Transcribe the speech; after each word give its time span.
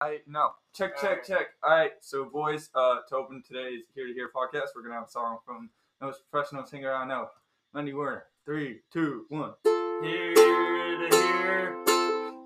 I 0.00 0.18
no. 0.28 0.50
Check, 0.74 0.96
check, 1.00 1.26
check. 1.26 1.48
All 1.64 1.70
right, 1.70 1.90
so 2.00 2.24
boys, 2.24 2.70
uh, 2.72 2.98
to 3.08 3.16
open 3.16 3.42
today's 3.44 3.82
Here 3.96 4.06
to 4.06 4.12
Hear 4.12 4.30
podcast, 4.34 4.68
we're 4.76 4.82
gonna 4.82 4.94
have 4.94 5.08
a 5.08 5.10
song 5.10 5.38
from 5.44 5.70
the 5.98 6.06
most 6.06 6.22
professional 6.30 6.64
singer 6.64 6.92
I 6.92 7.04
know, 7.04 7.26
Wendy 7.74 7.92
Werner. 7.92 8.26
Three, 8.44 8.82
two, 8.92 9.26
one. 9.28 9.54
Here 9.64 10.34
to 10.36 11.16
hear, 11.16 11.84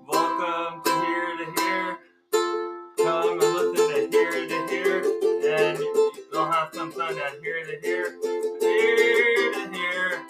welcome 0.09 0.81
to 0.83 1.05
Here 1.05 1.37
to 1.37 1.61
Hear. 1.61 1.97
Them 2.97 3.39
to 3.39 3.45
listen 3.45 3.87
to 3.87 4.17
Here 4.17 4.31
to 4.31 4.67
Hear, 4.67 4.97
and 5.45 5.77
you'll 6.33 6.51
have 6.51 6.73
some 6.73 6.91
fun 6.91 7.15
at 7.19 7.39
Here 7.39 7.63
to 7.65 7.79
Hear. 7.83 8.19
Here 8.61 9.53
to 9.53 9.71
Hear, 9.71 10.25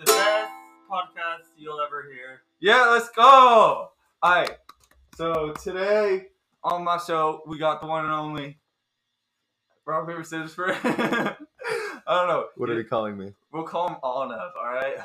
the 0.00 0.04
best 0.04 0.50
podcast 0.90 1.46
you'll 1.56 1.80
ever 1.80 2.10
hear. 2.12 2.42
Yeah, 2.58 2.86
let's 2.86 3.08
go. 3.10 3.22
All 3.22 4.34
right. 4.34 4.50
So 5.16 5.54
today 5.62 6.26
on 6.66 6.84
my 6.84 6.98
show, 6.98 7.42
we 7.46 7.58
got 7.58 7.80
the 7.82 7.88
one 7.88 8.04
and 8.04 8.14
only 8.14 8.58
rock 9.86 10.08
paper 10.08 10.24
scissors 10.24 10.54
for. 10.54 10.72
I 12.08 12.14
don't 12.16 12.28
know. 12.28 12.46
What 12.56 12.70
are 12.70 12.74
you 12.74 12.84
calling 12.84 13.18
me? 13.18 13.32
We'll 13.52 13.64
call 13.64 13.88
him 13.88 13.96
Arnav. 14.04 14.50
All 14.58 14.72
right. 14.74 14.96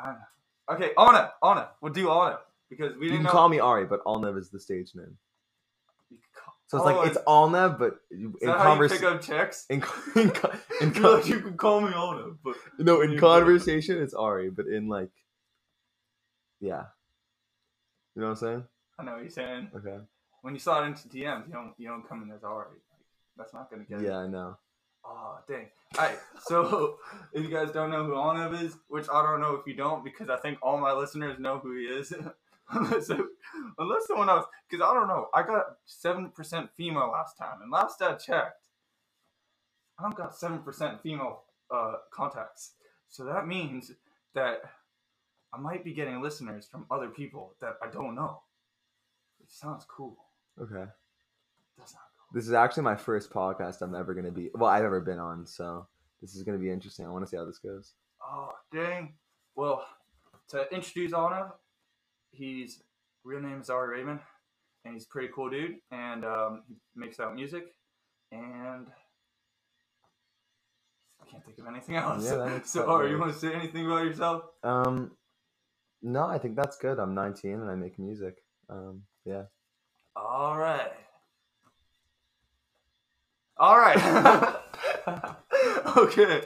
I 0.00 0.06
don't 0.06 0.14
know. 0.16 0.74
Okay, 0.74 0.92
Arnav. 0.98 1.30
Arnav. 1.42 1.68
We'll 1.80 1.92
do 1.92 2.06
Arnav 2.06 2.38
because 2.70 2.96
we 2.96 3.06
You 3.06 3.12
didn't 3.12 3.12
You 3.12 3.16
can 3.18 3.24
know. 3.24 3.30
call 3.32 3.48
me 3.50 3.60
Ari, 3.60 3.86
but 3.86 4.04
Alnev 4.04 4.38
is 4.38 4.50
the 4.50 4.60
stage 4.60 4.92
name. 4.94 5.16
Call- 6.34 6.54
So 6.68 6.78
it's 6.78 6.86
Oh, 6.86 6.86
like 6.86 7.08
it's 7.10 7.18
Alnev, 7.26 7.78
but 7.78 8.00
in 8.10 8.20
you 8.20 8.30
pick 8.32 8.48
conversation. 8.64 9.06
up 9.08 9.22
chicks? 9.22 9.66
In, 9.70 9.84
in, 10.16 10.32
in 10.82 10.94
you 11.26 11.40
can 11.40 11.56
call 11.56 11.80
me 11.82 11.90
Arnav, 11.92 12.38
but 12.44 12.56
no, 12.78 13.00
in 13.02 13.18
conversation 13.18 13.98
it's 14.02 14.14
Ari, 14.14 14.50
but 14.50 14.66
in 14.66 14.88
like, 14.88 15.10
yeah, 16.60 16.84
you 18.16 18.22
know 18.22 18.28
what 18.28 18.32
I'm 18.32 18.36
saying? 18.36 18.64
I 18.98 19.04
know 19.04 19.12
what 19.14 19.22
you're 19.22 19.30
saying. 19.30 19.70
Okay. 19.76 19.98
When 20.42 20.54
you 20.54 20.60
slide 20.60 20.86
into 20.86 21.08
DMs, 21.08 21.46
you 21.46 21.52
don't 21.52 21.74
you 21.78 21.88
don't 21.88 22.08
come 22.08 22.22
in 22.22 22.30
as 22.30 22.44
Ari. 22.44 22.66
Like, 22.68 23.06
that's 23.36 23.54
not 23.54 23.70
gonna 23.70 23.84
get. 23.84 24.00
it. 24.00 24.04
Yeah, 24.06 24.18
I 24.18 24.26
know. 24.26 24.56
Oh 25.04 25.38
dang! 25.48 25.66
Alright, 25.96 26.18
so 26.42 26.98
if 27.32 27.42
you 27.42 27.50
guys 27.50 27.70
don't 27.72 27.90
know 27.90 28.04
who 28.04 28.12
Arnav 28.12 28.62
is, 28.62 28.74
which 28.88 29.06
I 29.12 29.22
don't 29.22 29.40
know 29.40 29.54
if 29.54 29.66
you 29.66 29.74
don't, 29.74 30.04
because 30.04 30.28
I 30.28 30.36
think 30.36 30.58
all 30.60 30.78
my 30.78 30.92
listeners 30.92 31.38
know 31.38 31.58
who 31.58 31.76
he 31.76 31.84
is, 31.84 32.12
unless 32.70 33.10
unless 33.78 34.06
someone 34.06 34.28
else, 34.28 34.46
because 34.68 34.84
I 34.84 34.92
don't 34.92 35.08
know. 35.08 35.28
I 35.34 35.42
got 35.42 35.64
seven 35.86 36.30
percent 36.30 36.70
female 36.76 37.10
last 37.10 37.38
time, 37.38 37.62
and 37.62 37.70
last 37.70 38.02
I 38.02 38.14
checked, 38.14 38.66
I 39.98 40.02
don't 40.02 40.14
got 40.16 40.36
seven 40.36 40.58
percent 40.58 41.00
female 41.02 41.42
uh, 41.74 41.94
contacts. 42.12 42.72
So 43.08 43.24
that 43.24 43.46
means 43.46 43.92
that 44.34 44.60
I 45.52 45.58
might 45.58 45.84
be 45.84 45.94
getting 45.94 46.20
listeners 46.20 46.68
from 46.70 46.84
other 46.90 47.08
people 47.08 47.54
that 47.60 47.76
I 47.82 47.90
don't 47.90 48.14
know. 48.14 48.42
It 49.40 49.50
sounds 49.50 49.86
cool. 49.88 50.16
Okay. 50.60 50.84
That's 51.78 51.94
not 51.94 52.02
cool. 52.16 52.26
This 52.32 52.46
is 52.46 52.52
actually 52.52 52.82
my 52.84 52.96
first 52.96 53.30
podcast 53.30 53.80
I'm 53.82 53.94
ever 53.94 54.14
gonna 54.14 54.32
be. 54.32 54.50
Well, 54.54 54.70
I've 54.70 54.84
ever 54.84 55.00
been 55.00 55.18
on, 55.18 55.46
so 55.46 55.86
this 56.20 56.34
is 56.34 56.42
gonna 56.42 56.58
be 56.58 56.70
interesting. 56.70 57.06
I 57.06 57.10
want 57.10 57.24
to 57.24 57.30
see 57.30 57.36
how 57.36 57.44
this 57.44 57.58
goes. 57.58 57.94
Oh, 58.22 58.52
dang. 58.72 59.14
Well, 59.54 59.84
to 60.48 60.66
introduce 60.72 61.12
Anna, 61.12 61.52
he's 62.32 62.82
real 63.24 63.40
name 63.40 63.60
is 63.60 63.70
Ari 63.70 63.98
Raymond, 63.98 64.20
and 64.84 64.94
he's 64.94 65.04
a 65.04 65.08
pretty 65.08 65.28
cool 65.34 65.50
dude, 65.50 65.76
and 65.90 66.24
um, 66.24 66.62
he 66.68 67.00
makes 67.00 67.20
out 67.20 67.34
music, 67.34 67.74
and 68.32 68.86
I 71.22 71.30
can't 71.30 71.44
think 71.44 71.58
of 71.58 71.66
anything 71.66 71.96
else. 71.96 72.24
Yeah, 72.24 72.60
so. 72.64 72.86
Ari, 72.86 73.10
you 73.10 73.18
want 73.18 73.32
to 73.32 73.38
say 73.38 73.52
anything 73.52 73.86
about 73.86 74.04
yourself? 74.04 74.42
Um, 74.62 75.12
no, 76.02 76.26
I 76.26 76.38
think 76.38 76.56
that's 76.56 76.78
good. 76.78 76.98
I'm 76.98 77.14
19 77.14 77.52
and 77.52 77.70
I 77.70 77.74
make 77.74 77.98
music. 77.98 78.42
Um, 78.68 79.02
yeah. 79.24 79.44
All 80.18 80.58
right. 80.58 80.90
All 83.56 83.78
right. 83.78 84.56
okay. 85.96 86.42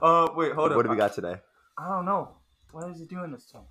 Uh, 0.00 0.28
wait, 0.34 0.52
hold 0.52 0.70
up. 0.72 0.76
What 0.76 0.84
do 0.84 0.90
we 0.90 0.96
got 0.96 1.12
today? 1.14 1.36
I 1.78 1.88
don't 1.88 2.06
know. 2.06 2.36
Why 2.72 2.88
is 2.88 2.98
he 2.98 3.04
doing 3.04 3.30
this 3.30 3.46
to 3.52 3.58
me? 3.58 3.64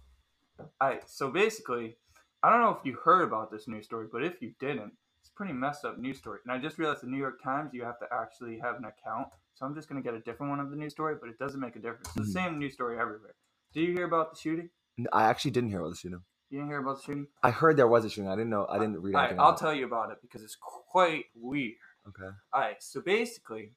Alright, 0.82 1.10
so 1.10 1.30
basically, 1.32 1.98
I 2.44 2.52
don't 2.52 2.62
know 2.62 2.70
if 2.70 2.86
you 2.86 2.96
heard 3.04 3.24
about 3.24 3.52
this 3.52 3.68
news 3.68 3.86
story, 3.86 4.08
but 4.12 4.24
if 4.24 4.42
you 4.42 4.54
didn't, 4.60 4.94
it's 5.20 5.30
a 5.30 5.34
pretty 5.34 5.54
messed 5.54 5.84
up 5.84 5.98
news 5.98 6.18
story. 6.20 6.40
And 6.46 6.52
I 6.54 6.60
just 6.60 6.78
realized 6.78 7.02
the 7.02 7.08
New 7.08 7.18
York 7.18 7.42
Times, 7.44 7.72
you 7.74 7.84
have 7.84 8.00
to 8.00 8.06
actually 8.12 8.60
have 8.60 8.76
an 8.76 8.86
account. 8.86 9.28
So 9.56 9.66
I'm 9.66 9.74
just 9.76 9.90
going 9.90 10.02
to 10.02 10.08
get 10.08 10.16
a 10.16 10.22
different 10.22 10.52
one 10.52 10.60
of 10.60 10.70
the 10.70 10.76
news 10.76 10.92
story, 10.94 11.16
but 11.20 11.30
it 11.30 11.40
doesn't 11.40 11.60
make 11.60 11.76
a 11.76 11.80
difference. 11.80 12.08
It's 12.16 12.16
the 12.16 12.22
Mhm. 12.22 12.34
same 12.44 12.60
news 12.60 12.74
story 12.74 13.00
everywhere. 13.00 13.34
Did 13.74 13.82
you 13.88 13.94
hear 13.94 14.06
about 14.06 14.32
the 14.32 14.38
shooting? 14.40 14.70
I 15.12 15.24
actually 15.24 15.52
didn't 15.52 15.70
hear 15.70 15.80
about 15.80 15.90
the 15.90 15.96
shooting. 15.98 16.24
You 16.52 16.58
didn't 16.58 16.70
hear 16.70 16.80
about 16.80 16.98
the 16.98 17.04
shooting? 17.04 17.28
I 17.42 17.50
heard 17.50 17.78
there 17.78 17.88
was 17.88 18.04
a 18.04 18.10
shooting. 18.10 18.30
I 18.30 18.36
didn't 18.36 18.50
know. 18.50 18.68
I 18.70 18.78
didn't 18.78 19.02
read 19.02 19.16
Alright. 19.16 19.40
I'll 19.40 19.56
tell 19.56 19.74
you 19.74 19.86
about 19.86 20.12
it 20.12 20.18
because 20.22 20.44
it's 20.44 20.58
quite 20.60 21.26
weird. 21.34 21.76
Okay. 22.10 22.30
Alright, 22.54 22.84
so 22.84 23.00
basically, 23.00 23.72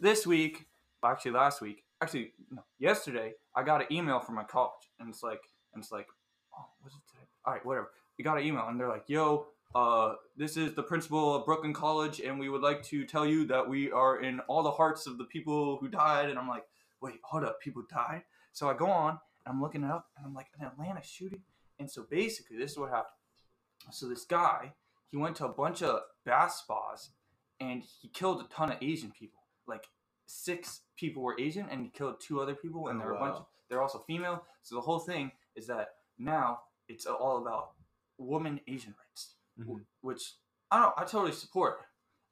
this 0.00 0.26
week, 0.26 0.66
actually 1.04 1.32
last 1.32 1.60
week, 1.60 1.84
actually 2.00 2.32
no, 2.50 2.64
yesterday, 2.78 3.34
I 3.54 3.64
got 3.64 3.82
an 3.82 3.88
email 3.92 4.18
from 4.18 4.34
my 4.34 4.44
college, 4.44 4.88
and 4.98 5.10
it's 5.10 5.22
like, 5.22 5.42
and 5.74 5.82
it's 5.82 5.92
like, 5.92 6.06
oh, 6.58 6.64
what's 6.80 6.96
it 6.96 7.02
today? 7.12 7.26
Alright, 7.46 7.66
whatever. 7.66 7.90
We 8.16 8.24
got 8.24 8.38
an 8.38 8.44
email, 8.44 8.66
and 8.66 8.80
they're 8.80 8.88
like, 8.88 9.04
yo, 9.08 9.48
uh, 9.74 10.14
this 10.38 10.56
is 10.56 10.72
the 10.72 10.82
principal 10.82 11.34
of 11.34 11.44
Brooklyn 11.44 11.74
College, 11.74 12.18
and 12.20 12.38
we 12.38 12.48
would 12.48 12.62
like 12.62 12.82
to 12.84 13.04
tell 13.04 13.26
you 13.26 13.44
that 13.48 13.68
we 13.68 13.90
are 13.90 14.22
in 14.22 14.40
all 14.40 14.62
the 14.62 14.70
hearts 14.70 15.06
of 15.06 15.18
the 15.18 15.24
people 15.24 15.76
who 15.78 15.88
died. 15.88 16.30
And 16.30 16.38
I'm 16.38 16.48
like, 16.48 16.64
wait, 17.02 17.16
hold 17.24 17.44
up, 17.44 17.60
people 17.60 17.82
died? 17.90 18.22
So 18.52 18.70
I 18.70 18.74
go 18.74 18.86
on, 18.86 19.18
and 19.44 19.54
I'm 19.54 19.60
looking 19.60 19.82
it 19.82 19.90
up, 19.90 20.06
and 20.16 20.24
I'm 20.24 20.32
like, 20.32 20.46
an 20.58 20.64
Atlanta 20.66 21.02
shooting. 21.02 21.42
And 21.78 21.90
so 21.90 22.04
basically, 22.08 22.56
this 22.56 22.72
is 22.72 22.78
what 22.78 22.90
happened. 22.90 23.14
So 23.90 24.08
this 24.08 24.24
guy, 24.24 24.72
he 25.10 25.16
went 25.16 25.36
to 25.36 25.46
a 25.46 25.52
bunch 25.52 25.82
of 25.82 26.00
bath 26.24 26.52
spas 26.52 27.10
and 27.60 27.82
he 27.82 28.08
killed 28.08 28.40
a 28.40 28.44
ton 28.54 28.72
of 28.72 28.78
Asian 28.82 29.10
people. 29.10 29.40
Like 29.66 29.86
six 30.26 30.80
people 30.96 31.22
were 31.22 31.36
Asian, 31.38 31.68
and 31.68 31.82
he 31.82 31.88
killed 31.90 32.20
two 32.20 32.40
other 32.40 32.54
people, 32.54 32.88
and 32.88 32.98
Oh, 32.98 33.00
there 33.00 33.08
were 33.12 33.16
a 33.16 33.20
bunch. 33.20 33.34
wow. 33.34 33.46
They're 33.68 33.82
also 33.82 33.98
female. 34.00 34.44
So 34.62 34.74
the 34.74 34.80
whole 34.80 34.98
thing 35.00 35.32
is 35.54 35.66
that 35.66 35.96
now 36.18 36.60
it's 36.88 37.06
all 37.06 37.38
about 37.38 37.72
woman 38.18 38.60
Asian 38.66 38.94
rights, 38.98 39.34
Mhm. 39.58 39.84
which 40.00 40.36
I 40.70 40.80
don't. 40.80 40.94
I 40.98 41.04
totally 41.04 41.32
support. 41.32 41.80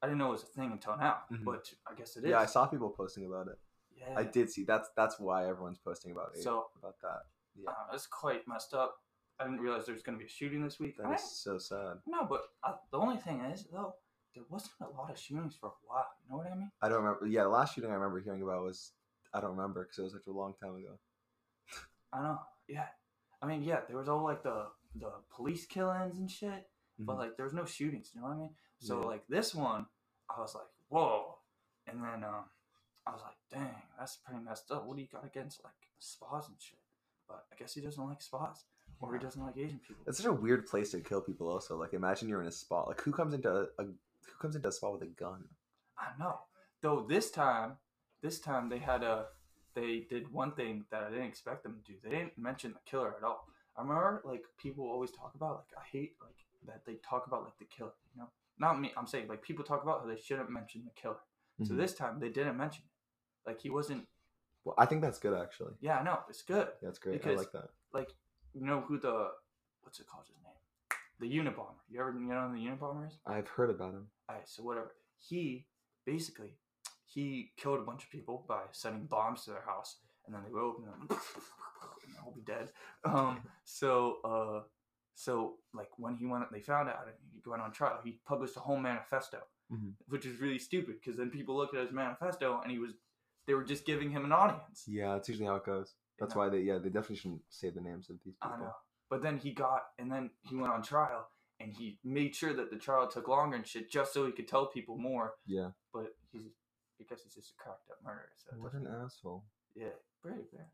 I 0.00 0.06
didn't 0.06 0.18
know 0.18 0.28
it 0.28 0.32
was 0.32 0.42
a 0.42 0.46
thing 0.46 0.72
until 0.72 0.96
now, 0.96 1.24
Mhm. 1.30 1.44
but 1.44 1.72
I 1.86 1.94
guess 1.94 2.16
it 2.16 2.24
is. 2.24 2.30
Yeah, 2.30 2.40
I 2.40 2.46
saw 2.46 2.66
people 2.66 2.90
posting 2.90 3.24
about 3.26 3.48
it. 3.48 3.58
Yeah. 3.90 4.14
I 4.18 4.24
did 4.24 4.50
see. 4.50 4.64
That's 4.64 4.88
that's 4.96 5.18
why 5.20 5.46
everyone's 5.46 5.78
posting 5.78 6.10
about 6.12 6.34
it. 6.34 6.42
So- 6.42 6.70
about 6.76 6.98
that. 7.00 7.26
Yeah. 7.54 7.70
Uh, 7.70 7.90
it's 7.92 8.06
quite 8.06 8.46
messed 8.48 8.74
up. 8.74 9.02
I 9.42 9.44
didn't 9.48 9.60
realize 9.60 9.86
there 9.86 9.94
was 9.94 10.02
going 10.02 10.16
to 10.16 10.22
be 10.22 10.26
a 10.26 10.32
shooting 10.32 10.62
this 10.62 10.78
week. 10.78 10.96
That 10.98 11.06
I- 11.06 11.14
is 11.14 11.22
so 11.22 11.58
sad. 11.58 11.98
no, 12.06 12.24
but 12.24 12.42
I, 12.64 12.74
the 12.90 12.98
only 12.98 13.16
thing 13.16 13.40
is 13.40 13.64
though, 13.72 13.94
there 14.34 14.44
wasn't 14.48 14.72
a 14.80 14.96
lot 14.96 15.10
of 15.10 15.18
shootings 15.18 15.56
for 15.60 15.66
a 15.66 15.72
while. 15.86 16.06
You 16.24 16.30
know 16.30 16.36
what 16.38 16.46
I 16.46 16.54
mean? 16.54 16.70
I 16.80 16.88
don't 16.88 17.02
remember. 17.02 17.26
Yeah, 17.26 17.42
the 17.44 17.48
last 17.50 17.74
shooting 17.74 17.90
I 17.90 17.94
remember 17.94 18.20
hearing 18.20 18.42
about 18.42 18.62
was 18.62 18.92
I 19.34 19.40
don't 19.40 19.50
remember 19.56 19.82
because 19.84 19.98
it 19.98 20.02
was 20.02 20.12
such 20.12 20.26
a 20.26 20.32
long 20.32 20.54
time 20.62 20.76
ago. 20.76 20.98
I 22.12 22.22
know. 22.22 22.38
Yeah. 22.68 22.86
I 23.40 23.46
mean, 23.46 23.62
yeah, 23.62 23.80
there 23.88 23.96
was 23.96 24.08
all 24.08 24.22
like 24.22 24.42
the 24.42 24.66
the 24.96 25.10
police 25.34 25.66
killings 25.66 26.18
and 26.18 26.30
shit, 26.30 26.68
but 26.98 27.14
Mhm. 27.16 27.18
like 27.18 27.36
there 27.36 27.44
was 27.46 27.54
no 27.54 27.64
shootings. 27.64 28.12
You 28.14 28.20
know 28.20 28.28
what 28.28 28.34
I 28.34 28.38
mean? 28.40 28.54
So 28.78 29.00
Yeah. 29.00 29.06
like 29.06 29.26
this 29.26 29.54
one, 29.54 29.86
I 30.28 30.38
was 30.40 30.54
like, 30.54 30.68
whoa, 30.88 31.38
and 31.86 32.02
then 32.04 32.22
um, 32.24 32.44
I 33.06 33.12
was 33.12 33.22
like, 33.22 33.36
dang, 33.50 33.82
that's 33.98 34.16
pretty 34.16 34.42
messed 34.42 34.70
up. 34.70 34.84
What 34.84 34.96
do 34.96 35.02
you 35.02 35.08
got 35.08 35.24
against 35.24 35.64
like 35.64 35.88
spas 35.98 36.48
and 36.48 36.60
shit? 36.60 36.78
But 37.26 37.46
I 37.50 37.56
guess 37.56 37.74
he 37.74 37.80
doesn't 37.80 38.04
like 38.06 38.20
spas, 38.22 38.64
or 39.02 39.12
he 39.14 39.18
doesn't 39.18 39.42
like 39.42 39.56
Asian 39.58 39.80
people. 39.86 40.02
It's 40.06 40.18
such 40.18 40.26
a 40.26 40.32
weird 40.32 40.66
place 40.66 40.90
to 40.92 41.00
kill 41.00 41.20
people. 41.20 41.48
Also, 41.48 41.76
like 41.76 41.92
imagine 41.92 42.28
you're 42.28 42.40
in 42.40 42.46
a 42.48 42.52
spot. 42.52 42.88
Like 42.88 43.00
who 43.02 43.12
comes 43.12 43.34
into 43.34 43.50
a, 43.50 43.62
a 43.78 43.84
who 43.84 44.38
comes 44.40 44.56
into 44.56 44.68
a 44.68 44.72
spa 44.72 44.90
with 44.90 45.02
a 45.02 45.06
gun? 45.06 45.44
I 45.98 46.08
know. 46.18 46.38
Though 46.80 47.04
this 47.08 47.30
time, 47.30 47.72
this 48.22 48.40
time 48.40 48.68
they 48.68 48.78
had 48.78 49.02
a, 49.02 49.26
they 49.74 50.06
did 50.08 50.32
one 50.32 50.52
thing 50.52 50.84
that 50.90 51.02
I 51.04 51.10
didn't 51.10 51.26
expect 51.26 51.62
them 51.62 51.76
to 51.84 51.92
do. 51.92 51.98
They 52.02 52.10
didn't 52.10 52.38
mention 52.38 52.72
the 52.72 52.78
killer 52.90 53.14
at 53.16 53.24
all. 53.24 53.46
I 53.76 53.82
remember 53.82 54.22
like 54.24 54.44
people 54.58 54.84
always 54.84 55.10
talk 55.10 55.32
about 55.34 55.64
like 55.68 55.78
I 55.78 55.84
hate 55.90 56.14
like 56.20 56.36
that 56.66 56.82
they 56.86 56.94
talk 57.08 57.26
about 57.26 57.42
like 57.44 57.58
the 57.58 57.64
killer. 57.64 57.92
You 58.14 58.22
know, 58.22 58.28
not 58.58 58.80
me. 58.80 58.92
I'm 58.96 59.06
saying 59.06 59.28
like 59.28 59.42
people 59.42 59.64
talk 59.64 59.82
about 59.82 60.00
how 60.02 60.06
they 60.06 60.20
shouldn't 60.20 60.50
mention 60.50 60.82
the 60.84 60.90
killer. 61.00 61.16
So 61.64 61.74
Mhm. 61.74 61.76
this 61.78 61.94
time 61.94 62.18
they 62.20 62.28
didn't 62.28 62.56
mention 62.56 62.84
it. 62.84 63.48
Like 63.48 63.60
he 63.60 63.70
wasn't. 63.70 64.06
Well, 64.64 64.74
I 64.78 64.86
think 64.86 65.02
that's 65.02 65.18
good 65.18 65.36
actually. 65.38 65.74
Yeah, 65.80 65.98
I 65.98 66.02
know 66.04 66.20
it's 66.28 66.42
good. 66.42 66.68
That's 66.82 66.98
great. 66.98 67.14
Because- 67.20 67.32
I 67.38 67.42
like 67.42 67.52
that. 67.52 67.70
Like 67.92 68.14
you 68.54 68.64
know 68.66 68.80
who 68.80 68.98
the 68.98 69.28
what's 69.82 70.00
it 70.00 70.06
called 70.06 70.24
his 70.26 70.36
name? 70.42 70.52
The 71.20 71.38
Unabomber. 71.50 71.76
You 71.88 72.00
ever 72.00 72.12
you 72.12 72.20
know 72.26 72.48
who 72.48 72.54
the 72.56 72.66
Unabomber 72.66 73.06
is? 73.08 73.18
I've 73.26 73.48
heard 73.48 73.70
about 73.70 73.94
him. 73.94 74.06
Alright, 74.28 74.48
so 74.48 74.62
whatever. 74.62 74.92
He 75.18 75.66
basically 76.04 76.54
he 77.06 77.52
killed 77.56 77.78
a 77.80 77.82
bunch 77.84 78.04
of 78.04 78.10
people 78.10 78.44
by 78.48 78.62
sending 78.72 79.04
bombs 79.06 79.44
to 79.44 79.50
their 79.50 79.62
house, 79.66 79.96
and 80.26 80.34
then 80.34 80.42
they 80.44 80.50
would 80.52 80.62
open 80.62 80.84
them, 80.86 81.06
and 81.10 82.14
they'll 82.14 82.34
be 82.34 82.40
dead. 82.42 82.70
Um, 83.04 83.40
so 83.64 84.18
uh, 84.24 84.60
so 85.14 85.56
like 85.74 85.88
when 85.98 86.16
he 86.16 86.26
went, 86.26 86.50
they 86.50 86.60
found 86.60 86.88
out 86.88 87.04
and 87.06 87.14
he 87.32 87.48
went 87.48 87.62
on 87.62 87.70
trial. 87.72 88.00
He 88.04 88.20
published 88.26 88.56
a 88.56 88.60
whole 88.60 88.78
manifesto, 88.78 89.38
Mhm. 89.72 89.92
which 90.08 90.26
is 90.26 90.40
really 90.40 90.58
stupid 90.58 90.96
because 91.00 91.16
then 91.18 91.30
people 91.30 91.56
looked 91.56 91.74
at 91.76 91.82
his 91.84 91.92
manifesto 91.92 92.60
and 92.62 92.70
he 92.72 92.78
was 92.78 92.92
they 93.46 93.54
were 93.54 93.64
just 93.64 93.84
giving 93.84 94.10
him 94.10 94.24
an 94.24 94.32
audience. 94.32 94.84
Yeah, 94.86 95.12
that's 95.14 95.28
usually 95.28 95.46
how 95.46 95.56
it 95.56 95.64
goes. 95.66 95.94
That's 96.18 96.34
why 96.34 96.48
they 96.48 96.60
yeah 96.60 96.78
they 96.78 96.88
definitely 96.88 97.16
shouldn't 97.16 97.42
say 97.48 97.70
the 97.70 97.80
names 97.80 98.08
of 98.10 98.16
these 98.24 98.34
people. 98.34 98.56
I 98.56 98.60
know. 98.60 98.72
But 99.10 99.22
then 99.22 99.38
he 99.38 99.52
got, 99.52 99.82
and 99.98 100.10
then 100.10 100.30
he 100.48 100.56
went 100.56 100.72
on 100.72 100.82
trial, 100.82 101.28
and 101.60 101.72
he 101.72 101.98
made 102.02 102.34
sure 102.34 102.54
that 102.54 102.70
the 102.70 102.78
trial 102.78 103.06
took 103.08 103.28
longer 103.28 103.56
and 103.56 103.66
shit 103.66 103.90
just 103.90 104.14
so 104.14 104.24
he 104.24 104.32
could 104.32 104.48
tell 104.48 104.66
people 104.66 104.96
more. 104.96 105.34
Yeah. 105.46 105.70
But 105.92 106.14
he's, 106.30 106.52
I 107.00 107.04
guess 107.08 107.22
he's 107.22 107.34
just 107.34 107.50
a 107.50 107.62
cracked 107.62 107.90
up 107.90 107.98
murderer. 108.02 108.30
So 108.36 108.56
What 108.58 108.72
an 108.72 108.86
asshole. 109.04 109.44
yeah, 109.74 109.88
very 110.24 110.44
bad. 110.52 110.66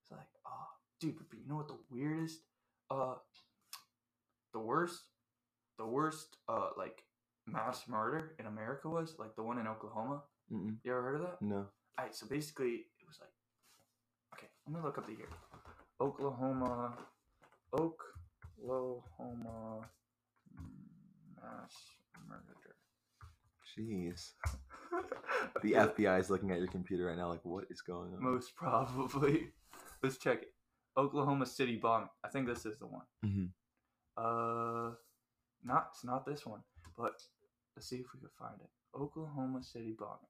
It's 0.00 0.10
like, 0.10 0.26
oh, 0.46 0.68
dude, 1.00 1.16
but 1.28 1.38
you 1.38 1.46
know 1.46 1.56
what 1.56 1.68
the 1.68 1.76
weirdest, 1.90 2.40
uh, 2.90 3.14
the 4.54 4.60
worst, 4.60 5.02
the 5.78 5.86
worst, 5.86 6.36
uh, 6.48 6.70
like 6.78 7.04
mass 7.46 7.82
murder 7.88 8.32
in 8.38 8.46
America 8.46 8.88
was 8.88 9.16
like 9.18 9.34
the 9.36 9.42
one 9.42 9.58
in 9.58 9.66
Oklahoma. 9.66 10.22
Mm-mm. 10.52 10.76
You 10.84 10.92
ever 10.92 11.02
heard 11.02 11.14
of 11.16 11.22
that? 11.22 11.42
No. 11.42 11.66
Alright, 11.98 12.14
so 12.14 12.26
basically 12.26 12.86
it 12.98 13.06
was 13.06 13.18
like, 13.20 13.30
let 14.66 14.74
me 14.76 14.80
look 14.82 14.98
up 14.98 15.06
the 15.06 15.12
year. 15.12 15.28
Oklahoma, 16.00 16.94
Oklahoma 17.74 19.80
mass 21.36 21.74
murder. 22.28 22.76
Jeez. 23.76 24.32
The 25.62 25.72
FBI 25.72 26.20
is 26.20 26.28
looking 26.30 26.50
at 26.50 26.58
your 26.58 26.66
computer 26.68 27.06
right 27.06 27.16
now, 27.16 27.28
like, 27.28 27.44
what 27.44 27.64
is 27.70 27.80
going 27.80 28.12
on? 28.14 28.22
Most 28.22 28.54
probably. 28.54 29.48
Let's 30.02 30.18
check 30.18 30.42
it. 30.42 30.52
Oklahoma 30.96 31.46
City 31.46 31.76
bombing. 31.76 32.08
I 32.22 32.28
think 32.28 32.46
this 32.46 32.66
is 32.66 32.78
the 32.78 32.86
one. 32.86 33.06
Mhm. 33.24 33.50
Uh, 34.16 34.94
not 35.64 35.88
it's 35.92 36.04
not 36.04 36.24
this 36.26 36.44
one, 36.46 36.60
but 36.96 37.14
let's 37.74 37.88
see 37.88 37.96
if 37.96 38.06
we 38.14 38.20
can 38.20 38.28
find 38.38 38.60
it. 38.60 38.68
Oklahoma 38.94 39.62
City 39.62 39.92
bombing. 39.98 40.28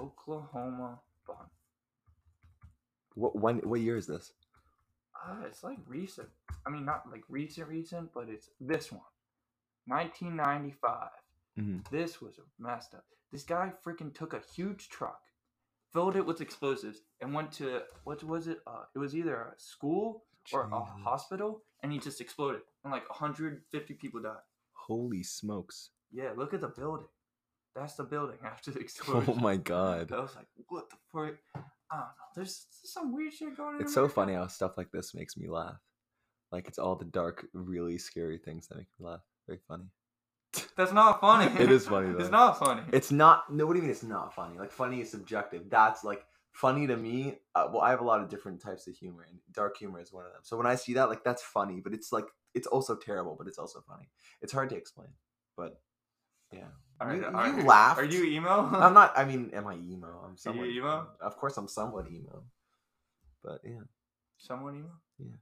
Oklahoma 0.00 1.00
bombing. 1.26 1.50
What 3.18 3.34
when? 3.36 3.58
What 3.58 3.80
year 3.80 3.96
is 3.96 4.06
this? 4.06 4.32
Uh, 5.26 5.42
it's 5.46 5.64
like 5.64 5.78
recent. 5.86 6.28
I 6.64 6.70
mean, 6.70 6.84
not 6.84 7.02
like 7.10 7.24
recent, 7.28 7.68
recent, 7.68 8.12
but 8.14 8.28
it's 8.28 8.50
this 8.60 8.92
one. 8.92 9.02
1995. 9.86 11.10
Mhm. 11.58 11.88
This 11.90 12.20
was 12.20 12.38
messed 12.58 12.94
up. 12.94 13.04
This 13.32 13.42
guy 13.42 13.72
freaking 13.84 14.14
took 14.14 14.32
a 14.32 14.40
huge 14.54 14.88
truck, 14.88 15.20
filled 15.92 16.16
it 16.16 16.24
with 16.24 16.40
explosives, 16.40 17.00
and 17.20 17.34
went 17.34 17.50
to 17.52 17.82
what 18.04 18.22
was 18.22 18.46
it? 18.46 18.60
Uh, 18.66 18.84
it 18.94 18.98
was 18.98 19.14
either 19.16 19.34
a 19.36 19.58
school 19.58 20.24
or 20.52 20.62
a 20.70 20.80
hospital, 20.80 21.62
and 21.82 21.92
he 21.92 21.98
just 21.98 22.20
exploded, 22.20 22.62
and 22.84 22.92
like 22.92 23.08
150 23.10 23.94
people 23.94 24.22
died. 24.22 24.36
Holy 24.72 25.22
smokes! 25.22 25.90
Yeah, 26.12 26.32
look 26.36 26.54
at 26.54 26.60
the 26.60 26.68
building. 26.68 27.08
That's 27.74 27.94
the 27.94 28.04
building 28.04 28.38
after 28.44 28.70
the 28.70 28.78
explosion. 28.86 29.34
Oh 29.36 29.40
my 29.40 29.56
god! 29.56 30.12
I 30.12 30.20
was 30.20 30.36
like, 30.36 30.46
what 30.68 30.88
the 30.90 30.96
frick? 31.10 31.38
I 31.90 31.96
don't 31.96 32.04
know. 32.04 32.08
There's 32.34 32.66
some 32.84 33.14
weird 33.14 33.32
shit 33.32 33.56
going 33.56 33.76
on. 33.76 33.80
It's 33.80 33.94
so 33.94 34.08
funny 34.08 34.34
how 34.34 34.46
stuff 34.46 34.72
like 34.76 34.90
this 34.92 35.14
makes 35.14 35.36
me 35.36 35.48
laugh. 35.48 35.78
Like 36.52 36.68
it's 36.68 36.78
all 36.78 36.96
the 36.96 37.04
dark, 37.04 37.46
really 37.52 37.98
scary 37.98 38.38
things 38.38 38.68
that 38.68 38.76
make 38.76 38.86
me 38.98 39.06
laugh. 39.06 39.20
Very 39.46 39.60
funny. 39.68 39.84
That's 40.76 40.92
not 40.92 41.20
funny. 41.20 41.52
It 41.62 41.70
is 41.70 41.86
funny 41.86 42.12
though. 42.12 42.18
It's 42.18 42.30
not 42.30 42.58
funny. 42.58 42.82
It's 42.92 43.10
not. 43.10 43.52
No, 43.52 43.66
what 43.66 43.74
do 43.74 43.78
you 43.78 43.82
mean 43.82 43.90
it's 43.90 44.02
not 44.02 44.34
funny? 44.34 44.58
Like 44.58 44.72
funny 44.72 45.00
is 45.00 45.10
subjective. 45.10 45.68
That's 45.68 46.04
like 46.04 46.24
funny 46.52 46.86
to 46.86 46.96
me. 46.96 47.38
Uh, 47.54 47.68
well, 47.72 47.82
I 47.82 47.90
have 47.90 48.00
a 48.00 48.04
lot 48.04 48.20
of 48.20 48.28
different 48.28 48.62
types 48.62 48.86
of 48.86 48.94
humor, 48.94 49.26
and 49.28 49.38
dark 49.52 49.76
humor 49.76 50.00
is 50.00 50.12
one 50.12 50.24
of 50.24 50.32
them. 50.32 50.40
So 50.42 50.56
when 50.56 50.66
I 50.66 50.74
see 50.74 50.94
that, 50.94 51.08
like 51.08 51.24
that's 51.24 51.42
funny, 51.42 51.80
but 51.80 51.92
it's 51.92 52.12
like 52.12 52.26
it's 52.54 52.66
also 52.66 52.96
terrible, 52.96 53.36
but 53.36 53.46
it's 53.46 53.58
also 53.58 53.82
funny. 53.86 54.08
It's 54.40 54.52
hard 54.52 54.70
to 54.70 54.76
explain, 54.76 55.08
but 55.56 55.80
yeah. 56.52 56.68
Right, 57.00 57.20
you, 57.20 57.60
you 57.60 57.66
laughed. 57.66 58.00
Are 58.00 58.04
you 58.04 58.24
emo? 58.24 58.70
I'm 58.72 58.94
not. 58.94 59.12
I 59.16 59.24
mean, 59.24 59.50
am 59.54 59.66
I 59.66 59.74
emo? 59.74 60.08
I'm 60.26 60.36
somewhat 60.36 60.68
emo? 60.68 61.06
Of 61.20 61.36
course, 61.36 61.56
I'm 61.56 61.68
somewhat 61.68 62.06
emo. 62.10 62.42
But 63.42 63.60
yeah. 63.64 63.82
Someone 64.38 64.76
emo? 64.76 64.90
Yeah. 65.18 65.36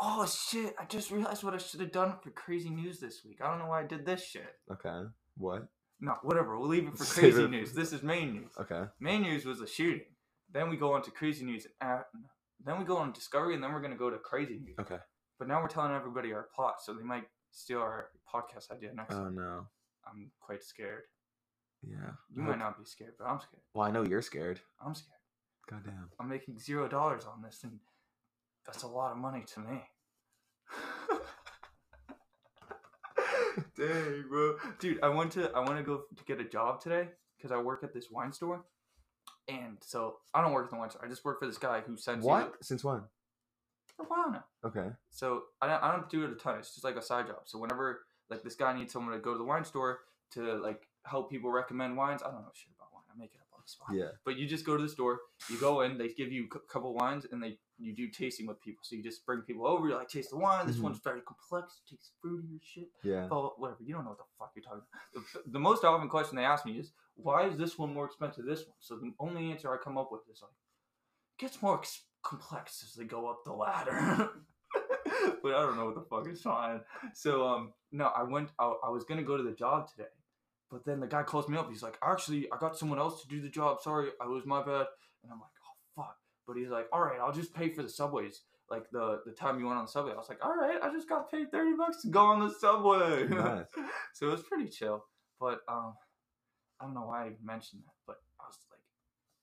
Oh 0.00 0.26
shit! 0.26 0.74
I 0.78 0.84
just 0.84 1.10
realized 1.10 1.42
what 1.42 1.54
I 1.54 1.58
should 1.58 1.80
have 1.80 1.92
done 1.92 2.14
for 2.22 2.30
crazy 2.30 2.68
news 2.68 3.00
this 3.00 3.22
week. 3.24 3.38
I 3.42 3.48
don't 3.48 3.58
know 3.58 3.68
why 3.68 3.80
I 3.82 3.86
did 3.86 4.04
this 4.04 4.22
shit. 4.22 4.54
Okay. 4.70 5.08
What? 5.38 5.66
No, 6.00 6.14
whatever. 6.22 6.58
We'll 6.58 6.68
leave 6.68 6.88
it 6.88 6.98
for 6.98 7.04
crazy 7.20 7.46
news. 7.46 7.72
This 7.72 7.92
is 7.94 8.02
main 8.02 8.34
news. 8.34 8.52
Okay. 8.60 8.84
Main 9.00 9.22
news 9.22 9.46
was 9.46 9.60
a 9.62 9.66
shooting. 9.66 10.04
Then 10.52 10.68
we 10.68 10.76
go 10.76 10.92
on 10.92 11.02
to 11.02 11.10
crazy 11.10 11.44
news. 11.44 11.66
And, 11.80 12.00
uh, 12.00 12.02
then 12.64 12.78
we 12.78 12.84
go 12.84 12.98
on 12.98 13.12
discovery, 13.12 13.54
and 13.54 13.62
then 13.62 13.72
we're 13.72 13.80
gonna 13.80 13.96
go 13.96 14.10
to 14.10 14.18
crazy 14.18 14.58
news. 14.62 14.76
Okay. 14.78 14.98
But 15.38 15.48
now 15.48 15.62
we're 15.62 15.68
telling 15.68 15.92
everybody 15.92 16.32
our 16.32 16.48
plot, 16.54 16.76
so 16.82 16.92
they 16.92 17.02
might 17.02 17.24
steal 17.50 17.78
our 17.78 18.08
podcast 18.32 18.70
idea 18.70 18.92
next. 18.94 19.14
Oh 19.14 19.24
time. 19.24 19.34
no. 19.36 19.66
I'm 20.06 20.30
quite 20.40 20.62
scared. 20.62 21.02
Yeah. 21.82 21.96
You 22.34 22.42
I 22.42 22.44
might 22.46 22.50
hope- 22.52 22.58
not 22.60 22.78
be 22.78 22.84
scared, 22.84 23.14
but 23.18 23.26
I'm 23.26 23.38
scared. 23.40 23.62
Well, 23.74 23.86
I 23.86 23.90
know 23.90 24.02
you're 24.02 24.22
scared. 24.22 24.60
I'm 24.84 24.94
scared. 24.94 25.12
Goddamn. 25.70 26.10
I'm 26.20 26.28
making 26.28 26.58
zero 26.58 26.88
dollars 26.88 27.24
on 27.26 27.42
this, 27.42 27.60
and 27.64 27.80
that's 28.64 28.82
a 28.84 28.88
lot 28.88 29.10
of 29.12 29.18
money 29.18 29.44
to 29.54 29.60
me. 29.60 29.82
Dang, 33.76 34.24
bro, 34.28 34.56
dude, 34.78 35.02
I 35.02 35.08
want 35.08 35.32
to 35.32 35.50
I 35.54 35.60
want 35.60 35.76
to 35.78 35.82
go 35.82 36.02
to 36.16 36.24
get 36.24 36.40
a 36.40 36.44
job 36.44 36.80
today 36.80 37.08
because 37.36 37.50
I 37.52 37.58
work 37.58 37.82
at 37.84 37.92
this 37.94 38.10
wine 38.10 38.32
store, 38.32 38.64
and 39.48 39.78
so 39.82 40.16
I 40.34 40.42
don't 40.42 40.52
work 40.52 40.66
at 40.66 40.70
the 40.70 40.76
wine 40.78 40.90
store. 40.90 41.04
I 41.04 41.08
just 41.08 41.24
work 41.24 41.38
for 41.40 41.46
this 41.46 41.58
guy 41.58 41.80
who 41.86 41.96
sends 41.96 42.24
you 42.24 42.30
What? 42.30 42.54
Since 42.62 42.84
when? 42.84 43.00
for 43.96 44.02
a 44.02 44.06
while 44.06 44.30
now. 44.30 44.44
Okay. 44.64 44.88
So 45.10 45.44
I 45.62 45.66
don't, 45.68 45.82
I 45.82 45.90
don't 45.92 46.08
do 46.10 46.24
it 46.24 46.30
a 46.30 46.34
ton. 46.34 46.58
It's 46.58 46.74
just 46.74 46.84
like 46.84 46.96
a 46.96 47.02
side 47.02 47.26
job. 47.28 47.40
So 47.46 47.58
whenever 47.58 48.05
like 48.30 48.42
this 48.42 48.54
guy 48.54 48.76
needs 48.76 48.92
someone 48.92 49.14
to 49.14 49.20
go 49.20 49.32
to 49.32 49.38
the 49.38 49.44
wine 49.44 49.64
store 49.64 50.00
to 50.32 50.54
like 50.54 50.86
help 51.04 51.30
people 51.30 51.50
recommend 51.50 51.96
wines, 51.96 52.22
I 52.22 52.26
don't 52.30 52.42
know 52.42 52.50
shit 52.54 52.72
about 52.76 52.92
wine. 52.92 53.04
I 53.14 53.18
make 53.18 53.32
it 53.34 53.40
up 53.40 53.46
on 53.54 53.60
the 53.64 53.70
spot. 53.70 53.88
Yeah. 53.94 54.16
But 54.24 54.36
you 54.36 54.46
just 54.46 54.64
go 54.66 54.76
to 54.76 54.82
the 54.82 54.88
store, 54.88 55.20
you 55.48 55.58
go 55.58 55.82
in, 55.82 55.96
they 55.98 56.08
give 56.08 56.32
you 56.32 56.48
a 56.52 56.58
couple 56.72 56.92
wines, 56.94 57.26
and 57.30 57.42
they 57.42 57.58
you 57.78 57.94
do 57.94 58.08
tasting 58.08 58.46
with 58.46 58.60
people. 58.62 58.80
So 58.82 58.96
you 58.96 59.02
just 59.02 59.24
bring 59.26 59.42
people 59.42 59.66
over, 59.66 59.86
you're 59.86 59.98
like, 59.98 60.08
taste 60.08 60.30
the 60.30 60.36
wine. 60.38 60.66
This 60.66 60.76
Mhm. 60.78 60.82
one's 60.82 60.98
very 60.98 61.20
complex, 61.20 61.82
it 61.86 61.90
tastes 61.94 62.12
fruity 62.22 62.56
or 62.56 62.60
shit. 62.62 62.88
Yeah. 63.02 63.28
Oh, 63.30 63.52
whatever. 63.58 63.82
You 63.84 63.92
don't 63.94 64.04
know 64.04 64.10
what 64.10 64.18
the 64.18 64.24
fuck 64.38 64.52
you're 64.56 64.62
talking 64.64 64.80
about. 65.12 65.24
The, 65.44 65.50
the 65.52 65.58
most 65.60 65.84
often 65.84 66.08
question 66.08 66.36
they 66.36 66.44
ask 66.44 66.64
me 66.64 66.78
is, 66.78 66.92
why 67.16 67.46
is 67.46 67.56
this 67.58 67.78
one 67.78 67.92
more 67.92 68.06
expensive 68.06 68.44
than 68.46 68.54
this 68.54 68.64
one? 68.66 68.76
So 68.80 68.96
the 68.96 69.12
only 69.20 69.50
answer 69.52 69.72
I 69.72 69.76
come 69.76 69.98
up 69.98 70.10
with 70.10 70.22
is 70.32 70.40
like, 70.42 70.50
it 70.52 71.38
gets 71.42 71.60
more 71.60 71.78
ex- 71.78 72.02
complex 72.22 72.82
as 72.82 72.94
they 72.94 73.04
go 73.04 73.28
up 73.28 73.44
the 73.44 73.52
ladder. 73.52 74.30
but 75.42 75.54
I 75.54 75.62
don't 75.62 75.76
know 75.76 75.86
what 75.86 75.94
the 75.94 76.02
fuck 76.02 76.28
is 76.28 76.42
fine. 76.42 76.80
So 77.14 77.46
um, 77.46 77.72
no, 77.92 78.06
I 78.06 78.22
went. 78.22 78.50
I, 78.58 78.72
I 78.86 78.90
was 78.90 79.04
gonna 79.04 79.22
go 79.22 79.36
to 79.36 79.42
the 79.42 79.52
job 79.52 79.88
today, 79.90 80.08
but 80.70 80.84
then 80.84 81.00
the 81.00 81.06
guy 81.06 81.22
calls 81.22 81.48
me 81.48 81.56
up. 81.56 81.68
He's 81.70 81.82
like, 81.82 81.98
actually, 82.02 82.48
I 82.52 82.58
got 82.58 82.76
someone 82.78 82.98
else 82.98 83.22
to 83.22 83.28
do 83.28 83.40
the 83.40 83.48
job. 83.48 83.80
Sorry, 83.80 84.10
I 84.20 84.26
was 84.26 84.44
my 84.44 84.60
bad. 84.60 84.86
And 85.22 85.32
I'm 85.32 85.40
like, 85.40 85.50
oh 85.64 86.02
fuck. 86.02 86.16
But 86.46 86.56
he's 86.56 86.68
like, 86.68 86.86
all 86.92 87.00
right, 87.00 87.18
I'll 87.20 87.32
just 87.32 87.54
pay 87.54 87.70
for 87.70 87.82
the 87.82 87.88
subways. 87.88 88.42
Like 88.70 88.90
the 88.90 89.20
the 89.24 89.32
time 89.32 89.60
you 89.60 89.66
went 89.66 89.78
on 89.78 89.84
the 89.84 89.90
subway, 89.90 90.12
I 90.12 90.16
was 90.16 90.28
like, 90.28 90.44
all 90.44 90.56
right, 90.56 90.78
I 90.82 90.90
just 90.90 91.08
got 91.08 91.30
paid 91.30 91.50
thirty 91.50 91.76
bucks 91.76 92.02
to 92.02 92.08
go 92.08 92.26
on 92.26 92.40
the 92.40 92.52
subway. 92.52 93.28
Nice. 93.28 93.66
so 94.14 94.28
it 94.28 94.30
was 94.30 94.42
pretty 94.42 94.68
chill. 94.68 95.04
But 95.38 95.60
um, 95.68 95.94
I 96.80 96.84
don't 96.84 96.94
know 96.94 97.06
why 97.06 97.24
I 97.24 97.30
mentioned 97.42 97.82
that. 97.84 97.94
But 98.06 98.16
I 98.40 98.44
was 98.48 98.58
like, 98.70 98.80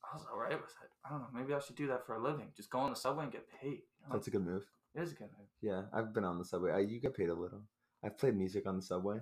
I 0.03 0.15
was 0.15 0.25
alright 0.31 0.61
with 0.61 0.75
it. 0.83 0.89
I 1.05 1.09
don't 1.09 1.19
know. 1.19 1.27
Maybe 1.33 1.53
I 1.53 1.59
should 1.59 1.75
do 1.75 1.87
that 1.87 2.05
for 2.05 2.15
a 2.15 2.21
living. 2.21 2.47
Just 2.55 2.69
go 2.69 2.79
on 2.79 2.89
the 2.89 2.95
subway 2.95 3.23
and 3.23 3.31
get 3.31 3.47
paid. 3.61 3.83
You 3.99 4.07
know? 4.07 4.13
That's 4.13 4.27
a 4.27 4.31
good 4.31 4.45
move. 4.45 4.65
It 4.95 5.01
is 5.01 5.11
a 5.11 5.15
good 5.15 5.29
move. 5.37 5.47
Yeah, 5.61 5.83
I've 5.93 6.13
been 6.13 6.23
on 6.23 6.37
the 6.37 6.45
subway. 6.45 6.71
I, 6.71 6.79
you 6.79 6.99
get 6.99 7.15
paid 7.15 7.29
a 7.29 7.33
little. 7.33 7.63
I've 8.03 8.17
played 8.17 8.35
music 8.35 8.67
on 8.67 8.75
the 8.75 8.81
subway. 8.81 9.17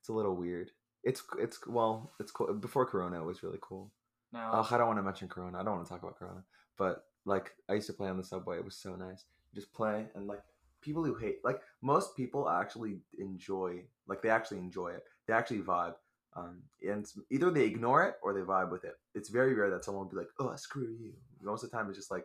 It's 0.00 0.08
a 0.08 0.12
little 0.12 0.36
weird. 0.36 0.70
It's 1.04 1.22
it's 1.38 1.58
well, 1.66 2.12
it's 2.20 2.30
cool. 2.30 2.52
Before 2.54 2.86
Corona, 2.86 3.20
it 3.20 3.26
was 3.26 3.42
really 3.42 3.58
cool. 3.60 3.90
Now, 4.32 4.50
Oh, 4.54 4.68
I 4.70 4.78
don't 4.78 4.86
want 4.86 4.98
to 4.98 5.02
mention 5.02 5.28
Corona. 5.28 5.58
I 5.60 5.64
don't 5.64 5.74
want 5.74 5.86
to 5.86 5.92
talk 5.92 6.02
about 6.02 6.18
Corona. 6.18 6.42
But 6.78 7.04
like, 7.24 7.52
I 7.68 7.74
used 7.74 7.86
to 7.88 7.92
play 7.92 8.08
on 8.08 8.16
the 8.16 8.24
subway. 8.24 8.56
It 8.56 8.64
was 8.64 8.76
so 8.76 8.94
nice. 8.96 9.24
Just 9.54 9.72
play 9.72 10.06
and 10.14 10.26
like 10.26 10.42
people 10.80 11.04
who 11.04 11.14
hate 11.14 11.38
like 11.44 11.60
most 11.82 12.16
people 12.16 12.48
actually 12.48 12.98
enjoy 13.18 13.82
like 14.08 14.22
they 14.22 14.30
actually 14.30 14.58
enjoy 14.58 14.88
it. 14.88 15.04
They 15.26 15.34
actually 15.34 15.60
vibe. 15.60 15.94
Um, 16.34 16.62
and 16.88 17.06
either 17.30 17.50
they 17.50 17.64
ignore 17.64 18.04
it 18.04 18.14
or 18.22 18.32
they 18.32 18.40
vibe 18.40 18.70
with 18.70 18.84
it. 18.84 18.94
It's 19.14 19.28
very 19.28 19.54
rare 19.54 19.70
that 19.70 19.84
someone 19.84 20.04
will 20.04 20.10
be 20.10 20.16
like, 20.16 20.30
"Oh, 20.38 20.54
screw 20.56 20.88
you." 20.98 21.12
Most 21.42 21.62
of 21.62 21.70
the 21.70 21.76
time, 21.76 21.88
it's 21.88 21.98
just 21.98 22.10
like, 22.10 22.24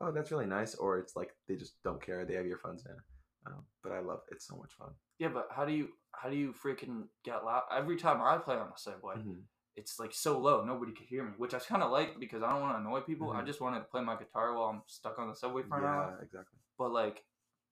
"Oh, 0.00 0.12
that's 0.12 0.30
really 0.30 0.46
nice," 0.46 0.74
or 0.74 0.98
it's 0.98 1.16
like 1.16 1.34
they 1.46 1.56
just 1.56 1.82
don't 1.82 2.00
care. 2.02 2.24
They 2.24 2.34
have 2.34 2.46
earphones 2.46 2.84
in. 2.86 2.96
Um, 3.46 3.64
but 3.82 3.92
I 3.92 4.00
love 4.00 4.20
it. 4.28 4.34
It's 4.34 4.46
so 4.46 4.56
much 4.56 4.72
fun. 4.74 4.90
yeah, 5.18 5.28
but 5.28 5.48
how 5.50 5.64
do 5.64 5.72
you 5.72 5.88
how 6.12 6.28
do 6.30 6.36
you 6.36 6.52
freaking 6.52 7.04
get 7.24 7.44
loud? 7.44 7.64
Every 7.72 7.96
time 7.96 8.20
I 8.22 8.38
play 8.38 8.56
on 8.56 8.68
the 8.70 8.76
subway, 8.76 9.16
Mhm. 9.16 9.42
it's 9.76 9.98
like 9.98 10.12
so 10.12 10.38
low, 10.38 10.64
nobody 10.64 10.92
could 10.92 11.06
hear 11.06 11.24
me, 11.24 11.32
which 11.38 11.54
I 11.54 11.58
kind 11.60 11.82
of 11.82 11.90
like 11.90 12.18
because 12.18 12.42
I 12.42 12.50
don't 12.50 12.60
want 12.62 12.74
to 12.74 12.80
annoy 12.80 13.00
people. 13.02 13.30
I 13.32 13.42
Mhm. 13.42 13.46
just 13.46 13.60
want 13.60 13.74
to 13.76 13.82
play 13.82 14.02
my 14.02 14.16
guitar 14.16 14.54
while 14.54 14.68
I'm 14.68 14.82
stuck 14.86 15.18
on 15.18 15.28
the 15.28 15.34
subway 15.34 15.62
for 15.62 15.78
an 15.78 15.84
hour. 15.84 16.16
Yeah, 16.18 16.24
exactly. 16.24 16.58
But 16.76 16.90
like, 16.92 17.24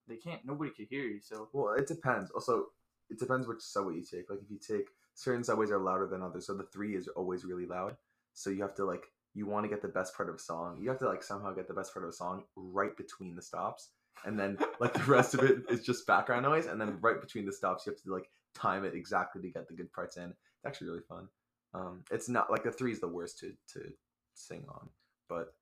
they 0.07 0.17
can't. 0.17 0.45
Nobody 0.45 0.71
could 0.71 0.87
hear 0.89 1.03
you. 1.05 1.21
So 1.21 1.49
Well, 1.53 1.75
it 1.75 1.87
depends. 1.89 2.31
Also, 2.31 2.73
it 3.11 3.19
depends 3.19 3.47
which 3.47 3.61
subway 3.61 3.97
you 3.97 4.05
take. 4.05 4.31
Like 4.31 4.41
if 4.43 4.51
you 4.51 4.59
take 4.59 4.89
certain 5.15 5.43
subways 5.45 5.71
are 5.71 5.79
louder 5.79 6.07
than 6.07 6.23
others, 6.23 6.47
so 6.47 6.55
the 6.55 6.65
three 6.65 6.95
is 6.97 7.09
always 7.09 7.45
really 7.45 7.67
loud. 7.67 7.97
So 8.35 8.51
you 8.51 8.63
have 8.63 8.75
to 8.77 8.85
like 8.85 9.13
you 9.37 9.47
want 9.47 9.65
to 9.65 9.69
get 9.69 9.83
the 9.83 9.89
best 9.89 10.17
part 10.17 10.31
of 10.31 10.35
a 10.35 10.39
song. 10.39 10.79
You 10.81 10.89
have 10.89 10.99
to 11.01 11.07
like 11.07 11.23
somehow 11.23 11.53
get 11.53 11.69
the 11.69 11.75
best 11.75 11.93
part 11.93 12.05
of 12.05 12.09
a 12.09 12.15
song 12.15 12.45
right 12.57 12.97
between 12.97 13.37
the 13.37 13.43
stops, 13.43 13.91
and 14.25 14.41
then 14.41 14.57
like 14.81 14.95
the 14.95 15.05
rest 15.05 15.35
of 15.35 15.41
it 15.45 15.59
is 15.69 15.85
just 15.85 16.07
background 16.07 16.45
noise. 16.45 16.65
And 16.67 16.81
then 16.81 16.97
right 17.03 17.21
between 17.21 17.45
the 17.45 17.53
stops, 17.53 17.85
you 17.85 17.93
have 17.93 18.03
to 18.03 18.13
like 18.13 18.31
time 18.55 18.87
it 18.87 18.95
exactly 18.95 19.43
to 19.43 19.51
get 19.51 19.69
the 19.69 19.75
good 19.75 19.93
parts 19.93 20.17
in. 20.17 20.31
It's 20.31 20.67
actually 20.67 20.89
really 20.89 21.05
fun. 21.07 21.29
Um, 21.75 22.03
it's 22.11 22.31
not 22.31 22.51
like 22.51 22.65
the 22.65 22.73
three 22.73 22.93
is 22.93 23.01
the 23.01 23.09
worst 23.09 23.39
to 23.41 23.53
to 23.75 23.93
sing 24.33 24.65
on, 24.71 24.89
but 25.29 25.55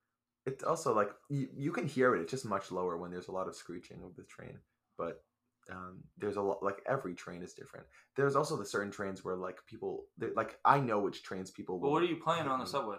it's 0.45 0.63
also 0.63 0.95
like 0.95 1.09
you, 1.29 1.49
you 1.53 1.71
can 1.73 1.85
hear 1.85 2.15
it. 2.15 2.21
It's 2.21 2.31
just 2.31 2.45
much 2.45 2.71
lower 2.71 2.97
when 2.97 3.11
there's 3.11 3.27
a 3.27 3.33
lot 3.33 3.49
of 3.49 3.55
screeching 3.55 4.01
of 4.05 4.15
the 4.15 4.23
train. 4.23 4.57
But 4.97 5.21
um, 5.69 6.03
there's 6.17 6.37
a 6.37 6.41
lot 6.41 6.63
like 6.63 6.81
every 6.87 7.13
train 7.13 7.41
is 7.41 7.53
different. 7.53 7.87
There's 8.15 8.37
also 8.37 8.55
the 8.55 8.65
certain 8.65 8.91
trains 8.91 9.25
where 9.25 9.35
like 9.35 9.57
people 9.65 10.05
like 10.33 10.59
I 10.63 10.79
know 10.79 10.99
which 10.99 11.23
trains 11.23 11.51
people. 11.51 11.77
But 11.77 11.89
what 11.89 12.03
are 12.03 12.05
you 12.05 12.21
playing 12.23 12.47
on 12.47 12.59
the 12.59 12.65
subway? 12.65 12.97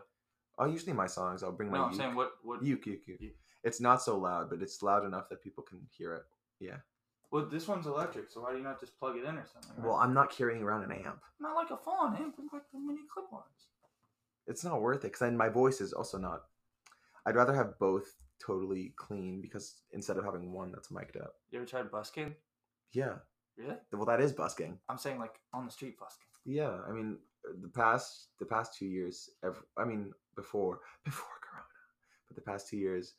Oh, 0.59 0.65
usually 0.67 0.93
my 0.93 1.07
songs. 1.07 1.43
I'll 1.43 1.53
bring 1.53 1.71
my 1.71 1.79
No, 1.79 1.85
I'm 1.85 1.95
saying 1.95 2.15
what 2.15 2.33
what 2.43 2.63
uke, 2.63 2.87
uke, 2.87 3.07
uke. 3.07 3.21
Uke. 3.21 3.33
It's 3.65 3.81
not 3.81 4.03
so 4.03 4.17
loud, 4.17 4.49
but 4.51 4.63
it's 4.63 4.83
loud 4.83 5.05
enough 5.05 5.29
that 5.29 5.43
people 5.43 5.63
can 5.65 5.81
hear 5.91 6.15
it. 6.15 6.23
Yeah. 6.61 6.77
Well, 7.33 7.47
this 7.47 7.67
one's 7.67 7.87
electric, 7.87 8.31
so 8.31 8.43
why 8.43 8.53
do 8.53 8.59
you 8.59 8.63
not 8.65 8.79
just 8.79 8.97
plug 8.99 9.17
it 9.17 9.25
in 9.25 9.37
or 9.37 9.45
something? 9.53 9.73
right? 9.77 9.87
Well, 9.87 9.97
I'm 9.97 10.15
not 10.15 10.31
carrying 10.31 10.63
around 10.63 10.85
an 10.85 10.93
amp. 10.93 11.21
not 11.41 11.57
like 11.57 11.71
a 11.71 11.77
phone 11.77 12.15
amp, 12.17 12.37
like 12.53 12.63
the 12.73 12.79
mini 12.79 13.01
clip-ons. 13.13 13.43
It's 14.47 14.65
not 14.65 14.81
worth 14.81 14.99
it 14.99 15.09
because 15.09 15.21
then 15.21 15.37
my 15.37 15.49
voice 15.49 15.81
is 15.81 15.93
also 15.93 16.19
not. 16.19 16.43
I'd 17.27 17.35
rather 17.35 17.53
have 17.53 17.79
both 17.81 18.15
totally 18.41 18.95
clean 18.97 19.41
because 19.41 19.83
instead 19.93 20.17
of 20.17 20.25
having 20.25 20.53
one 20.53 20.71
that's 20.71 20.91
mic'd 20.93 21.17
up. 21.17 21.35
You 21.51 21.59
ever 21.59 21.67
tried 21.67 21.91
busking? 21.91 22.35
Yeah. 22.93 23.15
Really? 23.59 23.75
Well, 23.93 24.05
that 24.07 24.21
is 24.21 24.33
busking. 24.33 24.79
I'm 24.89 24.99
saying 24.99 25.19
like 25.19 25.35
on 25.53 25.67
the 25.67 25.73
street 25.73 25.99
busking. 25.99 26.29
Yeah, 26.45 26.79
I 26.89 26.93
mean 26.93 27.19
the 27.63 27.69
past 27.69 28.29
the 28.39 28.47
past 28.47 28.77
two 28.79 28.87
years. 28.87 29.31
Ev 29.45 29.63
I 29.77 29.85
mean 29.85 30.13
before 30.35 30.81
before 31.05 31.39
Corona, 31.43 31.67
but 32.29 32.37
the 32.37 32.43
past 32.43 32.69
two 32.69 32.77
years 32.79 33.15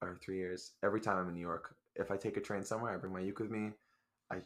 or 0.00 0.18
three 0.22 0.38
years. 0.38 0.72
Every 0.82 1.00
time 1.00 1.18
I'm 1.18 1.28
in 1.28 1.34
New 1.34 1.40
York, 1.40 1.74
if 1.96 2.10
I 2.10 2.16
take 2.16 2.36
a 2.36 2.40
train 2.40 2.64
somewhere, 2.64 2.92
I 2.92 2.96
bring 2.96 3.12
my 3.12 3.20
uke 3.20 3.40
with 3.40 3.50
me. 3.50 3.70
I 4.30 4.38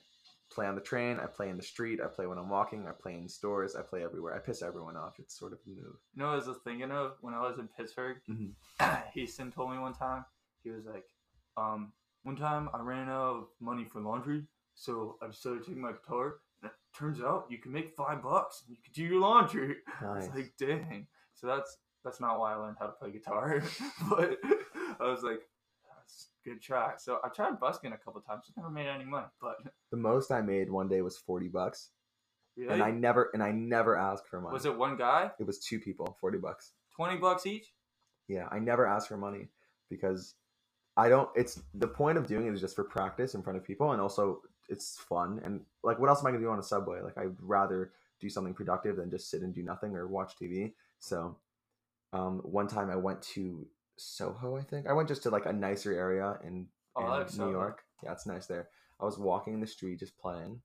play 0.50 0.66
on 0.66 0.74
the 0.74 0.80
train. 0.80 1.18
I 1.18 1.26
play 1.26 1.48
in 1.48 1.56
the 1.56 1.62
street. 1.62 2.00
I 2.02 2.08
play 2.08 2.26
when 2.26 2.38
I'm 2.38 2.48
walking. 2.48 2.86
I 2.86 2.92
play 2.92 3.14
in 3.14 3.28
stores. 3.28 3.74
I 3.74 3.82
play 3.82 4.04
everywhere. 4.04 4.34
I 4.34 4.38
piss 4.38 4.62
everyone 4.62 4.96
off. 4.96 5.18
It's 5.18 5.38
sort 5.38 5.52
of 5.52 5.58
a 5.66 5.68
move. 5.68 5.96
You 6.14 6.22
know 6.22 6.26
what 6.32 6.42
I 6.42 6.48
was 6.48 6.58
thinking 6.64 6.90
of 6.90 7.14
when 7.20 7.34
I 7.34 7.40
was 7.40 7.58
in 7.58 7.68
Pittsburgh? 7.68 8.18
Mhm. 8.28 8.52
Houston 9.14 9.50
told 9.50 9.70
me 9.70 9.78
one 9.78 9.94
time, 9.94 10.24
he 10.62 10.70
was 10.70 10.84
like, 10.86 11.04
um, 11.56 11.92
one 12.22 12.36
time 12.36 12.68
I 12.74 12.80
ran 12.80 13.08
out 13.08 13.36
of 13.36 13.48
money 13.60 13.84
for 13.84 14.00
laundry, 14.00 14.44
so 14.74 15.16
I 15.22 15.28
decided 15.28 15.64
to 15.64 15.70
take 15.70 15.76
my 15.78 15.92
guitar. 15.92 16.36
Turns 16.98 17.20
out 17.20 17.46
you 17.50 17.58
can 17.58 17.72
make 17.72 17.94
five 17.94 18.22
bucks 18.22 18.62
and 18.66 18.76
you 18.76 18.82
can 18.82 18.92
do 18.92 19.02
your 19.04 19.20
laundry. 19.20 19.76
I 20.00 20.14
was 20.16 20.26
Nice. 20.28 20.34
like, 20.36 20.52
dang. 20.58 21.06
So 21.34 21.46
that's 21.46 21.78
that's 22.04 22.20
not 22.20 22.38
why 22.38 22.52
I 22.52 22.56
learned 22.56 22.76
how 22.78 22.86
to 22.86 22.92
play 22.92 23.10
guitar, 23.10 23.62
but 24.08 24.38
I 25.00 25.06
was 25.10 25.22
like, 25.22 25.40
that's 25.98 26.28
a 26.44 26.48
good 26.48 26.62
try. 26.62 26.92
So 26.98 27.18
I 27.24 27.28
tried 27.28 27.58
busking 27.60 27.92
a 27.92 27.96
couple 27.98 28.20
times, 28.20 28.44
I 28.56 28.60
never 28.60 28.72
made 28.72 28.86
any 28.86 29.04
money, 29.04 29.26
but 29.40 29.56
The 29.90 29.96
most 29.96 30.30
I 30.30 30.40
made 30.40 30.70
one 30.70 30.88
day 30.88 31.02
was 31.02 31.18
forty 31.18 31.48
bucks, 31.48 31.90
really, 32.56 32.72
and 32.72 32.82
I 32.82 32.90
never 32.92 33.30
and 33.34 33.42
I 33.42 33.50
never 33.52 33.96
asked 33.96 34.28
for 34.28 34.40
money. 34.40 34.52
was 34.54 34.64
it 34.66 34.76
one 34.78 34.96
guy, 34.96 35.30
It 35.38 35.46
was 35.46 35.58
two 35.58 35.80
people, 35.80 36.16
forty 36.20 36.38
bucks. 36.38 36.72
twenty 36.94 37.16
bucks 37.18 37.44
each? 37.44 37.72
Yeah, 38.28 38.46
I 38.50 38.58
never 38.60 38.86
asked 38.86 39.08
for 39.08 39.16
money 39.16 39.48
because 39.90 40.34
I 40.96 41.08
don't. 41.10 41.28
It's 41.34 41.60
the 41.74 41.88
point 41.88 42.16
of 42.18 42.26
doing 42.26 42.46
it 42.46 42.54
is 42.54 42.60
just 42.60 42.76
for 42.76 42.84
practice 42.84 43.34
in 43.34 43.42
front 43.42 43.58
of 43.58 43.64
people, 43.64 43.92
and 43.92 44.00
also 44.00 44.40
it's 44.68 44.98
fun. 44.98 45.40
And 45.44 45.60
like, 45.82 45.98
what 45.98 46.08
else 46.08 46.20
am 46.20 46.26
I 46.26 46.30
gonna 46.30 46.42
do 46.42 46.50
on 46.50 46.58
a 46.58 46.62
subway? 46.62 47.00
Like, 47.00 47.16
I'd 47.18 47.36
rather 47.40 47.92
do 48.20 48.28
something 48.30 48.54
productive 48.54 48.96
than 48.96 49.10
just 49.10 49.30
sit 49.30 49.42
and 49.42 49.54
do 49.54 49.62
nothing 49.62 49.94
or 49.94 50.06
watch 50.06 50.34
TV. 50.40 50.72
So, 50.98 51.36
um, 52.12 52.38
one 52.40 52.66
time 52.68 52.90
I 52.90 52.96
went 52.96 53.20
to 53.34 53.66
Soho. 53.96 54.56
I 54.56 54.62
think 54.62 54.86
I 54.86 54.92
went 54.92 55.08
just 55.08 55.22
to 55.24 55.30
like 55.30 55.46
a 55.46 55.52
nicer 55.52 55.92
area 55.92 56.38
in, 56.44 56.66
Oh, 56.96 57.02
in 57.04 57.10
like 57.10 57.26
New 57.32 57.36
Soho. 57.36 57.50
York. 57.50 57.82
Yeah, 58.02 58.12
it's 58.12 58.26
nice 58.26 58.46
there. 58.46 58.68
I 59.00 59.04
was 59.04 59.18
walking 59.18 59.54
in 59.54 59.60
the 59.60 59.66
street 59.66 59.98
just 60.00 60.16
playing, 60.18 60.60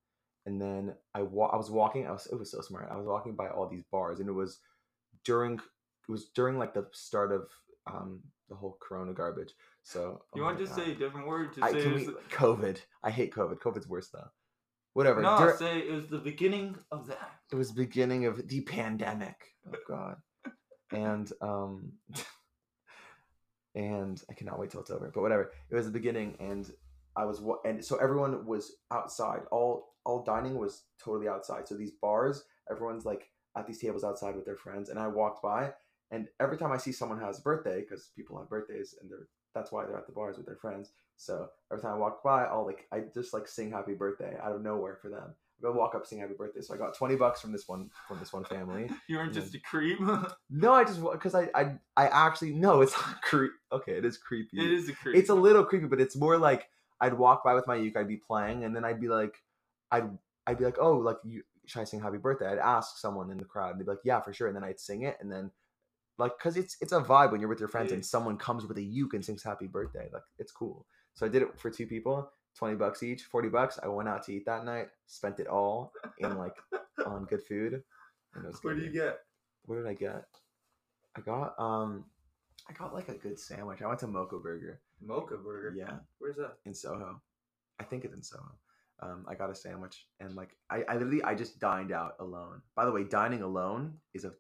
and 0.46 0.62
then 0.62 0.94
I 1.14 1.22
wa- 1.24 1.48
I 1.50 1.58
was 1.58 1.70
walking. 1.70 2.08
I 2.08 2.12
was 2.12 2.28
it 2.28 2.36
was 2.40 2.52
so 2.52 2.62
smart. 2.62 2.88
I 2.92 2.96
was 2.98 3.06
walking 3.08 3.36
by 3.36 3.50
all 3.50 3.68
these 3.68 3.84
bars, 3.92 4.20
and 4.20 4.30
it 4.30 4.34
was 4.34 4.60
during 5.26 5.56
it 5.56 6.10
was 6.12 6.30
during 6.30 6.58
like 6.58 6.74
the 6.74 6.88
start 6.94 7.32
of 7.34 7.50
um 7.88 8.22
the 8.52 8.58
whole 8.58 8.78
Corona 8.80 9.14
garbage. 9.14 9.54
So 9.82 10.22
You 10.36 10.44
oh 10.44 10.46
want 10.46 10.60
to 10.60 10.66
God. 10.66 10.76
say 10.76 10.92
a 10.92 10.96
different 10.96 11.26
word? 11.26 11.56
Just 11.56 11.64
I, 11.64 11.72
say 11.72 11.80
it 11.80 11.88
we, 11.88 12.06
was 12.06 12.16
COVID. 12.32 12.78
I 13.02 13.10
hate 13.10 13.34
COVID. 13.34 13.58
COVID's 13.60 13.88
worse 13.88 14.10
though. 14.10 14.28
Whatever. 14.94 15.22
no, 15.22 15.38
Dur- 15.40 15.56
say 15.58 15.80
it 15.80 15.92
was 15.94 16.08
the 16.08 16.18
beginning 16.20 16.76
of 16.92 17.08
that. 17.08 17.32
it 17.52 17.56
was 17.56 17.72
beginning 17.72 18.26
of 18.26 18.48
the 18.48 18.62
pandemic. 18.62 19.38
Oh 19.68 19.78
God. 19.88 20.18
and 20.92 21.32
um 21.42 21.94
and 23.76 24.22
I 24.30 24.34
cannot 24.34 24.60
wait 24.60 24.70
till 24.72 24.82
it's 24.82 24.92
over. 24.92 25.10
But 25.14 25.22
whatever. 25.22 25.52
It 25.70 25.76
was 25.76 25.86
the 25.86 25.92
beginning, 25.92 26.36
and 26.40 26.70
I 27.16 27.24
was 27.26 27.40
wa- 27.40 27.60
and 27.66 27.84
so 27.84 27.96
everyone 27.98 28.46
was 28.46 28.74
outside. 28.92 29.42
All 29.52 29.94
all 30.06 30.24
dining 30.24 30.58
was 30.58 30.84
totally 31.04 31.28
outside. 31.30 31.68
So 31.68 31.76
these 31.76 31.92
bars, 32.02 32.44
everyone's 32.70 33.06
like 33.06 33.30
at 33.58 33.66
these 33.68 33.80
tables 33.80 34.04
outside 34.04 34.36
with 34.36 34.46
their 34.46 34.58
friends, 34.58 34.90
and 34.90 35.00
I 35.00 35.08
walked 35.08 35.42
by, 35.42 35.72
and 36.12 36.28
every 36.40 36.58
time 36.58 36.72
I 36.72 36.78
see 36.78 36.92
someone 36.92 37.20
has 37.20 37.40
a 37.40 37.42
birthday, 37.42 37.82
because 37.82 38.10
people 38.16 38.38
have 38.38 38.50
birthdays, 38.50 38.96
and 39.02 39.10
they're 39.10 39.28
that's 39.54 39.72
why 39.72 39.86
they're 39.86 39.98
at 39.98 40.08
the 40.08 40.14
bars 40.14 40.38
with 40.38 40.46
their 40.46 40.56
friends. 40.56 40.92
So 41.18 41.50
every 41.72 41.82
time 41.82 41.94
I 41.94 41.98
walk 41.98 42.24
by, 42.24 42.46
I'll 42.46 42.66
like 42.66 42.88
I 42.92 43.04
just 43.14 43.34
like 43.34 43.48
sing 43.48 43.72
happy 43.72 43.94
birthday 43.94 44.38
out 44.42 44.54
of 44.54 44.62
nowhere 44.62 44.98
for 45.02 45.10
them. 45.10 45.36
I 45.60 45.62
go 45.62 45.72
walk 45.72 45.94
up, 45.94 46.06
sing 46.06 46.20
happy 46.20 46.34
birthday. 46.38 46.62
So 46.62 46.74
I 46.74 46.78
got 46.78 46.96
twenty 46.96 47.16
bucks 47.16 47.42
from 47.42 47.52
this 47.52 47.68
one 47.68 47.90
from 48.08 48.20
this 48.20 48.34
one 48.34 48.44
family. 48.46 48.90
You 49.08 49.18
weren't 49.18 49.34
just 49.34 49.56
a 49.56 49.60
creep. 49.60 50.00
No, 50.50 50.74
I 50.74 50.84
just 50.84 51.02
because 51.02 51.36
I, 51.36 51.50
I 51.54 51.76
I 51.96 52.08
actually 52.08 52.54
no, 52.54 52.82
it's 52.82 52.94
not 53.08 53.22
creepy. 53.22 53.54
Okay, 53.72 53.94
it 53.94 54.06
is 54.06 54.18
creepy. 54.18 54.60
it 54.60 54.72
is 54.72 54.90
a 54.90 54.94
creep. 54.94 55.16
It's 55.16 55.30
a 55.30 55.36
little 55.36 55.64
creepy, 55.64 55.88
but 55.88 56.02
it's 56.02 56.16
more 56.16 56.38
like 56.38 56.68
I'd 57.00 57.14
walk 57.14 57.44
by 57.44 57.54
with 57.54 57.68
my 57.68 57.76
uke, 57.76 57.98
I'd 57.98 58.08
be 58.08 58.18
playing, 58.18 58.64
and 58.64 58.76
then 58.76 58.86
I'd 58.86 59.00
be 59.02 59.08
like, 59.08 59.36
I'd 59.92 60.10
I'd 60.48 60.58
be 60.58 60.66
like, 60.66 60.78
oh, 60.80 60.98
like 60.98 61.18
you 61.24 61.44
should 61.66 61.82
I 61.82 61.84
sing 61.86 62.02
Happy 62.02 62.18
Birthday? 62.18 62.48
I'd 62.48 62.58
ask 62.58 62.98
someone 62.98 63.32
in 63.32 63.38
the 63.38 63.46
crowd, 63.46 63.72
and 63.72 63.80
they'd 63.80 63.86
be 63.86 63.92
like, 63.92 64.00
yeah, 64.04 64.20
for 64.22 64.34
sure, 64.34 64.48
and 64.48 64.56
then 64.56 64.64
I'd 64.64 64.80
sing 64.80 65.04
it, 65.04 65.18
and 65.22 65.32
then 65.32 65.52
like, 66.22 66.38
cause 66.40 66.56
it's 66.56 66.78
it's 66.82 66.94
a 66.94 67.02
vibe 67.02 67.32
when 67.32 67.42
you're 67.42 67.50
with 67.50 67.60
your 67.60 67.68
friends 67.68 67.92
and 67.92 68.06
someone 68.06 68.38
comes 68.38 68.66
with 68.66 68.78
a 68.78 68.82
uke 68.82 69.14
and 69.16 69.26
sings 69.26 69.44
Happy 69.44 69.68
Birthday, 69.68 70.08
like 70.14 70.24
it's 70.38 70.52
cool. 70.52 70.86
So 71.14 71.26
I 71.26 71.30
did 71.30 71.42
it 71.42 71.60
for 71.60 71.70
two 71.70 71.88
people, 71.88 72.32
twenty 72.56 72.76
bucks 72.76 73.04
each, 73.04 73.24
forty 73.24 73.50
bucks. 73.50 73.80
I 73.84 73.88
went 73.88 74.08
out 74.08 74.24
to 74.26 74.34
eat 74.34 74.46
that 74.46 74.64
night, 74.64 74.88
spent 75.08 75.40
it 75.40 75.48
all 75.48 75.92
in 76.20 76.38
like 76.38 76.56
on 77.06 77.26
good 77.26 77.44
food. 77.44 77.82
And 78.36 78.46
it 78.46 78.48
was 78.48 78.64
what 78.64 78.78
do 78.78 78.84
you 78.84 78.92
get? 78.92 79.18
What 79.66 79.76
did 79.76 79.88
I 79.88 79.94
get? 79.94 80.24
I 81.18 81.22
got 81.22 81.60
um, 81.60 82.06
I 82.70 82.74
got 82.74 82.94
like 82.94 83.10
a 83.10 83.16
good 83.16 83.38
sandwich. 83.40 83.82
I 83.82 83.88
went 83.88 84.00
to 84.00 84.08
Mocha 84.08 84.38
Burger. 84.38 84.80
Mocha 85.02 85.38
burger. 85.38 85.74
Yeah, 85.76 85.98
Where's 86.20 86.36
that? 86.38 86.58
in 86.66 86.74
Soho. 86.74 87.22
I 87.80 87.84
think 87.84 88.06
it's 88.06 88.14
in 88.14 88.22
Soho. 88.24 88.52
Um, 89.04 89.26
I 89.28 89.34
got 89.34 89.50
a 89.50 89.56
sandwich 89.56 90.06
and 90.20 90.36
like 90.36 90.56
I, 90.70 90.84
I 90.88 90.94
literally 90.94 91.24
I 91.24 91.34
just 91.34 91.60
dined 91.60 91.92
out 91.92 92.14
alone. 92.20 92.62
By 92.76 92.86
the 92.86 92.92
way, 92.92 93.04
dining 93.04 93.42
alone 93.42 93.96
is 94.14 94.26
a 94.26 94.34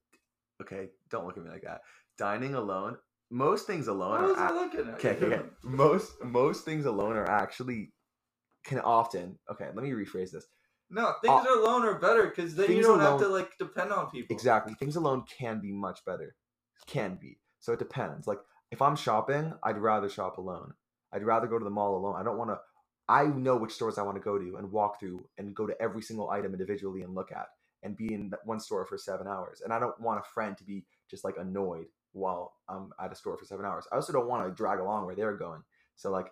okay. 0.62 0.90
Don't 1.10 1.26
look 1.26 1.38
at 1.38 1.44
me 1.44 1.50
like 1.50 1.64
that. 1.64 1.82
Dining 2.18 2.56
alone. 2.56 2.98
Most 3.30 3.66
things 3.66 3.88
alone 3.88 4.22
What 4.22 4.30
was 4.30 4.38
are 4.38 4.50
I 4.50 4.52
looking 4.52 4.80
at? 4.82 4.94
okay, 4.96 5.10
okay, 5.12 5.26
okay. 5.26 5.42
Most 5.64 6.12
most 6.24 6.66
things 6.66 6.86
alone 6.86 7.16
are 7.16 7.30
actually 7.30 7.94
can 8.66 8.80
often 8.80 9.40
okay. 9.50 9.68
Let 9.74 9.84
me 9.84 9.92
rephrase 9.92 10.32
this. 10.32 10.46
No, 10.90 11.06
uh, 11.08 11.14
things 11.22 11.46
are 11.48 11.58
alone 11.58 11.84
are 11.84 11.98
better 12.00 12.28
because 12.28 12.56
then 12.56 12.72
you 12.72 12.82
don't 12.82 13.00
have 13.00 13.20
to 13.20 13.28
like 13.30 13.50
depend 13.58 13.94
on 13.94 14.10
people. 14.10 14.36
Exactly. 14.36 14.74
Things 14.74 14.98
alone 14.98 15.24
can 15.40 15.62
be 15.62 15.72
much 15.72 16.04
better. 16.06 16.36
Can 16.88 17.18
be. 17.22 17.38
So 17.60 17.72
it 17.72 17.80
depends. 17.80 18.28
Like 18.28 18.40
if 18.72 18.82
I'm 18.82 18.98
shopping, 18.98 19.54
I'd 19.64 19.78
rather 19.78 20.10
shop 20.10 20.38
alone. 20.38 20.74
I'd 21.14 21.24
rather 21.24 21.48
go 21.48 21.58
to 21.58 21.64
the 21.64 21.72
mall 21.72 21.96
alone. 21.96 22.16
I 22.18 22.24
don't 22.24 22.38
want 22.38 22.50
to 22.50 22.60
I 23.08 23.26
know 23.26 23.58
which 23.58 23.74
stores 23.74 23.98
I 23.98 24.04
want 24.04 24.18
to 24.18 24.24
go 24.24 24.38
to 24.38 24.56
and 24.58 24.72
walk 24.72 25.00
through 25.00 25.26
and 25.38 25.56
go 25.56 25.68
to 25.68 25.82
every 25.82 26.02
single 26.02 26.30
item 26.30 26.54
individually 26.54 27.02
and 27.02 27.14
look 27.14 27.32
at 27.32 27.48
and 27.84 27.98
be 27.98 28.14
in 28.14 28.30
that 28.30 28.46
one 28.46 28.60
store 28.60 28.86
for 28.86 28.98
7 28.98 29.28
hours. 29.28 29.62
And 29.64 29.74
I 29.74 29.80
don't 29.80 30.00
want 30.00 30.20
a 30.20 30.24
friend 30.34 30.58
to 30.58 30.64
be 30.64 30.86
just 31.10 31.24
like 31.24 31.36
annoyed 31.40 31.88
while 32.14 32.54
I'm 32.70 32.92
at 33.04 33.12
a 33.12 33.16
store 33.16 33.38
for 33.38 33.46
7 33.46 33.66
hours. 33.66 33.88
I 33.92 33.96
also 33.96 34.14
don't 34.14 34.28
want 34.28 34.46
to 34.48 34.54
drag 34.56 34.80
along 34.80 35.06
where 35.06 35.16
they're 35.16 35.36
going. 35.38 35.64
So 35.96 36.12
like 36.12 36.28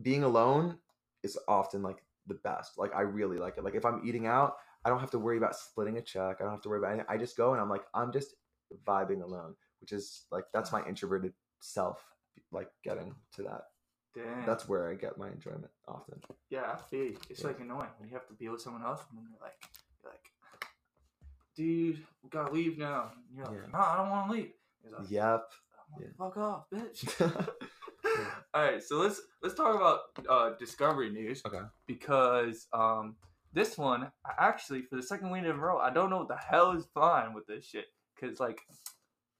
being 0.00 0.22
alone 0.24 0.78
is 1.22 1.38
often 1.48 1.82
like 1.82 1.98
the 2.26 2.34
best. 2.34 2.78
Like 2.78 2.94
I 2.94 3.00
really 3.02 3.38
like 3.38 3.56
it. 3.58 3.64
Like 3.64 3.74
if 3.74 3.84
I'm 3.84 4.02
eating 4.06 4.26
out, 4.26 4.56
I 4.84 4.88
don't 4.90 5.00
have 5.00 5.10
to 5.12 5.18
worry 5.18 5.36
about 5.38 5.56
splitting 5.56 5.98
a 5.98 6.02
check. 6.02 6.36
I 6.40 6.44
don't 6.44 6.52
have 6.52 6.62
to 6.62 6.68
worry 6.68 6.78
about 6.78 6.92
anything. 6.92 7.06
I 7.08 7.16
just 7.16 7.36
go 7.36 7.52
and 7.52 7.60
I'm 7.60 7.68
like, 7.68 7.82
I'm 7.94 8.12
just 8.12 8.34
vibing 8.86 9.22
alone, 9.22 9.54
which 9.80 9.92
is 9.92 10.26
like 10.30 10.44
that's 10.52 10.72
my 10.72 10.82
introverted 10.86 11.32
self, 11.60 11.98
like 12.52 12.68
getting 12.84 13.14
to 13.34 13.42
that. 13.42 13.62
Damn. 14.14 14.46
That's 14.46 14.68
where 14.68 14.90
I 14.90 14.94
get 14.94 15.18
my 15.18 15.28
enjoyment 15.28 15.70
often. 15.86 16.20
yeah. 16.50 16.72
I 16.72 16.76
feel 16.76 17.04
you. 17.04 17.16
It's 17.28 17.40
Yeah. 17.40 17.48
like 17.48 17.60
annoying 17.60 17.90
when 17.98 18.08
you 18.08 18.14
have 18.14 18.26
to 18.28 18.34
be 18.34 18.48
with 18.48 18.60
someone 18.60 18.82
else 18.82 19.02
and 19.10 19.18
then 19.18 19.26
you're 19.30 19.40
like, 19.40 19.54
you're 20.02 20.12
like, 20.12 20.30
dude, 21.58 21.98
we 22.22 22.30
gotta 22.30 22.52
leave 22.52 22.78
now. 22.78 23.10
And 23.28 23.36
you're 23.36 23.46
like, 23.46 23.54
Yeah. 23.56 23.70
no, 23.72 23.78
I 23.80 23.96
don't 23.96 24.10
want 24.10 24.26
to 24.30 24.32
leave. 24.32 24.52
He's 24.82 24.92
like, 24.92 25.10
Yep. 25.10 25.50
"Oh, 25.52 26.00
Yeah. 26.00 26.06
fuck 26.16 26.36
off, 26.36 26.70
bitch. 26.72 27.48
All 28.54 28.62
right, 28.62 28.82
so 28.82 28.98
let's 28.98 29.20
let's 29.42 29.54
talk 29.56 29.74
about 29.74 30.00
uh, 30.28 30.56
discovery 30.58 31.10
news. 31.10 31.42
Okay. 31.44 31.60
Because 31.86 32.68
um, 32.72 33.16
this 33.52 33.76
one, 33.76 34.10
I 34.24 34.32
actually 34.38 34.82
for 34.82 34.96
the 34.96 35.02
second 35.02 35.30
week 35.30 35.44
in 35.44 35.50
a 35.50 35.54
row, 35.54 35.78
I 35.78 35.90
don't 35.90 36.08
know 36.10 36.18
what 36.18 36.28
the 36.28 36.36
hell 36.36 36.72
is 36.72 36.86
flying 36.94 37.34
with 37.34 37.46
this 37.46 37.64
shit. 37.64 37.86
Cause 38.20 38.38
like, 38.40 38.60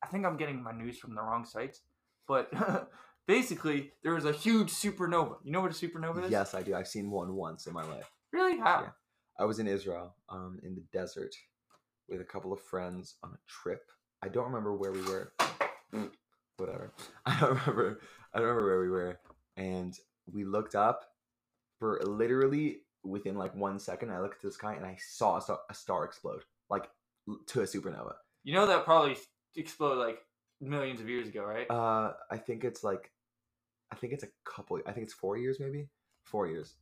I 0.03 0.09
think 0.09 0.27
I'm 0.27 0.37
getting 0.37 0.63
my 0.63 0.73
news 0.73 0.99
from 0.99 1.15
the 1.15 1.23
wrong 1.23 1.45
sites. 1.45 1.81
But 2.27 2.51
basically, 3.27 3.93
there 4.03 4.15
was 4.15 4.25
a 4.25 4.33
huge 4.33 4.71
supernova. 4.71 5.37
You 5.45 5.53
know 5.53 5.61
what 5.61 5.71
a 5.71 5.75
supernova 5.75 6.25
is? 6.25 6.31
yes, 6.31 6.53
I 6.55 6.63
do. 6.63 6.75
I've 6.75 6.89
seen 6.89 7.11
one 7.11 7.35
once 7.35 7.67
in 7.67 7.73
my 7.73 7.85
life. 7.85 8.11
Really? 8.33 8.59
How? 8.59 8.83
Yeah. 8.83 8.91
I 9.41 9.45
was 9.45 9.61
in 9.61 9.69
Israel, 9.69 10.15
um, 10.29 10.59
in 10.65 10.75
the 10.75 10.83
desert, 10.93 11.35
with 12.09 12.21
a 12.21 12.25
couple 12.25 12.53
of 12.53 12.61
friends 12.61 13.17
on 13.23 13.31
a 13.31 13.39
trip. 13.47 13.91
I 14.23 14.29
don't 14.29 14.47
remember 14.47 14.75
where 14.75 14.93
we 14.93 15.03
were. 15.03 15.33
Whatever. 16.57 16.93
I 17.27 17.39
don't 17.41 17.51
remember. 17.51 18.01
I 18.33 18.39
don't 18.39 18.49
remember 18.49 18.67
where 18.67 18.81
we 18.81 18.91
were. 18.91 19.21
And 19.57 19.97
we 20.33 20.45
looked 20.45 20.75
up, 20.75 21.05
for 21.79 22.01
literally 22.05 22.79
within 23.05 23.37
like 23.37 23.55
one 23.55 23.79
second, 23.79 24.11
I 24.11 24.21
looked 24.21 24.37
at 24.37 24.43
the 24.43 24.53
sky 24.53 24.75
and 24.75 24.85
I 24.85 24.97
saw 25.01 25.39
a 25.39 25.41
star, 25.41 25.59
a 25.71 25.75
star 25.75 26.05
explode, 26.05 26.43
like 26.69 26.89
to 27.47 27.61
a 27.61 27.65
supernova. 27.65 28.15
You 28.45 28.55
know 28.55 28.67
that 28.67 28.85
probably 28.85 29.17
exploded 29.57 29.99
like 29.99 30.19
millions 30.61 31.01
of 31.01 31.09
years 31.09 31.29
ago, 31.29 31.45
right? 31.45 31.71
Uh, 31.71 32.13
I 32.31 32.37
think 32.37 32.65
it's 32.65 32.83
like, 32.83 33.11
I 33.93 33.97
think 33.97 34.13
it's 34.13 34.25
a 34.25 34.29
couple. 34.45 34.81
I 34.87 34.93
think 34.93 35.05
it's 35.05 35.15
four 35.15 35.37
years, 35.37 35.59
maybe 35.61 35.89
four 36.25 36.47
years. 36.47 36.75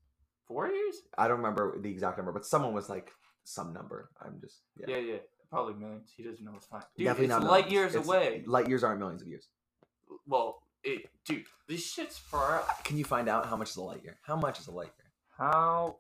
Four 0.47 0.69
years? 0.69 0.97
I 1.19 1.29
don't 1.29 1.39
remember 1.39 1.81
the 1.81 1.91
exact 1.91 2.19
number, 2.19 2.33
but 2.33 2.47
someone 2.47 2.73
was 2.73 2.89
like 2.89 3.13
some 3.47 3.73
number. 3.73 4.11
I'm 4.21 4.39
just 4.41 4.61
yeah. 4.77 4.87
Yeah, 4.89 4.97
yeah, 4.99 5.17
probably 5.51 5.75
millions. 5.75 6.13
He 6.17 6.23
doesn't 6.23 6.45
know 6.45 6.53
his 6.55 6.67
time. 6.67 6.83
Dude, 6.97 7.07
Definitely 7.07 7.25
it's 7.35 7.43
not 7.43 7.51
light 7.51 7.67
millions. 7.71 7.73
years 7.73 7.91
It's- 7.95 8.07
away. 8.07 8.45
Light 8.47 8.69
years 8.69 8.83
aren't 8.85 8.99
millions 9.01 9.23
of 9.23 9.29
years. 9.29 9.49
well, 10.27 10.63
it, 10.85 11.09
dude, 11.25 11.45
this 11.69 11.85
shit's 11.85 12.17
far 12.19 12.57
out. 12.57 12.85
Can 12.85 12.97
you 12.99 13.05
find 13.05 13.29
out 13.29 13.47
how 13.47 13.57
much 13.57 13.71
is 13.71 13.77
a 13.77 13.83
light 13.83 14.03
year? 14.05 14.19
How 14.23 14.37
much 14.37 14.61
is 14.61 14.67
a 14.69 14.73
light 14.73 14.93
year? 14.99 15.11
How 15.37 15.97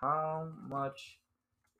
how 0.00 0.48
much 0.68 1.18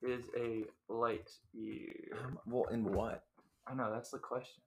is 0.03 0.25
a 0.37 0.65
light 0.89 1.31
year? 1.53 2.17
How 2.21 2.29
mu- 2.31 2.37
well, 2.47 2.65
in 2.71 2.85
what? 2.93 3.25
I 3.67 3.75
know 3.75 3.91
that's 3.93 4.11
the 4.11 4.19
question. 4.19 4.63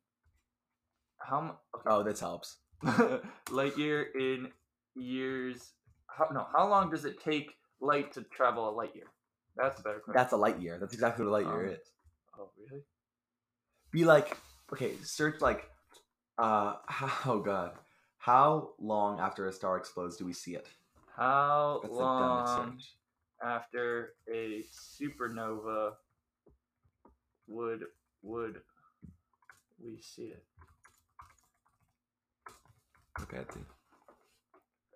How 1.19 1.41
mu- 1.41 1.81
Oh, 1.85 2.03
this 2.03 2.19
helps. 2.19 2.57
light 3.51 3.77
year 3.77 4.03
in 4.19 4.51
years? 4.95 5.73
How, 6.07 6.27
no, 6.33 6.47
how 6.55 6.67
long 6.67 6.89
does 6.89 7.05
it 7.05 7.21
take 7.23 7.51
light 7.79 8.11
to 8.13 8.23
travel 8.23 8.69
a 8.69 8.71
light 8.71 8.95
year? 8.95 9.07
That's 9.57 9.79
a 9.79 9.83
better 9.83 9.99
question. 9.99 10.13
That's 10.17 10.33
a 10.33 10.37
light 10.37 10.59
year. 10.61 10.77
That's 10.79 10.93
exactly 10.93 11.25
what 11.25 11.31
a 11.31 11.35
light 11.43 11.45
year 11.45 11.67
Um, 11.67 11.73
is. 11.73 11.91
oh 12.39 12.49
really? 12.57 12.83
Be 13.91 14.05
like, 14.05 14.37
okay, 14.71 14.93
search 15.03 15.41
like, 15.41 15.69
uh, 16.37 16.75
how, 16.87 17.11
oh 17.31 17.39
god, 17.39 17.71
how 18.17 18.73
long 18.79 19.19
after 19.19 19.47
a 19.47 19.51
star 19.53 19.77
explodes 19.77 20.17
do 20.17 20.25
we 20.25 20.33
see 20.33 20.55
it? 20.55 20.67
How 21.15 21.79
That's 21.81 21.93
long 21.95 22.77
after 23.43 24.13
a 24.31 24.63
supernova 25.01 25.93
would 27.47 27.83
would 28.21 28.61
we 29.83 29.99
see 30.01 30.33
it? 30.33 30.43
Okay. 33.21 33.43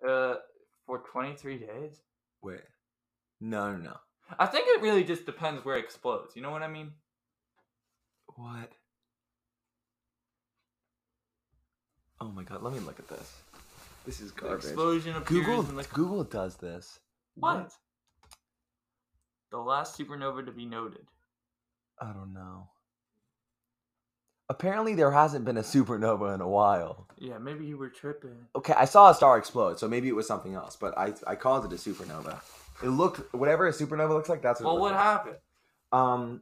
Uh, 0.06 0.36
for 0.86 0.98
twenty 1.10 1.34
three 1.34 1.58
days. 1.58 2.02
Wait. 2.42 2.60
No, 3.40 3.72
no, 3.72 3.78
no. 3.78 3.96
I 4.38 4.46
think 4.46 4.66
it 4.68 4.80
really 4.82 5.04
just 5.04 5.26
depends 5.26 5.64
where 5.64 5.76
it 5.76 5.84
explodes. 5.84 6.34
You 6.36 6.42
know 6.42 6.50
what 6.50 6.62
I 6.62 6.68
mean? 6.68 6.92
What? 8.36 8.72
Oh 12.20 12.28
my 12.28 12.42
god, 12.44 12.62
let 12.62 12.72
me 12.72 12.80
look 12.80 12.98
at 12.98 13.08
this. 13.08 13.32
This 14.06 14.20
is 14.20 14.32
The 14.32 14.40
garbage. 14.42 14.64
explosion 14.64 15.16
appears 15.16 15.44
Google 15.46 15.62
the 15.62 15.82
Google 15.92 16.24
does 16.24 16.56
this. 16.56 16.98
what? 17.34 17.72
The 19.50 19.58
last 19.58 19.98
supernova 19.98 20.46
to 20.46 20.52
be 20.52 20.64
noted. 20.64 21.06
I 22.00 22.06
don't 22.12 22.32
know. 22.32 22.68
Apparently 24.48 24.94
there 24.94 25.10
hasn't 25.10 25.44
been 25.44 25.56
a 25.56 25.62
supernova 25.62 26.34
in 26.34 26.40
a 26.40 26.48
while. 26.48 27.06
Yeah, 27.18 27.38
maybe 27.38 27.64
you 27.64 27.76
were 27.76 27.88
tripping. 27.90 28.46
Okay, 28.56 28.72
I 28.74 28.86
saw 28.86 29.10
a 29.10 29.14
star 29.14 29.36
explode, 29.38 29.78
so 29.78 29.88
maybe 29.88 30.08
it 30.08 30.14
was 30.14 30.26
something 30.26 30.54
else, 30.54 30.76
but 30.76 30.96
I 30.96 31.14
I 31.26 31.34
called 31.36 31.64
it 31.64 31.72
a 31.72 31.76
supernova. 31.76 32.40
It 32.82 32.88
looked 32.88 33.32
whatever 33.34 33.66
a 33.66 33.72
supernova 33.72 34.10
looks 34.10 34.28
like, 34.28 34.42
that's 34.42 34.60
what 34.60 34.66
Well, 34.66 34.76
it 34.76 34.80
what 34.80 34.92
like. 34.92 35.00
happened? 35.02 35.36
Um 35.92 36.40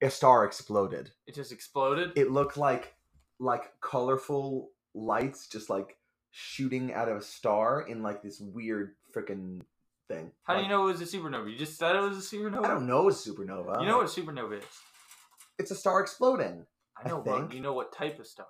a 0.00 0.10
star 0.10 0.44
exploded. 0.44 1.10
It 1.26 1.34
just 1.34 1.50
exploded. 1.52 2.12
It 2.16 2.30
looked 2.30 2.56
like 2.56 2.94
like 3.40 3.72
colorful 3.80 4.70
lights 4.94 5.46
just 5.48 5.70
like 5.70 5.96
shooting 6.30 6.92
out 6.92 7.08
of 7.08 7.16
a 7.16 7.22
star 7.22 7.82
in 7.82 8.02
like 8.02 8.22
this 8.22 8.40
weird 8.40 8.94
freaking 9.14 9.62
thing. 10.08 10.32
How 10.44 10.56
do 10.56 10.62
you 10.62 10.68
know 10.68 10.88
it 10.88 10.92
was 10.98 11.00
a 11.00 11.16
supernova? 11.16 11.50
You 11.50 11.56
just 11.58 11.78
said 11.78 11.96
it 11.96 12.00
was 12.00 12.18
a 12.18 12.36
supernova. 12.36 12.64
I 12.64 12.68
don't 12.68 12.86
know 12.86 13.08
a 13.08 13.12
supernova. 13.12 13.80
You 13.80 13.86
know 13.86 13.98
what 13.98 14.06
a 14.16 14.20
supernova 14.20 14.58
is? 14.58 14.64
It's 15.58 15.70
a 15.70 15.74
star 15.74 16.00
exploding. 16.00 16.66
I 16.96 17.06
I 17.06 17.08
know, 17.08 17.20
but 17.20 17.52
you 17.52 17.60
know 17.60 17.72
what 17.72 17.92
type 17.92 18.18
of 18.18 18.26
star? 18.26 18.46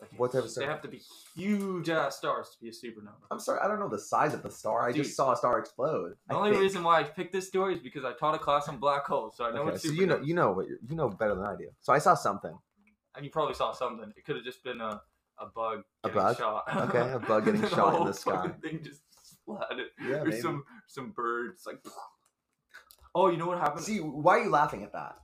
Like, 0.00 0.10
What 0.18 0.32
type 0.32 0.44
of 0.44 0.50
star? 0.50 0.64
They 0.64 0.70
have 0.70 0.80
to 0.82 0.88
be 0.88 1.00
huge 1.36 1.88
ass 1.90 2.16
stars 2.16 2.50
to 2.50 2.60
be 2.60 2.68
a 2.68 2.72
supernova. 2.72 3.14
I'm 3.30 3.38
sorry, 3.38 3.60
I 3.62 3.68
don't 3.68 3.78
know 3.78 3.88
the 3.88 3.98
size 3.98 4.32
of 4.34 4.42
the 4.42 4.50
star. 4.50 4.88
I 4.88 4.92
Dude. 4.92 5.04
just 5.04 5.16
saw 5.16 5.32
a 5.32 5.36
star 5.36 5.58
explode. 5.58 6.14
The 6.28 6.34
I 6.34 6.38
only 6.38 6.50
think. 6.52 6.62
reason 6.62 6.82
why 6.82 7.00
I 7.00 7.02
picked 7.04 7.32
this 7.32 7.46
story 7.48 7.74
is 7.74 7.80
because 7.80 8.04
I 8.04 8.12
taught 8.14 8.34
a 8.34 8.38
class 8.38 8.68
on 8.68 8.78
black 8.78 9.04
holes, 9.06 9.36
so 9.36 9.44
I 9.44 9.50
know 9.50 9.62
okay, 9.62 9.72
what 9.72 9.80
so 9.82 9.90
you 9.90 10.06
know 10.06 10.20
you 10.22 10.34
know 10.34 10.52
what 10.52 10.66
you 10.68 10.96
know 10.96 11.08
better 11.10 11.34
than 11.34 11.44
I 11.44 11.54
do. 11.56 11.68
So 11.80 11.92
I 11.92 11.98
saw 11.98 12.14
something. 12.14 12.56
and 13.16 13.24
you 13.24 13.30
probably 13.30 13.54
saw 13.54 13.72
something. 13.72 14.12
It 14.16 14.24
could 14.24 14.36
have 14.36 14.44
just 14.44 14.64
been 14.64 14.80
a, 14.80 15.00
a 15.38 15.46
bug 15.54 15.82
A 16.04 16.08
bug? 16.08 16.36
shot. 16.38 16.64
Okay, 16.74 17.12
a 17.12 17.18
bug 17.18 17.44
getting 17.46 17.66
shot 17.68 18.00
in 18.00 18.06
the 18.06 18.12
sky. 18.14 18.48
Thing 18.62 18.80
just 18.82 19.02
splatted. 19.46 19.86
Yeah, 20.00 20.16
or 20.16 20.24
maybe. 20.24 20.40
some 20.40 20.64
some 20.86 21.10
birds 21.10 21.64
like. 21.66 21.84
Oh, 23.14 23.28
you 23.28 23.36
know 23.38 23.46
what 23.46 23.58
happened? 23.58 23.84
See, 23.84 23.98
why 23.98 24.38
are 24.38 24.44
you 24.44 24.50
laughing 24.50 24.82
at 24.84 24.92
that? 24.92 25.16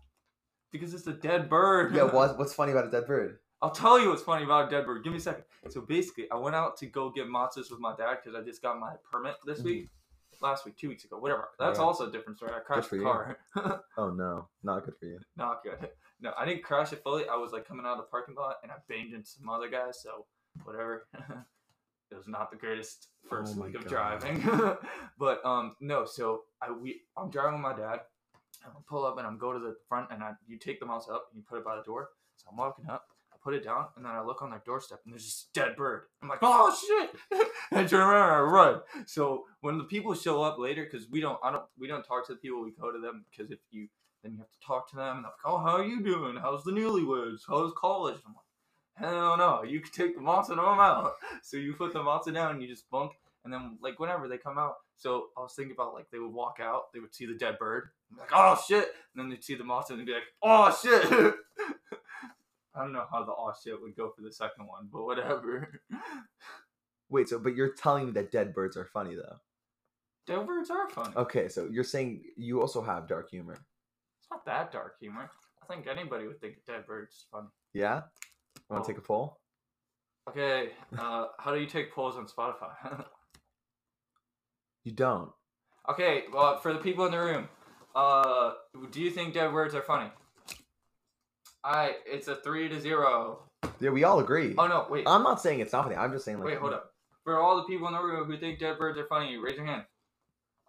because 0.73 0.93
it's 0.93 1.07
a 1.07 1.13
dead 1.13 1.49
bird. 1.49 1.95
Yeah, 1.95 2.03
what, 2.13 2.37
what's 2.39 2.53
funny 2.53 2.73
about 2.73 2.87
a 2.87 2.91
dead 2.91 3.07
bird? 3.07 3.39
I'll 3.63 3.71
tell 3.71 3.99
you 3.99 4.11
what's 4.11 4.23
funny 4.23 4.45
about 4.45 4.69
a 4.69 4.71
dead 4.71 4.85
bird. 4.87 5.03
Give 5.03 5.13
me 5.13 5.19
a 5.19 5.23
second. 5.23 5.45
So 5.71 5.81
basically, 5.81 6.31
I 6.31 6.37
went 6.37 6.55
out 6.55 6.77
to 6.79 6.87
go 6.87 7.11
get 7.11 7.27
matzahs 7.27 7.71
with 7.71 7.81
my 7.81 7.95
dad 7.97 8.19
because 8.23 8.39
I 8.39 8.45
just 8.45 8.61
got 8.63 8.79
my 8.79 8.95
permit 9.11 9.37
this 9.47 9.61
Mhm. 9.61 9.65
week, 9.65 9.91
last 10.41 10.67
week, 10.67 10.77
two 10.77 10.89
weeks 10.91 11.05
ago, 11.05 11.17
whatever. 11.19 11.49
That's 11.59 11.79
Right. 11.79 11.85
also 11.85 12.09
a 12.09 12.11
different 12.11 12.37
story. 12.37 12.53
I 12.55 12.61
crashed 12.61 12.89
for 12.91 12.97
the 12.97 13.03
you. 13.03 13.09
car. 13.09 13.39
Oh 13.97 14.11
no, 14.11 14.49
not 14.63 14.85
good 14.85 14.97
for 14.99 15.07
you. 15.07 15.19
Not 15.37 15.63
good. 15.63 15.91
No, 16.21 16.35
I 16.37 16.45
didn't 16.45 16.65
crash 16.65 16.93
it 16.93 17.03
fully. 17.03 17.27
I 17.29 17.37
was 17.37 17.53
like 17.53 17.67
coming 17.67 17.87
out 17.87 17.93
of 17.93 17.99
the 17.99 18.05
parking 18.11 18.35
lot 18.35 18.57
and 18.63 18.71
I 18.71 18.77
banged 18.89 19.15
into 19.15 19.27
some 19.29 19.49
other 19.49 19.69
guys. 19.69 20.03
So 20.03 20.27
whatever. 20.65 21.09
it 22.11 22.15
was 22.15 22.29
not 22.29 22.51
the 22.51 22.57
greatest 22.57 23.09
first 23.29 23.55
Oh 23.57 23.61
my 23.61 23.67
week 23.67 23.77
of 23.77 23.85
God. 23.85 23.91
driving. 24.21 24.79
but 25.19 25.45
um 25.47 25.77
no, 25.81 26.05
so 26.05 26.45
I 26.61 26.71
we 26.71 27.03
I'm 27.17 27.31
driving 27.31 27.55
with 27.55 27.63
my 27.63 27.73
dad. 27.77 28.03
I 28.65 28.69
pull 28.87 29.05
up 29.07 29.17
and 29.19 29.27
I'm 29.27 29.39
go 29.39 29.53
to 29.53 29.59
the 29.59 29.77
front 29.89 30.11
and 30.13 30.23
I 30.23 30.35
you 30.47 30.59
take 30.59 30.79
the 30.81 30.87
mouse 30.87 31.09
up 31.09 31.29
and 31.33 31.39
you 31.39 31.45
put 31.49 31.59
it 31.59 31.65
by 31.65 31.77
the 31.77 31.83
door. 31.83 32.11
So 32.37 32.49
I'm 32.51 32.57
walking 32.59 32.87
up. 32.91 33.09
Put 33.47 33.55
it 33.55 33.63
down 33.63 33.87
and 33.95 34.05
then 34.05 34.11
I 34.11 34.23
look 34.23 34.43
on 34.43 34.51
their 34.51 34.61
doorstep 34.67 35.03
and 35.05 35.15
there's 35.15 35.23
this 35.23 35.47
dead 35.55 35.77
bird. 35.77 36.07
I'm 36.21 36.29
like, 36.29 36.41
oh 36.43 36.77
shit! 36.77 37.11
and 37.71 37.79
I 37.79 37.85
turn 37.87 38.01
around 38.01 38.25
and 38.25 38.35
I 38.35 38.41
run. 38.41 38.81
So 39.07 39.45
when 39.61 39.79
the 39.79 39.85
people 39.85 40.15
show 40.15 40.43
up 40.43 40.59
later, 40.59 40.83
because 40.83 41.09
we 41.09 41.21
don't, 41.21 41.39
I 41.45 41.53
don't, 41.53 41.63
we 41.79 41.87
don't 41.87 42.03
talk 42.03 42.27
to 42.27 42.33
the 42.33 42.41
people. 42.41 42.65
We 42.65 42.73
go 42.73 42.91
to 42.91 42.99
them 42.99 43.25
because 43.31 43.53
if 43.53 43.61
you 43.71 43.87
then 44.25 44.33
you 44.33 44.39
have 44.39 44.51
to 44.51 44.67
talk 44.67 44.91
to 44.91 44.97
them 44.97 45.19
and 45.19 45.25
they're 45.25 45.31
like, 45.31 45.45
oh, 45.45 45.59
how 45.59 45.77
are 45.77 45.85
you 45.85 46.03
doing? 46.03 46.37
How's 46.37 46.65
the 46.65 46.73
newlyweds? 46.73 47.43
How's 47.47 47.73
college? 47.77 48.17
I'm 48.27 48.35
like, 48.35 49.13
hell 49.13 49.37
no, 49.37 49.63
you 49.63 49.79
can 49.79 49.93
take 49.93 50.17
the 50.17 50.21
matzo 50.21 50.51
and 50.51 50.61
I'm 50.61 50.81
out. 50.81 51.13
So 51.45 51.57
you 51.57 51.75
put 51.75 51.93
the 51.93 52.01
matzo 52.01 52.35
down 52.35 52.51
and 52.51 52.63
you 52.63 52.67
just 52.67 52.91
bunk. 52.91 53.13
And 53.45 53.53
then 53.53 53.79
like 53.81 54.01
whenever 54.01 54.27
they 54.27 54.39
come 54.39 54.59
out, 54.59 54.75
so 54.97 55.27
I 55.39 55.43
was 55.43 55.55
thinking 55.55 55.77
about 55.77 55.95
like 55.95 56.11
they 56.11 56.19
would 56.19 56.33
walk 56.33 56.59
out, 56.61 56.93
they 56.93 56.99
would 56.99 57.15
see 57.15 57.27
the 57.27 57.35
dead 57.35 57.61
bird, 57.61 57.91
I'm 58.11 58.19
like 58.19 58.31
oh 58.35 58.61
shit, 58.67 58.89
and 59.15 59.23
then 59.23 59.29
they'd 59.29 59.45
see 59.45 59.55
the 59.55 59.63
matzo 59.63 59.91
and 59.91 60.01
they'd 60.01 60.07
be 60.07 60.15
like 60.15 60.25
oh 60.43 60.77
shit. 60.83 61.35
I 62.77 62.83
don't 62.83 62.93
know 62.93 63.07
how 63.11 63.25
the 63.25 63.33
oh 63.33 63.53
shit 63.65 63.81
would 63.81 63.97
go 63.97 64.11
for 64.15 64.23
the 64.23 64.33
second 64.33 64.67
one, 64.67 64.89
but 64.93 65.05
whatever. 65.05 65.81
Wait, 67.09 67.29
so 67.29 67.39
but 67.39 67.55
you're 67.55 67.73
telling 67.73 68.07
me 68.07 68.13
that 68.13 68.31
dead 68.33 68.53
birds 68.55 68.77
are 68.77 68.85
funny 68.85 69.15
though? 69.15 69.37
dead 70.27 70.45
birds 70.47 70.71
are 70.71 70.89
funny. 70.91 71.15
Okay, 71.17 71.49
so 71.49 71.69
you're 71.71 71.85
saying 71.85 72.23
you 72.37 72.61
also 72.61 72.83
have 72.83 73.07
dark 73.07 73.31
humor. 73.31 73.55
It's 73.55 74.29
not 74.31 74.45
that 74.47 74.73
dark 74.73 74.95
humor. 75.01 75.31
I 75.63 75.67
think 75.73 75.87
anybody 75.87 76.27
would 76.27 76.41
think 76.41 76.57
dead 76.67 76.85
bird's 76.87 77.15
is 77.15 77.27
funny. 77.31 77.47
Yeah. 77.75 78.03
Want 78.69 78.83
Oh. 78.83 78.87
to 78.87 78.93
take 78.93 78.99
a 78.99 79.03
poll? 79.03 79.39
Okay, 80.29 80.71
uh, 80.99 81.27
how 81.39 81.55
do 81.55 81.61
you 81.61 81.67
take 81.67 81.93
polls 81.95 82.17
on 82.17 82.27
Spotify? 82.27 83.05
You 84.85 84.93
don't. 84.93 85.31
okay, 85.91 86.25
well, 86.33 86.59
for 86.59 86.73
the 86.73 86.79
people 86.79 87.05
in 87.07 87.11
the 87.13 87.19
room, 87.19 87.49
uh, 87.97 88.53
do 88.93 89.01
you 89.01 89.11
think 89.11 89.35
dead 89.35 89.51
birds 89.53 89.75
are 89.75 89.83
funny? 89.83 90.11
Alright, 91.67 91.97
it's 92.07 92.29
a 92.29 92.37
three 92.37 92.69
to 92.69 92.81
zero. 92.81 93.41
Yeah, 93.81 93.91
we 93.91 94.05
all 94.05 94.21
agree. 94.21 94.55
Oh 94.57 94.67
no, 94.69 94.87
wait, 94.89 95.05
I'm 95.07 95.23
not 95.25 95.41
saying 95.41 95.61
it's 95.61 95.73
not 95.73 95.85
funny. 95.85 95.97
I'm 95.97 96.13
just 96.13 96.25
saying 96.25 96.39
like. 96.39 96.47
wait, 96.47 96.59
hold 96.59 96.73
up. 96.75 96.93
For 97.25 97.41
all 97.41 97.57
the 97.57 97.65
people 97.65 97.89
in 97.89 97.95
the 97.95 98.01
room 98.01 98.31
who 98.31 98.39
think 98.39 98.61
dead 98.61 98.79
birds 98.79 98.97
are 98.99 99.07
funny, 99.07 99.37
raise 99.37 99.57
your 99.57 99.67
hand. 99.67 99.83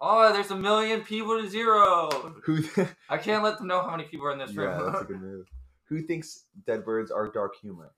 Oh, 0.00 0.32
there's 0.32 0.50
a 0.50 0.56
million 0.56 1.02
people 1.02 1.40
to 1.40 1.48
zero. 1.48 2.34
Who? 2.44 2.62
I 3.08 3.18
can't 3.18 3.44
let 3.44 3.58
them 3.58 3.68
know 3.68 3.80
how 3.82 3.92
many 3.92 4.04
people 4.04 4.26
are 4.26 4.32
in 4.32 4.38
this 4.38 4.54
room. 4.56 4.76
yeah, 4.76 4.90
that's 4.90 5.02
a 5.02 5.04
good 5.12 5.20
move. 5.20 5.46
Who 5.88 6.02
thinks 6.02 6.44
dead 6.66 6.84
birds 6.84 7.10
are 7.12 7.28
dark 7.30 7.54
humor? 7.60 7.92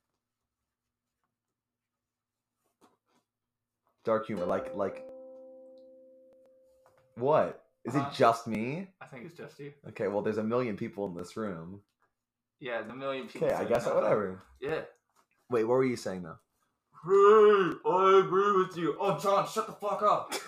Dark 4.04 4.26
humor, 4.26 4.44
like 4.44 4.74
like. 4.76 5.04
What? 7.16 7.64
Is 7.84 7.96
Uh, 7.96 8.00
it 8.00 8.14
just 8.14 8.46
me? 8.46 8.88
I 9.00 9.06
think 9.06 9.24
it's 9.24 9.36
just 9.36 9.58
you. 9.58 9.72
Okay, 9.88 10.08
well, 10.08 10.20
there's 10.20 10.38
a 10.38 10.44
million 10.44 10.76
people 10.76 11.06
in 11.06 11.14
this 11.14 11.36
room. 11.36 11.80
Yeah, 12.60 12.82
the 12.82 12.94
million 12.94 13.26
people. 13.26 13.48
Okay, 13.48 13.56
I 13.56 13.64
guess 13.64 13.86
that. 13.86 13.94
whatever. 13.94 14.42
Yeah. 14.60 14.82
Wait, 15.50 15.64
what 15.64 15.74
were 15.74 15.84
you 15.84 15.96
saying 15.96 16.22
though? 16.22 16.38
Hey, 17.02 17.72
I 17.90 18.22
agree 18.24 18.62
with 18.62 18.76
you. 18.76 18.96
Oh, 19.00 19.18
John, 19.18 19.48
shut 19.48 19.66
the 19.66 19.72
fuck 19.72 20.02
up. 20.02 20.34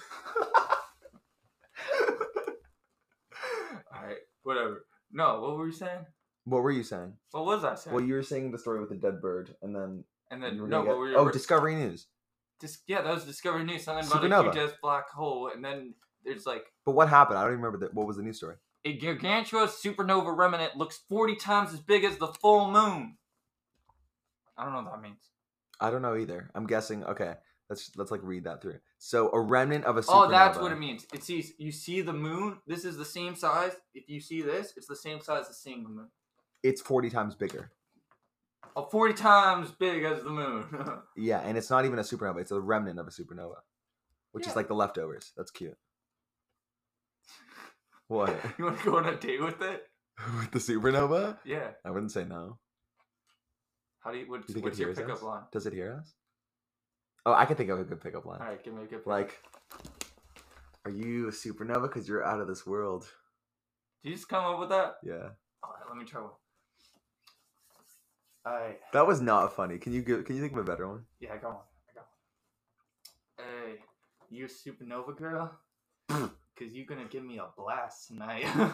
Alright, 3.96 4.18
whatever. 4.42 4.85
No, 5.11 5.40
what 5.40 5.57
were 5.57 5.66
you 5.66 5.72
saying? 5.72 6.05
What 6.44 6.62
were 6.62 6.70
you 6.70 6.83
saying? 6.83 7.14
What 7.31 7.46
was 7.46 7.64
I 7.64 7.75
saying? 7.75 7.94
Well, 7.94 8.05
you 8.05 8.14
were 8.14 8.22
saying 8.22 8.51
the 8.51 8.59
story 8.59 8.81
with 8.81 8.90
the 8.90 8.96
dead 8.96 9.22
bird, 9.22 9.55
and 9.62 9.75
then 9.75 10.05
and 10.31 10.42
then, 10.42 10.68
no, 10.68 10.85
get- 10.85 10.96
were 10.96 11.09
you 11.09 11.16
oh, 11.16 11.31
Discovery 11.31 11.75
News. 11.75 12.07
Dis- 12.61 12.83
yeah, 12.87 13.03
that 13.03 13.14
was 13.14 13.25
Discovery 13.25 13.64
News. 13.64 13.85
Something 13.85 14.07
about 14.07 14.25
a 14.25 14.29
Supernova. 14.29 14.55
huge 14.55 14.70
black 14.83 15.09
hole, 15.11 15.51
and 15.55 15.64
then 15.64 15.94
there's 16.24 16.46
like 16.46 16.64
But 16.85 16.92
what 16.92 17.08
happened? 17.08 17.38
I 17.38 17.42
don't 17.42 17.52
even 17.52 17.62
remember 17.62 17.87
that. 17.87 17.94
What 17.94 18.06
was 18.06 18.16
the 18.16 18.22
news 18.22 18.37
story? 18.37 18.56
a 18.85 18.98
gargantuan 18.98 19.68
supernova 19.68 20.37
remnant 20.37 20.76
looks 20.76 21.00
40 21.08 21.37
times 21.37 21.72
as 21.72 21.80
big 21.80 22.04
as 22.04 22.16
the 22.16 22.28
full 22.28 22.70
moon. 22.70 23.16
I 24.56 24.64
don't 24.64 24.72
know 24.72 24.82
what 24.82 24.92
that 24.92 25.02
means. 25.02 25.30
I 25.80 25.90
don't 25.90 26.02
know 26.02 26.16
either. 26.16 26.50
I'm 26.54 26.66
guessing. 26.66 27.04
Okay, 27.04 27.35
let's 27.68 27.90
let's 27.96 28.11
like 28.11 28.20
read 28.22 28.44
that 28.44 28.61
through. 28.62 28.78
So 28.98 29.30
a 29.32 29.40
remnant 29.40 29.85
of 29.85 29.96
a 29.96 30.00
oh, 30.00 30.02
supernova. 30.02 30.26
Oh, 30.26 30.30
that's 30.30 30.58
what 30.58 30.72
it 30.72 30.78
means. 30.78 31.06
It 31.12 31.22
sees 31.24 31.52
you 31.58 31.72
see 31.72 32.00
the 32.00 32.12
moon. 32.12 32.58
This 32.66 32.85
is 32.85 32.96
the 32.96 33.04
same 33.04 33.35
size. 33.35 33.72
If 33.94 34.08
you 34.08 34.20
see 34.20 34.42
this, 34.42 34.74
it's 34.76 34.87
the 34.87 34.96
same 34.96 35.20
size 35.20 35.46
as 35.48 35.58
seeing 35.58 35.82
the 35.82 35.88
moon. 35.88 36.08
It's 36.62 36.80
40 36.80 37.11
times 37.11 37.35
bigger. 37.35 37.72
Oh, 38.76 38.88
40 38.90 39.14
times 39.14 39.70
big 39.72 40.04
as 40.04 40.22
the 40.22 40.30
moon. 40.30 40.64
Yeah, 41.16 41.40
and 41.40 41.58
it's 41.58 41.68
not 41.68 41.85
even 41.85 41.98
a 41.98 42.02
supernova. 42.02 42.40
It's 42.40 42.52
a 42.52 42.61
remnant 42.61 42.98
of 42.98 43.06
a 43.06 43.11
supernova, 43.11 43.56
which 44.30 44.44
Yeah. 44.46 44.50
is 44.50 44.56
like 44.56 44.68
the 44.68 44.74
leftovers. 44.74 45.32
That's 45.37 45.50
cute. 45.50 45.76
What 48.12 48.35
you 48.59 48.64
want 48.66 48.79
to 48.79 48.85
go 48.85 48.96
on 48.98 49.07
a 49.07 49.16
date 49.16 49.40
with 49.42 49.62
it? 49.62 49.85
with 50.38 50.51
the 50.51 50.59
supernova? 50.59 51.38
Yeah. 51.46 51.70
I 51.83 51.90
wouldn't 51.90 52.12
say 52.12 52.25
no. 52.25 52.59
How 54.01 54.12
do 54.12 54.18
you? 54.18 54.29
What's, 54.29 54.48
You 54.48 54.55
think 54.55 54.66
what's 54.66 54.77
it 54.79 54.83
your 54.83 54.88
hears 54.90 54.98
pickup 54.98 55.16
us? 55.16 55.22
line? 55.22 55.42
Does 55.51 55.64
it 55.64 55.72
hear 55.72 55.98
us? 55.98 56.12
Oh, 57.25 57.33
I 57.33 57.46
can 57.46 57.57
think 57.57 57.70
of 57.70 57.81
a 57.81 57.85
good 57.85 58.03
pickup 58.03 58.27
line. 58.27 58.40
All 58.42 58.46
right, 58.48 58.62
give 58.62 58.75
me 58.75 58.81
a 58.83 58.87
good. 58.87 58.98
Pickup. 59.05 59.07
Like, 59.07 59.38
are 60.85 60.90
you 60.90 61.29
a 61.29 61.31
supernova? 61.31 61.85
Because 61.85 62.07
you're 62.07 62.22
out 62.25 62.40
of 62.40 62.48
this 62.48 62.66
world. 62.66 63.07
did 64.03 64.11
you 64.11 64.16
just 64.16 64.29
come 64.29 64.44
up 64.44 64.59
with 64.61 64.68
that? 64.68 64.96
Yeah, 65.03 65.29
All 65.62 65.70
right, 65.72 65.88
let 65.88 65.96
me 65.96 66.05
try 66.05 66.20
one. 66.20 66.31
All 68.44 68.53
right. 68.53 68.79
that 68.92 69.07
was 69.07 69.20
not 69.22 69.55
funny. 69.57 69.79
Can 69.79 69.92
you 69.94 70.03
give, 70.03 70.25
Can 70.27 70.35
you 70.37 70.42
think 70.42 70.53
of 70.53 70.59
a 70.59 70.64
better 70.64 70.87
one? 70.88 71.05
Yeah, 71.20 71.31
I 71.33 71.37
got 71.37 71.53
one. 71.55 71.62
I 71.88 71.94
got 71.94 72.07
one. 73.38 73.46
Hey, 73.46 73.79
you 74.31 74.44
a 74.46 74.48
supernova 74.48 75.16
girl? 75.16 75.59
Cause 76.62 76.72
you 76.72 76.85
gonna 76.85 77.07
give 77.11 77.25
me 77.25 77.38
a 77.38 77.46
blast 77.57 78.09
tonight. 78.09 78.46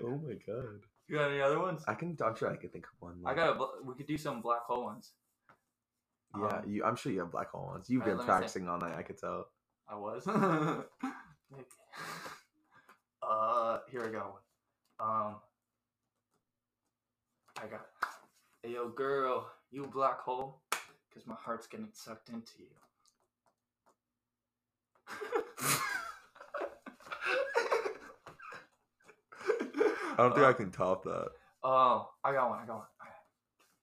Oh 0.00 0.16
my 0.24 0.34
god. 0.46 0.86
you 1.08 1.16
got 1.16 1.30
any 1.30 1.40
other 1.40 1.58
ones? 1.58 1.82
I 1.88 1.94
can. 1.94 2.16
I'm 2.24 2.36
sure 2.36 2.50
I 2.50 2.56
could 2.56 2.72
think 2.72 2.86
of 2.86 2.92
one. 3.00 3.16
I 3.26 3.34
got. 3.34 3.50
A, 3.50 3.54
bl- 3.54 3.84
we 3.84 3.94
could 3.94 4.06
do 4.06 4.16
some 4.16 4.40
black 4.40 4.62
hole 4.62 4.84
ones. 4.84 5.12
Yeah, 6.38 6.46
um, 6.46 6.62
you. 6.66 6.84
I'm 6.84 6.94
sure 6.94 7.10
you 7.10 7.18
have 7.18 7.32
black 7.32 7.50
hole 7.50 7.66
ones. 7.66 7.90
You've 7.90 8.04
been 8.04 8.18
practicing 8.18 8.68
all 8.68 8.78
night. 8.78 8.94
I 8.96 9.02
could 9.02 9.18
tell. 9.18 9.48
I 9.88 9.96
was. 9.96 10.26
Uh, 13.20 13.80
here 13.90 14.04
I 14.06 14.10
got 14.10 14.32
one. 14.32 14.42
Um, 15.00 15.36
I 17.60 17.66
got. 17.66 17.86
Hey, 18.62 18.72
yo, 18.72 18.88
girl, 18.88 19.50
you 19.70 19.86
black 19.92 20.20
hole? 20.20 20.62
Cause 21.12 21.26
my 21.26 21.34
heart's 21.34 21.66
getting 21.66 21.88
sucked 21.92 22.30
into 22.30 22.52
you. 22.60 22.66
I 30.18 30.22
don't 30.22 30.34
think 30.34 30.46
Uh, 30.46 30.48
I 30.48 30.52
can 30.52 30.70
top 30.72 31.04
that. 31.04 31.28
Oh, 31.62 32.10
I 32.24 32.32
got 32.32 32.50
one. 32.50 32.58
I 32.60 32.66
got 32.66 32.76
one. 32.76 32.86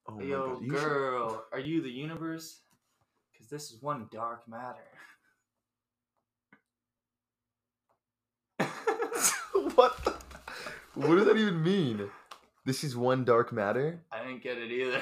Oh 0.08 0.20
yo, 0.20 0.54
god. 0.54 0.62
You 0.62 0.70
should- 0.70 0.80
girl, 0.80 1.44
are 1.52 1.58
you 1.58 1.80
the 1.82 1.90
universe? 1.90 2.60
Because 3.32 3.48
this 3.48 3.70
is 3.70 3.82
one 3.82 4.08
dark 4.12 4.46
matter. 4.46 4.84
what? 9.74 10.04
The... 10.04 10.14
What 10.94 11.16
does 11.16 11.26
that 11.26 11.36
even 11.36 11.62
mean? 11.62 12.10
This 12.64 12.82
is 12.84 12.96
one 12.96 13.24
dark 13.24 13.52
matter. 13.52 14.02
I 14.10 14.22
didn't 14.22 14.42
get 14.42 14.58
it 14.58 14.70
either. 14.70 15.00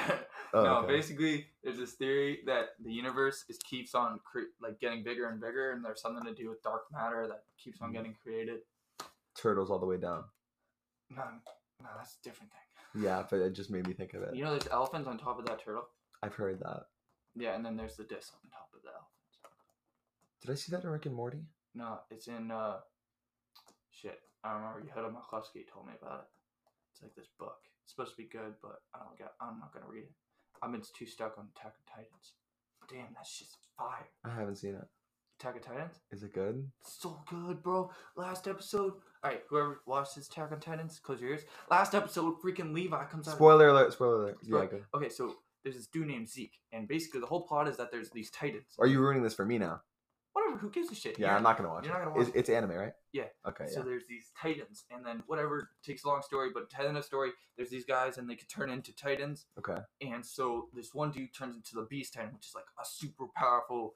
Oh, 0.57 0.63
no, 0.63 0.77
okay. 0.79 0.87
basically, 0.89 1.47
there's 1.65 1.79
this 1.79 1.95
theory 1.95 2.41
that 2.47 2.71
the 2.83 2.93
universe 2.93 3.45
is 3.49 3.59
keeps 3.59 3.95
on 3.95 4.21
cre- 4.25 4.53
like 4.63 4.79
getting 4.81 5.03
bigger 5.03 5.29
and 5.29 5.41
bigger, 5.41 5.73
and 5.73 5.85
there's 5.85 6.01
something 6.01 6.25
to 6.25 6.35
do 6.35 6.49
with 6.49 6.63
dark 6.63 6.85
matter 6.93 7.27
that 7.27 7.45
keeps 7.59 7.81
on 7.81 7.91
Mhm. 7.91 7.95
getting 7.95 8.15
created. 8.15 8.61
Turtles 9.35 9.71
all 9.71 9.81
the 9.81 9.87
way 9.87 9.97
down. 9.97 10.25
No, 11.11 11.25
no, 11.81 11.89
that's 11.97 12.17
a 12.19 12.23
different 12.23 12.53
thing. 12.53 13.03
Yeah, 13.03 13.27
but 13.29 13.41
it 13.41 13.51
just 13.53 13.71
made 13.71 13.87
me 13.89 13.95
think 13.95 14.15
of 14.15 14.23
it. 14.23 14.35
You 14.37 14.45
know, 14.45 14.51
there's 14.53 14.69
elephants 14.69 15.09
on 15.09 15.19
top 15.19 15.39
of 15.41 15.47
that 15.47 15.59
turtle. 15.59 15.89
I've 16.23 16.35
heard 16.35 16.61
that. 16.61 16.89
Yeah, 17.35 17.55
and 17.57 17.65
then 17.67 17.77
there's 17.77 17.97
the 17.97 18.05
disc 18.05 18.33
on 18.35 18.49
top 18.51 18.71
of 18.73 18.83
the 18.83 18.89
elephants. 18.91 19.11
Did 20.41 20.51
I 20.53 20.55
see 20.55 20.71
that 20.71 20.85
in 20.85 20.91
Rick 20.91 21.07
and 21.07 21.15
Morty? 21.17 21.45
No, 21.75 22.01
it's 22.11 22.29
in 22.29 22.53
uh, 22.53 22.81
shit. 23.91 24.21
I 24.45 24.53
remember 24.53 24.83
Yehuda 24.83 25.11
McCluskey 25.13 25.67
told 25.67 25.87
me 25.89 25.95
about 26.01 26.21
it. 26.21 26.27
It's 26.93 27.03
like 27.03 27.15
this 27.17 27.27
book. 27.39 27.59
It's 27.83 27.93
supposed 27.93 28.13
to 28.13 28.17
be 28.17 28.29
good, 28.29 28.55
but 28.63 28.83
I 28.95 29.01
don't 29.01 29.19
get. 29.19 29.35
I'm 29.41 29.59
not 29.59 29.73
gonna 29.73 29.89
read 29.89 30.05
it. 30.05 30.13
I've 30.65 30.73
been 30.73 30.83
too 30.97 31.07
stuck 31.07 31.37
on 31.39 31.49
Attack 31.57 31.75
of 31.79 31.87
Titans. 31.95 32.33
Damn, 32.91 33.13
that 33.15 33.27
shit's 33.27 33.57
fire. 33.77 34.09
I 34.25 34.31
haven't 34.35 34.57
seen 34.57 34.75
it. 34.75 34.85
Attack 35.41 35.57
of 35.57 35.63
Titans, 35.63 36.01
Is 36.13 36.23
it 36.23 36.33
good? 36.33 36.71
so 36.85 37.19
good, 37.29 37.63
bro. 37.63 37.91
Last 38.17 38.47
episode. 38.49 38.93
All 39.23 39.31
right, 39.31 39.43
whoever 39.49 39.81
watches 39.87 40.29
Attack 40.29 40.53
on 40.53 40.61
Titans, 40.61 40.99
close 41.03 41.21
your 41.21 41.31
ears. 41.31 41.43
Last 41.71 41.95
episode, 41.95 42.37
freaking 42.43 42.73
Levi 42.73 43.05
comes 43.07 43.27
out. 43.29 43.35
Spoiler 43.35 43.69
alert! 43.69 43.93
Spoiler 43.93 44.23
alert! 44.23 44.39
Yeah, 44.43 44.49
Spoil- 44.49 44.67
good. 44.69 44.85
Okay, 44.95 45.09
so 45.09 45.35
there's 45.65 45.77
this 45.77 45.87
dude 45.89 46.07
named 46.07 46.29
Zeke, 46.29 46.57
and 46.73 46.87
basically 46.87 47.21
the 47.21 47.27
whole 47.27 47.47
plot 47.47 47.67
is 47.69 47.77
that 47.79 47.91
there's 47.91 48.11
these 48.11 48.31
Titans. 48.31 48.77
Are 48.79 48.87
you 48.87 49.01
ruining 49.01 49.23
this 49.23 49.35
for 49.35 49.45
me 49.45 49.59
now? 49.59 49.81
Whatever. 50.35 50.59
Who 50.59 50.71
gives 50.71 50.91
a 50.91 50.95
shit? 50.95 51.19
Yeah, 51.19 51.27
You're- 51.27 51.37
I'm 51.37 51.43
not 51.43 51.57
gonna 51.57 51.69
watch 51.71 51.85
you're 51.87 51.95
it. 51.95 51.99
not 51.99 52.05
gonna 52.07 52.21
It's, 52.21 52.29
watch 52.31 52.37
it's 52.37 52.49
anime, 52.51 52.71
right? 52.73 52.93
Yeah. 53.15 53.29
Okay. 53.47 53.69
So 53.69 53.79
Yeah. 53.79 53.85
there's 53.85 54.07
these 54.09 54.33
titans, 54.37 54.87
and 54.91 55.07
then 55.07 55.23
whatever 55.29 55.71
takes 55.85 56.03
a 56.03 56.09
long 56.09 56.21
story, 56.23 56.51
but 56.53 56.69
end 56.77 56.97
the 56.97 57.03
story, 57.03 57.33
there's 57.57 57.71
these 57.71 57.85
guys, 57.85 58.19
and 58.19 58.29
they 58.29 58.35
could 58.35 58.49
turn 58.49 58.71
into 58.71 58.93
titans. 58.93 59.47
Okay. 59.57 59.81
And 60.01 60.27
so 60.27 60.69
this 60.75 60.93
one 60.93 61.13
dude 61.13 61.33
turns 61.33 61.55
into 61.55 61.77
the 61.77 61.83
Beast 61.83 62.15
Titan, 62.15 62.35
which 62.35 62.49
is 62.49 62.57
like 62.57 62.65
a 62.77 62.85
super 62.85 63.27
powerful 63.37 63.95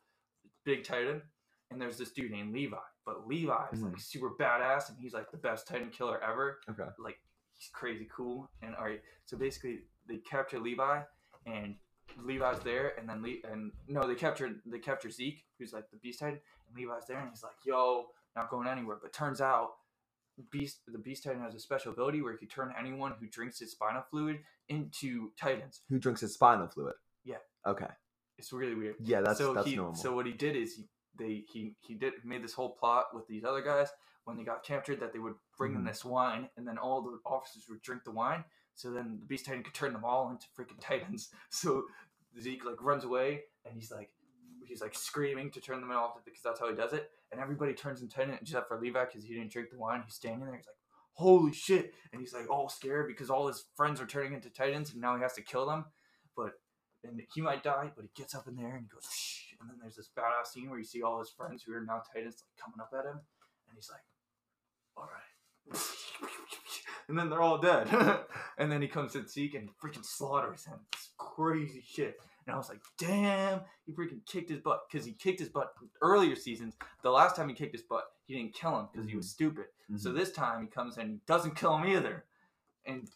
big 0.64 0.84
titan. 0.84 1.22
And 1.70 1.82
there's 1.82 1.98
this 1.98 2.12
dude 2.12 2.30
named 2.30 2.54
Levi, 2.54 2.76
but 3.04 3.26
Levi 3.26 3.66
is 3.72 3.82
like 3.82 3.92
mm-hmm. 3.92 3.98
super 3.98 4.30
badass, 4.38 4.88
and 4.88 4.96
he's 4.98 5.14
like 5.14 5.32
the 5.32 5.36
best 5.36 5.66
Titan 5.66 5.90
killer 5.90 6.22
ever. 6.22 6.60
Okay. 6.70 6.88
Like 6.98 7.18
he's 7.54 7.68
crazy 7.72 8.08
cool. 8.14 8.48
And 8.62 8.76
all 8.76 8.84
right, 8.84 9.02
so 9.24 9.36
basically 9.36 9.80
they 10.06 10.18
capture 10.18 10.60
Levi, 10.60 11.02
and 11.44 11.74
Levi's 12.22 12.60
there, 12.60 12.92
and 12.96 13.08
then 13.08 13.22
Le- 13.22 13.50
and 13.50 13.72
no, 13.88 14.06
they 14.06 14.14
capture 14.14 14.54
they 14.64 14.78
capture 14.78 15.10
Zeke, 15.10 15.44
who's 15.58 15.72
like 15.72 15.90
the 15.90 15.96
Beast 15.96 16.20
Titan, 16.20 16.40
and 16.68 16.76
Levi's 16.76 17.06
there, 17.06 17.18
and 17.18 17.30
he's 17.30 17.42
like, 17.42 17.56
"Yo, 17.66 18.06
not 18.38 18.50
going 18.50 18.68
anywhere." 18.68 18.98
But 19.02 19.12
turns 19.12 19.40
out, 19.40 19.72
Beast 20.50 20.80
the 20.86 20.98
Beast 20.98 21.24
Titan 21.24 21.42
has 21.42 21.54
a 21.54 21.60
special 21.60 21.92
ability 21.92 22.22
where 22.22 22.32
he 22.32 22.38
can 22.38 22.48
turn 22.48 22.72
anyone 22.78 23.12
who 23.20 23.26
drinks 23.26 23.58
his 23.58 23.72
spinal 23.72 24.02
fluid 24.10 24.38
into 24.68 25.32
Titans. 25.38 25.82
Who 25.88 25.98
drinks 25.98 26.20
his 26.20 26.34
spinal 26.34 26.68
fluid? 26.68 26.94
Yeah. 27.24 27.38
Okay. 27.66 27.88
It's 28.38 28.52
really 28.52 28.74
weird. 28.74 28.96
Yeah, 29.00 29.20
that's 29.20 29.38
so 29.38 29.52
that's 29.52 29.66
he, 29.66 29.76
normal. 29.76 29.94
So 29.96 30.14
what 30.14 30.26
he 30.26 30.32
did 30.32 30.56
is 30.56 30.74
he 30.76 30.88
they 31.18 31.44
he 31.52 31.74
he 31.80 31.94
did 31.94 32.14
made 32.24 32.44
this 32.44 32.52
whole 32.54 32.70
plot 32.70 33.06
with 33.12 33.26
these 33.26 33.44
other 33.44 33.60
guys 33.62 33.88
when 34.24 34.36
they 34.36 34.44
got 34.44 34.62
captured 34.62 35.00
that 35.00 35.12
they 35.12 35.18
would 35.18 35.34
bring 35.56 35.72
them 35.72 35.82
Mhm. 35.82 35.88
this 35.88 36.04
wine 36.04 36.48
and 36.56 36.68
then 36.68 36.78
all 36.78 37.02
the 37.02 37.18
officers 37.26 37.66
would 37.68 37.82
drink 37.82 38.04
the 38.04 38.10
wine 38.12 38.44
so 38.74 38.92
then 38.92 39.18
the 39.18 39.26
Beast 39.26 39.46
Titan 39.46 39.64
could 39.64 39.74
turn 39.74 39.92
them 39.92 40.04
all 40.04 40.30
into 40.30 40.46
freaking 40.56 40.80
Titans. 40.80 41.30
So 41.50 41.84
Zeke 42.40 42.64
like 42.64 42.80
runs 42.80 43.02
away 43.04 43.44
and 43.64 43.74
he's 43.74 43.90
like 43.90 44.10
he's 44.64 44.80
like 44.80 44.94
screaming 44.94 45.50
to 45.52 45.60
turn 45.60 45.80
them 45.80 45.90
off 45.90 46.22
because 46.24 46.42
that's 46.42 46.60
how 46.60 46.68
he 46.68 46.76
does 46.76 46.92
it 46.92 47.10
and 47.32 47.40
everybody 47.40 47.74
turns 47.74 48.00
into 48.00 48.14
Titan 48.14 48.38
except 48.40 48.68
for 48.68 48.80
Levi 48.80 49.04
because 49.04 49.24
he 49.24 49.34
didn't 49.34 49.52
drink 49.52 49.70
the 49.70 49.78
wine. 49.78 50.02
He's 50.04 50.14
standing 50.14 50.46
there. 50.46 50.56
He's 50.56 50.66
like 50.66 50.76
holy 51.12 51.52
shit 51.52 51.94
and 52.12 52.20
he's 52.20 52.32
like 52.32 52.48
all 52.48 52.68
scared 52.68 53.08
because 53.08 53.28
all 53.28 53.48
his 53.48 53.64
friends 53.76 54.00
are 54.00 54.06
turning 54.06 54.34
into 54.34 54.50
Titans 54.50 54.92
and 54.92 55.00
now 55.00 55.16
he 55.16 55.22
has 55.22 55.34
to 55.34 55.42
kill 55.42 55.66
them. 55.66 55.86
But 56.36 56.52
and 57.04 57.20
he 57.34 57.40
might 57.40 57.62
die, 57.62 57.90
but 57.94 58.04
he 58.04 58.10
gets 58.14 58.34
up 58.34 58.46
in 58.48 58.56
there 58.56 58.74
and 58.74 58.84
he 58.84 58.88
goes, 58.88 59.04
Shh, 59.10 59.38
and 59.60 59.68
then 59.68 59.76
there's 59.80 59.96
this 59.96 60.10
badass 60.16 60.52
scene 60.52 60.70
where 60.70 60.78
you 60.78 60.84
see 60.84 61.02
all 61.02 61.18
his 61.18 61.30
friends 61.30 61.62
who 61.62 61.72
are 61.74 61.84
now 61.84 62.02
Titans 62.12 62.42
like 62.42 62.62
coming 62.62 62.80
up 62.80 62.90
at 62.92 63.06
him, 63.06 63.20
and 63.68 63.76
he's 63.76 63.90
like, 63.90 64.02
"All 64.96 65.08
right," 65.08 65.80
and 67.08 67.18
then 67.18 67.28
they're 67.28 67.42
all 67.42 67.58
dead, 67.58 67.88
and 68.58 68.70
then 68.70 68.82
he 68.82 68.88
comes 68.88 69.12
to 69.12 69.26
Zeke 69.26 69.54
and 69.54 69.70
freaking 69.82 70.04
slaughters 70.04 70.66
him. 70.66 70.80
It's 70.92 71.10
crazy 71.18 71.82
shit. 71.86 72.18
And 72.48 72.54
I 72.54 72.56
was 72.58 72.70
like, 72.70 72.80
"Damn!" 72.96 73.60
He 73.84 73.92
freaking 73.92 74.24
kicked 74.24 74.48
his 74.48 74.58
butt 74.60 74.84
because 74.90 75.04
he 75.04 75.12
kicked 75.12 75.38
his 75.38 75.50
butt 75.50 75.74
earlier 76.00 76.34
seasons. 76.34 76.76
The 77.02 77.10
last 77.10 77.36
time 77.36 77.46
he 77.50 77.54
kicked 77.54 77.74
his 77.74 77.82
butt, 77.82 78.10
he 78.24 78.34
didn't 78.34 78.54
kill 78.54 78.78
him 78.78 78.88
because 78.90 79.06
he 79.06 79.16
was 79.16 79.28
stupid. 79.30 79.66
So 79.96 80.10
Mhm. 80.10 80.14
this 80.16 80.32
time 80.32 80.62
he 80.62 80.68
comes 80.68 80.96
in 80.96 81.02
and 81.02 81.10
he 81.12 81.20
doesn't 81.26 81.56
kill 81.56 81.76
him 81.76 81.86
either. 81.86 82.24
And 82.86 83.06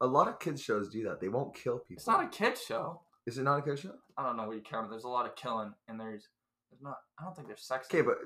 a 0.00 0.06
lot 0.06 0.28
of 0.28 0.38
kids 0.38 0.60
shows 0.62 0.90
do 0.90 1.04
that. 1.04 1.20
They 1.20 1.28
won't 1.30 1.54
kill 1.54 1.78
people. 1.78 1.96
it's 2.00 2.06
not 2.06 2.22
a 2.22 2.28
kid 2.28 2.58
show. 2.58 3.00
Is 3.24 3.38
it 3.38 3.42
not 3.44 3.60
a 3.60 3.62
kid 3.62 3.78
show? 3.78 3.98
I 4.18 4.22
don't 4.24 4.36
know 4.36 4.46
what 4.46 4.56
you 4.56 4.62
count. 4.62 4.90
There's 4.90 5.04
a 5.04 5.08
lot 5.08 5.24
of 5.26 5.34
killing, 5.34 5.74
and 5.88 5.98
there's 5.98 6.28
there's 6.70 6.82
not. 6.82 6.98
I 7.18 7.24
don't 7.24 7.34
think 7.34 7.48
there's 7.48 7.62
sex. 7.66 7.86
Okay, 7.90 8.02
but 8.02 8.18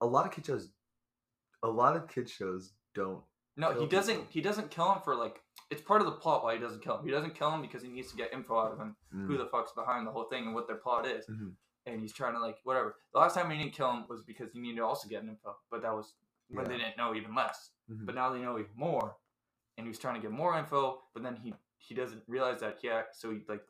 a 0.00 0.06
lot 0.06 0.24
of 0.24 0.32
kid 0.32 0.46
shows, 0.46 0.70
a 1.62 1.68
lot 1.68 1.94
of 1.94 2.08
kid 2.08 2.28
shows 2.30 2.72
don't. 2.94 3.22
no, 3.56 3.78
he 3.78 3.86
doesn't. 3.86 4.14
people. 4.16 4.30
He 4.32 4.40
doesn't 4.40 4.70
kill 4.70 4.90
him 4.94 5.02
for 5.02 5.14
like. 5.14 5.42
It's 5.70 5.80
part 5.80 6.00
of 6.00 6.06
the 6.06 6.12
plot 6.12 6.42
why 6.42 6.54
he 6.54 6.60
doesn't 6.60 6.82
kill 6.82 6.98
him. 6.98 7.04
He 7.04 7.10
doesn't 7.12 7.34
kill 7.34 7.50
him 7.52 7.62
because 7.62 7.82
he 7.82 7.88
needs 7.88 8.10
to 8.10 8.16
get 8.16 8.32
info 8.32 8.58
out 8.58 8.72
of 8.72 8.78
him, 8.78 8.96
who 9.12 9.34
Mm. 9.34 9.38
the 9.38 9.46
fuck's 9.46 9.72
behind 9.72 10.06
the 10.06 10.10
whole 10.10 10.24
thing 10.24 10.44
and 10.46 10.54
what 10.54 10.66
their 10.66 10.76
plot 10.76 11.06
is. 11.06 11.26
Mhm. 11.28 11.54
And 11.86 12.00
he's 12.00 12.12
trying 12.12 12.34
to 12.34 12.40
like 12.40 12.58
whatever. 12.64 12.96
The 13.12 13.18
last 13.20 13.34
time 13.34 13.48
he 13.50 13.56
didn't 13.58 13.72
kill 13.74 13.90
him 13.92 14.06
was 14.08 14.22
because 14.22 14.52
he 14.52 14.58
needed 14.58 14.76
to 14.78 14.84
also 14.84 15.08
get 15.08 15.22
info, 15.24 15.56
but 15.70 15.80
that 15.82 15.94
was 15.94 16.14
when 16.48 16.66
they 16.66 16.76
didn't 16.76 16.96
know 16.96 17.14
even 17.14 17.34
less. 17.34 17.70
Mhm. 17.88 18.04
But 18.06 18.14
now 18.16 18.30
they 18.30 18.40
know 18.40 18.58
even 18.58 18.74
more, 18.74 19.16
and 19.76 19.86
he 19.86 19.88
was 19.88 19.98
trying 19.98 20.16
to 20.16 20.20
get 20.20 20.32
more 20.32 20.58
info. 20.58 21.04
But 21.14 21.22
then 21.22 21.36
he 21.36 21.54
he 21.78 21.94
doesn't 21.94 22.22
realize 22.28 22.60
that 22.60 22.82
yeah. 22.84 23.04
So 23.12 23.30
he 23.30 23.44
like 23.48 23.64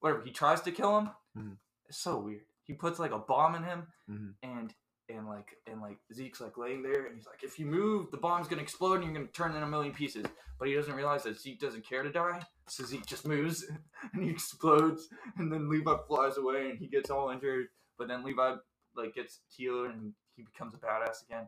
whatever. 0.00 0.22
He 0.22 0.30
tries 0.30 0.60
to 0.62 0.70
kill 0.72 0.98
him. 1.00 1.10
Mhm. 1.36 1.58
It's 1.86 1.98
so 1.98 2.18
weird. 2.20 2.46
He 2.62 2.74
puts 2.74 2.98
like 2.98 3.10
a 3.10 3.18
bomb 3.18 3.54
in 3.54 3.62
him, 3.64 3.92
Mhm. 4.08 4.34
and 4.42 4.74
and 5.08 5.26
like 5.28 5.56
and 5.70 5.80
like 5.80 5.98
Zeke's 6.12 6.40
like 6.40 6.56
laying 6.56 6.82
there, 6.82 7.06
and 7.06 7.16
he's 7.16 7.26
like, 7.26 7.42
if 7.42 7.58
you 7.58 7.66
move, 7.66 8.10
the 8.10 8.16
bomb's 8.16 8.48
gonna 8.48 8.62
explode, 8.62 8.96
and 8.96 9.04
you're 9.04 9.14
gonna 9.14 9.26
turn 9.26 9.54
in 9.54 9.62
a 9.62 9.66
million 9.66 9.92
pieces. 9.92 10.26
But 10.58 10.68
he 10.68 10.74
doesn't 10.74 10.94
realize 10.94 11.24
that 11.24 11.40
Zeke 11.40 11.60
doesn't 11.60 11.86
care 11.86 12.02
to 12.02 12.10
die, 12.10 12.42
so 12.68 12.84
Zeke 12.84 13.06
just 13.06 13.26
moves, 13.26 13.64
and 14.12 14.22
he 14.22 14.30
explodes, 14.30 15.08
and 15.36 15.52
then 15.52 15.68
Levi 15.68 15.94
flies 16.06 16.36
away, 16.36 16.70
and 16.70 16.78
he 16.78 16.86
gets 16.86 17.10
all 17.10 17.30
injured. 17.30 17.66
But 17.98 18.08
then 18.08 18.24
Levi 18.24 18.54
like 18.96 19.14
gets 19.14 19.40
healed, 19.48 19.90
and 19.90 20.12
he 20.36 20.42
becomes 20.42 20.74
a 20.74 20.78
badass 20.78 21.24
again. 21.26 21.46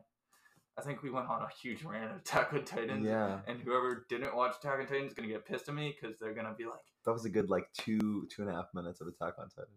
I 0.77 0.83
think 0.83 1.01
we 1.01 1.09
went 1.09 1.27
on 1.27 1.41
a 1.41 1.49
huge 1.59 1.83
rant 1.83 2.11
of 2.11 2.17
Attack 2.17 2.53
on 2.53 2.63
Titans. 2.63 3.05
Yeah, 3.05 3.39
And 3.47 3.59
whoever 3.61 4.05
didn't 4.09 4.35
watch 4.35 4.55
Attack 4.59 4.79
on 4.79 4.85
Titan 4.85 5.07
is 5.07 5.13
gonna 5.13 5.27
get 5.27 5.45
pissed 5.45 5.67
at 5.67 5.75
me 5.75 5.95
because 5.99 6.19
they're 6.19 6.35
gonna 6.35 6.53
be 6.55 6.65
like, 6.65 6.75
that 7.05 7.11
was 7.11 7.25
a 7.25 7.29
good 7.29 7.49
like 7.49 7.67
two 7.73 8.27
two 8.29 8.43
and 8.43 8.51
a 8.51 8.53
half 8.53 8.67
minutes 8.73 9.01
of 9.01 9.07
Attack 9.07 9.33
on 9.39 9.49
Titan. 9.49 9.73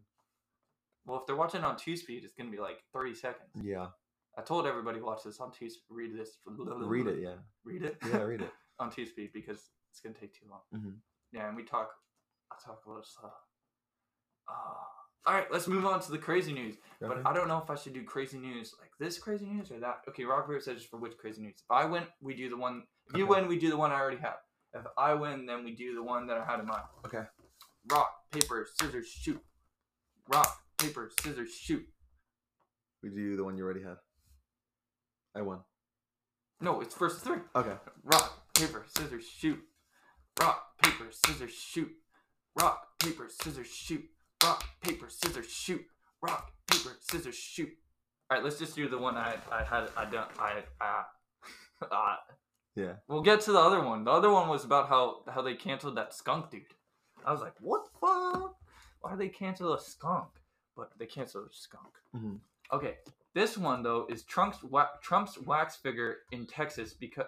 Well, 1.06 1.18
if 1.20 1.26
they're 1.26 1.36
watching 1.36 1.62
on 1.64 1.76
two 1.76 1.96
speed, 1.96 2.24
it's 2.24 2.34
gonna 2.34 2.50
be 2.50 2.58
like 2.58 2.78
thirty 2.92 3.14
seconds. 3.14 3.50
Yeah, 3.62 3.86
I 4.38 4.42
told 4.42 4.66
everybody 4.66 5.00
watch 5.00 5.22
this 5.24 5.40
on 5.40 5.50
two. 5.52 5.68
Read 5.88 6.16
this. 6.16 6.36
read 6.46 7.06
it. 7.06 7.18
Yeah, 7.22 7.34
Read 7.64 7.82
it. 7.82 7.96
yeah, 8.06 8.18
read 8.22 8.42
it. 8.42 8.50
on 8.78 8.90
two 8.90 9.06
speed 9.06 9.30
because 9.34 9.70
it's 9.90 10.00
gonna 10.00 10.14
take 10.14 10.32
too 10.34 10.46
long. 10.50 10.60
Mhm. 10.74 10.94
Yeah, 11.32 11.48
and 11.48 11.56
we 11.56 11.64
talk. 11.64 11.90
I 12.52 12.56
talk 12.64 12.82
a 12.86 12.88
little 12.88 13.04
slow. 13.04 13.30
Uh, 14.48 14.52
all 15.26 15.34
right, 15.34 15.46
let's 15.52 15.68
move 15.68 15.84
on 15.86 16.00
to 16.00 16.10
the 16.10 16.18
crazy 16.18 16.52
news. 16.52 16.76
But. 17.00 17.22
I 17.26 17.32
don't 17.32 17.46
know 17.46 17.58
if 17.62 17.70
I 17.70 17.74
should 17.76 17.92
do 17.92 18.02
crazy 18.04 18.38
news 18.38 18.74
like 18.80 18.90
this 18.98 19.18
crazy 19.18 19.46
news 19.46 19.70
or 19.70 19.78
that. 19.80 20.00
Okay, 20.08 20.24
rock 20.24 20.46
paper 20.48 20.60
scissors 20.60 20.84
for 20.84 20.96
which 20.96 21.16
crazy 21.18 21.42
news? 21.42 21.54
If 21.58 21.70
I 21.70 21.84
win, 21.84 22.04
we 22.20 22.34
do 22.34 22.48
the 22.48 22.56
one. 22.56 22.84
If 23.08 23.16
you 23.16 23.24
Okay. 23.24 23.40
win, 23.40 23.48
we 23.48 23.58
do 23.58 23.70
the 23.70 23.76
one 23.76 23.92
I 23.92 24.00
already 24.00 24.16
have. 24.18 24.38
If 24.74 24.86
I 24.96 25.14
win, 25.14 25.46
then 25.46 25.64
we 25.64 25.74
do 25.74 25.94
the 25.94 26.02
one 26.02 26.26
that 26.28 26.38
I 26.38 26.44
had 26.44 26.60
in 26.60 26.66
mind. 26.66 26.82
Okay. 27.04 27.22
Rock 27.90 28.10
paper 28.30 28.66
scissors 28.80 29.08
shoot. 29.08 29.40
Rock 30.32 30.62
paper 30.80 31.10
scissors 31.20 31.54
shoot. 31.54 31.86
We 33.02 33.10
do 33.10 33.36
the 33.36 33.44
one 33.44 33.56
you 33.56 33.64
already 33.64 33.82
had. 33.82 33.96
I 35.34 35.42
won. 35.42 35.60
No, 36.60 36.80
it's 36.80 36.94
first 36.94 37.22
three. 37.22 37.38
Okay. 37.54 37.74
Rock, 38.04 38.52
paper, 38.54 38.84
scissors, 38.88 39.24
shoot. 39.24 39.58
Rock, 40.40 40.78
paper, 40.82 41.06
scissors, 41.10 41.52
shoot. 41.52 41.90
Rock, 42.58 42.86
paper, 42.98 43.28
scissors, 43.28 43.66
shoot. 43.66 44.04
Rock, 44.42 44.64
paper, 44.82 45.08
scissors, 45.08 45.46
shoot. 45.46 45.82
Rock, 46.22 46.52
paper, 46.66 46.96
scissors, 47.00 47.36
shoot. 47.36 47.70
All 48.30 48.36
right, 48.36 48.44
let's 48.44 48.58
just 48.58 48.76
do 48.76 48.88
the 48.88 48.98
one 48.98 49.16
I 49.16 49.36
I 49.50 49.64
had 49.64 49.88
I 49.96 50.04
done 50.04 50.28
I 50.38 50.62
uh, 50.80 51.84
uh 51.90 52.16
Yeah. 52.76 52.94
We'll 53.08 53.22
get 53.22 53.40
to 53.42 53.52
the 53.52 53.58
other 53.58 53.82
one. 53.82 54.04
The 54.04 54.10
other 54.10 54.30
one 54.30 54.48
was 54.48 54.64
about 54.64 54.88
how 54.88 55.22
how 55.28 55.42
they 55.42 55.54
canceled 55.54 55.96
that 55.96 56.14
skunk 56.14 56.50
dude. 56.50 56.62
I 57.24 57.32
was 57.32 57.40
like, 57.40 57.54
what 57.60 57.84
the 57.84 57.90
fuck? 58.00 58.56
Why 59.00 59.10
did 59.10 59.20
they 59.20 59.28
cancel 59.28 59.74
a 59.74 59.80
skunk? 59.80 60.28
But 60.76 60.92
they 60.98 61.06
canceled 61.06 61.52
skunk. 61.52 61.94
Mhm. 62.14 62.40
Okay, 62.72 62.98
this 63.34 63.58
one 63.58 63.82
though 63.82 64.06
is 64.08 64.22
Trump's 64.24 64.62
wa- 64.62 64.88
Trump's 65.02 65.38
wax 65.38 65.76
figure 65.76 66.18
in 66.30 66.46
Texas 66.46 66.94
because 66.94 67.26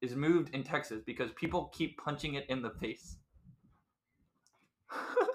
is 0.00 0.14
moved 0.16 0.54
in 0.54 0.62
Texas 0.64 1.02
because 1.04 1.30
people 1.32 1.70
keep 1.72 1.96
punching 1.98 2.34
it 2.34 2.44
in 2.48 2.60
the 2.62 2.70
face. 2.70 3.16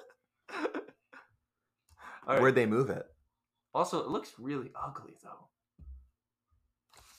Right. 2.27 2.41
Where'd 2.41 2.55
they 2.55 2.65
move 2.65 2.89
it? 2.89 3.05
Also, 3.73 4.01
it 4.01 4.09
looks 4.09 4.33
really 4.37 4.69
ugly 4.75 5.15
though. 5.23 5.47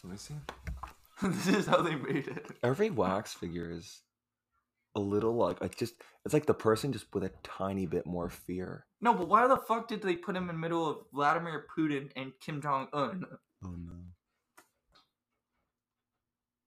Let 0.04 0.10
me 0.12 0.16
see. 0.18 0.34
this 1.22 1.46
is 1.48 1.66
how 1.66 1.80
they 1.80 1.94
made 1.94 2.28
it. 2.28 2.46
Every 2.62 2.90
wax 2.90 3.32
figure 3.32 3.70
is 3.70 4.02
a 4.98 5.00
little 5.00 5.34
like 5.34 5.60
like 5.60 5.76
just 5.76 5.94
it's 6.24 6.34
like 6.34 6.46
the 6.46 6.54
person 6.54 6.92
just 6.92 7.06
with 7.14 7.24
a 7.24 7.30
tiny 7.42 7.86
bit 7.86 8.04
more 8.06 8.28
fear. 8.28 8.84
No, 9.00 9.14
but 9.14 9.28
why 9.28 9.46
the 9.46 9.56
fuck 9.56 9.88
did 9.88 10.02
they 10.02 10.16
put 10.16 10.36
him 10.36 10.42
in 10.42 10.48
the 10.48 10.52
middle 10.52 10.86
of 10.90 10.96
Vladimir 11.14 11.64
Putin 11.76 12.10
and 12.16 12.32
Kim 12.40 12.60
Jong 12.60 12.88
Un? 12.92 13.24
Oh 13.64 13.70
no. 13.70 13.94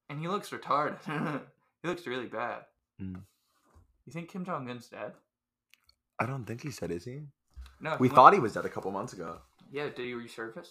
And 0.10 0.20
he 0.20 0.28
looks 0.28 0.50
retarded. 0.50 0.98
he 1.84 1.88
looks 1.88 2.06
really 2.08 2.26
bad. 2.28 2.64
Mm. 3.02 3.22
You 4.06 4.14
think 4.14 4.30
Kim 4.30 4.44
Jong 4.46 4.70
Un's 4.70 4.88
dead? 4.88 5.14
I 6.20 6.26
don't 6.26 6.46
think 6.46 6.62
he's 6.64 6.78
dead, 6.78 6.92
is 6.92 7.06
he? 7.06 7.22
No. 7.80 7.96
We 8.00 8.10
he 8.10 8.16
thought 8.16 8.34
he 8.34 8.40
was 8.40 8.54
dead 8.54 8.66
a 8.66 8.70
couple 8.70 8.92
months 8.92 9.14
ago. 9.14 9.38
Yeah. 9.72 9.86
Did 9.90 10.06
he 10.06 10.14
resurface? 10.14 10.70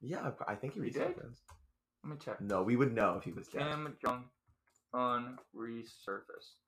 Yeah, 0.00 0.30
I 0.48 0.54
think 0.56 0.74
he 0.74 0.80
He 0.82 0.90
did? 0.90 1.16
resurfaced. 1.16 1.40
Let 2.04 2.10
me 2.10 2.16
check. 2.24 2.40
No, 2.40 2.62
we 2.62 2.74
would 2.76 2.92
know 2.92 3.14
if 3.16 3.24
he 3.24 3.32
was 3.32 3.46
dead. 3.46 3.62
Kim 3.62 3.96
Jong 4.04 4.24
Un 4.94 5.38
resurfaced. 5.56 6.58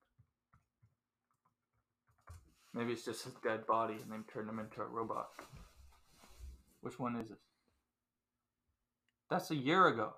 Maybe 2.73 2.93
it's 2.93 3.05
just 3.05 3.25
his 3.25 3.35
dead 3.35 3.67
body 3.67 3.95
and 3.95 4.11
they 4.11 4.17
turned 4.33 4.49
him 4.49 4.59
into 4.59 4.83
a 4.83 4.87
robot. 4.87 5.29
Which 6.81 6.99
one 6.99 7.17
is 7.17 7.29
this? 7.29 7.39
That's 9.31 9.51
a 9.51 9.57
year 9.57 9.87
ago. 9.87 10.15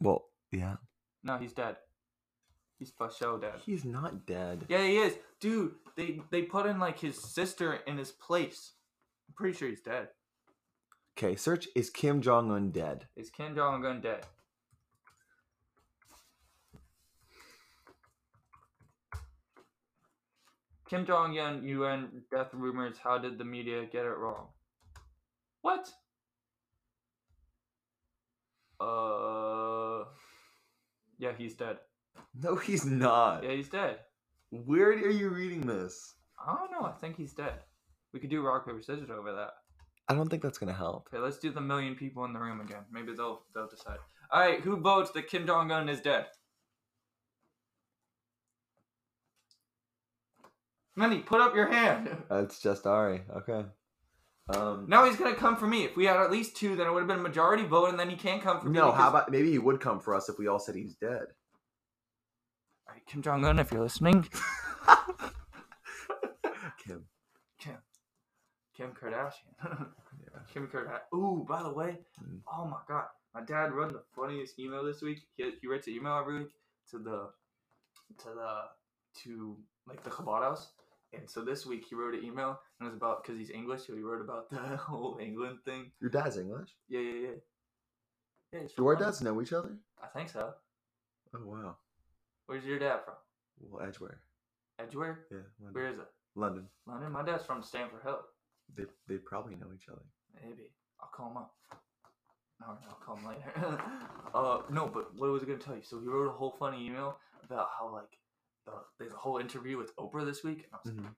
Well, 0.00 0.24
yeah. 0.50 0.76
No, 1.22 1.36
he's 1.36 1.52
dead. 1.52 1.76
He's 2.78 2.92
for 2.96 3.10
sure 3.10 3.38
dead. 3.38 3.54
He's 3.64 3.84
not 3.84 4.24
dead. 4.24 4.64
Yeah, 4.68 4.82
he 4.82 4.98
is. 4.98 5.14
Dude, 5.40 5.72
they 5.96 6.20
they 6.30 6.42
put 6.42 6.66
in 6.66 6.78
like 6.78 6.98
his 6.98 7.20
sister 7.20 7.80
in 7.86 7.98
his 7.98 8.12
place. 8.12 8.72
I'm 9.28 9.34
pretty 9.34 9.56
sure 9.56 9.68
he's 9.68 9.80
dead. 9.80 10.08
Okay, 11.18 11.34
search 11.34 11.66
is 11.74 11.90
Kim 11.90 12.22
Jong 12.22 12.52
Un 12.52 12.70
dead? 12.70 13.06
Is 13.16 13.30
Kim 13.30 13.56
Jong 13.56 13.84
Un 13.84 14.00
dead? 14.00 14.24
Kim 20.88 21.04
Jong 21.04 21.38
Un 21.38 21.64
UN 21.64 22.22
death 22.30 22.48
rumors. 22.52 22.96
How 23.02 23.18
did 23.18 23.38
the 23.38 23.44
media 23.44 23.84
get 23.84 24.04
it 24.06 24.16
wrong? 24.16 24.46
What? 25.60 25.88
Uh. 28.80 30.04
Yeah, 31.18 31.32
he's 31.36 31.54
dead. 31.54 31.78
No, 32.40 32.56
he's 32.56 32.86
not. 32.86 33.44
Yeah, 33.44 33.52
he's 33.52 33.68
dead. 33.68 33.98
Where 34.50 34.90
are 34.90 35.10
you 35.10 35.28
reading 35.28 35.66
this? 35.66 36.14
I 36.38 36.54
don't 36.54 36.70
know. 36.70 36.86
I 36.86 36.92
think 36.92 37.16
he's 37.16 37.34
dead. 37.34 37.60
We 38.14 38.20
could 38.20 38.30
do 38.30 38.40
rock 38.42 38.66
paper 38.66 38.80
scissors 38.80 39.10
over 39.10 39.32
that. 39.32 39.50
I 40.08 40.14
don't 40.14 40.30
think 40.30 40.42
that's 40.42 40.56
gonna 40.56 40.72
help. 40.72 41.08
Okay, 41.12 41.22
let's 41.22 41.38
do 41.38 41.50
the 41.50 41.60
million 41.60 41.94
people 41.94 42.24
in 42.24 42.32
the 42.32 42.38
room 42.38 42.60
again. 42.60 42.84
Maybe 42.90 43.12
they'll 43.14 43.42
they'll 43.54 43.68
decide. 43.68 43.98
All 44.30 44.40
right, 44.40 44.60
who 44.60 44.80
votes 44.80 45.10
that 45.10 45.28
Kim 45.28 45.46
Jong 45.46 45.70
Un 45.70 45.88
is 45.88 46.00
dead? 46.00 46.26
Money, 50.98 51.20
put 51.20 51.40
up 51.40 51.54
your 51.54 51.68
hand. 51.68 52.10
That's 52.28 52.60
just 52.60 52.84
Ari. 52.84 53.22
Okay. 53.36 53.64
Um. 54.52 54.86
Now 54.88 55.04
he's 55.04 55.14
gonna 55.14 55.36
come 55.36 55.56
for 55.56 55.68
me. 55.68 55.84
If 55.84 55.96
we 55.96 56.06
had 56.06 56.16
at 56.16 56.32
least 56.32 56.56
two, 56.56 56.74
then 56.74 56.88
it 56.88 56.92
would 56.92 56.98
have 57.00 57.06
been 57.08 57.20
a 57.20 57.22
majority 57.22 57.62
vote, 57.64 57.90
and 57.90 58.00
then 58.00 58.10
he 58.10 58.16
can't 58.16 58.42
come 58.42 58.60
for 58.60 58.66
me. 58.68 58.72
No, 58.78 58.90
how 58.90 59.08
about 59.10 59.30
maybe 59.30 59.48
he 59.52 59.58
would 59.58 59.78
come 59.80 60.00
for 60.00 60.14
us 60.16 60.28
if 60.28 60.38
we 60.38 60.48
all 60.48 60.58
said 60.58 60.74
he's 60.74 60.96
dead. 60.96 61.26
All 62.86 62.94
right, 62.94 63.06
Kim 63.06 63.22
Jong 63.22 63.44
Un, 63.44 63.60
if 63.60 63.70
you're 63.70 63.80
listening, 63.82 64.22
Kim. 66.84 67.04
Kim, 67.60 67.76
Kim 68.76 68.90
Kardashian, 68.90 69.54
Yeah. 69.62 70.40
Kim 70.52 70.66
Kardashian. 70.66 71.00
Ooh, 71.14 71.46
by 71.48 71.62
the 71.62 71.72
way, 71.72 71.98
Mm. 72.20 72.40
oh 72.52 72.64
my 72.64 72.78
god, 72.88 73.04
my 73.34 73.42
dad 73.42 73.72
wrote 73.72 73.92
the 73.92 74.02
funniest 74.16 74.58
email 74.58 74.82
this 74.84 75.00
week. 75.02 75.20
He, 75.36 75.50
he 75.60 75.68
writes 75.68 75.86
an 75.86 75.92
email 75.94 76.16
every 76.18 76.38
week 76.40 76.48
to 76.90 76.98
the 76.98 77.30
to 78.18 78.28
the 78.34 78.62
to 79.22 79.56
like 79.86 80.02
the 80.02 80.10
Chabad 80.10 80.42
house. 80.42 80.72
And 81.12 81.28
so 81.28 81.42
this 81.42 81.64
week 81.64 81.84
he 81.88 81.94
wrote 81.94 82.14
an 82.14 82.24
email 82.24 82.60
and 82.78 82.86
it 82.86 82.90
was 82.90 82.96
about 82.96 83.22
because 83.22 83.38
he's 83.38 83.50
English, 83.50 83.86
so 83.86 83.94
he 83.94 84.02
wrote 84.02 84.20
about 84.20 84.50
the 84.50 84.76
whole 84.76 85.18
England 85.20 85.58
thing. 85.64 85.90
Your 86.00 86.10
dad's 86.10 86.36
English. 86.36 86.70
Yeah, 86.88 87.00
yeah, 87.00 87.20
yeah. 87.20 87.28
Yeah, 88.52 88.60
Do 88.76 88.86
our 88.86 88.96
dads 88.96 89.20
know 89.20 89.40
each 89.42 89.52
other? 89.52 89.76
I 90.02 90.06
think 90.06 90.28
so. 90.30 90.54
Oh 91.34 91.40
wow. 91.44 91.76
Where's 92.46 92.64
your 92.64 92.78
dad 92.78 93.00
from? 93.04 93.14
Well, 93.60 93.86
Edgware. 93.86 94.20
Edgware? 94.78 95.26
Yeah. 95.30 95.38
London. 95.60 95.74
Where 95.82 95.92
is 95.92 95.98
it? 95.98 96.08
London. 96.34 96.64
London. 96.86 97.12
My 97.12 97.22
dad's 97.22 97.44
from 97.44 97.62
Stamford 97.62 98.02
Hill. 98.02 98.20
They 98.76 98.84
they 99.06 99.16
probably 99.18 99.54
know 99.54 99.68
each 99.74 99.88
other. 99.88 100.02
Maybe. 100.34 100.70
I'll 101.00 101.08
call 101.08 101.30
him 101.30 101.36
up. 101.38 101.54
No, 102.60 102.66
no, 102.68 102.88
I'll 102.88 102.96
call 103.04 103.16
him 103.16 103.26
later. 103.26 103.82
uh, 104.34 104.62
no, 104.70 104.86
but 104.88 105.14
what 105.16 105.30
was 105.30 105.42
I 105.42 105.46
gonna 105.46 105.58
tell 105.58 105.76
you? 105.76 105.82
So 105.82 106.00
he 106.00 106.06
wrote 106.06 106.28
a 106.28 106.32
whole 106.32 106.54
funny 106.58 106.86
email 106.86 107.16
about 107.44 107.68
how 107.78 107.92
like 107.92 108.17
the, 108.70 108.80
there's 108.98 109.12
a 109.12 109.16
whole 109.16 109.38
interview 109.38 109.76
with 109.78 109.94
Oprah 109.96 110.24
this 110.24 110.42
week, 110.44 110.64
and 110.64 110.74
I 110.74 110.76
was 110.84 110.94
like, 110.94 111.04
Mhm. 111.06 111.14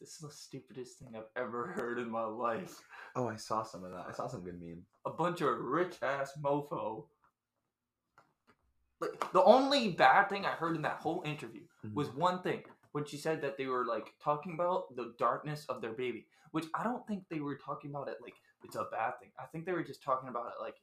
this 0.00 0.10
is 0.14 0.18
the 0.18 0.30
stupidest 0.30 0.98
thing 0.98 1.16
I've 1.16 1.30
ever 1.36 1.68
heard 1.68 1.98
in 1.98 2.10
my 2.10 2.24
life. 2.24 2.80
Oh, 3.16 3.28
I 3.28 3.36
saw 3.36 3.62
some 3.62 3.84
of 3.84 3.92
that. 3.92 4.06
I 4.08 4.12
saw 4.12 4.26
some 4.26 4.42
good 4.42 4.60
meme. 4.60 4.84
A 5.06 5.10
bunch 5.10 5.40
of 5.40 5.58
rich 5.60 6.02
ass 6.02 6.36
mofo. 6.42 7.06
Like 9.00 9.32
the 9.32 9.42
only 9.44 9.92
bad 9.92 10.28
thing 10.28 10.46
I 10.46 10.52
heard 10.52 10.76
in 10.76 10.82
that 10.82 10.98
whole 11.00 11.22
interview 11.22 11.66
Mhm. 11.84 11.94
was 11.94 12.10
one 12.10 12.42
thing 12.42 12.64
when 12.92 13.04
she 13.04 13.16
said 13.16 13.40
that 13.42 13.56
they 13.56 13.66
were 13.66 13.84
like 13.84 14.14
talking 14.18 14.54
about 14.54 14.94
the 14.96 15.14
darkness 15.18 15.66
of 15.66 15.80
their 15.80 15.92
baby, 15.92 16.26
which 16.52 16.66
I 16.74 16.82
don't 16.84 17.06
think 17.06 17.28
they 17.28 17.40
were 17.40 17.56
talking 17.56 17.90
about 17.90 18.08
it 18.08 18.20
like 18.22 18.40
it's 18.62 18.76
a 18.76 18.84
bad 18.84 19.18
thing. 19.20 19.32
I 19.38 19.46
think 19.46 19.66
they 19.66 19.72
were 19.72 19.82
just 19.84 20.02
talking 20.02 20.28
about 20.28 20.46
it 20.46 20.60
like 20.60 20.80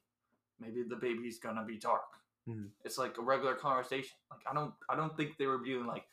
maybe 0.60 0.82
the 0.84 0.96
baby's 0.96 1.38
gonna 1.38 1.64
be 1.64 1.78
dark. 1.78 2.21
Mhm. 2.48 2.70
It's 2.84 2.98
like 2.98 3.18
a 3.18 3.22
regular 3.22 3.54
conversation. 3.54 4.16
Like 4.30 4.40
I 4.50 4.54
don't 4.54 4.74
I 4.88 4.96
don't 4.96 5.16
think 5.16 5.36
they 5.38 5.46
were 5.46 5.58
being 5.58 5.86
like 5.86 6.04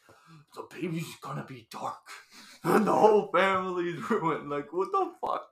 the 0.55 0.63
baby's 0.73 1.15
gonna 1.21 1.43
be 1.45 1.67
dark. 1.71 1.97
and 2.63 2.85
the 2.85 2.93
whole 2.93 3.29
family's 3.31 3.97
ruined. 4.09 4.49
Like, 4.49 4.71
what 4.71 4.91
the 4.91 5.11
fuck? 5.21 5.47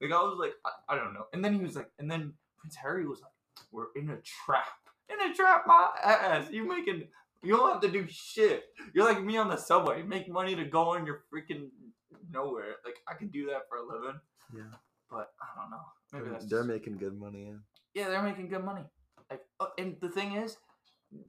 Like, 0.00 0.12
I 0.12 0.22
was 0.22 0.36
like, 0.38 0.54
I, 0.64 0.94
I 0.94 0.96
don't 0.96 1.14
know. 1.14 1.26
And 1.32 1.44
then 1.44 1.54
he 1.54 1.60
was 1.64 1.74
like, 1.76 1.90
and 1.98 2.08
then 2.10 2.34
Prince 2.58 2.76
Harry 2.76 3.06
was 3.06 3.20
like, 3.22 3.32
we're 3.72 3.86
in 3.96 4.10
a 4.10 4.18
trap. 4.22 4.66
In 5.08 5.20
a 5.30 5.34
trap, 5.34 5.64
my 5.66 5.88
ass. 6.02 6.46
You 6.50 6.66
making, 6.68 7.08
you 7.42 7.56
don't 7.56 7.72
have 7.72 7.80
to 7.82 7.90
do 7.90 8.06
shit. 8.08 8.66
You're 8.94 9.04
like 9.04 9.22
me 9.22 9.36
on 9.36 9.48
the 9.48 9.56
subway. 9.56 9.98
You 9.98 10.04
make 10.04 10.28
money 10.28 10.54
to 10.54 10.64
go 10.64 10.90
on 10.94 11.06
your 11.06 11.22
freaking 11.32 11.70
nowhere. 12.30 12.76
Like, 12.84 12.96
I 13.08 13.14
can 13.14 13.28
do 13.28 13.46
that 13.46 13.62
for 13.68 13.78
a 13.78 13.82
living, 13.86 14.20
Yeah. 14.54 14.62
but 15.10 15.32
I 15.40 15.60
don't 15.60 15.70
know. 15.70 15.82
Maybe 16.12 16.24
They're, 16.24 16.32
that's 16.34 16.46
they're 16.46 16.58
just- 16.60 16.68
making 16.68 16.98
good 16.98 17.18
money. 17.18 17.46
Yeah. 17.48 18.02
yeah, 18.02 18.08
they're 18.10 18.22
making 18.22 18.48
good 18.48 18.64
money. 18.64 18.84
Like, 19.30 19.42
uh, 19.60 19.66
and 19.78 19.96
the 20.00 20.08
thing 20.08 20.36
is, 20.36 20.56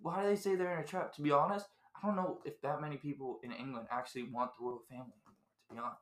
why 0.01 0.21
do 0.21 0.29
they 0.29 0.35
say 0.35 0.55
they're 0.55 0.73
in 0.73 0.83
a 0.83 0.87
trap? 0.87 1.13
To 1.15 1.21
be 1.21 1.31
honest, 1.31 1.67
I 1.95 2.05
don't 2.05 2.15
know 2.15 2.39
if 2.45 2.61
that 2.61 2.81
many 2.81 2.97
people 2.97 3.39
in 3.43 3.51
England 3.51 3.87
actually 3.91 4.23
want 4.23 4.51
the 4.57 4.65
royal 4.65 4.81
family 4.89 5.13
anymore. 5.25 5.35
To 5.69 5.75
be 5.75 5.79
honest, 5.79 6.01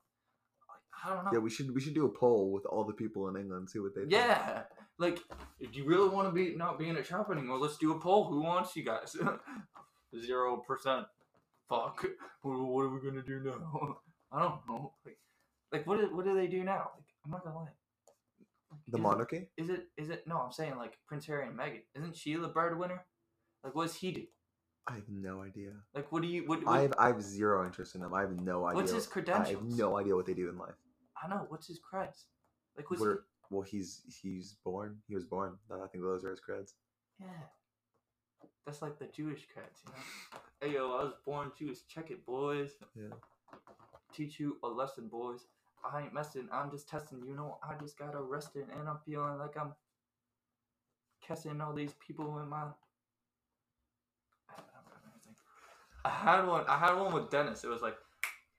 like, 0.70 1.06
I 1.06 1.16
don't 1.16 1.26
know. 1.26 1.32
Yeah, 1.34 1.40
we 1.40 1.50
should 1.50 1.74
we 1.74 1.82
should 1.82 1.94
do 1.94 2.06
a 2.06 2.10
poll 2.10 2.52
with 2.52 2.66
all 2.66 2.84
the 2.84 2.94
people 2.94 3.28
in 3.28 3.38
England, 3.38 3.70
see 3.70 3.80
what 3.80 3.94
they 3.96 4.02
think. 4.02 4.14
Yeah, 4.14 4.64
like, 4.98 5.20
if 5.60 5.76
you 5.76 5.86
really 5.86 6.10
want 6.10 6.28
to 6.28 6.34
be 6.34 6.56
not 6.56 6.80
be 6.80 6.90
in 6.90 6.98
a 6.98 7.04
trap 7.04 7.30
anymore, 7.32 7.60
let's 7.60 7.78
do 7.78 7.92
a 7.92 8.00
poll. 8.00 8.30
Who 8.30 8.42
wants 8.42 8.76
you 8.76 8.84
guys? 8.84 9.16
Zero 10.26 10.58
percent. 10.58 11.06
Fuck. 11.70 12.06
What, 12.42 12.60
what 12.60 12.82
are 12.84 12.90
we 12.90 13.00
gonna 13.02 13.24
do 13.24 13.40
now? 13.40 13.98
I 14.32 14.42
don't 14.42 14.60
know. 14.68 14.94
Like, 15.06 15.18
like 15.72 15.88
what 15.88 16.00
do, 16.00 16.16
what 16.16 16.26
do 16.26 16.36
they 16.36 16.48
do 16.48 16.64
now? 16.64 16.92
Like, 16.96 17.06
I'm 17.26 17.32
not 17.32 17.44
gonna 17.44 17.56
lie. 17.56 17.70
The 18.88 18.98
is 18.98 19.02
monarchy? 19.02 19.50
Is 19.58 19.70
it? 19.70 19.88
Is 19.98 20.10
it? 20.10 20.28
No, 20.28 20.38
I'm 20.38 20.52
saying 20.52 20.78
like 20.78 20.98
Prince 21.08 21.26
Harry 21.28 21.48
and 21.48 21.58
Meghan. 21.58 21.82
Isn't 21.96 22.16
she 22.16 22.36
the 22.36 22.48
breadwinner? 22.48 23.06
Like, 23.64 23.76
what 23.76 23.88
does 23.88 23.96
he 23.96 24.12
do? 24.12 24.24
I 24.88 24.96
have 24.96 25.10
no 25.10 25.42
idea. 25.42 25.72
Like, 25.96 26.12
what 26.12 26.22
do 26.22 26.28
you? 26.28 26.44
What? 26.46 26.66
what 26.66 26.78
I 26.78 26.82
have 26.82 26.94
I 26.98 27.08
have 27.08 27.22
zero 27.22 27.66
interest 27.66 27.96
in 27.96 28.02
them. 28.02 28.14
I 28.14 28.22
have 28.22 28.40
no 28.42 28.66
idea. 28.66 28.76
What's 28.76 28.92
his 28.92 29.08
credentials? 29.08 29.48
I 29.48 29.52
have 29.52 29.64
no 29.64 29.98
idea 29.98 30.16
what 30.16 30.26
they 30.26 30.34
do 30.34 30.50
in 30.50 30.58
life. 30.58 30.76
I 31.24 31.28
know. 31.30 31.46
What's 31.48 31.68
his 31.68 31.80
creds? 31.80 32.26
Like, 32.76 32.90
what's 32.90 33.00
What 33.00 33.10
are- 33.10 33.26
well, 33.50 33.62
he's 33.62 34.02
he's 34.22 34.56
born. 34.66 34.98
He 35.08 35.16
was 35.16 35.26
born. 35.26 35.58
I 35.72 35.88
think 35.88 36.04
those 36.04 36.26
are 36.26 36.32
his 36.32 36.42
creds. 36.42 36.74
Yeah. 37.20 37.28
That's 38.66 38.82
like 38.82 38.98
the 38.98 39.06
Jewish 39.06 39.42
creds, 39.42 39.84
you 39.86 39.92
know. 39.92 40.40
hey 40.62 40.74
yo, 40.74 40.92
I 40.94 41.04
was 41.04 41.14
born 41.26 41.52
Jewish. 41.58 41.86
Check 41.88 42.12
it, 42.12 42.26
boys. 42.26 42.72
Yeah. 42.96 43.14
Teach 44.14 44.40
you 44.40 44.58
a 44.64 44.68
lesson, 44.68 45.08
boys. 45.08 45.42
I 45.84 46.02
ain't 46.02 46.14
messing. 46.14 46.48
I'm 46.52 46.72
just 46.72 46.88
testing. 46.88 47.22
You 47.26 47.36
know, 47.36 47.58
I 47.64 47.76
just 47.80 47.98
got 47.98 48.16
arrested, 48.16 48.66
and 48.78 48.88
I'm 48.88 49.00
feeling 49.06 49.38
like 49.38 49.58
I'm 49.60 49.74
kissing 51.26 51.62
all 51.62 51.74
these 51.74 51.94
people 52.06 52.40
in 52.40 52.50
my. 52.50 52.68
I. 54.50 54.56
I 56.06 56.10
had 56.10 56.48
one. 56.48 56.66
I 56.68 56.78
had 56.78 56.96
one 56.96 57.14
with 57.14 57.30
Dennis. 57.30 57.64
It 57.64 57.70
was 57.70 57.82
like, 57.82 57.96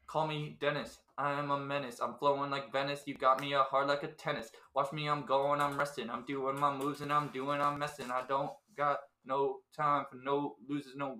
"Call 0.06 0.26
me 0.26 0.56
Dennis. 0.60 0.98
I 1.16 1.32
am 1.38 1.50
a 1.50 1.58
menace. 1.58 2.00
I'm 2.00 2.14
flowing 2.14 2.50
like 2.50 2.72
Venice. 2.72 3.02
You 3.06 3.14
got 3.14 3.40
me 3.40 3.52
a 3.52 3.62
hard 3.62 3.86
like 3.86 4.02
a 4.02 4.08
tennis. 4.08 4.50
Watch 4.74 4.92
me. 4.92 5.08
I'm 5.08 5.24
going. 5.24 5.60
I'm 5.60 5.78
resting. 5.78 6.10
I'm 6.10 6.24
doing 6.24 6.58
my 6.58 6.74
moves 6.74 7.00
and 7.00 7.12
I'm 7.12 7.28
doing. 7.28 7.60
I'm 7.60 7.78
messing. 7.78 8.10
I 8.10 8.22
don't 8.26 8.50
got 8.76 8.98
no 9.24 9.58
time 9.76 10.06
for 10.10 10.16
no 10.16 10.56
losers. 10.68 10.94
No 10.96 11.16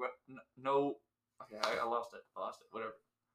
no. 0.57 0.97
Okay, 1.43 1.61
I, 1.62 1.83
I 1.83 1.85
lost 1.85 2.14
it. 2.14 2.21
I 2.37 2.40
lost 2.40 2.61
it. 2.62 2.69
Whatever. 2.71 2.95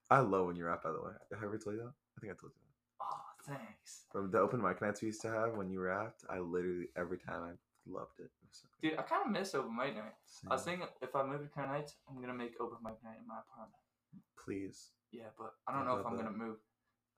I 0.10 0.20
love 0.20 0.48
when 0.48 0.56
you 0.56 0.66
rap. 0.66 0.84
By 0.84 0.92
the 0.92 0.98
way, 0.98 1.12
have 1.32 1.42
I 1.42 1.46
ever 1.46 1.58
told 1.58 1.76
you 1.76 1.84
that? 1.84 1.94
I 2.20 2.22
think 2.22 2.34
I 2.34 2.36
told 2.36 2.52
you 2.52 2.60
that. 2.68 3.02
Oh, 3.02 3.32
thanks, 3.48 4.04
From 4.12 4.30
the 4.30 4.40
open 4.40 4.62
mic 4.62 4.82
nights 4.82 5.02
we 5.02 5.08
used 5.08 5.22
to 5.22 5.30
have 5.32 5.56
when 5.56 5.70
you 5.72 5.80
rapped, 5.80 6.26
I 6.30 6.40
literally 6.40 6.88
every 6.98 7.18
time 7.18 7.44
I 7.44 7.52
loved 7.90 8.20
it. 8.20 8.24
it 8.44 8.50
so 8.52 8.68
dude. 8.82 9.00
I 9.00 9.04
kind 9.04 9.26
of 9.26 9.32
miss 9.32 9.56
open 9.56 9.74
mic 9.74 9.96
night. 9.96 10.14
I 10.50 10.56
was 10.56 10.64
thinking 10.64 10.86
if 11.02 11.16
I 11.16 11.24
move 11.24 11.42
to 11.42 11.48
Crown 11.48 11.70
Heights, 11.70 11.96
I'm 12.10 12.20
gonna 12.20 12.34
make 12.34 12.56
open 12.60 12.78
mic 12.84 13.02
night 13.04 13.16
in 13.22 13.26
my 13.28 13.40
apartment. 13.40 13.80
Please. 14.44 14.90
Yeah, 15.12 15.32
but 15.38 15.54
I 15.66 15.72
don't 15.72 15.84
I 15.84 15.86
know 15.94 16.00
if 16.00 16.06
I'm 16.06 16.18
that. 16.18 16.24
gonna 16.26 16.36
move. 16.36 16.58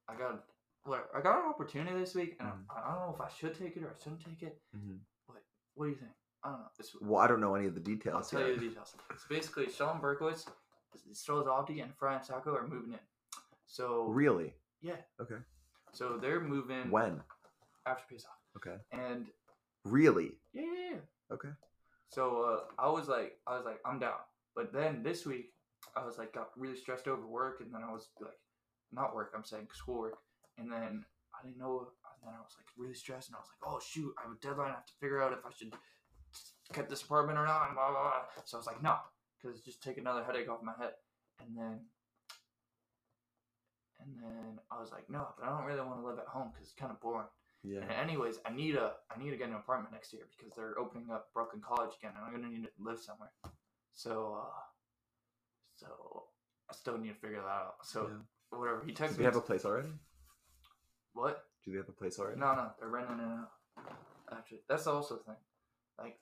I 0.07 0.15
got 0.15 0.43
what 0.83 1.09
I 1.15 1.21
got 1.21 1.43
an 1.43 1.49
opportunity 1.49 1.97
this 1.99 2.13
week, 2.13 2.35
and 2.39 2.47
Mhm. 2.49 2.65
I, 2.69 2.79
I 2.91 2.93
don't 2.95 3.07
know 3.07 3.15
if 3.15 3.21
I 3.21 3.29
should 3.29 3.57
take 3.57 3.75
it 3.75 3.83
or 3.83 3.89
I 3.89 3.97
shouldn't 4.03 4.23
take 4.23 4.43
it. 4.43 4.61
hmm 4.71 4.97
What 5.25 5.85
do 5.85 5.89
you 5.89 5.95
think? 5.95 6.11
I 6.43 6.49
don't 6.51 6.59
know. 6.59 6.67
It's, 6.77 6.95
Well, 7.01 7.21
I 7.21 7.27
don't 7.27 7.39
know 7.41 7.55
any 7.55 7.65
of 7.65 7.73
the 7.73 7.79
details. 7.81 8.15
I'll 8.15 8.39
tell 8.39 8.41
yet. 8.41 8.49
you 8.49 8.55
the 8.59 8.67
details. 8.69 8.93
So 9.09 9.25
basically, 9.29 9.69
Sean 9.71 9.99
Berkowitz, 10.01 10.47
Stroll 11.13 11.43
Opti, 11.45 11.81
and 11.81 11.95
Brian 11.97 12.21
Sacco 12.23 12.53
are 12.55 12.67
moving 12.67 12.93
in. 12.93 12.99
So 13.67 14.07
Really? 14.09 14.53
Yeah, 14.81 14.97
Okay. 15.21 15.37
so 15.93 16.17
they're 16.17 16.41
moving 16.41 16.89
When? 16.91 17.21
after 17.85 18.03
Pesach, 18.09 18.29
Okay. 18.57 18.77
and 18.91 19.27
Really? 19.85 20.31
yeah, 20.53 20.61
yeah, 20.63 20.89
yeah. 20.91 20.99
Okay. 21.31 21.49
So 22.09 22.43
uh, 22.43 22.59
I 22.81 22.89
was 22.89 23.07
like, 23.07 23.39
I 23.47 23.55
was 23.55 23.65
like, 23.65 23.79
I'm 23.85 23.99
down. 23.99 24.19
But 24.55 24.73
then 24.73 25.01
this 25.01 25.25
week, 25.25 25.53
I 25.95 26.05
was 26.05 26.17
like, 26.17 26.33
got 26.33 26.49
really 26.57 26.75
stressed 26.75 27.07
over 27.07 27.25
work, 27.25 27.61
and 27.61 27.73
then 27.73 27.81
I 27.83 27.91
was 27.91 28.09
like, 28.19 28.37
not 28.91 29.15
work, 29.15 29.31
I'm 29.35 29.45
saying 29.45 29.67
schoolwork, 29.73 30.17
and 30.57 30.71
then 30.71 31.05
I 31.33 31.45
didn't 31.45 31.57
know, 31.57 31.87
and 32.03 32.21
then 32.27 32.33
I 32.35 32.41
was 32.41 32.53
like 32.57 32.67
really 32.77 32.93
stressed, 32.93 33.29
and 33.29 33.35
I 33.35 33.39
was 33.39 33.47
like, 33.49 33.63
oh 33.71 33.79
shoot, 33.79 34.13
I 34.19 34.23
have 34.23 34.31
a 34.37 34.39
deadline, 34.45 34.71
I 34.71 34.75
have 34.75 34.85
to 34.85 34.93
figure 34.99 35.21
out 35.23 35.31
if 35.33 35.45
I 35.45 35.51
should 35.57 35.73
get 36.73 36.89
this 36.89 37.01
apartment 37.01 37.39
or 37.39 37.45
not, 37.45 37.67
and 37.67 37.75
blah 37.75 37.89
blah 37.89 38.01
blah. 38.03 38.43
So 38.45 38.57
I 38.57 38.59
was 38.59 38.67
like, 38.67 38.83
no, 38.83 38.97
because 39.41 39.61
just 39.61 39.81
take 39.81 39.97
another 39.97 40.23
headache 40.23 40.49
off 40.49 40.61
my 40.61 40.73
head, 40.79 40.93
and 41.39 41.57
then. 41.57 41.79
And 44.03 44.15
then 44.23 44.59
I 44.71 44.79
was 44.79 44.91
like, 44.91 45.09
no, 45.09 45.27
but 45.37 45.47
I 45.47 45.49
don't 45.55 45.65
really 45.65 45.81
want 45.81 46.01
to 46.01 46.05
live 46.07 46.19
at 46.19 46.27
home 46.27 46.49
because 46.51 46.67
it's 46.69 46.79
kind 46.79 46.91
of 46.91 46.99
boring. 47.01 47.27
Yeah. 47.63 47.81
And 47.81 47.91
anyways, 47.91 48.39
I 48.45 48.51
need 48.51 48.75
a 48.75 48.93
I 49.15 49.19
need 49.21 49.29
to 49.31 49.37
get 49.37 49.49
an 49.49 49.55
apartment 49.55 49.93
next 49.93 50.11
year 50.13 50.23
because 50.35 50.53
they're 50.55 50.77
opening 50.79 51.11
up 51.11 51.31
Brooklyn 51.33 51.61
College 51.61 51.91
again, 51.99 52.13
and 52.15 52.25
I'm 52.25 52.31
gonna 52.33 52.51
need 52.51 52.63
to 52.63 52.69
live 52.79 52.99
somewhere. 52.99 53.31
So, 53.93 54.39
uh, 54.41 54.59
so 55.75 56.23
I 56.69 56.73
still 56.73 56.97
need 56.97 57.09
to 57.09 57.15
figure 57.19 57.41
that 57.41 57.47
out. 57.47 57.75
So 57.83 58.07
Yeah. 58.07 58.57
whatever 58.57 58.83
he 58.83 58.91
Do 58.91 59.03
texted 59.03 59.11
they 59.13 59.19
me. 59.19 59.25
have 59.25 59.35
a 59.35 59.41
place 59.41 59.65
already? 59.65 59.93
what? 61.13 61.45
Do 61.63 61.71
they 61.71 61.77
have 61.77 61.89
a 61.89 61.93
place 61.93 62.17
already? 62.17 62.39
No, 62.39 62.55
no, 62.55 62.73
they're 62.79 62.89
renting 62.89 63.19
it 63.19 63.23
out. 63.23 63.51
Actually, 64.31 64.63
that's 64.67 64.87
also 64.87 65.17
the 65.17 65.23
thing. 65.25 65.35
Like, 65.99 66.19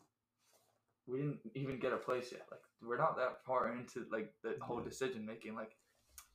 we 1.08 1.20
didn't 1.20 1.40
even 1.56 1.80
get 1.80 1.94
a 1.94 1.98
place 1.98 2.32
yet. 2.32 2.46
Like, 2.52 2.62
we're 2.82 2.98
not 2.98 3.16
that 3.18 3.46
far 3.46 3.72
into 3.72 4.06
like 4.12 4.34
the 4.42 4.58
whole 4.62 4.80
Yeah. 4.80 4.86
decision 4.90 5.26
making. 5.26 5.56
Like, 5.56 5.78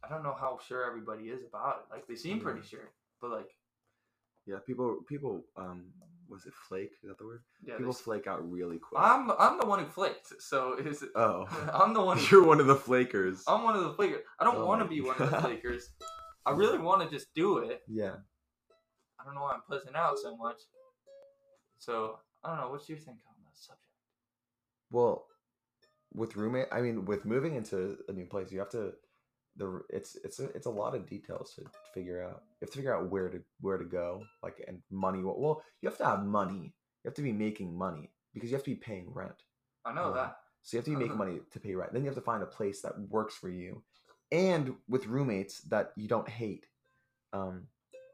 I 0.04 0.08
don't 0.08 0.22
know 0.22 0.36
how 0.38 0.58
sure 0.66 0.84
everybody 0.84 1.24
is 1.24 1.42
about 1.48 1.84
it. 1.88 1.94
Like, 1.94 2.06
they 2.06 2.14
seem 2.16 2.40
pretty 2.40 2.62
sure, 2.66 2.90
but 3.20 3.30
like, 3.30 3.50
Yeah. 4.46 4.56
People. 4.66 4.98
People. 5.08 5.44
Um. 5.56 5.86
Was 6.26 6.46
it 6.46 6.54
flake? 6.54 6.92
Is 7.02 7.08
that 7.10 7.18
the 7.18 7.26
word? 7.26 7.42
yeah, 7.62 7.76
people 7.76 7.92
flake 7.92 8.26
out 8.26 8.50
really 8.50 8.78
quick. 8.78 8.98
I'm 9.00 9.30
I'm 9.38 9.58
the 9.60 9.66
one 9.66 9.78
who 9.80 9.86
flaked. 9.86 10.32
So 10.40 10.74
is 10.78 11.02
it? 11.02 11.10
oh. 11.14 11.44
I'm 11.72 11.92
the 11.92 12.00
one. 12.02 12.16
Who, 12.16 12.26
You're 12.38 12.46
one 12.46 12.60
of 12.60 12.66
the 12.66 12.74
flakers. 12.74 13.44
I'm 13.46 13.62
one 13.62 13.76
of 13.76 13.84
the 13.84 13.92
flakers. 13.92 14.22
I 14.40 14.44
don't 14.44 14.56
Oh 14.56 14.64
want 14.64 14.80
to 14.82 14.88
be 14.88 15.02
one 15.02 15.20
of 15.20 15.30
the 15.30 15.40
flakers. 15.42 15.90
I 16.46 16.52
really 16.52 16.78
want 16.78 17.02
to 17.02 17.14
just 17.14 17.32
do 17.34 17.58
it. 17.58 17.82
yeah. 17.86 18.14
I 19.20 19.24
don't 19.24 19.34
know 19.34 19.42
why 19.42 19.52
I'm 19.52 19.60
pussing 19.68 19.94
out 19.94 20.18
so 20.18 20.34
much. 20.36 20.56
So 21.78 22.18
I 22.42 22.48
don't 22.48 22.58
know. 22.58 22.70
What's 22.70 22.88
your 22.88 22.98
think 22.98 23.18
on 23.28 23.34
that 23.44 23.56
subject? 23.56 23.84
Well, 24.90 25.26
with 26.14 26.36
roommate, 26.36 26.68
I 26.72 26.80
mean, 26.80 27.04
with 27.04 27.26
moving 27.26 27.54
into 27.54 27.98
a 28.08 28.12
new 28.12 28.24
place, 28.26 28.50
you 28.50 28.58
have 28.60 28.70
to. 28.70 28.94
The 29.56 29.82
it's 29.88 30.16
it's 30.24 30.40
a, 30.40 30.44
it's 30.56 30.66
a 30.66 30.70
lot 30.70 30.94
of 30.94 31.06
details 31.08 31.54
to 31.54 31.62
figure 31.92 32.22
out. 32.22 32.42
You 32.60 32.66
have 32.66 32.70
to 32.70 32.76
figure 32.76 32.94
out 32.96 33.10
where 33.10 33.28
to 33.28 33.40
where 33.60 33.78
to 33.78 33.84
go, 33.84 34.24
like 34.42 34.64
and 34.66 34.82
money. 34.90 35.20
Well, 35.22 35.62
you 35.80 35.88
have 35.88 35.98
to 35.98 36.04
have 36.04 36.24
money. 36.24 36.74
You 37.02 37.08
have 37.08 37.14
to 37.14 37.22
be 37.22 37.32
making 37.32 37.76
money 37.76 38.10
because 38.32 38.50
you 38.50 38.56
have 38.56 38.64
to 38.64 38.70
be 38.70 38.76
paying 38.76 39.12
rent. 39.12 39.44
I 39.84 39.92
know 39.92 40.06
Um, 40.06 40.14
that. 40.14 40.38
So 40.62 40.76
you 40.76 40.78
have 40.78 40.84
to 40.86 40.90
be 40.92 40.96
making 40.96 41.18
money 41.18 41.40
to 41.52 41.60
pay 41.60 41.74
rent. 41.74 41.92
Then 41.92 42.02
you 42.02 42.08
have 42.08 42.16
to 42.16 42.22
find 42.22 42.42
a 42.42 42.46
place 42.46 42.80
that 42.82 42.98
works 43.10 43.34
for 43.36 43.48
you, 43.48 43.82
and 44.32 44.74
with 44.88 45.06
roommates 45.06 45.60
that 45.62 45.92
you 45.96 46.08
don't 46.08 46.28
hate. 46.28 46.66
Um, 47.32 47.68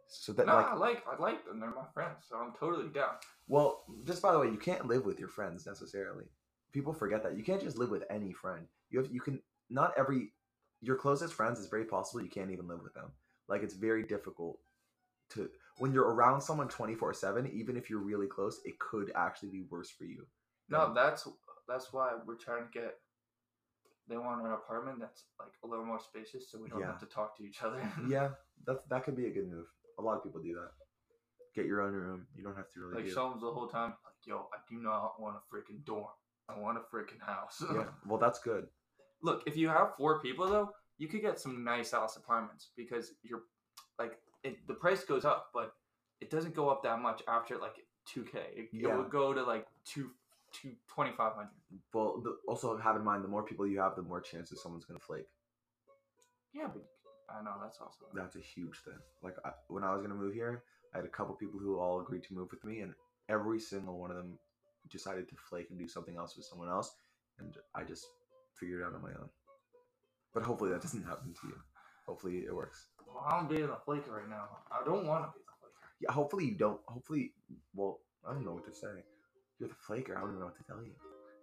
so 0.09 0.33
that 0.33 0.47
No, 0.47 0.57
like 0.57 0.67
I 0.67 0.75
like 0.75 1.05
I 1.07 1.23
like 1.23 1.45
them. 1.47 1.61
They're 1.61 1.71
my 1.71 1.87
friends, 1.95 2.27
so 2.29 2.37
I'm 2.37 2.53
totally 2.53 2.89
down. 2.89 3.15
Well, 3.47 3.85
just 4.05 4.21
by 4.21 4.33
the 4.33 4.39
way, 4.41 4.49
you 4.49 4.59
can't 4.59 4.87
live 4.87 5.05
with 5.07 5.19
your 5.21 5.29
friends 5.29 5.65
necessarily. 5.67 6.25
People 6.73 6.93
forget 6.93 7.23
that 7.23 7.37
you 7.37 7.45
can't 7.45 7.63
just 7.63 7.79
live 7.79 7.91
with 7.91 8.05
any 8.11 8.33
friend. 8.33 8.67
You 8.91 9.01
have 9.01 9.11
you 9.13 9.21
can 9.21 9.41
not 9.71 9.95
every 9.97 10.33
your 10.81 10.97
closest 10.97 11.35
friends 11.35 11.59
is 11.59 11.67
very 11.67 11.85
possible 11.85 12.23
you 12.23 12.31
can't 12.31 12.51
even 12.51 12.69
live 12.69 12.83
with 12.83 12.95
them. 12.95 13.13
Like 13.49 13.63
it's 13.63 13.75
very 13.75 14.03
difficult 14.05 14.59
to 15.31 15.51
when 15.79 15.93
you're 15.93 16.13
around 16.13 16.41
someone 16.41 16.69
24/7 16.69 17.51
even 17.53 17.77
if 17.77 17.89
you're 17.91 18.01
really 18.01 18.27
close, 18.27 18.61
it 18.65 18.79
could 18.79 19.13
actually 19.15 19.51
be 19.51 19.63
worse 19.63 19.91
for 19.91 20.05
you. 20.05 20.27
No, 20.69 20.83
Um, 20.87 20.95
that's 20.95 21.29
that's 21.69 21.93
why 21.93 22.15
we're 22.25 22.37
trying 22.37 22.65
to 22.65 22.71
get. 22.71 22.99
They 24.09 24.17
want 24.17 24.45
an 24.45 24.53
apartment 24.53 24.99
that's 24.99 25.25
like 25.39 25.53
a 25.63 25.67
little 25.67 25.85
more 25.85 26.01
spacious, 26.01 26.51
so 26.51 26.61
we 26.61 26.69
don't 26.69 26.81
Yeah. 26.81 26.87
have 26.87 26.99
to 27.01 27.07
talk 27.07 27.37
to 27.37 27.45
each 27.45 27.63
other. 27.63 27.81
yeah, 28.09 28.35
that 28.67 28.89
that 28.89 29.05
could 29.05 29.17
be 29.17 29.27
a 29.27 29.31
good 29.31 29.49
move. 29.49 29.67
A 29.99 30.03
lot 30.03 30.17
of 30.17 30.25
people 30.25 30.41
do 30.43 30.55
that. 30.55 30.73
Get 31.55 31.67
your 31.67 31.81
own 31.83 31.93
room. 31.93 32.27
You 32.35 32.43
don't 32.43 32.57
have 32.57 32.71
to 32.73 32.81
really 32.81 32.95
like 32.95 33.05
do 33.05 33.11
Sean's 33.11 33.41
the 33.41 33.53
whole 33.53 33.69
time 33.69 33.91
like, 34.05 34.15
"Yo, 34.25 34.49
I 34.53 34.59
do 34.69 34.81
not 34.81 35.21
want 35.21 35.37
a 35.37 35.55
freaking 35.55 35.85
dorm. 35.85 36.09
I 36.49 36.59
want 36.59 36.79
a 36.79 36.81
freaking 36.81 37.21
house." 37.21 37.63
Yeah. 37.73 37.85
Well, 38.07 38.19
that's 38.19 38.41
good. 38.41 38.69
Look, 39.23 39.43
if 39.47 39.57
you 39.57 39.69
have 39.69 39.97
four 39.97 40.21
people 40.21 40.49
though, 40.49 40.73
you 41.01 41.09
could 41.09 41.23
get 41.23 41.41
some 41.41 41.65
nice 41.65 41.93
house 41.93 42.17
apartments 42.17 42.69
because 42.77 43.15
you're 43.23 43.43
like 43.99 44.19
it, 44.45 44.59
the 44.69 44.75
price 44.75 45.03
goes 45.03 45.25
up, 45.25 45.49
but 45.53 45.73
it 46.21 46.31
doesn't 46.31 46.55
go 46.55 46.69
up 46.69 46.83
that 46.83 47.01
much 47.01 47.23
after 47.27 47.57
like 47.57 47.77
two 48.07 48.23
k. 48.23 48.39
It, 48.55 48.69
it 48.73 48.97
would 48.97 49.11
go 49.11 49.33
to 49.33 49.43
like 49.43 49.67
two 49.85 50.11
two 50.53 50.73
twenty 50.89 51.13
five 51.17 51.33
hundred. 51.33 51.51
Well, 51.95 52.21
the, 52.23 52.37
also 52.47 52.77
have 52.77 52.97
in 52.97 53.03
mind 53.03 53.25
the 53.25 53.29
more 53.29 53.43
people 53.43 53.67
you 53.67 53.81
have, 53.81 53.97
the 53.97 54.03
more 54.03 54.21
chances 54.21 54.63
someone's 54.63 54.85
going 54.85 55.01
to 55.01 55.05
flake. 55.05 55.27
Yeah, 56.53 56.69
but 56.73 56.85
I 57.31 57.43
know 57.43 57.55
that's 57.63 57.79
also. 57.81 58.05
That's 58.15 58.37
a 58.37 58.41
huge 58.41 58.77
thing. 58.85 58.99
Like 59.23 59.37
I, 59.45 59.53
when 59.69 59.85
I 59.85 59.95
was 59.95 60.03
gonna 60.03 60.15
move 60.15 60.35
here, 60.35 60.65
I 60.95 60.99
had 60.99 61.07
a 61.07 61.09
couple 61.09 61.35
people 61.35 61.59
who 61.59 61.79
all 61.79 62.01
agreed 62.01 62.25
to 62.25 62.35
move 62.35 62.49
with 62.51 62.63
me, 62.63 62.81
and 62.81 62.93
every 63.31 63.59
single 63.59 63.99
one 63.99 64.11
of 64.11 64.19
them 64.19 64.39
decided 64.91 65.31
to 65.31 65.37
flake 65.49 65.69
and 65.71 65.79
do 65.79 65.89
something 65.89 66.17
else 66.17 66.37
with 66.37 66.45
someone 66.45 66.69
else, 66.69 66.95
and 67.39 67.57
I 67.75 67.85
just 67.85 68.07
figured 68.55 68.83
it 68.83 68.85
out 68.85 68.95
on 68.95 69.03
my 69.03 69.11
own. 69.11 69.31
But 70.33 70.45
hopefully 70.45 70.71
that 70.71 70.83
doesn't 70.83 71.03
happen 71.05 71.35
to 71.41 71.49
you. 71.49 71.57
Hopefully 72.07 72.39
it 72.47 72.55
works. 72.55 72.87
Well, 73.07 73.25
I'm 73.29 73.49
being 73.49 73.65
a 73.69 73.77
flaker 73.85 74.13
right 74.13 74.29
now. 74.29 74.49
I 74.71 74.85
don't 74.85 75.07
want 75.07 75.25
to 75.25 75.31
be 75.33 75.41
the 75.45 75.53
flaker. 75.61 75.75
Yeah, 76.01 76.13
hopefully 76.13 76.45
you 76.47 76.57
don't. 76.57 76.81
Hopefully, 76.87 77.33
well, 77.75 78.01
I 78.29 78.33
don't 78.33 78.45
know 78.45 78.53
what 78.55 78.67
to 78.67 78.73
say. 78.75 79.05
You're 79.59 79.69
the 79.69 79.75
flaker. 79.75 80.17
I 80.17 80.21
don't 80.21 80.31
even 80.31 80.41
know 80.41 80.47
what 80.47 80.57
to 80.57 80.65
tell 80.65 80.83
you. 80.83 80.93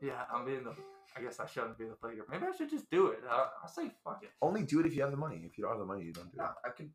Yeah, 0.02 0.24
I'm 0.34 0.46
being 0.46 0.64
the. 0.64 0.74
I 1.16 1.22
guess 1.22 1.40
I 1.40 1.46
shouldn't 1.48 1.78
be 1.78 1.86
the 1.86 1.96
flaker. 1.96 2.26
Maybe 2.30 2.46
I 2.46 2.56
should 2.56 2.70
just 2.70 2.90
do 2.92 3.08
it. 3.08 3.20
I, 3.30 3.48
I 3.64 3.68
say 3.68 3.92
fuck 4.04 4.20
it. 4.24 4.30
Only 4.42 4.64
do 4.64 4.80
it 4.80 4.86
if 4.86 4.96
you 4.96 5.02
have 5.02 5.12
the 5.12 5.18
money. 5.18 5.42
If 5.46 5.58
you 5.58 5.64
don't 5.64 5.72
have 5.72 5.80
the 5.80 5.86
money, 5.86 6.04
you 6.04 6.14
don't 6.14 6.32
do 6.32 6.38
No, 6.38 6.46
it. 6.46 6.52
I 6.66 6.70
can. 6.76 6.92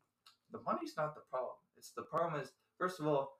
The 0.51 0.59
money's 0.65 0.93
not 0.97 1.15
the 1.15 1.21
problem. 1.29 1.53
It's 1.77 1.91
the 1.91 2.03
problem 2.03 2.41
is 2.41 2.51
first 2.79 2.99
of 2.99 3.07
all, 3.07 3.33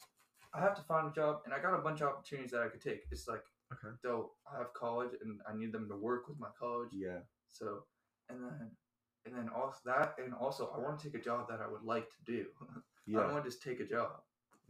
I 0.54 0.60
have 0.62 0.76
to 0.76 0.82
find 0.82 1.08
a 1.08 1.14
job, 1.14 1.42
and 1.46 1.54
I 1.54 1.60
got 1.62 1.74
a 1.74 1.82
bunch 1.82 2.02
of 2.02 2.10
opportunities 2.10 2.52
that 2.52 2.62
I 2.62 2.68
could 2.68 2.82
take. 2.82 3.02
It's 3.12 3.28
like 3.28 3.44
Okay. 3.72 3.96
though 4.04 4.32
I 4.52 4.58
have 4.60 4.74
college, 4.74 5.12
and 5.22 5.40
I 5.50 5.56
need 5.56 5.72
them 5.72 5.88
to 5.90 5.96
work 5.96 6.28
with 6.28 6.40
my 6.40 6.50
college. 6.60 6.90
Yeah. 6.94 7.20
So, 7.50 7.86
and 8.30 8.40
then, 8.44 8.72
and 9.26 9.36
then 9.36 9.50
also 9.56 9.80
that, 9.86 10.16
and 10.24 10.34
also 10.34 10.72
I 10.76 10.80
want 10.80 11.00
to 11.00 11.06
take 11.10 11.20
a 11.20 11.24
job 11.24 11.48
that 11.50 11.60
I 11.62 11.68
would 11.68 11.84
like 11.84 12.10
to 12.10 12.24
do. 12.26 12.46
Yeah. 13.06 13.20
I 13.20 13.24
don't 13.24 13.34
want 13.34 13.44
to 13.46 13.50
just 13.50 13.64
take 13.64 13.80
a 13.80 13.86
job. 13.86 14.22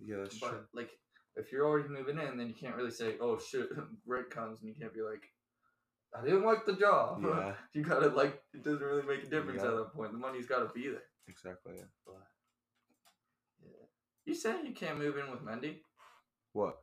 Yeah, 0.06 0.18
that's 0.18 0.38
but 0.40 0.50
true. 0.50 0.60
like, 0.74 0.92
if 1.36 1.52
you're 1.52 1.66
already 1.68 1.90
moving 1.90 2.20
in, 2.20 2.38
then 2.38 2.48
you 2.48 2.54
can't 2.54 2.76
really 2.76 2.92
say, 2.92 3.16
"Oh 3.22 3.40
shit, 3.40 3.70
rent 4.06 4.30
comes," 4.30 4.60
and 4.62 4.70
you 4.70 4.76
can't 4.80 4.94
be 4.94 5.02
like, 5.02 5.24
"I 6.18 6.24
didn't 6.24 6.46
like 6.46 6.66
the 6.66 6.74
job." 6.74 7.22
Yeah, 7.24 7.54
you 7.74 7.84
gotta 7.84 8.08
like. 8.10 8.42
It 8.54 8.64
doesn't 8.64 8.82
really 8.82 9.04
make 9.04 9.24
a 9.24 9.30
difference 9.30 9.62
Yeah. 9.64 9.70
at 9.70 9.76
that 9.78 9.94
point. 9.94 10.12
The 10.12 10.18
money's 10.18 10.46
got 10.48 10.60
to 10.60 10.74
be 10.74 10.90
there. 10.90 11.04
exactly. 11.28 11.74
Yeah. 11.78 11.84
But 12.06 12.22
yeah, 13.64 13.86
you 14.26 14.34
saying 14.36 14.66
you 14.66 14.74
can't 14.74 14.98
move 15.00 15.18
in 15.18 15.32
with 15.32 15.42
Mendy? 15.42 15.78
What? 16.54 16.78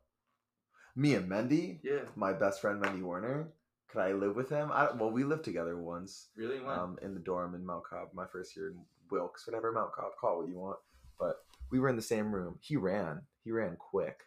Me 0.96 1.14
and 1.14 1.30
Mendy, 1.30 1.78
Yeah, 1.84 2.00
my 2.16 2.32
best 2.32 2.60
friend 2.60 2.82
Mendy 2.82 3.02
Warner. 3.02 3.52
Could 3.90 4.00
I 4.00 4.12
live 4.12 4.36
with 4.36 4.48
him? 4.48 4.70
I, 4.72 4.92
well, 4.92 5.10
we 5.10 5.24
lived 5.24 5.44
together 5.44 5.76
once. 5.76 6.28
really? 6.36 6.60
When? 6.60 6.78
um, 6.78 6.98
in 7.02 7.14
the 7.14 7.20
dorm 7.20 7.54
in 7.54 7.66
Mount 7.66 7.84
Cobb, 7.84 8.08
my 8.14 8.26
first 8.26 8.56
year 8.56 8.68
in 8.68 8.78
Wilkes, 9.10 9.46
whatever 9.46 9.72
Mount 9.72 9.92
Cobb, 9.92 10.12
call 10.20 10.34
it 10.34 10.42
what 10.42 10.48
you 10.48 10.58
want. 10.58 10.78
But 11.18 11.36
we 11.70 11.80
were 11.80 11.88
in 11.88 11.96
the 11.96 12.02
same 12.02 12.32
room. 12.32 12.56
He 12.60 12.76
ran. 12.76 13.22
He 13.42 13.50
ran 13.50 13.76
quick. 13.76 14.20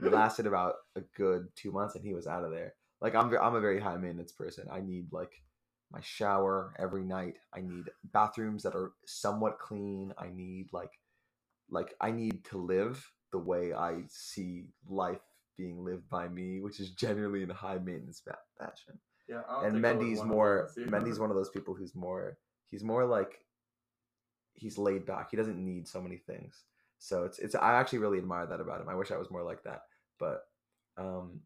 It 0.00 0.12
lasted 0.12 0.46
about 0.46 0.74
a 0.94 1.00
good 1.16 1.48
two 1.56 1.72
months, 1.72 1.96
and 1.96 2.04
he 2.04 2.14
was 2.14 2.26
out 2.26 2.44
of 2.44 2.52
there. 2.52 2.74
Like 3.00 3.14
I'm, 3.14 3.34
I'm 3.36 3.54
a 3.54 3.60
very 3.60 3.80
high 3.80 3.96
maintenance 3.96 4.32
person. 4.32 4.68
I 4.70 4.80
need 4.80 5.12
like 5.12 5.42
my 5.90 6.00
shower 6.00 6.72
every 6.78 7.02
night. 7.02 7.38
I 7.52 7.60
need 7.60 7.86
bathrooms 8.12 8.62
that 8.62 8.76
are 8.76 8.92
somewhat 9.06 9.58
clean. 9.58 10.12
I 10.18 10.28
need 10.28 10.68
like, 10.72 10.92
like 11.68 11.94
I 12.00 12.12
need 12.12 12.44
to 12.46 12.58
live 12.58 13.10
the 13.32 13.38
way 13.38 13.72
I 13.72 14.02
see 14.08 14.66
life 14.88 15.20
being 15.60 15.84
lived 15.84 16.08
by 16.08 16.28
me, 16.28 16.60
which 16.60 16.80
is 16.80 16.90
generally 16.90 17.42
in 17.42 17.50
high 17.50 17.78
maintenance 17.78 18.20
fa- 18.24 18.38
fashion 18.58 18.98
yeah, 19.30 19.42
and 19.62 19.74
think 19.74 19.86
I 19.86 19.92
would 19.92 20.06
Mendy's 20.06 20.24
more. 20.24 20.70
Mendy's 20.76 21.20
one 21.20 21.30
of 21.30 21.36
those 21.36 21.50
people 21.50 21.72
who's 21.72 21.94
more 21.94 22.36
he's 22.68 22.82
more 22.82 23.04
like 23.06 23.38
he's 24.54 24.76
laid 24.76 25.06
back. 25.06 25.28
He 25.30 25.36
doesn't 25.36 25.64
need 25.64 25.86
so 25.86 26.02
many 26.02 26.16
things. 26.16 26.64
So 26.98 27.24
it's 27.24 27.38
it's 27.38 27.54
I 27.54 27.74
actually 27.74 28.00
really 28.00 28.18
admire 28.18 28.46
that 28.46 28.60
about 28.60 28.80
him. 28.80 28.88
I 28.88 28.94
wish 28.94 29.12
I 29.12 29.16
was 29.16 29.30
more 29.30 29.44
like 29.44 29.62
that. 29.62 29.82
But 30.18 30.42
um 30.98 31.40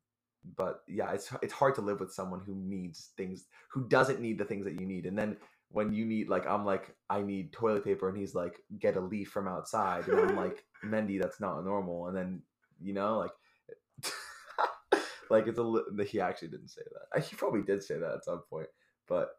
but 0.57 0.81
yeah, 0.89 1.13
it's 1.13 1.31
it's 1.43 1.53
hard 1.53 1.75
to 1.75 1.83
live 1.83 2.01
with 2.01 2.13
someone 2.13 2.41
who 2.41 2.55
needs 2.55 3.11
things 3.19 3.45
who 3.71 3.87
doesn't 3.87 4.21
need 4.21 4.39
the 4.39 4.45
things 4.47 4.65
that 4.65 4.81
you 4.81 4.87
need. 4.87 5.05
And 5.05 5.19
then 5.19 5.37
when 5.69 5.93
you 5.93 6.07
need 6.07 6.31
like 6.31 6.47
I'm 6.47 6.65
like 6.65 6.95
I 7.11 7.21
need 7.21 7.53
toilet 7.53 7.85
paper 7.85 8.09
and 8.09 8.17
he's 8.17 8.35
like 8.35 8.61
get 8.79 8.97
a 8.97 9.01
leaf 9.01 9.29
from 9.31 9.47
outside 9.47 10.09
and 10.09 10.21
I'm 10.21 10.37
like 10.37 10.65
Mendy 10.85 11.21
that's 11.21 11.41
not 11.41 11.63
normal 11.65 12.09
and 12.09 12.17
then 12.17 12.43
you 12.81 12.95
know 12.95 13.19
like 13.19 13.33
like 15.31 15.47
it's 15.47 15.59
a 15.59 15.63
li- 15.63 16.05
he 16.07 16.21
actually 16.21 16.49
didn't 16.49 16.69
say 16.69 16.83
that. 16.93 17.25
He 17.25 17.37
probably 17.37 17.63
did 17.63 17.83
say 17.83 17.99
that 17.99 18.13
at 18.13 18.25
some 18.25 18.43
point 18.51 18.69
but 19.09 19.31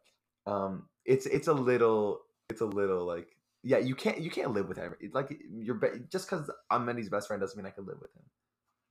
um 0.45 0.87
it's 1.05 1.25
it's 1.25 1.47
a 1.47 1.53
little 1.53 2.21
it's 2.49 2.61
a 2.61 2.65
little 2.65 3.05
like 3.05 3.35
yeah 3.63 3.77
you 3.79 3.95
can't 3.95 4.19
you 4.19 4.29
can't 4.29 4.53
live 4.53 4.67
with 4.67 4.77
every 4.77 5.09
like 5.13 5.39
you're 5.51 5.75
be- 5.75 6.01
just 6.11 6.29
because 6.29 6.51
i'm 6.69 6.85
Mendy's 6.85 7.09
best 7.09 7.27
friend 7.27 7.41
doesn't 7.41 7.57
mean 7.57 7.65
i 7.65 7.71
can 7.71 7.85
live 7.85 7.99
with 7.99 8.13
him. 8.15 8.23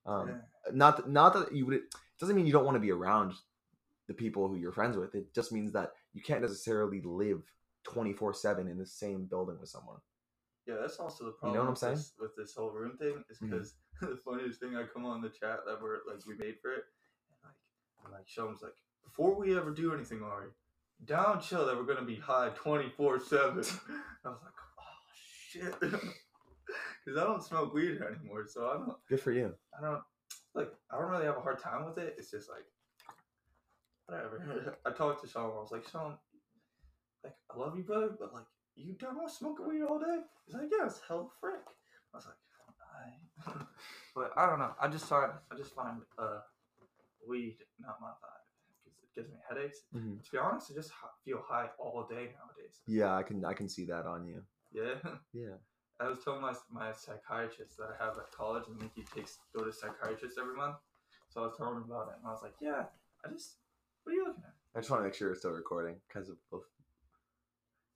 Um 0.06 0.28
Yeah. 0.28 0.72
not 0.72 0.96
th- 0.96 1.08
not 1.08 1.32
that 1.34 1.54
you 1.54 1.66
would 1.66 1.74
it 1.74 1.94
doesn't 2.18 2.34
mean 2.34 2.46
you 2.46 2.52
don't 2.52 2.64
want 2.64 2.74
to 2.76 2.80
be 2.80 2.90
around 2.90 3.32
the 4.08 4.14
people 4.14 4.48
who 4.48 4.56
you're 4.56 4.72
friends 4.72 4.96
with. 4.96 5.14
It 5.14 5.32
just 5.34 5.50
means 5.52 5.72
that 5.72 5.92
you 6.12 6.22
can't 6.22 6.42
necessarily 6.42 7.00
live 7.02 7.42
24 7.84 8.34
7 8.34 8.68
in 8.68 8.78
the 8.78 8.86
same 8.86 9.24
building 9.26 9.58
with 9.60 9.68
someone 9.68 9.98
Yeah, 10.66 10.76
that's 10.80 10.98
also 10.98 11.24
the 11.24 11.30
You 11.30 11.36
problem. 11.36 11.54
know 11.54 11.60
what 11.60 11.66
I'm 11.66 11.70
with 11.72 11.78
saying? 11.78 11.96
This, 11.96 12.12
with 12.18 12.36
this 12.36 12.54
whole 12.54 12.70
room 12.70 12.96
thing 12.96 13.22
is 13.28 13.36
mm-hmm. 13.36 13.50
because 13.50 13.74
the 14.00 14.18
funniest 14.24 14.60
thing 14.60 14.76
I 14.76 14.84
come 14.84 15.04
on 15.04 15.20
the 15.20 15.28
chat 15.28 15.60
that 15.66 15.80
we're 15.82 15.98
like 16.08 16.24
we 16.26 16.36
made 16.36 16.56
for 16.60 16.72
it, 16.72 16.84
and 17.30 17.38
like 17.42 17.54
and 18.04 18.12
like 18.12 18.26
Sean's 18.26 18.62
like 18.62 18.76
before 19.04 19.38
we 19.38 19.56
ever 19.56 19.70
do 19.70 19.92
anything, 19.94 20.22
Ari, 20.22 20.48
down 21.04 21.40
chill 21.40 21.66
that 21.66 21.76
we're 21.76 21.84
gonna 21.84 22.06
be 22.06 22.16
high 22.16 22.50
twenty 22.54 22.88
four 22.88 23.20
seven. 23.20 23.58
I 24.24 24.28
was 24.28 24.40
like, 24.42 24.60
oh 24.80 25.04
shit, 25.48 25.80
because 25.80 27.20
I 27.20 27.24
don't 27.24 27.42
smoke 27.42 27.74
weed 27.74 28.00
anymore, 28.00 28.46
so 28.48 28.68
I 28.68 28.74
don't 28.74 28.96
good 29.08 29.20
for 29.20 29.32
you 29.32 29.54
I 29.78 29.82
don't 29.82 30.02
like 30.54 30.72
I 30.90 30.98
don't 30.98 31.10
really 31.10 31.26
have 31.26 31.36
a 31.36 31.40
hard 31.40 31.62
time 31.62 31.84
with 31.84 31.98
it. 31.98 32.14
It's 32.16 32.30
just 32.30 32.48
like 32.48 32.64
whatever. 34.06 34.76
I 34.86 34.90
talked 34.90 35.22
to 35.22 35.28
Sean. 35.28 35.44
I 35.44 35.60
was 35.60 35.72
like, 35.72 35.88
Sean, 35.90 36.16
like 37.22 37.34
I 37.54 37.58
love 37.58 37.76
you, 37.76 37.84
bud, 37.84 38.16
but 38.18 38.32
like 38.32 38.44
you 38.76 38.92
done 38.94 39.22
with 39.22 39.32
smoking 39.32 39.68
weed 39.68 39.82
all 39.82 39.98
day? 39.98 40.20
He's 40.46 40.54
like, 40.54 40.68
yeah, 40.70 40.86
it's 40.86 41.00
hell 41.06 41.30
frick. 41.40 41.60
I 42.12 42.16
was 42.16 42.26
like, 42.26 42.36
I. 43.48 43.64
but 44.14 44.32
I 44.36 44.46
don't 44.46 44.58
know. 44.58 44.72
I 44.80 44.88
just 44.88 45.06
find 45.06 45.32
I 45.50 45.56
just 45.56 45.74
find 45.74 46.00
uh 46.18 46.40
weed 47.26 47.56
not 47.80 48.00
my 48.00 48.08
vibe 48.08 48.44
because 48.84 48.98
it 49.02 49.14
gives 49.14 49.28
me 49.30 49.36
headaches. 49.48 49.80
Mhm. 49.94 50.22
To 50.24 50.30
be 50.32 50.38
honest, 50.38 50.70
I 50.70 50.74
just 50.74 50.92
feel 51.24 51.42
high 51.46 51.68
all 51.78 52.06
day 52.08 52.32
nowadays. 52.38 52.80
yeah 52.86 53.14
i 53.16 53.22
can 53.22 53.44
i 53.44 53.52
can 53.54 53.68
see 53.68 53.84
that 53.86 54.06
on 54.06 54.26
you 54.26 54.42
Yeah. 54.72 54.94
yeah 55.32 55.56
I 56.00 56.08
was 56.08 56.18
telling 56.24 56.42
my 56.42 56.54
my 56.70 56.92
psychiatrist 56.92 57.76
that 57.78 57.88
I 57.98 58.04
have 58.04 58.18
at 58.18 58.30
college, 58.32 58.64
and 58.66 58.76
Mickey 58.82 59.04
takes 59.14 59.38
go 59.56 59.64
to 59.64 59.72
psychiatrist 59.72 60.38
every 60.40 60.56
month. 60.56 60.76
So 61.28 61.40
I 61.42 61.46
was 61.46 61.54
telling 61.56 61.76
him 61.76 61.84
about 61.88 62.08
it, 62.08 62.14
and 62.18 62.26
I 62.26 62.32
was 62.32 62.42
like, 62.42 62.54
"Yeah, 62.60 62.84
I 63.24 63.28
just 63.30 63.56
what 64.02 64.10
are 64.12 64.16
you 64.16 64.24
looking 64.26 64.42
at?" 64.44 64.54
i 64.74 64.80
just 64.80 64.90
want 64.90 65.00
to 65.02 65.04
make 65.04 65.14
sure 65.14 65.28
we're 65.28 65.36
still 65.36 65.52
recording 65.52 65.94
because 66.08 66.28
of 66.28 66.36
both 66.50 66.64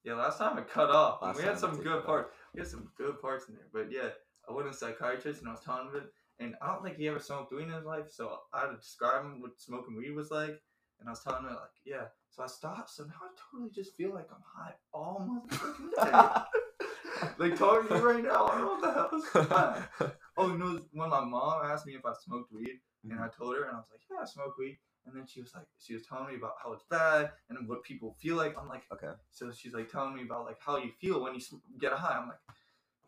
Yeah, 0.09 0.15
last 0.15 0.39
time 0.39 0.57
it 0.57 0.71
cut 0.71 0.89
off. 0.89 1.21
Last 1.21 1.37
we 1.37 1.43
had 1.43 1.59
some 1.59 1.83
good 1.83 2.03
parts. 2.03 2.31
We 2.55 2.61
had 2.61 2.69
some 2.69 2.89
good 2.97 3.21
parts 3.21 3.47
in 3.49 3.57
there, 3.57 3.67
but 3.71 3.93
yeah, 3.93 4.09
I 4.49 4.53
went 4.53 4.67
to 4.67 4.71
a 4.71 4.75
psychiatrist, 4.75 5.41
and 5.41 5.49
I 5.51 5.53
was 5.53 5.61
telling 5.61 5.89
him 5.89 5.97
it, 5.97 6.13
and 6.43 6.55
I 6.63 6.69
don't 6.69 6.83
think 6.83 6.97
he 6.97 7.09
ever 7.09 7.19
smoked 7.19 7.53
weed 7.53 7.65
in 7.65 7.73
his 7.73 7.85
life, 7.85 8.07
so 8.09 8.39
I 8.55 8.61
had 8.61 8.67
to 8.69 8.77
describe 8.77 9.23
him 9.27 9.43
what 9.43 9.61
smoking 9.61 9.99
weed 9.99 10.15
was 10.15 10.31
like, 10.31 10.63
and 10.99 11.09
I 11.09 11.11
was 11.11 11.23
telling 11.23 11.45
him 11.45 11.51
like, 11.51 11.77
"Yeah." 11.85 12.07
So 12.31 12.43
I 12.43 12.47
stopped. 12.47 12.89
So 12.89 13.05
now 13.05 13.21
I 13.21 13.29
totally 13.53 13.71
just 13.71 13.97
feel 13.97 14.15
like 14.15 14.29
I'm 14.33 14.43
high 14.47 14.73
all 14.95 15.29
motherfucking 15.29 15.91
day. 16.03 17.29
like 17.39 17.59
talking 17.59 17.89
to 17.89 17.97
you 17.97 18.09
right 18.09 18.25
now, 18.25 18.47
I 18.47 18.57
don't 18.57 18.61
know 18.61 18.79
what 18.79 18.81
the 18.81 19.51
hell 19.51 20.09
is. 20.09 20.13
Oh, 20.39 20.47
you 20.53 20.57
know, 20.57 20.81
when 20.93 21.11
my 21.11 21.25
mom 21.25 21.67
asked 21.67 21.85
me 21.85 21.97
if 21.97 22.07
I 22.07 22.13
smoked 22.25 22.53
weed, 22.53 22.79
and 23.05 23.19
I 23.21 23.29
told 23.29 23.57
her, 23.57 23.65
and 23.65 23.73
I 23.73 23.81
was 23.81 23.89
like, 23.93 24.01
"Yeah, 24.11 24.23
I 24.23 24.25
smoke 24.25 24.57
weed." 24.57 24.79
And 25.07 25.17
then 25.17 25.27
she 25.27 25.41
was 25.41 25.53
like, 25.55 25.67
she 25.79 25.95
was 25.95 26.03
telling 26.07 26.29
me 26.29 26.37
about 26.37 26.53
how 26.63 26.73
it's 26.73 26.85
bad 26.91 27.31
and 27.49 27.69
what 27.69 27.83
people 27.83 28.17
feel 28.21 28.37
like. 28.37 28.57
I'm 28.61 28.69
like, 28.69 28.83
okay 28.93 29.13
so 29.31 29.51
she's 29.53 29.73
like 29.73 29.91
telling 29.91 30.15
me 30.15 30.23
about 30.23 30.45
like 30.45 30.59
how 30.61 30.77
you 30.77 30.91
feel 31.01 31.23
when 31.23 31.35
you 31.35 31.41
get 31.81 31.93
a 31.93 31.97
high. 31.97 32.19
I'm 32.19 32.29
like, 32.29 32.39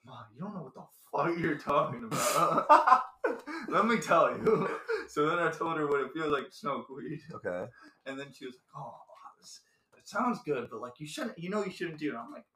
Mom, 0.07 0.25
you 0.35 0.41
don't 0.41 0.55
know 0.55 0.63
what 0.63 0.75
the 0.75 0.85
fuck 1.13 1.39
you're 1.39 1.59
talking 1.59 2.05
about. 2.05 3.03
Let 3.69 3.87
me 3.87 3.99
tell 3.99 4.31
you. 4.31 4.69
So 5.09 5.29
then 5.29 5.39
I 5.39 5.51
told 5.51 5.77
her 5.77 5.87
what 5.87 6.01
it 6.01 6.13
feels 6.15 6.33
like 6.33 6.47
to 6.47 6.57
smoke 6.57 6.89
weed, 6.89 7.21
okay 7.35 7.67
and 8.07 8.19
then 8.19 8.29
she 8.33 8.47
was 8.47 8.55
like, 8.55 8.85
"Oh, 8.85 8.95
it 9.99 10.09
sounds 10.09 10.41
good, 10.45 10.69
but 10.71 10.81
like 10.81 10.99
you 10.99 11.07
shouldn't. 11.07 11.39
You 11.39 11.51
know, 11.51 11.65
you 11.65 11.71
shouldn't 11.71 11.99
do 11.99 12.13
it." 12.13 12.17
I'm 12.17 12.33
like, 12.33 12.47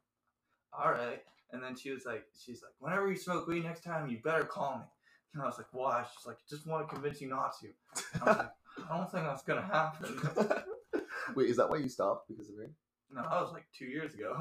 "All 0.73 0.91
right." 0.91 1.21
And 1.51 1.63
then 1.63 1.75
she 1.75 1.91
was 1.91 2.05
like, 2.05 2.25
"She's 2.37 2.61
like, 2.61 2.73
whenever 2.79 3.09
you 3.09 3.15
smoke 3.17 3.47
weed 3.47 3.63
next 3.63 3.83
time, 3.83 4.09
you 4.09 4.19
better 4.23 4.43
call 4.43 4.77
me." 4.79 4.85
And 5.33 5.43
I 5.43 5.45
was 5.45 5.57
like, 5.57 5.71
"Why?" 5.71 6.05
She's 6.15 6.25
like, 6.25 6.37
"Just 6.49 6.67
want 6.67 6.87
to 6.87 6.93
convince 6.93 7.21
you 7.21 7.29
not 7.29 7.53
to." 7.59 8.51
I 8.77 8.81
was 8.81 8.83
like, 8.83 8.89
"I 8.91 8.97
don't 8.97 9.11
think 9.11 9.23
that's 9.25 9.43
gonna 9.43 9.61
happen." 9.61 10.63
wait 11.35 11.49
is 11.49 11.57
that 11.57 11.69
why 11.69 11.77
you 11.77 11.89
stopped 11.89 12.27
because 12.27 12.49
of 12.49 12.55
her 12.57 12.69
no, 13.11 13.21
that 13.21 13.41
was 13.41 13.51
like 13.53 13.65
two 13.77 13.85
years 13.85 14.13
ago. 14.13 14.35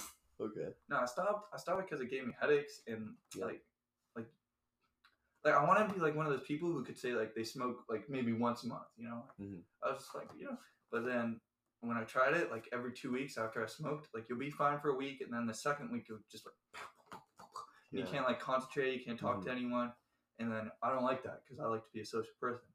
okay 0.40 0.68
No, 0.88 0.98
I 1.00 1.04
stopped. 1.06 1.52
I 1.52 1.58
stopped 1.58 1.82
because 1.82 2.00
it 2.00 2.10
gave 2.10 2.26
me 2.26 2.32
headaches 2.40 2.80
and 2.86 3.14
Yeah. 3.36 3.46
like, 3.46 3.62
like, 4.16 4.26
like 5.44 5.54
I 5.54 5.64
want 5.64 5.86
to 5.86 5.94
be 5.94 6.00
like 6.00 6.14
one 6.16 6.26
of 6.26 6.32
those 6.32 6.46
people 6.46 6.70
who 6.70 6.84
could 6.84 6.96
say 6.98 7.12
like 7.12 7.34
they 7.34 7.44
smoke 7.44 7.84
like 7.88 8.08
maybe 8.08 8.32
once 8.32 8.62
a 8.64 8.68
month. 8.68 8.86
You 8.96 9.08
know, 9.08 9.22
Mhm. 9.40 9.60
I 9.82 9.90
was 9.90 9.98
just 10.02 10.14
like 10.14 10.28
you 10.38 10.44
know, 10.46 10.56
but 10.90 11.04
then 11.04 11.40
when 11.80 11.96
I 11.96 12.04
tried 12.04 12.34
it, 12.34 12.50
like 12.50 12.68
every 12.72 12.92
two 12.92 13.12
weeks 13.12 13.36
after 13.36 13.62
I 13.62 13.66
smoked, 13.66 14.08
like 14.14 14.24
you'll 14.28 14.38
be 14.38 14.50
fine 14.50 14.80
for 14.80 14.90
a 14.90 14.96
week, 14.96 15.20
and 15.20 15.32
then 15.32 15.46
the 15.46 15.54
second 15.54 15.90
week 15.92 16.06
you'll 16.08 16.20
just 16.30 16.46
like, 16.46 16.54
and 17.92 18.00
you 18.00 18.06
can't 18.06 18.26
like 18.26 18.40
concentrate, 18.40 18.94
you 18.98 19.04
can't 19.04 19.18
talk 19.18 19.40
Mhm. 19.40 19.44
to 19.44 19.50
anyone, 19.52 19.92
and 20.38 20.50
then 20.50 20.70
I 20.82 20.90
don't 20.90 21.04
like 21.04 21.22
that 21.24 21.42
because 21.44 21.60
I 21.60 21.66
like 21.66 21.84
to 21.84 21.92
be 21.92 22.00
a 22.00 22.06
social 22.06 22.32
person, 22.40 22.66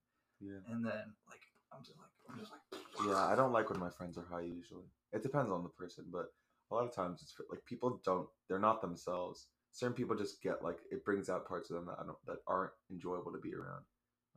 yeah. 0.41 0.59
And 0.71 0.85
then 0.85 1.13
like 1.27 1.41
I'm 1.71 1.83
just 1.83 1.97
like 1.97 2.09
I'm 2.29 2.39
just 2.39 2.51
like 2.51 3.07
Yeah, 3.07 3.25
I 3.25 3.35
don't 3.35 3.53
like 3.53 3.69
when 3.69 3.79
my 3.79 3.89
friends 3.89 4.17
are 4.17 4.25
high 4.29 4.41
usually. 4.41 4.85
It 5.13 5.23
depends 5.23 5.51
on 5.51 5.63
the 5.63 5.69
person, 5.69 6.05
but 6.11 6.27
a 6.71 6.75
lot 6.75 6.85
of 6.85 6.93
times 6.93 7.21
it's 7.21 7.35
like 7.49 7.65
people 7.65 7.99
don't 8.05 8.27
they're 8.47 8.59
not 8.59 8.81
themselves. 8.81 9.47
Certain 9.71 9.95
people 9.95 10.15
just 10.15 10.41
get 10.41 10.63
like 10.63 10.79
it 10.91 11.05
brings 11.05 11.29
out 11.29 11.47
parts 11.47 11.69
of 11.69 11.75
them 11.75 11.85
that 11.85 11.97
I 11.99 12.05
don't 12.05 12.17
that 12.25 12.37
aren't 12.47 12.71
enjoyable 12.91 13.31
to 13.31 13.39
be 13.39 13.53
around 13.53 13.83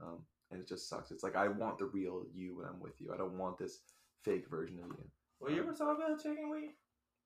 um 0.03 0.24
and 0.50 0.61
it 0.61 0.68
just 0.68 0.88
sucks. 0.88 1.11
It's 1.11 1.22
like 1.22 1.36
I 1.36 1.48
want 1.48 1.78
the 1.78 1.86
real 1.86 2.24
you 2.32 2.57
when 2.59 2.66
I'm 2.66 2.80
with 2.80 3.00
you. 3.00 3.12
I 3.12 3.16
don't 3.16 3.38
want 3.38 3.59
this 3.59 3.80
fake 4.22 4.48
version 4.50 4.78
of 4.80 4.88
you. 4.88 5.11
Well, 5.40 5.50
you 5.50 5.62
ever 5.62 5.72
thought 5.72 5.96
about 5.96 6.22
taking 6.22 6.50
weed? 6.50 6.74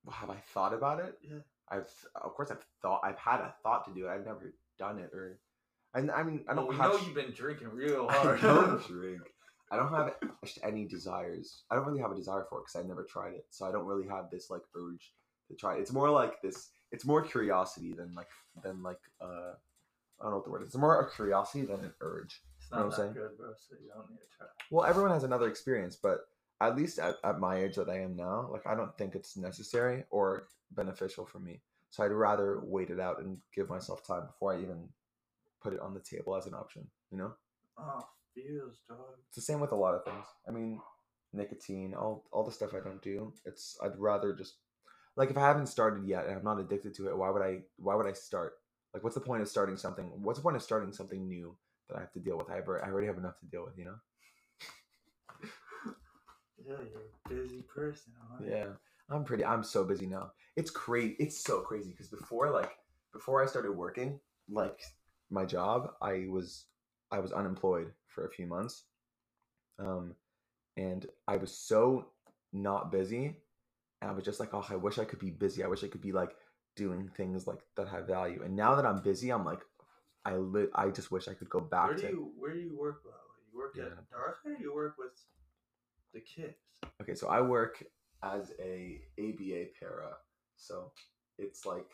Well, 0.05 0.15
have 0.15 0.29
I 0.29 0.37
thought 0.53 0.73
about 0.73 0.99
it? 0.99 1.17
Yeah. 1.21 1.39
I've 1.69 1.89
of 2.15 2.33
course 2.33 2.51
I've 2.51 2.65
thought 2.81 3.01
I've 3.03 3.17
had 3.17 3.41
a 3.41 3.53
thought 3.63 3.85
to 3.85 3.93
do 3.93 4.07
it. 4.07 4.09
I've 4.09 4.25
never 4.25 4.53
done 4.79 4.99
it 4.99 5.13
or 5.13 5.39
and 5.93 6.11
I 6.11 6.23
mean 6.23 6.43
I 6.47 6.53
don't 6.53 6.67
we 6.67 6.75
have 6.75 6.91
know 6.93 6.99
you've 6.99 7.15
been 7.15 7.31
drinking 7.31 7.69
real 7.69 8.07
hard. 8.09 8.39
I 8.39 8.41
don't 8.41 8.87
drink. 8.87 9.21
I 9.71 9.75
don't 9.75 9.93
have 9.93 10.13
any 10.63 10.85
desires. 10.85 11.63
I 11.69 11.75
don't 11.75 11.85
really 11.85 11.99
have 11.99 12.11
a 12.11 12.15
desire 12.15 12.45
for 12.49 12.59
it 12.59 12.63
because 12.67 12.83
I 12.83 12.87
never 12.87 13.03
tried 13.03 13.33
it. 13.33 13.45
So 13.49 13.65
I 13.65 13.71
don't 13.71 13.85
really 13.85 14.07
have 14.07 14.29
this 14.31 14.49
like 14.49 14.61
urge 14.75 15.13
to 15.49 15.55
try 15.55 15.75
it. 15.75 15.81
It's 15.81 15.91
more 15.91 16.09
like 16.09 16.41
this. 16.41 16.69
It's 16.91 17.05
more 17.05 17.21
curiosity 17.21 17.93
than 17.93 18.13
like 18.15 18.29
than 18.63 18.81
like 18.81 18.99
uh 19.21 19.53
I 20.19 20.23
don't 20.23 20.31
know 20.31 20.37
what 20.37 20.45
the 20.45 20.51
word 20.51 20.61
is. 20.61 20.67
It's 20.67 20.77
more 20.77 21.01
a 21.01 21.11
curiosity 21.11 21.65
than 21.65 21.81
an 21.81 21.93
urge. 22.01 22.41
it's 22.59 22.71
not 22.71 22.77
what 22.77 22.83
I'm 22.85 22.89
that 22.89 22.95
saying? 22.97 23.13
good, 23.13 23.37
bro. 23.37 23.49
So 23.57 23.75
you 23.81 23.89
don't 23.93 24.09
need 24.09 24.19
to 24.19 24.37
try. 24.37 24.47
Well, 24.71 24.85
everyone 24.85 25.11
has 25.11 25.23
another 25.23 25.47
experience, 25.47 25.95
but 25.95 26.21
at 26.59 26.75
least 26.75 26.97
at, 26.97 27.17
at 27.23 27.39
my 27.39 27.57
age 27.57 27.75
that 27.75 27.89
I 27.89 27.99
am 27.99 28.15
now, 28.15 28.49
like 28.51 28.65
I 28.65 28.73
don't 28.73 28.97
think 28.97 29.13
it's 29.15 29.37
necessary 29.37 30.05
or 30.09 30.47
beneficial 30.71 31.25
for 31.25 31.39
me. 31.39 31.61
So 31.89 32.03
I'd 32.03 32.11
rather 32.11 32.61
wait 32.63 32.89
it 32.89 32.99
out 32.99 33.19
and 33.19 33.37
give 33.53 33.69
myself 33.69 34.05
time 34.05 34.25
before 34.25 34.53
I 34.53 34.61
even 34.61 34.89
put 35.61 35.73
it 35.73 35.79
on 35.79 35.93
the 35.93 35.99
table 35.99 36.35
as 36.35 36.45
an 36.45 36.53
option. 36.53 36.87
You 37.11 37.17
know. 37.19 37.33
Oh, 37.77 38.01
feels, 38.33 38.77
dog. 38.87 38.97
it's 39.27 39.35
the 39.35 39.41
same 39.41 39.59
with 39.59 39.71
a 39.71 39.75
lot 39.75 39.95
of 39.95 40.03
things. 40.03 40.25
I 40.47 40.51
mean, 40.51 40.79
nicotine, 41.33 41.93
all 41.93 42.25
all 42.31 42.43
the 42.43 42.51
stuff 42.51 42.73
I 42.73 42.79
don't 42.79 43.01
do. 43.01 43.33
It's 43.45 43.77
I'd 43.83 43.97
rather 43.97 44.33
just 44.33 44.55
like 45.15 45.29
if 45.29 45.37
I 45.37 45.41
haven't 45.41 45.67
started 45.67 46.07
yet 46.07 46.25
and 46.27 46.37
I'm 46.37 46.43
not 46.43 46.59
addicted 46.59 46.93
to 46.95 47.07
it, 47.09 47.17
why 47.17 47.29
would 47.29 47.41
I 47.41 47.59
why 47.77 47.95
would 47.95 48.07
I 48.07 48.13
start? 48.13 48.53
Like 48.93 49.03
what's 49.03 49.15
the 49.15 49.21
point 49.21 49.41
of 49.41 49.47
starting 49.47 49.77
something? 49.77 50.11
What's 50.23 50.39
the 50.39 50.43
point 50.43 50.55
of 50.55 50.61
starting 50.63 50.91
something 50.93 51.27
new 51.27 51.55
that 51.89 51.97
I 51.97 52.01
have 52.01 52.11
to 52.13 52.19
deal 52.19 52.37
with? 52.37 52.49
I, 52.49 52.55
I 52.57 52.89
already 52.89 53.07
have 53.07 53.17
enough 53.17 53.39
to 53.39 53.45
deal 53.45 53.63
with, 53.65 53.77
you 53.77 53.85
know? 53.85 53.95
Yeah, 56.67 56.75
you're 56.91 57.01
a 57.01 57.29
busy 57.29 57.61
person. 57.63 58.13
huh? 58.29 58.43
Yeah. 58.45 58.65
I'm 59.09 59.23
pretty 59.23 59.45
I'm 59.45 59.63
so 59.63 59.83
busy 59.85 60.05
now. 60.05 60.31
It's 60.55 60.69
crazy. 60.71 61.15
It's 61.19 61.41
so 61.43 61.61
crazy 61.61 61.91
because 61.91 62.07
before 62.07 62.51
like 62.51 62.71
before 63.13 63.41
I 63.41 63.45
started 63.45 63.71
working, 63.71 64.19
like 64.49 64.81
my 65.29 65.45
job, 65.45 65.91
I 66.01 66.25
was 66.29 66.65
I 67.11 67.19
was 67.19 67.31
unemployed 67.31 67.91
for 68.07 68.25
a 68.25 68.29
few 68.31 68.47
months. 68.47 68.83
Um 69.79 70.15
and 70.75 71.05
I 71.27 71.37
was 71.37 71.51
so 71.57 72.07
not 72.53 72.91
busy. 72.91 73.35
And 74.01 74.11
I 74.11 74.13
was 74.13 74.23
just 74.23 74.39
like, 74.39 74.53
oh, 74.53 74.65
I 74.69 74.75
wish 74.75 74.99
I 74.99 75.05
could 75.05 75.19
be 75.19 75.31
busy. 75.31 75.63
I 75.63 75.67
wish 75.67 75.83
I 75.83 75.87
could 75.87 76.01
be 76.01 76.11
like 76.11 76.35
doing 76.75 77.09
things 77.17 77.47
like 77.47 77.59
that 77.75 77.87
have 77.87 78.05
value. 78.05 78.43
And 78.43 78.55
now 78.55 78.75
that 78.75 78.85
I'm 78.85 79.01
busy, 79.01 79.31
I'm 79.31 79.43
like, 79.43 79.61
I 80.23 80.35
li- 80.35 80.67
I 80.75 80.89
just 80.89 81.09
wish 81.11 81.27
I 81.27 81.33
could 81.33 81.49
go 81.49 81.59
back 81.59 81.87
Where 81.87 81.95
do 81.95 82.01
to. 82.03 82.09
you 82.09 82.31
where 82.37 82.53
do 82.53 82.59
you 82.59 82.77
work? 82.77 83.03
Way? 83.05 83.11
You 83.51 83.57
work 83.59 83.73
Yeah. 83.75 83.85
at 83.85 84.09
Dartmouth. 84.09 84.61
You 84.61 84.73
work 84.75 84.95
with 84.99 85.13
the 86.13 86.19
kids. 86.19 86.53
Okay, 87.01 87.15
so 87.15 87.27
I 87.27 87.41
work 87.41 87.83
as 88.23 88.51
a 88.59 89.01
ABA 89.19 89.67
para. 89.79 90.13
So 90.57 90.91
it's 91.39 91.65
like 91.65 91.89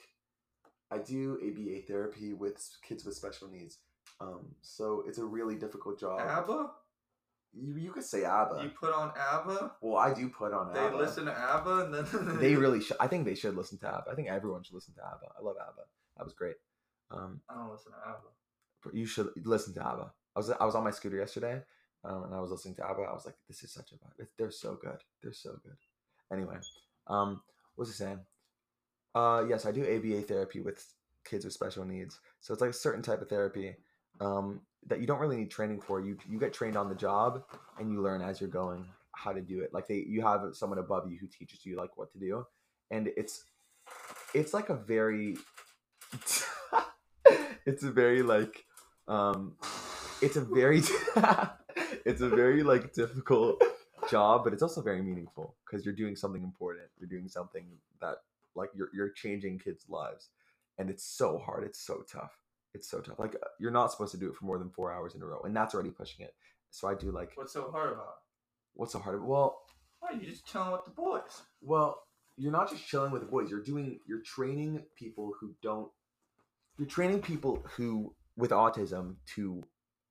I 0.93 0.97
do 0.99 1.39
ABA 1.41 1.81
therapy 1.87 2.33
with 2.33 2.57
kids 2.87 3.03
with 3.05 3.15
special 3.15 3.47
needs. 3.49 3.79
Um, 4.21 4.55
so 4.61 5.03
it's 5.07 5.17
a 5.17 5.25
really 5.25 5.55
difficult 5.55 5.99
job. 5.99 6.19
ABBA. 6.21 6.69
You, 7.55 7.75
you 7.77 7.91
could 7.91 8.03
say 8.03 8.23
ABBA. 8.23 8.61
You 8.63 8.69
put 8.69 8.93
on 8.93 9.11
ABBA. 9.17 9.73
well, 9.81 9.97
I 9.97 10.13
do 10.13 10.29
put 10.29 10.53
on 10.53 10.73
They 10.73 10.79
ABBA. 10.79 10.97
listen 10.97 11.25
to 11.25 11.37
ABBA, 11.37 11.85
and 11.85 11.93
then 11.93 12.39
They 12.39 12.55
really 12.55 12.81
should. 12.81 12.97
I 12.99 13.07
think 13.07 13.25
they 13.25 13.35
should 13.35 13.55
listen 13.55 13.77
to 13.79 13.87
ABBA. 13.87 14.11
I 14.11 14.15
think 14.15 14.27
everyone 14.29 14.63
should 14.63 14.73
listen 14.75 14.93
to 14.95 15.01
ABBA. 15.01 15.27
I 15.39 15.43
love 15.43 15.55
ABBA. 15.59 15.83
That 16.17 16.23
was 16.23 16.33
great. 16.33 16.55
Um, 17.11 17.41
I 17.49 17.55
don't 17.55 17.71
listen 17.71 17.91
to 17.91 17.97
ABBA. 18.09 18.27
but 18.83 18.93
you 18.95 19.05
should 19.05 19.29
listen 19.43 19.73
to 19.75 19.81
ABBA. 19.85 20.11
I 20.35 20.39
was 20.39 20.49
I 20.49 20.65
was 20.65 20.75
on 20.75 20.83
my 20.83 20.91
scooter 20.91 21.17
yesterday, 21.17 21.61
um, 22.03 22.23
and 22.25 22.33
I 22.33 22.39
was 22.39 22.49
listening 22.51 22.75
to 22.75 22.85
ABBA. 22.89 23.01
I 23.03 23.13
was 23.13 23.25
like, 23.25 23.35
this 23.47 23.63
is 23.63 23.71
such 23.71 23.91
a 23.91 23.95
vibe. 23.95 24.27
They're 24.37 24.51
so 24.51 24.75
good. 24.81 24.97
They're 25.21 25.33
so 25.33 25.51
good. 25.63 25.77
Anyway, 26.31 26.57
um, 27.07 27.41
what 27.75 27.87
was 27.87 27.89
I 27.89 28.05
saying? 28.05 28.19
Uh, 29.15 29.45
yes, 29.47 29.65
I 29.65 29.71
do 29.71 29.81
ABA 29.81 30.23
therapy 30.23 30.59
with 30.59 30.85
kids 31.23 31.45
with 31.45 31.53
special 31.53 31.85
needs. 31.85 32.19
So 32.41 32.53
it's 32.53 32.61
like 32.61 32.71
a 32.71 32.73
certain 32.73 33.01
type 33.01 33.21
of 33.21 33.29
therapy 33.29 33.75
um, 34.19 34.61
that 34.87 34.99
you 34.99 35.07
don't 35.07 35.19
really 35.19 35.37
need 35.37 35.51
training 35.51 35.81
for. 35.81 35.99
You 36.01 36.17
you 36.29 36.39
get 36.39 36.53
trained 36.53 36.77
on 36.77 36.89
the 36.89 36.95
job, 36.95 37.43
and 37.79 37.91
you 37.91 38.01
learn 38.01 38.21
as 38.21 38.41
you're 38.41 38.49
going 38.49 38.85
how 39.15 39.31
to 39.31 39.41
do 39.41 39.61
it. 39.61 39.73
Like 39.73 39.87
they, 39.87 40.03
you 40.07 40.21
have 40.21 40.41
someone 40.53 40.79
above 40.79 41.09
you 41.09 41.17
who 41.19 41.27
teaches 41.27 41.65
you 41.65 41.75
like 41.75 41.97
what 41.97 42.11
to 42.13 42.19
do, 42.19 42.45
and 42.91 43.09
it's 43.15 43.45
it's 44.33 44.53
like 44.53 44.69
a 44.69 44.75
very 44.75 45.37
it's 47.65 47.83
a 47.83 47.91
very 47.91 48.21
like 48.23 48.65
um 49.07 49.55
it's 50.21 50.37
a 50.37 50.41
very 50.41 50.81
it's 52.05 52.21
a 52.21 52.29
very 52.29 52.63
like 52.63 52.93
difficult 52.93 53.61
job 54.09 54.43
but 54.43 54.53
it's 54.53 54.63
also 54.63 54.81
very 54.81 55.01
meaningful 55.01 55.55
because 55.65 55.85
you're 55.85 55.93
doing 55.93 56.15
something 56.15 56.43
important 56.43 56.85
you're 56.99 57.09
doing 57.09 57.27
something 57.27 57.65
that 58.01 58.17
like 58.55 58.69
you're 58.75 58.89
you're 58.93 59.09
changing 59.11 59.59
kids 59.59 59.85
lives 59.89 60.29
and 60.77 60.89
it's 60.89 61.03
so 61.03 61.37
hard 61.37 61.63
it's 61.63 61.79
so 61.85 62.03
tough 62.11 62.37
it's 62.73 62.89
so 62.89 62.99
tough 62.99 63.19
like 63.19 63.35
you're 63.59 63.71
not 63.71 63.91
supposed 63.91 64.11
to 64.11 64.17
do 64.19 64.29
it 64.29 64.35
for 64.35 64.45
more 64.45 64.57
than 64.59 64.69
four 64.69 64.91
hours 64.91 65.15
in 65.15 65.21
a 65.21 65.25
row 65.25 65.41
and 65.43 65.55
that's 65.55 65.73
already 65.73 65.91
pushing 65.91 66.25
it 66.25 66.33
so 66.71 66.87
i 66.87 66.93
do 66.95 67.11
like 67.11 67.31
What's 67.35 67.53
so 67.53 67.69
hard 67.71 67.91
about? 67.93 68.15
what's 68.73 68.93
so 68.93 68.99
hard 68.99 69.15
About? 69.15 69.27
well 69.27 69.61
Why 69.99 70.09
are 70.09 70.15
you 70.15 70.25
just 70.27 70.45
chilling 70.45 70.71
with 70.71 70.85
the 70.85 70.91
boys? 70.91 71.41
well, 71.61 72.03
you're 72.35 72.51
not 72.51 72.67
just 72.69 72.87
chilling 72.87 73.11
with 73.11 73.21
the 73.21 73.27
boys. 73.27 73.51
You're 73.51 73.61
doing 73.61 73.99
you're 74.07 74.23
training 74.23 74.81
people 74.97 75.33
who 75.39 75.53
don't 75.61 75.89
you're 76.79 76.87
training 76.87 77.21
people 77.21 77.63
who 77.75 78.15
with 78.35 78.49
autism 78.49 79.17
to 79.35 79.63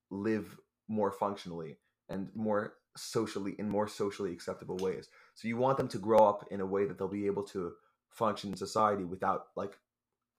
live 0.09 0.57
more 0.87 1.11
functionally 1.11 1.77
and 2.07 2.29
more 2.33 2.75
socially 2.95 3.55
in 3.59 3.67
more 3.69 3.89
socially 3.89 4.31
acceptable 4.31 4.77
ways. 4.77 5.09
So 5.35 5.49
you 5.49 5.57
want 5.57 5.77
them 5.77 5.89
to 5.89 5.97
grow 5.97 6.19
up 6.19 6.47
in 6.49 6.61
a 6.61 6.65
way 6.65 6.85
that 6.85 6.97
they'll 6.97 7.09
be 7.09 7.25
able 7.25 7.43
to 7.47 7.73
function 8.13 8.51
in 8.51 8.57
society 8.57 9.03
without 9.03 9.47
like 9.55 9.77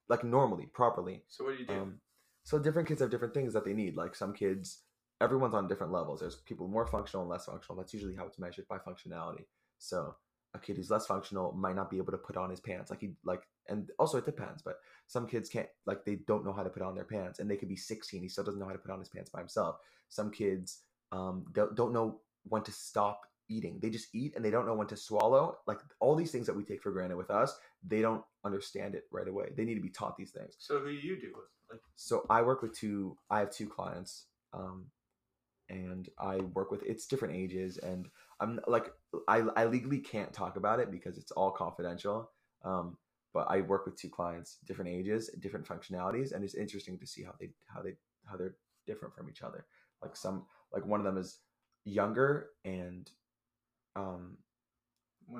like 0.07 0.23
normally, 0.23 0.67
properly. 0.67 1.23
So 1.27 1.45
what 1.45 1.53
do 1.55 1.59
you 1.61 1.67
do? 1.67 1.73
Um, 1.73 1.99
so 2.43 2.59
different 2.59 2.87
kids 2.87 3.01
have 3.01 3.09
different 3.09 3.33
things 3.33 3.53
that 3.53 3.65
they 3.65 3.73
need. 3.73 3.95
Like 3.95 4.15
some 4.15 4.33
kids, 4.33 4.81
everyone's 5.19 5.55
on 5.55 5.67
different 5.67 5.91
levels. 5.91 6.19
There's 6.19 6.35
people 6.35 6.67
more 6.67 6.85
functional 6.85 7.23
and 7.23 7.31
less 7.31 7.45
functional. 7.45 7.77
That's 7.77 7.93
usually 7.93 8.15
how 8.15 8.27
it's 8.27 8.39
measured 8.39 8.67
by 8.67 8.77
functionality. 8.77 9.45
So 9.79 10.15
a 10.53 10.59
kid 10.59 10.77
who's 10.77 10.91
less 10.91 11.07
functional 11.07 11.53
might 11.53 11.75
not 11.75 11.89
be 11.89 11.97
able 11.97 12.11
to 12.11 12.17
put 12.17 12.37
on 12.37 12.49
his 12.49 12.59
pants. 12.59 12.91
Like 12.91 13.01
he 13.01 13.13
like, 13.23 13.41
and 13.67 13.89
also 13.97 14.17
it 14.17 14.25
depends. 14.25 14.61
But 14.61 14.75
some 15.07 15.27
kids 15.27 15.49
can't 15.49 15.67
like 15.85 16.05
they 16.05 16.17
don't 16.27 16.45
know 16.45 16.53
how 16.53 16.63
to 16.63 16.69
put 16.69 16.83
on 16.83 16.95
their 16.95 17.03
pants, 17.03 17.39
and 17.39 17.49
they 17.49 17.57
could 17.57 17.69
be 17.69 17.75
16. 17.75 18.21
He 18.21 18.29
still 18.29 18.43
doesn't 18.43 18.59
know 18.59 18.67
how 18.67 18.73
to 18.73 18.79
put 18.79 18.91
on 18.91 18.99
his 18.99 19.09
pants 19.09 19.29
by 19.29 19.39
himself. 19.39 19.77
Some 20.09 20.31
kids 20.31 20.81
um 21.11 21.45
don't, 21.51 21.75
don't 21.75 21.93
know 21.93 22.21
when 22.43 22.63
to 22.63 22.71
stop 22.71 23.21
eating. 23.49 23.79
They 23.81 23.89
just 23.89 24.13
eat 24.13 24.35
and 24.35 24.43
they 24.43 24.51
don't 24.51 24.65
know 24.65 24.75
when 24.75 24.87
to 24.87 24.97
swallow. 24.97 25.57
Like 25.67 25.79
all 25.99 26.15
these 26.15 26.31
things 26.31 26.47
that 26.47 26.55
we 26.55 26.63
take 26.63 26.81
for 26.81 26.91
granted 26.91 27.17
with 27.17 27.29
us, 27.29 27.55
they 27.85 28.01
don't 28.01 28.23
understand 28.43 28.95
it 28.95 29.03
right 29.11 29.27
away. 29.27 29.49
They 29.55 29.65
need 29.65 29.75
to 29.75 29.81
be 29.81 29.89
taught 29.89 30.17
these 30.17 30.31
things 30.31 30.55
so 30.59 30.79
who 30.79 30.89
you 30.89 31.19
do 31.19 31.27
with? 31.27 31.45
Like 31.71 31.81
so 31.95 32.25
I 32.29 32.41
work 32.41 32.61
with 32.61 32.77
two. 32.77 33.17
I 33.29 33.39
have 33.39 33.51
two 33.51 33.67
clients, 33.67 34.25
um, 34.53 34.85
and 35.69 36.09
I 36.19 36.37
work 36.37 36.71
with 36.71 36.83
it's 36.83 37.07
different 37.07 37.35
ages, 37.35 37.77
and 37.77 38.07
I'm 38.39 38.59
like 38.67 38.91
I 39.27 39.39
I 39.55 39.65
legally 39.65 39.99
can't 39.99 40.33
talk 40.33 40.57
about 40.57 40.79
it 40.79 40.91
because 40.91 41.17
it's 41.17 41.31
all 41.31 41.51
confidential. 41.51 42.31
Um, 42.63 42.97
but 43.33 43.47
I 43.49 43.61
work 43.61 43.85
with 43.85 43.99
two 43.99 44.09
clients, 44.09 44.59
different 44.65 44.91
ages, 44.91 45.29
different 45.39 45.67
functionalities, 45.67 46.31
and 46.31 46.43
it's 46.43 46.55
interesting 46.55 46.97
to 46.99 47.07
see 47.07 47.23
how 47.23 47.33
they 47.39 47.49
how 47.67 47.81
they 47.81 47.93
how 48.25 48.37
they're 48.37 48.55
different 48.85 49.15
from 49.15 49.29
each 49.29 49.41
other. 49.41 49.65
Like 50.01 50.15
some 50.15 50.45
like 50.73 50.85
one 50.85 50.99
of 50.99 51.05
them 51.05 51.17
is 51.17 51.39
younger 51.83 52.49
and 52.63 53.09
um 53.95 54.37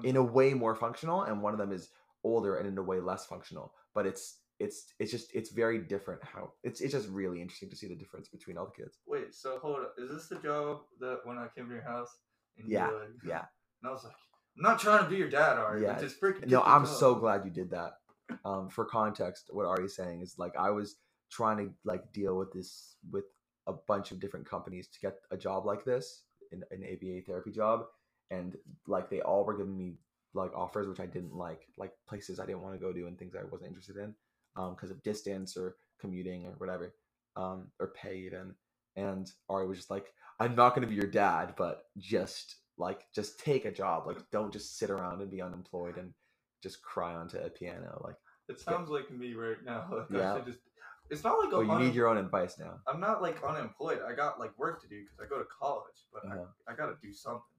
in 0.04 0.16
a 0.16 0.24
way 0.24 0.54
more 0.54 0.76
functional 0.76 1.24
and 1.24 1.42
one 1.42 1.54
of 1.54 1.60
them 1.60 1.72
is 1.72 1.90
older 2.24 2.58
and 2.58 2.68
in 2.68 2.78
a 2.78 2.82
way 2.82 3.00
less 3.00 3.26
functional 3.26 3.74
but 3.94 4.06
it's 4.06 4.40
it's 4.60 4.94
it's 5.00 5.12
just 5.12 5.34
it's 5.36 5.52
very 5.52 5.80
different 5.80 6.22
how 6.24 6.52
it's 6.64 6.80
it's 6.82 6.94
just 6.94 7.10
really 7.10 7.42
interesting 7.42 7.70
to 7.70 7.76
see 7.76 7.88
the 7.88 7.96
difference 7.96 8.30
between 8.30 8.58
all 8.58 8.66
the 8.66 8.72
kids 8.84 9.00
wait. 9.06 9.34
So 9.36 9.60
hold 9.62 9.82
up. 9.82 9.96
Is 9.98 10.10
this 10.10 10.28
the 10.30 10.38
job 10.38 10.80
that 11.02 11.20
when 11.26 11.38
I 11.38 11.48
came 11.54 11.68
to 11.68 11.74
your 11.74 11.84
house? 11.84 12.10
And 12.58 12.70
Yeah, 12.70 12.88
like- 12.88 13.10
yeah 13.26 13.44
And 13.84 13.90
I 13.90 13.92
was 13.92 14.06
like, 14.06 14.14
I'm 14.58 14.64
not 14.64 14.80
trying 14.80 15.04
to 15.04 15.10
be 15.10 15.18
your 15.18 15.30
dad, 15.30 15.58
Ari. 15.58 15.84
Yeah. 15.84 16.00
Just 16.00 16.20
freaking. 16.22 16.48
no 16.48 16.62
i'm 16.62 16.86
job." 16.86 16.96
so 16.96 17.16
glad 17.16 17.44
you 17.44 17.52
did 17.52 17.70
that 17.72 17.98
um 18.46 18.70
for 18.70 18.86
context 18.86 19.50
what 19.52 19.66
ari's 19.68 19.96
saying 19.96 20.22
is 20.22 20.36
like 20.40 20.54
i 20.58 20.70
was 20.72 20.96
trying 21.30 21.58
to 21.58 21.70
like 21.84 22.12
deal 22.14 22.36
with 22.38 22.52
this 22.54 22.96
with 23.12 23.26
a 23.68 23.74
bunch 23.74 24.12
of 24.12 24.20
different 24.22 24.50
companies 24.50 24.88
to 24.88 25.00
get 25.00 25.18
a 25.32 25.38
job 25.38 25.66
like 25.66 25.84
this 25.84 26.24
an, 26.54 26.64
an 26.72 26.82
aba 26.84 27.22
therapy 27.28 27.52
job 27.52 27.86
and 28.32 28.58
like 28.88 29.10
they 29.10 29.22
all 29.22 29.44
were 29.46 29.58
giving 29.58 29.78
me 29.78 29.96
like 30.34 30.54
offers 30.56 30.88
which 30.88 31.00
i 31.00 31.06
didn't 31.06 31.36
like 31.36 31.68
like 31.78 31.94
places 32.08 32.40
i 32.40 32.46
didn't 32.46 32.62
want 32.62 32.74
to 32.74 32.80
go 32.80 32.92
to 32.92 33.08
and 33.08 33.18
things 33.18 33.36
i 33.36 33.44
wasn't 33.52 33.68
interested 33.68 33.98
in 33.98 34.14
um 34.56 34.72
because 34.76 34.92
of 34.92 35.02
distance 35.04 35.56
or 35.56 35.76
commuting 36.00 36.46
or 36.46 36.52
whatever 36.58 36.94
um 37.36 37.68
or 37.80 37.94
pay 37.96 38.18
even 38.18 38.54
and 38.96 39.32
ari 39.50 39.68
was 39.68 39.78
just 39.78 39.92
like 39.92 40.14
i'm 40.40 40.56
not 40.56 40.76
going 40.76 40.82
to 40.82 40.88
be 40.88 40.96
your 40.96 41.10
dad 41.10 41.54
but 41.58 41.86
just 41.98 42.58
like 42.78 43.06
just 43.14 43.40
take 43.40 43.66
a 43.66 43.72
job 43.72 44.06
like 44.06 44.18
don't 44.32 44.52
just 44.52 44.78
sit 44.78 44.90
around 44.90 45.22
and 45.22 45.32
be 45.32 45.42
unemployed 45.42 45.98
and 45.98 46.14
just 46.66 46.82
cry 46.82 47.14
onto 47.14 47.38
a 47.38 47.50
piano. 47.50 48.02
Like, 48.04 48.16
It 48.50 48.60
sounds 48.60 48.90
like 48.90 49.12
me 49.12 49.36
right 49.36 49.64
now. 49.64 49.86
Like 49.92 50.08
Yeah. 50.10 50.42
Just. 50.46 50.60
It's 51.12 51.24
not 51.24 51.38
like 51.38 51.54
oh, 51.54 51.62
I'm 51.62 51.70
you 51.70 51.86
need 51.86 51.94
your 51.94 52.08
own 52.08 52.18
advice 52.18 52.58
now. 52.58 52.80
I'm 52.88 53.00
not 53.00 53.22
like 53.22 53.38
unemployed. 53.48 54.00
I 54.02 54.16
got 54.16 54.40
like 54.40 54.58
work 54.58 54.82
to 54.82 54.88
do 54.88 55.04
because 55.04 55.20
I 55.24 55.30
go 55.30 55.38
to 55.38 55.46
college, 55.46 56.00
but 56.12 56.26
Uh-huh. 56.26 56.48
I, 56.68 56.74
I 56.74 56.76
got 56.76 56.88
to 56.88 56.96
do 57.00 57.14
something. 57.14 57.55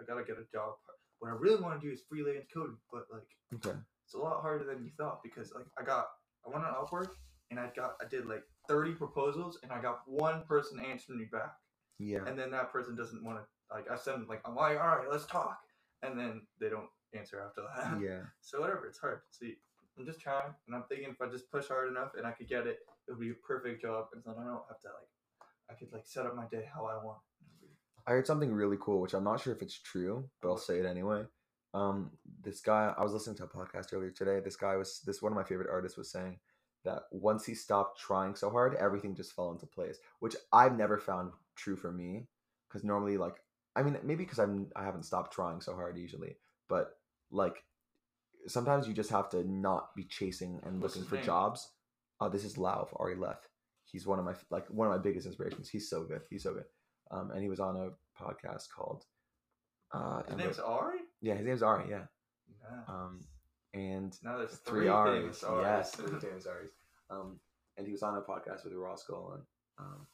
I, 0.00 0.02
I 0.02 0.06
got 0.06 0.18
to 0.20 0.24
get 0.24 0.40
a 0.40 0.46
job. 0.50 0.74
What 1.18 1.28
I 1.28 1.34
really 1.34 1.60
want 1.60 1.80
to 1.80 1.86
do 1.86 1.92
is 1.92 2.02
freelance 2.08 2.46
coding, 2.52 2.78
but 2.92 3.04
like 3.12 3.28
Okay. 3.54 3.78
it's 4.04 4.14
a 4.14 4.18
lot 4.18 4.40
harder 4.40 4.64
than 4.64 4.84
you 4.84 4.90
thought 4.96 5.22
because 5.22 5.52
like 5.54 5.66
I 5.78 5.84
got 5.84 6.06
I 6.46 6.50
went 6.50 6.64
on 6.64 6.74
Upwork 6.74 7.10
and 7.50 7.60
I 7.60 7.70
got 7.76 7.96
I 8.00 8.08
did 8.08 8.26
like 8.26 8.42
30 8.68 8.92
proposals 8.94 9.58
and 9.62 9.70
I 9.72 9.80
got 9.82 10.00
one 10.06 10.44
person 10.44 10.80
answering 10.80 11.18
me 11.18 11.26
back, 11.30 11.52
Yeah. 11.98 12.24
and 12.26 12.38
then 12.38 12.50
that 12.52 12.72
person 12.72 12.96
doesn't 12.96 13.22
want 13.24 13.38
to 13.38 13.44
like 13.74 13.90
I 13.90 13.96
send 13.96 14.22
them 14.22 14.28
like 14.28 14.40
I'm 14.46 14.54
like 14.54 14.78
all 14.80 14.86
right 14.86 15.06
let's 15.10 15.26
talk, 15.26 15.58
and 16.02 16.18
then 16.18 16.46
they 16.58 16.70
don't 16.70 16.88
answer 17.12 17.40
after 17.46 17.62
that. 17.62 18.00
Yeah. 18.02 18.22
So 18.40 18.60
whatever, 18.60 18.86
it's 18.86 18.98
hard. 18.98 19.20
See, 19.30 19.56
I'm 19.98 20.06
just 20.06 20.20
trying, 20.20 20.54
and 20.66 20.74
I'm 20.76 20.84
thinking 20.88 21.10
if 21.10 21.20
I 21.20 21.28
just 21.30 21.50
push 21.50 21.68
hard 21.68 21.90
enough 21.90 22.12
and 22.16 22.26
I 22.26 22.30
could 22.30 22.48
get 22.48 22.66
it, 22.66 22.78
it 23.06 23.10
would 23.10 23.20
be 23.20 23.30
a 23.30 23.34
perfect 23.46 23.82
job, 23.82 24.06
and 24.14 24.22
then 24.24 24.34
I 24.40 24.44
don't 24.44 24.64
have 24.68 24.80
to 24.80 24.88
like, 24.88 25.10
I 25.68 25.74
could 25.74 25.92
like 25.92 26.06
set 26.06 26.24
up 26.24 26.34
my 26.34 26.46
day 26.50 26.64
how 26.72 26.86
I 26.86 27.04
want. 27.04 27.18
I 28.06 28.12
heard 28.12 28.26
something 28.26 28.52
really 28.52 28.78
cool, 28.80 29.00
which 29.00 29.14
I'm 29.14 29.24
not 29.24 29.40
sure 29.40 29.54
if 29.54 29.62
it's 29.62 29.78
true, 29.80 30.28
but 30.40 30.48
I'll 30.48 30.56
say 30.56 30.78
it 30.78 30.86
anyway. 30.86 31.24
Um, 31.72 32.10
this 32.42 32.60
guy, 32.60 32.92
I 32.96 33.02
was 33.02 33.12
listening 33.12 33.36
to 33.36 33.44
a 33.44 33.48
podcast 33.48 33.92
earlier 33.92 34.10
today. 34.10 34.40
This 34.40 34.56
guy 34.56 34.76
was 34.76 35.00
this 35.06 35.22
one 35.22 35.32
of 35.32 35.36
my 35.36 35.44
favorite 35.44 35.70
artists 35.70 35.96
was 35.96 36.10
saying 36.10 36.38
that 36.84 37.02
once 37.12 37.44
he 37.44 37.54
stopped 37.54 38.00
trying 38.00 38.34
so 38.34 38.50
hard, 38.50 38.74
everything 38.76 39.14
just 39.14 39.34
fell 39.34 39.52
into 39.52 39.66
place, 39.66 39.98
which 40.20 40.34
I've 40.52 40.76
never 40.76 40.98
found 40.98 41.32
true 41.54 41.76
for 41.76 41.92
me. 41.92 42.26
Because 42.68 42.84
normally, 42.84 43.16
like, 43.16 43.36
I 43.76 43.82
mean, 43.82 43.98
maybe 44.02 44.24
because 44.24 44.38
I'm 44.38 44.68
I 44.74 44.84
haven't 44.84 45.04
stopped 45.04 45.32
trying 45.32 45.60
so 45.60 45.74
hard 45.74 45.98
usually, 45.98 46.36
but 46.68 46.92
like 47.30 47.62
sometimes 48.46 48.88
you 48.88 48.94
just 48.94 49.10
have 49.10 49.28
to 49.30 49.44
not 49.48 49.94
be 49.94 50.04
chasing 50.04 50.60
and 50.64 50.80
What's 50.80 50.96
looking 50.96 51.08
for 51.08 51.16
name? 51.16 51.24
jobs. 51.24 51.68
Uh, 52.20 52.28
this 52.28 52.44
is 52.44 52.56
Lauv 52.56 52.82
of 52.82 52.94
Ari 52.96 53.16
Leff. 53.16 53.38
He's 53.84 54.06
one 54.06 54.18
of 54.18 54.24
my 54.24 54.34
like 54.50 54.66
one 54.68 54.86
of 54.88 54.92
my 54.92 55.02
biggest 55.02 55.26
inspirations. 55.26 55.68
He's 55.68 55.88
so 55.88 56.04
good. 56.04 56.22
He's 56.30 56.42
so 56.44 56.54
good. 56.54 56.64
Um, 57.10 57.30
and 57.32 57.42
he 57.42 57.48
was 57.48 57.60
on 57.60 57.76
a 57.76 58.22
podcast 58.22 58.68
called. 58.74 59.04
Uh, 59.92 60.22
His 60.22 60.36
name's 60.36 60.58
Ari. 60.60 60.98
yeah, 61.20 61.34
his 61.34 61.46
name's 61.46 61.62
Ari. 61.62 61.84
Yeah. 61.90 62.04
Um, 62.88 63.20
and 63.74 64.16
now 64.22 64.38
there's 64.38 64.56
three 64.58 64.82
three, 64.82 64.88
R's. 64.88 65.42
Aris. 65.44 65.62
Yes, 65.62 65.90
three 65.96 66.20
famous 66.20 66.46
R's. 66.46 66.70
Um, 67.10 67.40
and 67.76 67.86
he 67.86 67.92
was 67.92 68.02
on 68.02 68.16
a 68.16 68.20
podcast 68.20 68.64
with 68.64 68.74
Ross 68.74 69.04
Golan 69.04 69.40
and 69.78 69.86
um, 69.86 70.06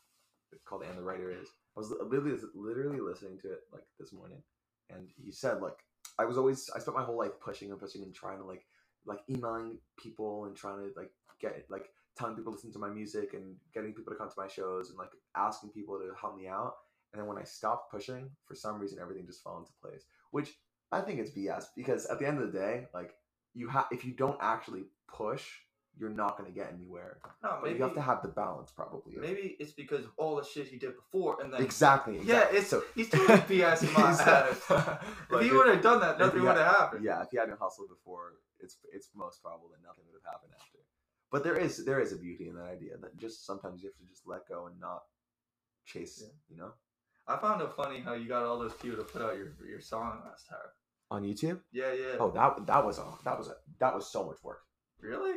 it's 0.52 0.62
called 0.64 0.82
"And 0.82 0.96
the 0.96 1.02
Writer 1.02 1.30
Is." 1.30 1.48
I 1.76 1.80
was 1.80 1.90
literally 1.90 2.38
literally 2.54 3.00
listening 3.00 3.38
to 3.42 3.52
it 3.52 3.60
like 3.72 3.84
this 3.98 4.12
morning, 4.12 4.42
and 4.90 5.08
he 5.16 5.32
said 5.32 5.60
like 5.60 5.76
I 6.18 6.24
was 6.24 6.38
always 6.38 6.70
I 6.74 6.78
spent 6.78 6.96
my 6.96 7.04
whole 7.04 7.18
life 7.18 7.32
pushing 7.44 7.70
and 7.70 7.80
pushing 7.80 8.02
and 8.02 8.14
trying 8.14 8.38
to 8.38 8.44
like 8.44 8.64
like 9.04 9.18
emailing 9.28 9.78
people 10.02 10.46
and 10.46 10.56
trying 10.56 10.78
to 10.78 10.90
like 10.96 11.10
get 11.40 11.66
like 11.68 11.88
telling 12.18 12.34
people 12.36 12.52
to 12.52 12.56
listen 12.56 12.72
to 12.72 12.78
my 12.78 12.88
music 12.88 13.34
and 13.34 13.56
getting 13.74 13.92
people 13.92 14.12
to 14.12 14.18
come 14.18 14.28
to 14.28 14.34
my 14.40 14.48
shows 14.48 14.88
and 14.88 14.98
like 14.98 15.10
asking 15.36 15.70
people 15.70 15.98
to 15.98 16.12
help 16.18 16.36
me 16.38 16.46
out. 16.48 16.74
And 17.12 17.20
then 17.20 17.28
when 17.28 17.38
I 17.38 17.44
stopped 17.44 17.90
pushing, 17.90 18.30
for 18.46 18.54
some 18.54 18.78
reason 18.78 18.98
everything 19.00 19.26
just 19.26 19.42
fell 19.42 19.58
into 19.58 19.72
place. 19.82 20.04
Which 20.32 20.52
I 20.92 21.00
think 21.00 21.20
it's 21.20 21.30
BS 21.30 21.66
because 21.76 22.06
at 22.06 22.18
the 22.18 22.26
end 22.26 22.38
of 22.40 22.52
the 22.52 22.58
day, 22.58 22.86
like 22.94 23.14
you 23.54 23.68
have 23.68 23.86
if 23.90 24.04
you 24.04 24.12
don't 24.12 24.38
actually 24.40 24.84
push, 25.08 25.44
you're 25.98 26.10
not 26.10 26.36
gonna 26.36 26.50
get 26.50 26.70
anywhere. 26.72 27.18
no, 27.42 27.58
But 27.62 27.74
you 27.74 27.82
have 27.82 27.94
to 27.94 28.02
have 28.02 28.20
the 28.22 28.28
balance 28.28 28.70
probably. 28.70 29.16
maybe 29.16 29.56
it's 29.58 29.72
because 29.72 30.04
of 30.04 30.10
all 30.18 30.36
the 30.36 30.44
shit 30.44 30.68
he 30.68 30.76
did 30.76 30.94
before, 30.94 31.40
and 31.42 31.50
then 31.52 31.62
Exactly, 31.62 32.20
Yeah, 32.22 32.48
it's 32.50 32.68
So- 32.68 32.84
he's 32.94 33.08
totally 33.08 33.38
BS 33.40 33.82
in 33.82 33.92
my. 33.94 34.10
If 34.50 35.30
Like, 35.30 35.44
he 35.44 35.50
would 35.52 35.68
have 35.68 35.82
done 35.82 36.00
that, 36.00 36.18
nothing 36.18 36.42
would 36.42 36.56
have 36.56 36.76
happened. 36.76 37.02
Yeah, 37.04 37.22
if 37.22 37.30
he 37.30 37.38
hadn't 37.38 37.58
hustled 37.58 37.88
before, 37.88 38.34
it's 38.60 38.76
it's 38.92 39.08
most 39.14 39.42
probable 39.42 39.68
that 39.70 39.82
nothing 39.82 40.04
would 40.06 40.20
have 40.22 40.32
happened 40.34 40.52
after. 40.54 40.78
But 41.30 41.42
there 41.44 41.56
is 41.56 41.84
there 41.84 42.00
is 42.00 42.12
a 42.12 42.16
beauty 42.16 42.48
in 42.48 42.56
that 42.56 42.66
idea 42.66 42.96
that 42.98 43.16
just 43.16 43.44
sometimes 43.46 43.82
you 43.82 43.88
have 43.88 43.96
to 43.96 44.04
just 44.04 44.26
let 44.26 44.46
go 44.48 44.66
and 44.66 44.78
not 44.78 45.02
chase. 45.84 46.20
Yeah. 46.22 46.28
You 46.50 46.56
know, 46.58 46.72
I 47.28 47.36
found 47.38 47.60
it 47.62 47.70
funny 47.76 48.00
how 48.00 48.14
you 48.14 48.28
got 48.28 48.44
all 48.44 48.58
those 48.58 48.74
people 48.74 48.98
to 48.98 49.04
put 49.04 49.22
out 49.22 49.36
your 49.36 49.54
your 49.68 49.80
song 49.80 50.20
last 50.24 50.48
time. 50.48 50.58
on 51.10 51.22
YouTube. 51.22 51.60
Yeah, 51.72 51.92
yeah. 51.92 52.16
Oh, 52.20 52.30
that 52.32 52.66
that 52.66 52.84
was 52.84 52.98
a 52.98 53.06
that 53.24 53.36
was 53.38 53.48
a 53.48 53.54
that 53.80 53.94
was 53.94 54.10
so 54.10 54.24
much 54.24 54.42
work. 54.42 54.62
really? 55.00 55.34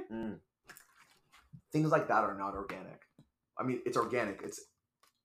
Things 1.71 1.91
like 1.91 2.07
that 2.07 2.23
are 2.23 2.35
not 2.37 2.55
organic. 2.55 3.01
I 3.57 3.63
mean, 3.63 3.81
it's 3.85 3.97
organic. 3.97 4.41
It's 4.43 4.59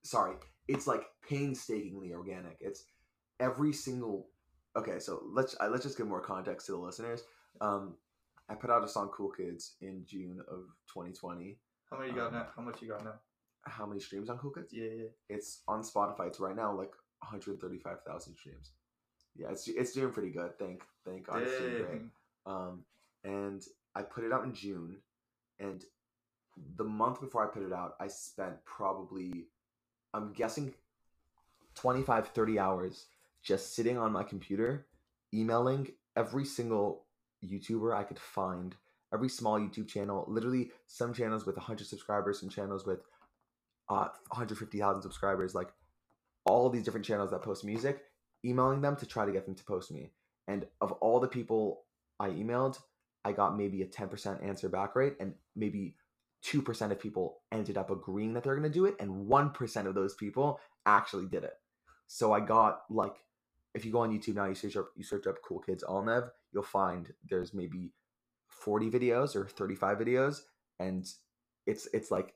sorry, 0.03 0.37
it's 0.69 0.87
like 0.87 1.05
painstakingly 1.29 2.13
organic. 2.13 2.59
It's 2.61 2.85
every 3.41 3.73
single. 3.73 4.29
Okay, 4.77 4.99
so 4.99 5.23
let's 5.33 5.57
uh, 5.61 5.69
let's 5.69 5.85
just 5.85 5.97
give 5.97 6.07
more 6.09 6.21
context 6.21 6.67
to 6.67 6.73
the 6.73 6.79
listeners. 6.79 7.23
Um, 7.61 7.95
I 8.49 8.55
put 8.55 8.71
out 8.71 8.85
a 8.85 8.89
song 8.89 9.11
"Cool 9.17 9.31
Kids" 9.31 9.77
in 9.81 10.05
June 10.07 10.41
of 10.49 10.65
2020. 10.93 11.57
How 11.91 11.99
many 11.99 12.11
you 12.11 12.17
got 12.17 12.29
Um, 12.29 12.35
now? 12.35 12.47
How 12.57 12.63
much 12.63 12.83
you 12.83 12.89
got 12.89 13.05
now? 13.05 13.15
How 13.67 13.87
many 13.87 14.01
streams 14.01 14.29
on 14.31 14.39
Cool 14.39 14.51
Kids? 14.51 14.73
Yeah, 14.73 14.91
yeah. 14.97 15.09
It's 15.29 15.63
on 15.67 15.83
Spotify. 15.83 16.27
It's 16.29 16.41
right 16.41 16.57
now 16.57 16.77
like 16.77 16.93
135,000 17.21 18.37
streams. 18.37 18.73
Yeah, 19.37 19.49
it's 19.51 19.67
it's 19.67 19.93
doing 19.93 20.13
pretty 20.13 20.31
good. 20.31 20.59
Thank 20.59 20.83
thank 21.05 21.27
God, 21.27 21.43
it's 21.43 21.59
doing 21.59 21.77
great. 21.77 21.89
Dang. 21.89 22.11
Um, 22.47 22.85
and 23.25 23.63
I 23.95 24.03
put 24.03 24.25
it 24.25 24.33
out 24.33 24.45
in 24.45 24.55
June, 24.55 24.99
and 25.59 25.83
the 26.77 26.85
month 26.85 27.21
before 27.21 27.45
I 27.45 27.53
put 27.53 27.63
it 27.63 27.73
out, 27.73 27.95
I 28.01 28.07
spent 28.07 28.65
probably, 28.65 29.47
I'm 30.13 30.33
guessing, 30.33 30.75
25, 31.75 32.29
30 32.29 32.59
hours 32.59 33.07
just 33.43 33.75
sitting 33.75 33.99
on 33.99 34.13
my 34.13 34.23
computer, 34.23 34.87
emailing 35.33 35.89
every 36.17 36.45
single 36.45 37.05
YouTuber 37.45 37.95
I 37.95 38.05
could 38.05 38.19
find, 38.19 38.75
every 39.13 39.29
small 39.29 39.59
YouTube 39.59 39.89
channel, 39.89 40.25
literally 40.29 40.71
some 40.87 41.13
channels 41.13 41.45
with 41.45 41.57
100 41.57 41.87
subscribers, 41.87 42.41
some 42.41 42.49
channels 42.49 42.87
with 42.87 43.01
uh, 43.89 44.09
150,000 44.29 45.03
subscribers, 45.03 45.55
like 45.55 45.69
all 46.45 46.69
these 46.71 46.85
different 46.85 47.07
channels 47.07 47.31
that 47.31 47.43
post 47.43 47.65
music, 47.65 48.03
emailing 48.45 48.81
them 48.81 48.97
to 48.97 49.07
try 49.07 49.25
to 49.25 49.33
get 49.33 49.47
them 49.47 49.55
to 49.55 49.65
post 49.65 49.91
me. 49.91 50.11
And 50.47 50.67
of 50.81 50.93
all 50.93 51.21
the 51.21 51.29
people 51.29 51.85
I 52.21 52.29
emailed, 52.31 52.79
I 53.25 53.33
got 53.33 53.57
maybe 53.57 53.83
a 53.83 53.87
10% 53.87 54.47
answer 54.47 54.69
back 54.69 54.95
rate, 54.95 55.17
and 55.21 55.35
maybe 55.57 55.97
2% 56.45 56.91
of 56.91 57.01
people 57.01 57.41
ended 57.51 57.79
up 57.79 57.91
agreeing 57.91 58.35
that 58.35 58.45
they're 58.45 58.57
going 58.57 58.71
to 58.71 58.79
do 58.79 58.85
it, 58.85 58.97
and 59.01 59.27
1% 59.27 59.87
of 59.87 59.95
those 59.95 60.15
people 60.15 60.61
actually 60.85 61.27
did 61.27 61.45
it. 61.45 61.55
So 62.07 62.33
I 62.33 62.41
got 62.41 62.83
like, 62.91 63.17
if 63.75 63.85
you 63.85 63.93
go 63.93 64.01
on 64.01 64.13
YouTube 64.13 64.35
now, 64.35 64.45
you 64.45 64.55
search 64.55 64.77
up, 64.77 64.89
you 64.95 65.03
search 65.03 65.27
up 65.27 65.37
Cool 65.47 65.61
Kids 65.61 65.83
Alnev, 65.83 66.31
you'll 66.53 66.63
find 66.63 67.13
there's 67.29 67.55
maybe 67.55 67.93
40 68.49 68.91
videos 68.91 69.35
or 69.35 69.49
35 69.49 69.99
videos, 69.99 70.43
and 70.79 71.09
it's 71.67 71.89
it's 71.95 72.11
like, 72.11 72.35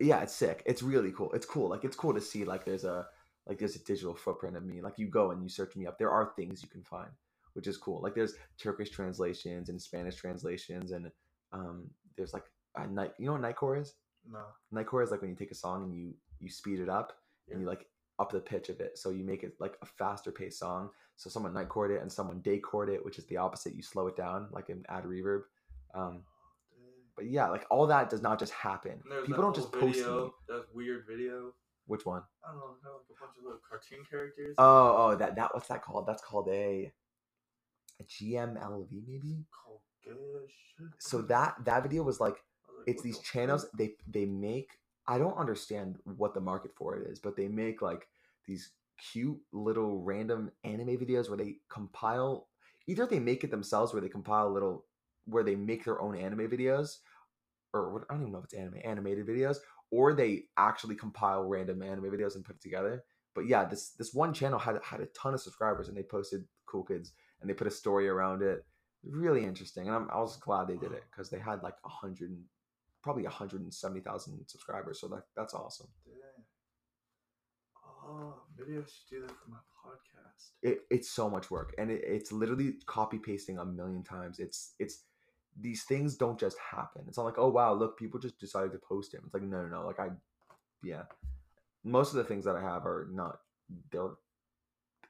yeah, 0.00 0.20
it's 0.22 0.34
sick. 0.34 0.62
It's 0.66 0.82
really 0.82 1.12
cool. 1.12 1.32
It's 1.32 1.46
cool. 1.46 1.68
Like 1.68 1.84
it's 1.84 1.96
cool 1.96 2.14
to 2.14 2.20
see 2.20 2.44
like 2.44 2.64
there's 2.64 2.84
a 2.84 3.06
like 3.46 3.58
there's 3.58 3.76
a 3.76 3.84
digital 3.84 4.14
footprint 4.14 4.56
of 4.56 4.64
me. 4.64 4.80
Like 4.80 4.98
you 4.98 5.08
go 5.08 5.30
and 5.30 5.42
you 5.42 5.48
search 5.48 5.76
me 5.76 5.86
up, 5.86 5.98
there 5.98 6.10
are 6.10 6.32
things 6.36 6.62
you 6.62 6.68
can 6.68 6.82
find 6.82 7.10
which 7.56 7.66
is 7.66 7.78
cool. 7.78 8.02
Like 8.02 8.14
there's 8.14 8.34
Turkish 8.58 8.90
translations 8.90 9.70
and 9.70 9.80
Spanish 9.80 10.14
translations, 10.14 10.92
and 10.92 11.10
um, 11.52 11.88
there's 12.14 12.34
like 12.34 12.44
a 12.76 12.86
night. 12.86 13.14
You 13.18 13.26
know 13.26 13.32
what 13.32 13.40
nightcore 13.40 13.80
is? 13.80 13.94
No. 14.30 14.40
Nightcore 14.74 15.02
is 15.02 15.10
like 15.10 15.22
when 15.22 15.30
you 15.30 15.36
take 15.36 15.50
a 15.50 15.56
song 15.56 15.84
and 15.84 15.96
you 15.96 16.12
you 16.38 16.50
speed 16.50 16.80
it 16.80 16.90
up 16.90 17.14
and 17.50 17.62
you 17.62 17.66
like 17.66 17.86
up 18.18 18.30
the 18.30 18.40
pitch 18.40 18.68
of 18.68 18.80
it, 18.80 18.98
so 18.98 19.08
you 19.08 19.24
make 19.24 19.42
it 19.42 19.54
like 19.58 19.78
a 19.80 19.86
faster 19.86 20.30
paced 20.30 20.58
song. 20.58 20.90
So 21.16 21.30
someone 21.30 21.54
nightcore 21.54 21.96
it 21.96 22.02
and 22.02 22.12
someone 22.12 22.42
daycore 22.42 22.90
it, 22.90 23.02
which 23.02 23.18
is 23.18 23.24
the 23.24 23.38
opposite. 23.38 23.74
You 23.74 23.82
slow 23.82 24.06
it 24.06 24.16
down, 24.16 24.48
like 24.52 24.68
an 24.68 24.84
add 24.90 25.04
reverb. 25.04 25.44
Um, 25.94 26.24
but 27.16 27.26
yeah, 27.26 27.48
like 27.48 27.66
all 27.70 27.86
that 27.86 28.10
does 28.10 28.22
not 28.22 28.38
just 28.38 28.52
happen. 28.52 29.02
People 29.24 29.42
don't 29.42 29.54
just 29.54 29.72
post 29.72 29.98
video. 29.98 30.34
That 30.48 30.66
weird 30.74 31.04
video. 31.08 31.52
Which 31.86 32.04
one? 32.04 32.22
I 32.44 32.50
don't 32.50 32.60
know, 32.60 32.96
like 32.96 33.16
a 33.16 33.20
bunch 33.20 33.36
of 33.38 33.44
little 33.44 33.60
cartoon 33.68 34.04
characters. 34.10 34.54
Oh, 34.58 34.96
oh, 35.12 35.16
that 35.16 35.36
that 35.36 35.54
what's 35.54 35.68
that 35.68 35.82
called? 35.82 36.06
That's 36.06 36.22
called 36.22 36.48
a 36.48 36.92
a 38.00 38.04
GMLV 38.04 39.06
maybe. 39.06 39.44
So 40.98 41.22
that 41.22 41.56
that 41.64 41.82
video 41.82 42.02
was 42.02 42.20
like 42.20 42.32
was 42.32 42.78
like, 42.78 42.86
it's 42.86 43.02
these 43.02 43.18
the 43.18 43.24
channels 43.24 43.62
fuck? 43.62 43.72
they 43.78 43.94
they 44.08 44.24
make 44.24 44.78
i 45.08 45.18
don't 45.18 45.36
understand 45.36 45.98
what 46.16 46.34
the 46.34 46.40
market 46.40 46.72
for 46.76 46.96
it 46.96 47.08
is 47.08 47.18
but 47.18 47.36
they 47.36 47.48
make 47.48 47.82
like 47.82 48.06
these 48.46 48.70
cute 49.12 49.38
little 49.52 50.00
random 50.00 50.50
anime 50.64 50.96
videos 50.96 51.28
where 51.28 51.36
they 51.38 51.56
compile 51.68 52.48
either 52.86 53.06
they 53.06 53.18
make 53.18 53.44
it 53.44 53.50
themselves 53.50 53.92
where 53.92 54.00
they 54.00 54.08
compile 54.08 54.50
little 54.50 54.84
where 55.24 55.42
they 55.42 55.56
make 55.56 55.84
their 55.84 56.00
own 56.00 56.16
anime 56.16 56.48
videos 56.48 56.98
or 57.76 57.92
what 57.92 58.02
i 58.10 58.14
don't 58.14 58.22
even 58.22 58.32
know 58.32 58.38
if 58.38 58.44
it's 58.44 58.54
anime 58.54 58.80
animated 58.84 59.26
videos 59.26 59.58
or 59.90 60.12
they 60.14 60.42
actually 60.56 60.94
compile 60.94 61.44
random 61.44 61.82
anime 61.82 62.10
videos 62.10 62.34
and 62.34 62.44
put 62.44 62.56
it 62.56 62.62
together 62.62 63.04
but 63.34 63.46
yeah 63.46 63.64
this 63.64 63.90
this 63.90 64.14
one 64.14 64.32
channel 64.32 64.58
had 64.58 64.78
had 64.82 65.00
a 65.00 65.06
ton 65.06 65.34
of 65.34 65.40
subscribers 65.40 65.88
and 65.88 65.96
they 65.96 66.02
posted 66.02 66.44
cool 66.66 66.84
kids 66.84 67.12
and 67.40 67.48
they 67.48 67.54
put 67.54 67.66
a 67.66 67.70
story 67.70 68.08
around 68.08 68.42
it 68.42 68.64
really 69.04 69.44
interesting 69.44 69.86
and 69.86 69.94
I'm, 69.94 70.08
i 70.10 70.18
was 70.18 70.36
glad 70.36 70.68
they 70.68 70.76
did 70.76 70.92
it 70.92 71.04
because 71.10 71.30
they 71.30 71.38
had 71.38 71.62
like 71.62 71.74
a 71.84 71.88
hundred 71.88 72.30
and- 72.30 72.44
probably 73.02 73.22
170,000 73.22 74.48
subscribers 74.48 75.00
so 75.00 75.06
that 75.06 75.22
that's 75.36 75.54
awesome 75.54 75.86
Dang. 76.04 76.44
Oh, 78.08 78.34
maybe 78.56 78.78
I 78.78 78.82
should 78.82 79.08
do 79.10 79.20
that 79.22 79.30
for 79.30 79.50
my 79.50 79.56
podcast. 79.84 80.50
It, 80.62 80.80
it's 80.90 81.10
so 81.10 81.28
much 81.28 81.50
work, 81.50 81.74
and 81.78 81.90
it, 81.90 82.02
it's 82.04 82.30
literally 82.30 82.74
copy 82.86 83.18
pasting 83.18 83.58
a 83.58 83.64
million 83.64 84.04
times. 84.04 84.38
It's 84.38 84.74
it's 84.78 85.04
these 85.60 85.84
things 85.84 86.16
don't 86.16 86.38
just 86.38 86.56
happen. 86.58 87.04
It's 87.08 87.16
not 87.16 87.24
like 87.24 87.38
oh 87.38 87.48
wow 87.48 87.72
look 87.74 87.98
people 87.98 88.20
just 88.20 88.38
decided 88.38 88.72
to 88.72 88.78
post 88.78 89.14
him. 89.14 89.22
It's 89.24 89.34
like 89.34 89.42
no 89.42 89.62
no 89.62 89.68
no 89.68 89.86
like 89.86 90.00
I 90.00 90.08
yeah. 90.82 91.02
Most 91.84 92.10
of 92.10 92.16
the 92.16 92.24
things 92.24 92.44
that 92.44 92.56
I 92.56 92.60
have 92.62 92.84
are 92.86 93.08
not 93.12 93.38
they're 93.92 94.10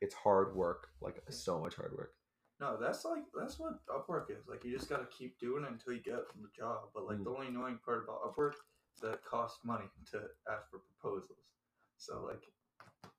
it's 0.01 0.15
hard 0.15 0.55
work 0.55 0.89
like 1.01 1.23
so 1.31 1.59
much 1.61 1.75
hard 1.75 1.93
work. 1.97 2.13
No, 2.61 2.77
that's 2.81 3.05
like 3.05 3.25
that's 3.39 3.59
what 3.59 3.75
Upwork 3.87 4.31
is. 4.31 4.47
Like 4.49 4.65
you 4.65 4.75
just 4.77 4.89
gotta 4.89 5.07
keep 5.07 5.39
doing 5.39 5.65
it 5.65 5.71
until 5.71 5.93
you 5.93 6.03
get 6.03 6.27
the 6.41 6.49
job. 6.57 6.89
But 6.95 7.07
like 7.07 7.19
Mm. 7.19 7.25
the 7.25 7.31
only 7.31 7.47
annoying 7.49 7.79
part 7.85 8.05
about 8.05 8.23
Upwork 8.23 8.53
is 8.95 9.01
that 9.03 9.15
it 9.15 9.25
costs 9.25 9.61
money 9.65 9.85
to 10.13 10.19
ask 10.51 10.71
for 10.71 10.79
proposals. 10.79 11.45
So 11.99 12.25
like 12.27 12.43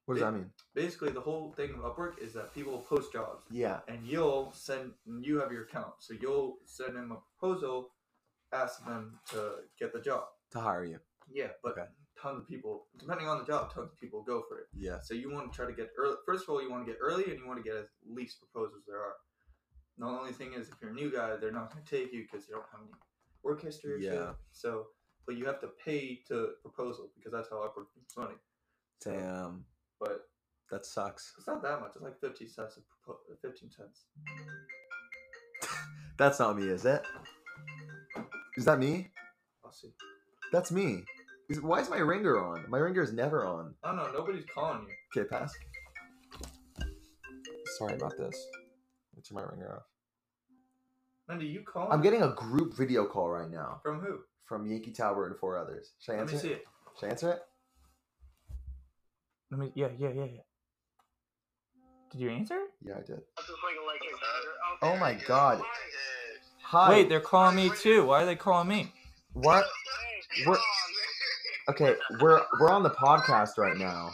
What 0.08 0.16
does 0.16 0.24
that 0.24 0.32
mean? 0.34 0.50
basically 0.74 1.10
the 1.10 1.20
whole 1.20 1.52
thing 1.52 1.72
of 1.72 1.80
Upwork 1.82 2.18
is 2.20 2.32
that 2.34 2.54
people 2.54 2.80
post 2.80 3.12
jobs 3.12 3.44
Yeah. 3.52 3.82
and 3.90 4.08
you'll 4.08 4.54
send 4.54 4.94
you 5.06 5.38
have 5.40 5.52
your 5.52 5.64
account. 5.64 5.96
So 6.00 6.14
you'll 6.14 6.60
send 6.66 6.96
them 6.96 7.12
a 7.12 7.18
proposal, 7.38 7.92
ask 8.54 8.86
them 8.86 9.20
to 9.32 9.56
get 9.78 9.92
the 9.92 10.00
job. 10.00 10.24
To 10.52 10.62
hire 10.62 10.86
you. 10.86 11.00
Yeah, 11.30 11.50
but 11.62 11.74
Okay. 11.74 11.88
tons 12.18 12.40
of 12.40 12.48
people 12.48 12.88
depending 12.98 13.28
on 13.28 13.38
the 13.40 13.44
job, 13.44 13.74
tons 13.74 13.92
of 13.92 13.98
people 14.00 14.24
go 14.24 14.44
for 14.48 14.60
it. 14.60 14.68
Yeah. 14.74 15.00
So 15.02 15.14
you 15.14 15.30
want 15.30 15.52
to 15.52 15.56
try 15.56 15.66
to 15.66 15.74
get 15.74 15.92
early. 15.98 16.16
First 16.26 16.44
of 16.44 16.50
all, 16.52 16.62
you 16.62 16.72
want 16.72 16.86
to 16.86 16.92
get 16.94 17.00
early, 17.02 17.26
and 17.30 17.38
you 17.38 17.46
want 17.46 17.62
to 17.62 17.64
get 17.70 17.76
as 17.76 17.88
least 18.06 18.40
proposals 18.40 18.84
there 18.88 19.02
are. 19.02 19.16
The 19.98 20.06
only 20.06 20.32
thing 20.32 20.54
is, 20.54 20.70
if 20.70 20.76
you're 20.82 20.92
a 20.92 20.94
new 20.94 21.12
guy, 21.12 21.36
they're 21.36 21.52
not 21.52 21.74
going 21.74 21.84
to 21.84 21.90
take 21.98 22.14
you 22.14 22.22
because 22.24 22.48
you 22.48 22.54
don't 22.56 22.66
have 22.72 22.80
any 22.82 22.92
work 23.44 23.62
history. 23.62 24.06
Yeah. 24.06 24.36
So, 24.52 24.88
but 25.26 25.36
you 25.36 25.46
have 25.48 25.60
to 25.60 25.68
pay 25.84 26.22
to 26.30 26.52
proposal 26.62 27.12
because 27.18 27.34
that's 27.34 27.50
how 27.50 27.58
Upwork 27.58 27.88
makes 27.98 28.16
money. 28.16 28.36
So, 29.02 29.12
Damn. 29.12 29.66
But 30.00 30.22
That 30.72 30.86
sucks. 30.86 31.34
it's 31.38 31.48
not 31.48 31.62
that 31.64 31.80
much. 31.80 31.92
It's 31.96 32.04
like 32.04 32.20
fifteen 32.20 32.50
cents. 32.50 32.78
Fifteen 33.42 33.70
cents. 33.72 34.06
That's 36.18 36.40
not 36.40 36.58
me, 36.58 36.68
is 36.68 36.86
it? 36.86 37.04
Is 38.58 38.66
that 38.66 38.80
me? 38.80 39.10
I'll 39.64 39.72
see. 39.72 39.90
That's 40.52 40.72
me. 40.72 41.04
Is, 41.50 41.62
why 41.62 41.80
is 41.80 41.90
my 41.90 41.98
ringer 41.98 42.44
on? 42.44 42.66
My 42.70 42.80
ringer 42.80 43.02
is 43.04 43.14
never 43.14 43.46
on. 43.46 43.76
I 43.84 43.90
don't 43.90 43.98
know. 43.98 44.12
Nobody's 44.20 44.46
calling 44.54 44.88
you. 44.88 45.22
Okay, 45.22 45.30
pass. 45.30 45.54
Sorry 47.78 47.94
about 47.96 48.18
this. 48.18 48.36
Let's 49.16 49.30
turn 49.30 49.36
my 49.36 49.44
ringer 49.44 49.76
off. 49.78 49.84
Mandy, 51.28 51.46
you 51.46 51.62
calling? 51.62 51.92
I'm 51.92 52.02
getting 52.02 52.24
a 52.24 52.30
group 52.34 52.76
video 52.76 53.06
call 53.06 53.30
right 53.30 53.50
now 53.50 53.80
from 53.84 54.00
who? 54.00 54.20
from 54.46 54.66
Yankee 54.66 54.92
Tower 54.94 55.28
and 55.28 55.38
four 55.38 55.58
others. 55.58 55.92
Should 56.00 56.14
I 56.14 56.18
Let 56.20 56.28
me 56.28 56.34
answer 56.34 56.48
see 56.48 56.54
it? 56.54 56.62
it. 56.62 56.66
Should 57.00 57.06
I 57.06 57.10
answer 57.10 57.32
it? 57.32 57.40
Let 59.52 59.60
me. 59.60 59.72
Yeah, 59.76 59.88
yeah, 59.98 60.10
yeah, 60.10 60.26
yeah. 60.26 60.42
Did 62.12 62.22
you 62.22 62.30
answer? 62.30 62.60
Yeah, 62.82 62.94
I 62.98 63.02
did. 63.02 63.22
Oh 63.40 64.78
Oh 64.82 64.98
my 64.98 65.14
god. 65.28 65.62
Hi. 66.64 66.90
Wait, 66.90 67.10
they're 67.10 67.22
calling 67.22 67.56
me 67.56 67.72
too. 67.82 68.06
Why 68.06 68.24
are 68.24 68.26
they 68.26 68.36
calling 68.36 68.68
me? 68.68 68.92
what? 69.34 69.66
We're 70.46 70.58
okay. 71.70 71.96
We're 72.20 72.42
we're 72.60 72.70
on 72.70 72.84
the 72.84 72.90
podcast 72.90 73.58
right 73.58 73.78
now. 73.78 74.12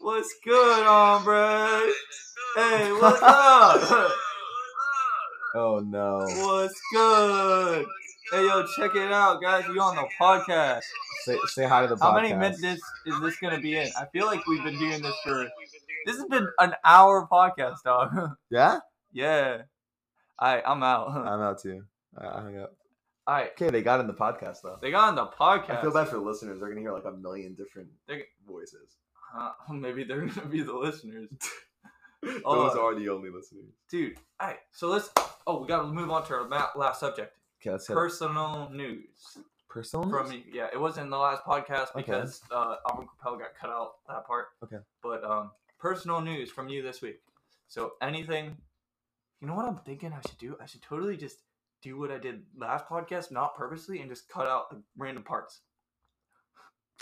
What's 0.00 0.34
good, 0.44 0.86
hombre? 0.86 1.92
Hey, 2.56 2.92
what's 2.92 3.22
up? 3.22 4.10
Oh 5.54 5.78
no. 5.78 6.18
What's 6.18 6.78
good? 6.92 7.86
Hey, 8.30 8.46
yo, 8.46 8.64
check 8.76 8.94
it 8.94 9.10
out, 9.12 9.40
guys. 9.40 9.66
We 9.68 9.78
on 9.78 9.96
the 9.96 10.06
podcast. 10.20 10.82
Say 11.22 11.38
say 11.46 11.64
hi 11.66 11.82
to 11.82 11.88
the 11.88 11.96
podcast. 11.96 12.00
How 12.02 12.14
many 12.14 12.34
minutes 12.34 12.62
is 12.62 13.20
this 13.22 13.36
gonna 13.38 13.60
be 13.60 13.76
in? 13.76 13.88
I 13.98 14.04
feel 14.12 14.26
like 14.26 14.46
we've 14.46 14.62
been 14.62 14.78
doing 14.78 15.00
this 15.02 15.14
for. 15.24 15.46
This 16.06 16.16
has 16.16 16.26
been 16.26 16.46
an 16.58 16.74
hour 16.84 17.26
podcast, 17.30 17.82
dog. 17.84 18.14
Yeah. 18.50 18.78
yeah. 19.12 19.62
Alright, 20.40 20.62
I'm 20.66 20.82
out. 20.82 21.08
I'm 21.16 21.40
out 21.40 21.60
too. 21.62 21.84
I 22.16 22.26
I 22.26 22.40
hung 22.42 22.58
up. 22.58 22.74
Alright, 23.28 23.50
Okay, 23.52 23.70
they 23.70 23.82
got 23.82 24.00
in 24.00 24.06
the 24.06 24.14
podcast 24.14 24.58
though. 24.62 24.78
they 24.80 24.90
got 24.90 25.10
in 25.10 25.14
the 25.16 25.26
podcast. 25.26 25.78
I 25.78 25.82
feel 25.82 25.92
bad 25.92 26.08
for 26.08 26.16
the 26.16 26.22
listeners. 26.22 26.60
They're 26.60 26.68
gonna 26.68 26.80
hear 26.80 26.92
like 26.92 27.04
a 27.06 27.12
million 27.12 27.54
different 27.54 27.88
They're- 28.06 28.24
voices. 28.46 28.96
Uh, 29.36 29.50
maybe 29.72 30.04
they're 30.04 30.26
gonna 30.26 30.46
be 30.48 30.62
the 30.62 30.72
listeners, 30.74 31.28
Those 32.22 32.42
Oh. 32.44 32.86
are 32.86 32.94
the 32.94 33.08
only 33.10 33.30
listeners. 33.30 33.72
dude. 33.90 34.18
Alright, 34.40 34.58
so 34.72 34.88
let's. 34.88 35.10
Oh, 35.46 35.62
we 35.62 35.68
gotta 35.68 35.86
move 35.88 36.10
on 36.10 36.26
to 36.26 36.34
our 36.34 36.48
last 36.76 37.00
subject. 37.00 37.34
Okay, 37.60 37.70
let's 37.70 37.86
hit 37.88 37.94
it. 37.94 37.96
Personal 37.96 38.70
news. 38.72 39.38
personal. 39.68 40.08
from 40.08 40.30
news? 40.30 40.44
me. 40.44 40.44
Yeah, 40.52 40.68
it 40.72 40.80
wasn't 40.80 41.04
in 41.06 41.10
the 41.10 41.18
last 41.18 41.42
podcast 41.44 41.90
Okay. 41.90 42.02
because 42.02 42.40
uh, 42.50 42.76
Alvin 42.90 43.08
Capel 43.18 43.36
got 43.38 43.54
cut 43.60 43.70
out 43.70 43.94
that 44.08 44.26
part. 44.26 44.46
Okay. 44.62 44.78
But 45.02 45.24
um, 45.24 45.50
personal 45.78 46.20
news 46.20 46.50
from 46.50 46.68
you 46.68 46.82
this 46.82 47.02
week. 47.02 47.20
So 47.66 47.92
anything, 48.00 48.56
you 49.40 49.46
know 49.48 49.54
what 49.54 49.66
I'm 49.66 49.76
thinking 49.78 50.12
I 50.12 50.20
should 50.26 50.38
do? 50.38 50.56
I 50.62 50.66
should 50.66 50.82
totally 50.82 51.16
just 51.16 51.38
do 51.82 51.98
what 51.98 52.10
I 52.10 52.18
did 52.18 52.42
last 52.56 52.86
podcast, 52.86 53.30
not 53.30 53.56
purposely, 53.56 54.00
and 54.00 54.10
just 54.10 54.28
cut 54.28 54.46
out 54.46 54.70
the 54.70 54.80
random 54.96 55.22
parts. 55.22 55.60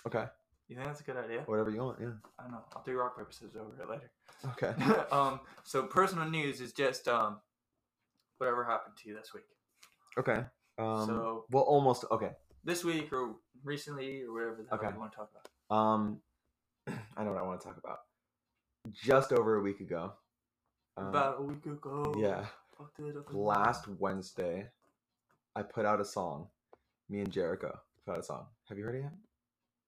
Okay, 0.07 0.25
You 0.69 0.77
think 0.77 0.87
that's 0.89 1.01
a 1.01 1.05
good 1.05 1.17
idea? 1.17 1.41
whatever 1.47 1.71
you 1.71 1.81
want. 1.83 1.99
Yeah. 2.01 2.09
I 2.39 2.43
don't 2.43 2.53
know. 2.53 2.63
I'll 2.75 2.83
do 2.85 2.97
rock 2.97 3.17
paper 3.17 3.31
scissors 3.33 3.57
over 3.57 3.71
it 3.83 3.89
later. 3.89 4.11
Okay. 4.53 4.75
um, 5.13 5.41
so 5.65 5.83
personal 5.85 6.29
news 6.29 6.61
is 6.61 6.73
just 6.73 7.09
um, 7.09 7.39
whatever 8.39 8.65
happened 8.65 8.97
to 9.03 9.09
you 9.09 9.15
this 9.17 9.33
week. 9.35 9.45
Okay. 10.19 10.45
Um. 10.79 11.07
So- 11.07 11.45
well, 11.51 11.65
almost. 11.65 12.05
Okay. 12.11 12.31
This 12.65 12.85
week 12.85 13.13
or 13.13 13.37
recently 13.65 14.23
or 14.23 14.33
whatever 14.33 14.63
the 14.63 14.69
hell 14.69 14.79
Okay. 14.79 14.93
you 14.95 15.01
want 15.01 15.13
to 15.13 15.17
talk 15.17 15.31
about. 15.69 15.77
Um. 15.77 16.21
I 17.17 17.25
know 17.25 17.33
what 17.33 17.43
I 17.43 17.47
want 17.47 17.61
to 17.61 17.67
talk 17.67 17.77
about. 17.79 17.99
Just 18.93 19.33
over 19.33 19.57
a 19.57 19.61
week 19.63 19.81
ago. 19.81 20.13
um, 20.97 21.09
About 21.09 21.41
a 21.41 21.43
week 21.43 21.67
ago. 21.67 22.15
yeah. 22.19 22.45
Fucked 22.79 23.01
it 23.01 23.17
up. 23.17 23.33
Last 23.33 23.89
Wednesday, 23.89 24.69
I 25.57 25.63
put 25.63 25.87
out 25.87 26.01
a 26.01 26.05
song. 26.05 26.49
Me 27.09 27.21
and 27.21 27.31
Jericho 27.33 27.79
put 28.05 28.13
out 28.13 28.19
a 28.19 28.23
song. 28.23 28.47
Have 28.69 28.79
you 28.79 28.85
heard 28.85 28.97
it 28.97 29.03
yet? 29.03 29.13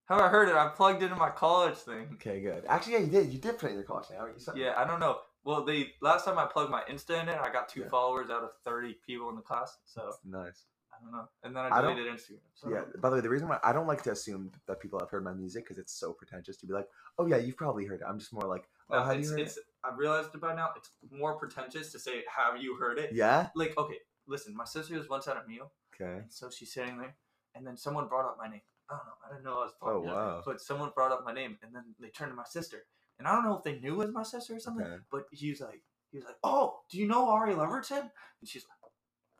Have 0.08 0.20
I 0.20 0.28
heard 0.28 0.48
it? 0.48 0.54
I 0.54 0.68
plugged 0.68 1.02
it 1.02 1.12
in 1.12 1.18
my 1.18 1.28
college 1.30 1.74
thing. 1.76 2.08
Okay, 2.14 2.40
good. 2.40 2.64
Actually, 2.66 2.94
yeah, 2.94 2.98
you 3.00 3.06
did. 3.08 3.32
You 3.32 3.38
did 3.38 3.58
put 3.58 3.66
it 3.66 3.70
in 3.72 3.74
your 3.76 3.84
college 3.84 4.06
now. 4.10 4.24
You 4.26 4.32
Yeah, 4.64 4.72
I 4.76 4.86
don't 4.86 5.00
know. 5.00 5.18
Well, 5.44 5.64
the 5.64 5.88
last 6.02 6.24
time 6.24 6.38
I 6.38 6.44
plugged 6.46 6.70
my 6.70 6.82
Insta 6.90 7.22
in 7.22 7.28
it, 7.28 7.38
I 7.40 7.50
got 7.50 7.68
two 7.68 7.80
Yeah. 7.80 7.88
followers 7.88 8.28
out 8.30 8.42
of 8.42 8.52
thirty 8.64 8.94
people 9.06 9.28
in 9.30 9.36
the 9.36 9.42
class. 9.42 9.78
So 9.84 10.12
Nice. 10.24 10.66
I 10.92 11.00
don't 11.00 11.12
know. 11.12 11.28
And 11.44 11.54
then 11.54 11.64
I 11.72 11.78
I 11.78 11.80
deleted 11.80 12.06
Instagram. 12.12 12.40
So. 12.54 12.68
Yeah. 12.70 12.84
By 12.98 13.08
the 13.10 13.16
way, 13.16 13.20
the 13.22 13.28
reason 13.30 13.48
why 13.48 13.60
I 13.62 13.72
don't 13.72 13.86
like 13.86 14.02
to 14.02 14.10
assume 14.10 14.50
that 14.66 14.80
people 14.80 14.98
have 14.98 15.10
heard 15.10 15.22
my 15.22 15.32
music 15.32 15.64
because 15.64 15.78
it's 15.78 15.92
so 15.92 16.12
pretentious 16.12 16.56
to 16.58 16.66
be 16.66 16.72
like, 16.72 16.88
"Oh 17.18 17.26
yeah, 17.26 17.36
you've 17.36 17.56
probably 17.56 17.84
heard 17.86 18.00
it." 18.00 18.06
I'm 18.08 18.18
just 18.18 18.32
more 18.32 18.42
like, 18.48 18.68
"Oh, 18.90 18.98
No, 18.98 19.04
have 19.04 19.20
you 19.22 19.30
heard 19.30 19.40
it's, 19.40 19.58
I've 19.84 19.96
realized 19.96 20.34
it 20.34 20.40
by 20.40 20.54
now. 20.54 20.72
It's 20.76 20.90
more 21.10 21.38
pretentious 21.38 21.92
to 21.92 21.98
say, 22.00 22.24
"Have 22.28 22.60
you 22.60 22.74
heard 22.76 22.98
it?" 22.98 23.10
it?" 23.10 23.14
Yeah. 23.14 23.50
Like, 23.54 23.78
okay, 23.78 24.00
listen. 24.26 24.56
My 24.56 24.64
sister 24.64 24.96
was 24.98 25.08
once 25.08 25.28
at 25.28 25.36
a 25.36 25.46
meal, 25.46 25.72
Okay. 25.94 26.24
so 26.28 26.50
she's 26.50 26.72
sitting 26.72 26.98
there, 26.98 27.16
and 27.54 27.64
then 27.66 27.76
someone 27.76 28.08
brought 28.08 28.26
up 28.28 28.36
my 28.36 28.48
name. 28.48 28.62
I 28.90 28.96
don't 28.96 29.06
know. 29.06 29.12
I 29.24 29.28
didn't 29.28 29.44
know 29.44 29.52
I 29.60 29.64
was. 29.64 29.72
Oh 29.82 29.86
popular, 29.86 30.14
wow. 30.14 30.42
But 30.44 30.60
someone 30.60 30.90
brought 30.94 31.12
up 31.12 31.24
my 31.24 31.32
name, 31.32 31.58
and 31.62 31.72
then 31.74 31.94
they 32.00 32.08
turned 32.08 32.32
to 32.32 32.36
my 32.36 32.44
sister, 32.44 32.86
and 33.18 33.26
I 33.28 33.32
don't 33.32 33.44
know 33.44 33.56
if 33.56 33.64
they 33.64 33.78
knew 33.78 33.94
it 33.94 34.06
was 34.06 34.12
my 34.14 34.22
sister 34.22 34.54
or 34.56 34.60
something. 34.60 34.86
Okay. 34.86 35.02
But 35.10 35.24
he 35.32 35.50
was 35.50 35.60
like, 35.60 35.82
he 36.10 36.18
was 36.18 36.24
like, 36.26 36.36
"Oh, 36.42 36.80
do 36.90 36.98
you 36.98 37.06
know 37.06 37.28
Ari 37.28 37.54
Leverton?" 37.54 38.00
And 38.40 38.48
she's 38.48 38.64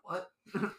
like, 0.05 0.23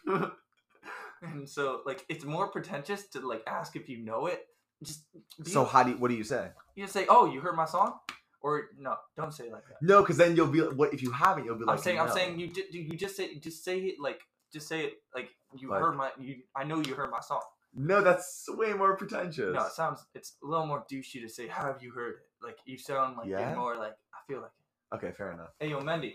"What?" 0.05 0.31
and 1.21 1.47
so, 1.49 1.81
like, 1.85 2.05
it's 2.09 2.23
more 2.25 2.47
pretentious 2.47 3.07
to 3.09 3.19
like 3.27 3.43
ask 3.47 3.75
if 3.75 3.89
you 3.89 3.97
know 3.99 4.27
it. 4.27 4.45
Just 4.83 5.03
be 5.43 5.49
So 5.49 5.65
how 5.65 5.83
do 5.83 5.91
you, 5.91 5.97
what 5.97 6.09
do 6.09 6.15
you 6.15 6.23
say? 6.23 6.49
you 6.75 6.83
just 6.83 6.93
say, 6.93 7.05
"Oh, 7.09 7.25
you 7.25 7.41
heard 7.41 7.55
my 7.55 7.65
song," 7.65 7.95
or 8.41 8.67
no, 8.77 8.95
don't 9.17 9.33
say 9.33 9.45
it 9.45 9.51
like 9.51 9.67
that. 9.67 9.81
No, 9.81 10.01
because 10.01 10.17
then 10.17 10.35
you'll 10.35 10.47
be 10.47 10.59
what 10.61 10.93
if 10.93 11.01
you 11.01 11.11
haven't, 11.11 11.45
you'll 11.45 11.57
be 11.57 11.65
like. 11.65 11.77
I'm 11.77 11.83
saying, 11.83 11.99
I'm 11.99 12.11
saying, 12.11 12.39
you 12.39 12.47
just, 12.47 12.73
you 12.73 12.89
just 12.95 13.15
say, 13.17 13.35
just 13.39 13.63
say 13.63 13.79
it 13.79 13.95
like, 13.99 14.21
just 14.53 14.67
say 14.67 14.85
it 14.85 14.93
like 15.13 15.29
you 15.57 15.69
Like- 15.69 15.81
heard 15.81 15.95
my, 15.95 16.11
you. 16.19 16.37
I 16.55 16.63
know 16.63 16.79
you 16.79 16.93
heard 16.95 17.11
my 17.11 17.19
song. 17.19 17.41
No, 17.75 18.01
that's 18.01 18.45
way 18.49 18.73
more 18.73 18.97
pretentious. 18.97 19.53
No, 19.53 19.65
it 19.65 19.71
sounds, 19.71 20.05
it's 20.15 20.35
a 20.43 20.47
little 20.47 20.65
more 20.65 20.85
douchey 20.91 21.21
to 21.21 21.29
say, 21.29 21.47
"Have 21.47 21.81
you 21.81 21.91
heard 21.91 22.15
it?" 22.15 22.45
Like 22.45 22.57
you 22.65 22.77
sound 22.77 23.17
like 23.17 23.27
Yeah? 23.27 23.49
you're 23.51 23.59
more 23.59 23.75
like, 23.77 23.95
I 24.13 24.17
feel 24.27 24.41
like. 24.41 24.51
It. 24.91 24.95
Okay, 24.95 25.11
fair 25.15 25.31
enough. 25.31 25.49
Hey, 25.59 25.69
yo, 25.69 25.79
Mendy. 25.81 26.13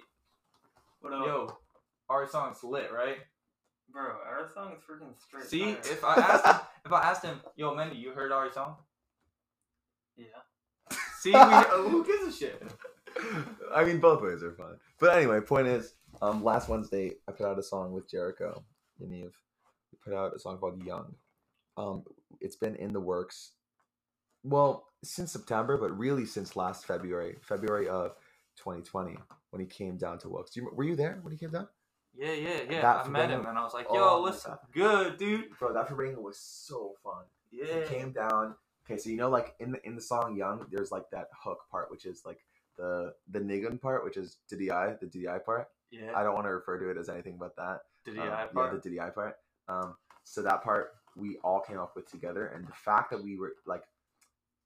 What 1.00 1.12
up? 1.12 1.26
Yo, 1.26 1.58
our 2.08 2.26
song's 2.28 2.64
lit, 2.64 2.90
right? 2.92 3.18
Bro, 3.92 4.02
our 4.02 4.50
song 4.52 4.72
is 4.72 4.82
freaking 4.82 5.14
straight. 5.22 5.44
See, 5.44 5.74
fire. 5.74 5.92
if 5.92 6.04
I 6.04 6.14
asked 6.14 6.46
him, 6.46 6.56
if 6.86 6.92
I 6.92 7.02
asked 7.02 7.24
him, 7.24 7.40
yo, 7.56 7.74
Mendy, 7.74 8.00
you 8.00 8.10
heard 8.10 8.32
our 8.32 8.52
song? 8.52 8.76
Yeah. 10.16 10.24
See, 11.20 11.30
we, 11.32 11.38
who 11.90 12.04
gives 12.04 12.34
a 12.34 12.36
shit? 12.36 12.62
I 13.72 13.84
mean, 13.84 14.00
both 14.00 14.22
ways 14.22 14.42
are 14.42 14.52
fun. 14.52 14.76
But 14.98 15.16
anyway, 15.16 15.40
point 15.40 15.68
is, 15.68 15.94
um, 16.20 16.42
last 16.42 16.68
Wednesday 16.68 17.12
I 17.28 17.32
put 17.32 17.46
out 17.46 17.58
a 17.58 17.62
song 17.62 17.92
with 17.92 18.10
Jericho 18.10 18.64
and 19.00 19.12
Eve. 19.12 19.36
We 19.92 19.98
put 20.04 20.18
out 20.18 20.34
a 20.34 20.38
song 20.38 20.58
called 20.58 20.82
"Young." 20.84 21.14
Um, 21.76 22.04
it's 22.40 22.56
been 22.56 22.76
in 22.76 22.92
the 22.92 23.00
works, 23.00 23.52
well, 24.42 24.86
since 25.02 25.32
September, 25.32 25.76
but 25.76 25.96
really 25.96 26.26
since 26.26 26.56
last 26.56 26.86
February, 26.86 27.36
February 27.42 27.88
of 27.88 28.12
2020, 28.56 29.16
when 29.50 29.60
he 29.60 29.66
came 29.66 29.96
down 29.96 30.18
to 30.20 30.28
Wilkes. 30.28 30.56
You, 30.56 30.70
were 30.72 30.84
you 30.84 30.96
there 30.96 31.18
when 31.22 31.32
he 31.32 31.38
came 31.38 31.50
down? 31.50 31.68
Yeah, 32.16 32.32
yeah, 32.32 32.60
yeah. 32.70 32.80
That 32.82 33.06
I 33.06 33.08
met 33.08 33.30
him 33.30 33.44
and 33.46 33.58
I 33.58 33.62
was 33.64 33.74
like, 33.74 33.86
Oh 33.88 33.94
yo, 33.94 34.16
my 34.16 34.30
what's 34.30 34.46
good, 34.72 35.18
dude? 35.18 35.46
Bro, 35.58 35.74
that 35.74 35.88
farbrengen 35.88 36.18
was 36.18 36.38
so 36.38 36.94
fun. 37.02 37.24
Yeah. 37.50 37.80
He 37.80 37.94
came 37.94 38.12
down. 38.12 38.54
Okay, 38.86 38.98
so 38.98 39.10
you 39.10 39.16
know, 39.16 39.30
like 39.30 39.54
in 39.58 39.72
the 39.72 39.84
in 39.86 39.94
the 39.96 40.00
song 40.00 40.36
"Young," 40.36 40.66
there's 40.70 40.92
like 40.92 41.08
that 41.10 41.28
hook 41.42 41.60
part, 41.70 41.90
which 41.90 42.04
is 42.04 42.22
like 42.24 42.38
the 42.76 43.14
the 43.30 43.40
nigun 43.40 43.80
part, 43.80 44.04
which 44.04 44.16
is 44.16 44.36
DDI, 44.52 45.00
the 45.00 45.06
DDI 45.06 45.44
part. 45.44 45.68
Yeah. 45.90 46.12
I 46.14 46.22
don't 46.22 46.34
want 46.34 46.46
to 46.46 46.50
refer 46.50 46.78
to 46.78 46.90
it 46.90 46.98
as 46.98 47.08
anything 47.08 47.36
but 47.38 47.56
that. 47.56 47.80
DDI 48.06 48.20
Um, 48.20 48.28
have 48.28 48.48
yeah, 48.48 48.52
part? 48.52 48.82
the 48.82 48.90
DDI 48.90 49.14
part. 49.14 49.36
Um, 49.68 49.96
so 50.24 50.42
that 50.42 50.62
part 50.62 50.94
we 51.16 51.38
all 51.44 51.60
came 51.60 51.78
up 51.78 51.94
with 51.96 52.10
together, 52.10 52.46
and 52.46 52.66
the 52.66 52.72
fact 52.72 53.10
that 53.10 53.22
we 53.22 53.36
were 53.36 53.54
like, 53.66 53.82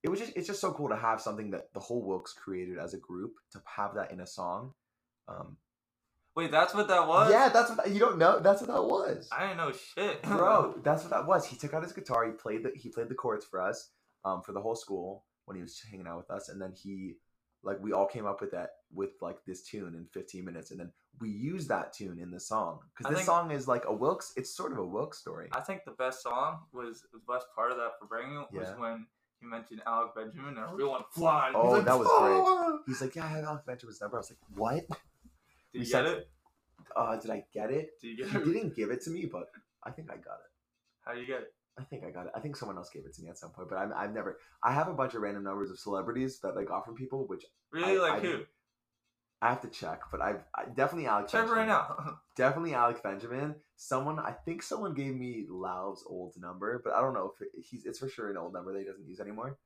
it 0.03 0.09
was 0.09 0.21
just 0.21 0.33
it's 0.37 0.47
just 0.47 0.61
so 0.61 0.73
cool 0.73 0.89
to 0.89 0.97
have 0.97 1.21
something 1.21 1.51
that 1.51 1.73
the 1.75 1.81
whole 1.81 2.03
Wilkes 2.03 2.33
created 2.33 2.79
as 2.79 2.95
a 2.95 2.99
group 2.99 3.35
to 3.53 3.63
have 3.65 3.95
that 3.95 4.11
in 4.11 4.21
a 4.21 4.27
song. 4.27 4.73
Um, 5.27 5.57
Wait, 6.35 6.53
that's 6.53 6.73
what 6.73 6.87
that 6.89 7.09
was? 7.09 7.33
yeah, 7.33 7.49
that's 7.49 7.71
what 7.71 7.91
you 7.91 7.99
don't 7.99 8.19
know. 8.19 8.39
That's 8.39 8.61
what 8.61 8.71
that 8.71 8.83
was, 8.83 9.29
I 9.33 9.49
didn't 9.49 9.57
know 9.57 9.73
shit. 9.73 10.23
bro. 10.25 10.75
That's 10.85 11.03
what 11.03 11.11
that 11.11 11.27
was. 11.27 11.45
He 11.47 11.57
took 11.57 11.75
out 11.75 11.83
his 11.83 11.93
guitar. 11.93 12.25
He 12.27 12.33
played 12.33 12.63
the 12.63 12.73
he 12.75 12.89
played 12.89 13.09
the 13.09 13.15
chords 13.15 13.45
for 13.45 13.61
us, 13.61 13.91
um, 14.25 14.43
for 14.43 14.53
the 14.53 14.61
whole 14.61 14.77
school 14.77 15.25
when 15.47 15.57
he 15.57 15.63
was 15.63 15.83
hanging 15.91 16.07
out 16.07 16.19
with 16.19 16.31
us, 16.31 16.49
and 16.49 16.61
then 16.61 16.73
he. 16.73 17.15
Like 17.63 17.79
we 17.81 17.93
all 17.93 18.07
came 18.07 18.27
up 18.27 18.41
with 18.41 18.53
that 18.53 18.71
with 18.93 19.11
like 19.21 19.39
this 19.47 19.63
tune 19.63 19.95
in 19.95 20.07
15 20.13 20.45
minutes, 20.45 20.71
and 20.71 20.79
then 20.81 20.93
we 21.21 21.29
use 21.31 21.67
that 21.69 21.93
tune 21.93 22.19
in 22.21 22.31
the 22.31 22.39
song 22.41 22.79
because 22.97 23.11
this 23.11 23.19
think- 23.21 23.27
song 23.27 23.51
is 23.51 23.67
like 23.67 23.85
a 23.87 23.93
Wilkes. 23.93 24.33
It's 24.37 24.55
sort 24.55 24.73
of 24.73 24.79
a 24.79 24.85
Wilkes 24.87 25.19
story. 25.19 25.49
I 25.53 25.61
think 25.61 25.85
the 25.85 25.91
best 25.93 26.23
song 26.23 26.61
was 26.73 27.03
the 27.13 27.21
best 27.33 27.47
part 27.55 27.73
of 27.73 27.79
that 27.79 27.99
for 27.99 28.07
bringing 28.07 28.37
it 28.41 28.47
was 28.53 28.69
Yeah. 28.69 28.77
when 28.79 29.07
he 29.41 29.47
mentioned 29.47 29.83
Alec 29.87 30.15
Benjamin 30.15 30.57
and 30.57 30.71
everyone 30.71 31.03
flying. 31.11 31.55
Oh, 31.57 31.65
He's 31.65 31.73
like, 31.79 31.85
that 31.87 31.99
was 31.99 32.09
great. 32.09 32.43
"Ah!" 32.47 32.79
He's 32.87 33.01
like, 33.01 33.15
yeah, 33.17 33.25
I 33.25 33.29
have 33.29 33.45
Alec 33.45 33.67
Benjamin's 33.67 34.01
number. 34.01 34.17
I 34.17 34.21
was 34.21 34.31
like, 34.31 34.39
what? 34.59 34.89
Did 34.89 34.99
We 35.75 35.81
you 35.81 35.85
said- 35.87 36.05
get 36.05 36.13
it? 36.19 36.31
Uh, 36.97 37.17
did 37.17 37.31
I 37.31 37.45
get 37.53 37.71
it? 37.71 38.01
Did 38.01 38.19
you 38.19 38.25
He 38.25 38.33
get 38.33 38.41
it? 38.43 38.45
didn't 38.53 38.75
give 38.77 38.91
it 38.91 39.03
to 39.03 39.11
me, 39.11 39.27
but 39.27 39.51
I 39.83 39.91
think 39.91 40.11
I 40.11 40.17
got 40.17 40.39
it. 40.41 40.51
How 41.05 41.13
do 41.15 41.21
you 41.21 41.27
get 41.27 41.43
it? 41.43 41.55
I 41.79 41.85
think 41.85 42.05
I 42.05 42.11
got 42.11 42.27
it. 42.27 42.33
I 42.35 42.41
think 42.41 42.57
someone 42.57 42.77
else 42.77 42.91
gave 42.91 43.05
it 43.07 43.15
to 43.15 43.23
me 43.23 43.29
at 43.29 43.39
some 43.39 43.51
point, 43.51 43.69
but 43.69 43.77
I'm, 43.77 43.93
I've 43.97 44.13
never. 44.13 44.39
I 44.63 44.73
have 44.73 44.89
a 44.89 44.95
bunch 44.95 45.15
of 45.15 45.23
random 45.23 45.45
numbers 45.45 45.71
of 45.71 45.79
celebrities 45.79 46.41
that 46.41 46.57
I 46.59 46.65
got 46.65 46.85
from 46.85 46.95
people, 46.95 47.27
which 47.29 47.45
Really? 47.73 47.99
I- 47.99 48.03
like 48.03 48.13
I 48.25 48.27
who? 48.27 48.41
I 49.41 49.51
have 49.51 49.61
to 49.61 49.69
check. 49.69 50.01
But 50.11 50.21
I've 50.21 50.43
I, 50.53 50.65
definitely 50.75 51.07
Alec. 51.07 51.29
Check 51.29 51.43
Benjamin. 51.43 51.59
right 51.59 51.69
now. 51.69 52.17
Definitely 52.37 52.75
Alec 52.75 53.03
Benjamin. 53.05 53.55
Someone 53.77 54.19
I 54.19 54.33
think 54.33 54.63
someone 54.65 54.95
gave 54.95 55.15
me 55.15 55.47
Lauv's 55.49 56.03
old 56.09 56.35
number, 56.41 56.81
but 56.85 56.93
I 56.93 57.01
don't 57.01 57.15
know 57.15 57.33
if 57.35 57.41
it, 57.47 57.51
he's. 57.65 57.87
It's 57.87 58.01
for 58.01 58.09
sure 58.09 58.31
an 58.31 58.37
old 58.37 58.53
number 58.53 58.73
that 58.73 58.81
he 58.81 58.85
doesn't 58.85 59.07
use 59.07 59.21
anymore. 59.21 59.57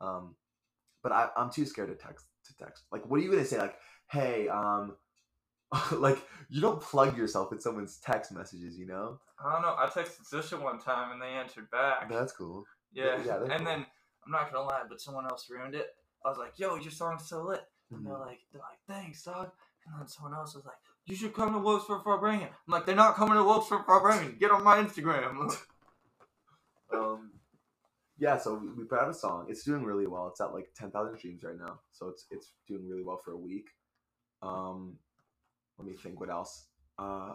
Um, 0.00 0.34
but 1.04 1.12
I, 1.12 1.28
I'm 1.36 1.50
too 1.52 1.64
scared 1.64 1.90
to 1.90 1.94
text 1.94 2.26
to 2.46 2.56
text. 2.56 2.84
Like, 2.90 3.08
what 3.08 3.20
are 3.20 3.22
you 3.22 3.30
gonna 3.30 3.44
say? 3.44 3.58
Like, 3.58 3.76
hey, 4.10 4.48
um, 4.48 4.96
like 5.92 6.18
you 6.48 6.60
don't 6.60 6.80
plug 6.80 7.16
yourself 7.16 7.52
in 7.52 7.60
someone's 7.60 7.98
text 7.98 8.32
messages, 8.32 8.76
you 8.78 8.86
know? 8.86 9.18
I 9.44 9.52
don't 9.52 9.62
know. 9.62 9.74
I 9.78 9.86
texted 9.86 10.28
Zusha 10.32 10.60
one 10.60 10.78
time 10.80 11.12
and 11.12 11.22
they 11.22 11.28
answered 11.28 11.70
back. 11.70 12.08
That's 12.10 12.32
cool. 12.32 12.64
yeah. 12.92 13.18
yeah, 13.24 13.36
and 13.42 13.48
cool. 13.50 13.64
then 13.64 13.86
I'm 14.26 14.32
not 14.32 14.52
gonna 14.52 14.66
lie, 14.66 14.82
but 14.88 15.00
someone 15.00 15.24
else 15.26 15.48
ruined 15.50 15.74
it. 15.74 15.88
I 16.24 16.28
was 16.28 16.38
like, 16.38 16.58
"Yo, 16.58 16.74
your 16.76 16.90
song's 16.90 17.28
so 17.28 17.42
lit." 17.44 17.62
And 17.90 18.00
Mhm. 18.00 18.04
they're 18.04 18.18
like, 18.18 18.40
"They're 18.52 18.60
like, 18.60 18.78
thanks, 18.86 19.22
dog." 19.24 19.50
And 19.86 19.98
then 19.98 20.06
someone 20.08 20.34
else 20.34 20.54
was 20.54 20.64
like, 20.66 20.76
"You 21.06 21.16
should 21.16 21.32
come 21.32 21.52
to 21.54 21.58
Wolves 21.58 21.86
for 21.86 22.00
Farbrengen." 22.00 22.48
I'm 22.48 22.52
like, 22.68 22.84
"They're 22.84 22.94
not 22.94 23.14
coming 23.14 23.34
to 23.36 23.44
Wolves 23.44 23.68
for 23.68 23.82
Farbrengen. 23.84 24.38
Get 24.38 24.50
on 24.50 24.62
my 24.64 24.76
Instagram." 24.82 25.56
Um, 26.92 27.30
yeah, 28.18 28.36
so 28.36 28.54
we, 28.54 28.68
we 28.72 28.84
put 28.84 28.98
out 29.00 29.08
a 29.08 29.14
song. 29.14 29.46
It's 29.48 29.62
doing 29.64 29.84
really 29.84 30.06
well. 30.06 30.26
It's 30.28 30.40
at 30.40 30.52
like 30.52 30.70
ten 30.74 30.90
thousand 30.90 31.18
streams 31.18 31.42
right 31.44 31.56
now, 31.58 31.80
so 31.92 32.08
it's 32.08 32.26
it's 32.30 32.52
doing 32.66 32.88
really 32.88 33.04
well 33.04 33.20
for 33.24 33.32
a 33.32 33.36
week. 33.36 33.68
Um, 34.42 34.98
let 35.80 35.86
me 35.86 35.96
think 35.96 36.20
what 36.20 36.30
else. 36.30 36.66
Uh, 36.98 37.32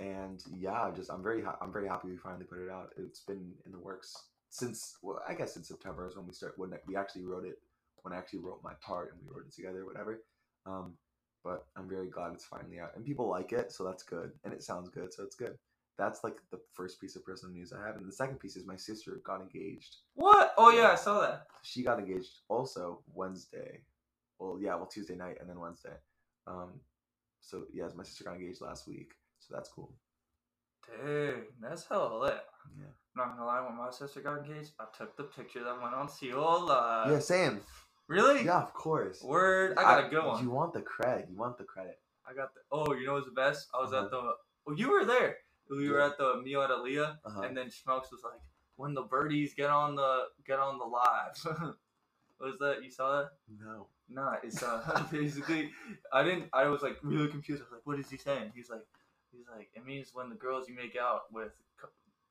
and 0.00 0.42
yeah, 0.52 0.90
just 0.94 1.10
I'm 1.10 1.22
very 1.22 1.42
ha- 1.42 1.58
I'm 1.60 1.72
very 1.72 1.88
happy 1.88 2.08
we 2.08 2.16
finally 2.16 2.44
put 2.44 2.58
it 2.58 2.70
out. 2.70 2.90
It's 2.96 3.20
been 3.20 3.52
in 3.64 3.72
the 3.72 3.78
works 3.78 4.14
since 4.50 4.96
well, 5.02 5.20
I 5.28 5.34
guess 5.34 5.56
in 5.56 5.64
September 5.64 6.06
is 6.06 6.16
when 6.16 6.26
we 6.26 6.32
start 6.32 6.54
when 6.56 6.72
we 6.86 6.96
actually 6.96 7.24
wrote 7.24 7.44
it. 7.44 7.58
When 8.02 8.12
I 8.12 8.18
actually 8.18 8.38
wrote 8.38 8.60
my 8.62 8.74
part 8.80 9.12
and 9.12 9.20
we 9.20 9.34
wrote 9.34 9.46
it 9.48 9.54
together, 9.54 9.84
whatever. 9.84 10.22
Um, 10.64 10.92
but 11.42 11.66
I'm 11.76 11.88
very 11.88 12.08
glad 12.08 12.32
it's 12.34 12.44
finally 12.44 12.78
out 12.78 12.92
and 12.94 13.04
people 13.04 13.28
like 13.28 13.52
it, 13.52 13.72
so 13.72 13.84
that's 13.84 14.02
good. 14.04 14.30
And 14.44 14.52
it 14.52 14.62
sounds 14.62 14.88
good, 14.90 15.12
so 15.12 15.24
it's 15.24 15.34
good. 15.34 15.56
That's 15.98 16.22
like 16.22 16.36
the 16.52 16.60
first 16.74 17.00
piece 17.00 17.16
of 17.16 17.24
personal 17.24 17.54
news 17.54 17.72
I 17.72 17.84
have, 17.84 17.96
and 17.96 18.06
the 18.06 18.12
second 18.12 18.38
piece 18.38 18.54
is 18.54 18.66
my 18.66 18.76
sister 18.76 19.20
got 19.24 19.40
engaged. 19.40 19.96
what? 20.14 20.52
Oh 20.58 20.70
yeah, 20.70 20.92
I 20.92 20.94
saw 20.94 21.20
that. 21.20 21.46
She 21.62 21.82
got 21.82 21.98
engaged 21.98 22.42
also 22.48 23.00
Wednesday. 23.12 23.80
Well, 24.38 24.58
yeah, 24.60 24.76
well 24.76 24.86
Tuesday 24.86 25.16
night 25.16 25.38
and 25.40 25.48
then 25.48 25.58
Wednesday. 25.58 25.96
Um, 26.46 26.80
so 27.46 27.64
yes, 27.72 27.92
my 27.94 28.02
sister 28.02 28.24
got 28.24 28.34
engaged 28.34 28.60
last 28.60 28.86
week, 28.88 29.12
so 29.38 29.54
that's 29.54 29.68
cool. 29.70 29.94
Dude, 31.04 31.44
that's 31.60 31.86
hella 31.88 32.18
lit. 32.18 32.40
Yeah. 32.78 32.84
I'm 32.86 33.28
not 33.28 33.36
gonna 33.36 33.46
lie, 33.46 33.60
when 33.66 33.76
my 33.76 33.90
sister 33.90 34.20
got 34.20 34.38
engaged, 34.38 34.72
I 34.78 34.84
took 34.96 35.16
the 35.16 35.24
picture 35.24 35.64
that 35.64 35.80
went 35.82 35.94
on 35.94 36.08
COLlive. 36.08 37.10
yeah, 37.10 37.18
same. 37.18 37.60
Really? 38.08 38.44
Yeah, 38.44 38.62
of 38.62 38.72
course. 38.72 39.22
Word. 39.22 39.76
I 39.78 39.82
got 39.82 40.04
a 40.06 40.08
good 40.08 40.24
one. 40.24 40.42
You 40.42 40.50
want 40.50 40.72
the 40.74 40.82
credit? 40.82 41.26
You 41.28 41.36
want 41.36 41.58
the 41.58 41.64
credit? 41.64 41.98
I 42.28 42.34
got 42.34 42.54
the. 42.54 42.60
Oh, 42.70 42.92
you 42.94 43.06
know 43.06 43.14
what's 43.14 43.26
the 43.26 43.32
best? 43.32 43.68
I 43.74 43.78
was 43.80 43.92
Uh-huh. 43.92 44.04
at 44.04 44.10
the. 44.10 44.34
Oh, 44.68 44.72
you 44.76 44.90
were 44.90 45.04
there. 45.04 45.38
We 45.70 45.88
were 45.90 45.98
Yeah. 45.98 46.06
at 46.06 46.18
the 46.18 46.40
meal 46.44 46.62
at 46.62 46.70
Aaliyah, 46.70 47.18
Uh-huh. 47.24 47.40
and 47.42 47.56
then 47.56 47.68
Smokes 47.70 48.12
was 48.12 48.22
like, 48.22 48.40
"When 48.76 48.94
the 48.94 49.02
birdies 49.02 49.54
get 49.54 49.70
on 49.70 49.96
the 49.96 50.28
get 50.44 50.60
on 50.60 50.78
the 50.78 50.84
live." 50.84 51.36
what 51.44 51.76
was 52.50 52.58
that? 52.60 52.84
You 52.84 52.90
saw 52.90 53.22
that? 53.22 53.30
No. 53.48 53.88
Nah, 54.08 54.36
it's 54.42 54.62
uh, 54.62 55.04
basically. 55.12 55.70
I 56.12 56.22
didn't. 56.22 56.48
I 56.52 56.66
was 56.66 56.82
like 56.82 56.96
really 57.02 57.28
confused. 57.28 57.62
I 57.62 57.64
was 57.64 57.72
like, 57.72 57.86
"What 57.86 57.98
is 57.98 58.08
he 58.10 58.16
saying?" 58.16 58.52
He's 58.54 58.70
like, 58.70 58.84
"He's 59.32 59.46
like, 59.54 59.68
it 59.74 59.84
means 59.84 60.10
when 60.12 60.28
the 60.28 60.36
girls 60.36 60.68
you 60.68 60.76
make 60.76 60.96
out 60.96 61.22
with 61.32 61.50
co- 61.80 61.88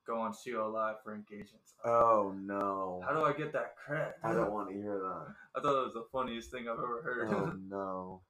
go 0.07 0.19
on 0.21 0.31
COLlive 0.33 0.95
for 1.03 1.13
engagements." 1.13 1.73
Oh 1.83 2.33
no. 2.39 3.01
How 3.05 3.13
do 3.13 3.23
I 3.25 3.33
get 3.33 3.51
that 3.53 3.73
cred? 3.77 4.13
I 4.23 4.33
don't 4.33 4.51
want 4.53 4.69
to 4.69 4.73
hear 4.75 4.97
that. 4.99 5.25
I 5.55 5.61
thought 5.61 5.81
it 5.81 5.85
was 5.85 5.93
the 5.93 6.05
funniest 6.11 6.49
thing 6.51 6.67
I've 6.69 6.77
ever 6.79 7.01
heard. 7.03 7.29
Oh 7.33 7.53
no. 7.69 8.21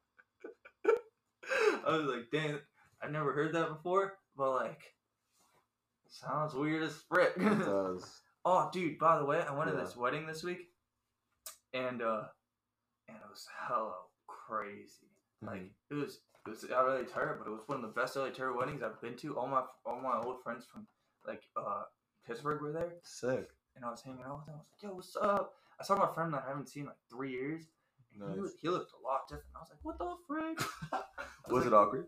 I 1.88 1.98
was 1.98 2.08
like, 2.08 2.32
damn, 2.32 2.60
I 3.04 3.10
never 3.10 3.32
heard 3.32 3.54
that 3.54 3.70
before, 3.70 4.14
but 4.36 4.56
like, 4.56 4.82
sounds 6.10 6.56
weird 6.56 6.82
as 6.82 6.96
frick. 7.08 7.34
It 7.38 7.60
does. 7.60 8.22
oh, 8.43 8.70
dude, 8.74 8.98
by 8.98 9.20
the 9.20 9.26
way, 9.26 9.39
I 9.48 9.54
went 9.56 9.70
to 9.70 9.78
Yeah. 9.78 9.84
this 9.84 9.96
wedding 9.96 10.26
this 10.26 10.43
week, 10.43 10.70
and 11.74 12.02
uh, 12.02 12.24
and 13.08 13.18
it 13.18 13.30
was 13.30 13.47
hella 13.68 13.93
crazy. 14.28 15.08
Like 15.41 15.62
Mhm. 15.62 15.70
it 15.91 15.93
was, 15.95 16.20
it 16.45 16.49
was 16.49 16.64
LA 16.70 17.03
Terror, 17.03 17.36
but 17.38 17.47
it 17.49 17.53
was 17.53 17.68
one 17.68 17.78
of 17.78 17.82
the 17.82 17.99
best 17.99 18.16
LA 18.16 18.30
Terror 18.30 18.53
weddings 18.53 18.82
I've 18.84 19.01
been 19.01 19.16
to. 19.18 19.38
All 19.38 19.47
my 19.47 19.64
all 19.86 19.99
my 19.99 20.18
old 20.24 20.41
friends 20.43 20.66
from 20.66 20.88
like 21.26 21.43
uh 21.56 21.84
Pittsburgh 22.26 22.62
were 22.62 22.72
there, 22.72 22.93
Sick. 23.03 23.49
and 23.76 23.86
I 23.86 23.89
was 23.91 24.01
hanging 24.01 24.24
out 24.24 24.38
with 24.38 24.45
them. 24.47 24.56
I 24.56 24.60
was 24.60 24.68
like, 24.72 24.84
yo, 24.84 24.95
what's 24.95 25.16
up? 25.16 25.53
I 25.80 25.84
saw 25.84 25.95
my 25.97 26.12
friend 26.14 26.34
that 26.34 26.43
I 26.45 26.49
haven't 26.49 26.70
seen 26.70 26.84
in 26.84 26.88
like 26.88 26.97
three 27.10 27.32
years. 27.32 27.66
and 28.14 28.24
He, 28.24 28.30
Nice. 28.30 28.39
looked, 28.39 28.60
he 28.62 28.70
looked 28.70 28.91
a 28.93 29.03
lot 29.03 29.28
different. 29.28 29.49
I 29.56 29.60
was 29.60 29.70
like, 29.70 29.84
what 29.84 29.97
the 29.99 30.16
frick? 30.26 30.60
I 30.93 31.51
Was 31.51 31.64
like, 31.66 31.68
it 31.68 31.74
awkward? 31.74 32.08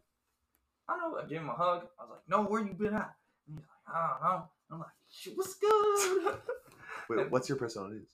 I 0.87 0.95
don't 0.97 1.11
know. 1.11 1.19
I 1.19 1.25
gave 1.27 1.41
him 1.41 1.49
a 1.49 1.53
hug. 1.53 1.87
I 1.99 2.03
was 2.03 2.11
like, 2.11 2.21
no, 2.29 2.43
where 2.43 2.61
you 2.61 2.73
been 2.73 2.93
at? 2.95 3.13
And 3.47 3.57
he's 3.57 3.65
like, 3.67 3.95
I 3.95 4.09
don't 4.09 4.21
know. 4.21 4.49
I'm 4.71 4.79
like, 4.79 5.35
what's 5.35 5.55
good? 5.55 6.39
Wait, 7.09 7.29
what's 7.31 7.49
your 7.49 7.57
personal 7.57 7.89
news? 7.89 8.07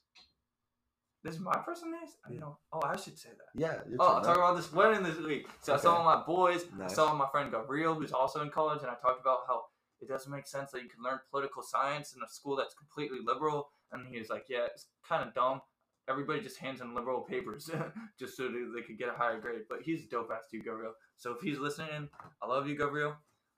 This 1.23 1.35
is 1.35 1.39
my 1.39 1.61
first 1.65 1.83
name? 1.83 1.93
I 2.27 2.31
Yeah. 2.33 2.39
know. 2.39 2.57
Oh, 2.71 2.81
I 2.83 2.95
should 2.97 3.17
say 3.17 3.29
that. 3.29 3.49
Yeah. 3.55 3.81
Oh, 3.99 4.05
I'll 4.05 4.15
man. 4.15 4.23
talk 4.23 4.37
about 4.37 4.55
this 4.55 4.71
wedding 4.71 5.03
this 5.03 5.17
week. 5.17 5.47
So 5.61 5.73
I 5.73 5.77
saw 5.77 5.95
Okay. 5.95 6.03
my 6.05 6.23
boys. 6.23 6.69
Nice. 6.73 6.91
I 6.91 6.95
saw 6.95 7.13
my 7.13 7.27
friend 7.29 7.51
Gabriel, 7.51 7.95
who's 7.95 8.11
also 8.11 8.41
in 8.41 8.49
college, 8.49 8.81
and 8.81 8.91
I 8.91 8.95
talked 8.95 9.21
about 9.21 9.47
how 9.47 9.65
it 10.01 10.07
doesn't 10.09 10.31
make 10.31 10.47
sense 10.47 10.71
that 10.71 10.83
you 10.83 10.89
can 10.89 11.01
learn 11.01 11.19
political 11.31 11.63
science 11.63 12.13
in 12.13 12.21
a 12.21 12.27
school 12.27 12.55
that's 12.57 12.73
completely 12.75 13.19
liberal. 13.23 13.71
And 13.91 14.05
he 14.07 14.19
was 14.19 14.29
like, 14.29 14.45
yeah, 14.49 14.65
it's 14.65 14.87
kind 15.07 15.25
of 15.27 15.33
dumb. 15.33 15.61
Everybody 16.09 16.41
just 16.41 16.57
hands 16.57 16.81
in 16.81 16.93
liberal 16.93 17.21
papers 17.21 17.69
just 18.19 18.35
so 18.35 18.49
they, 18.49 18.63
they 18.75 18.81
could 18.85 18.97
get 18.97 19.07
a 19.07 19.13
higher 19.13 19.39
grade. 19.39 19.61
But 19.69 19.83
he's 19.83 20.03
a 20.05 20.09
dope 20.09 20.29
ass 20.31 20.47
dude, 20.51 20.65
Gabriel. 20.65 20.93
So 21.15 21.31
if 21.31 21.41
he's 21.41 21.57
listening, 21.59 22.09
I 22.41 22.45
love 22.47 22.67
you, 22.67 22.75
Gabriel. 22.77 23.15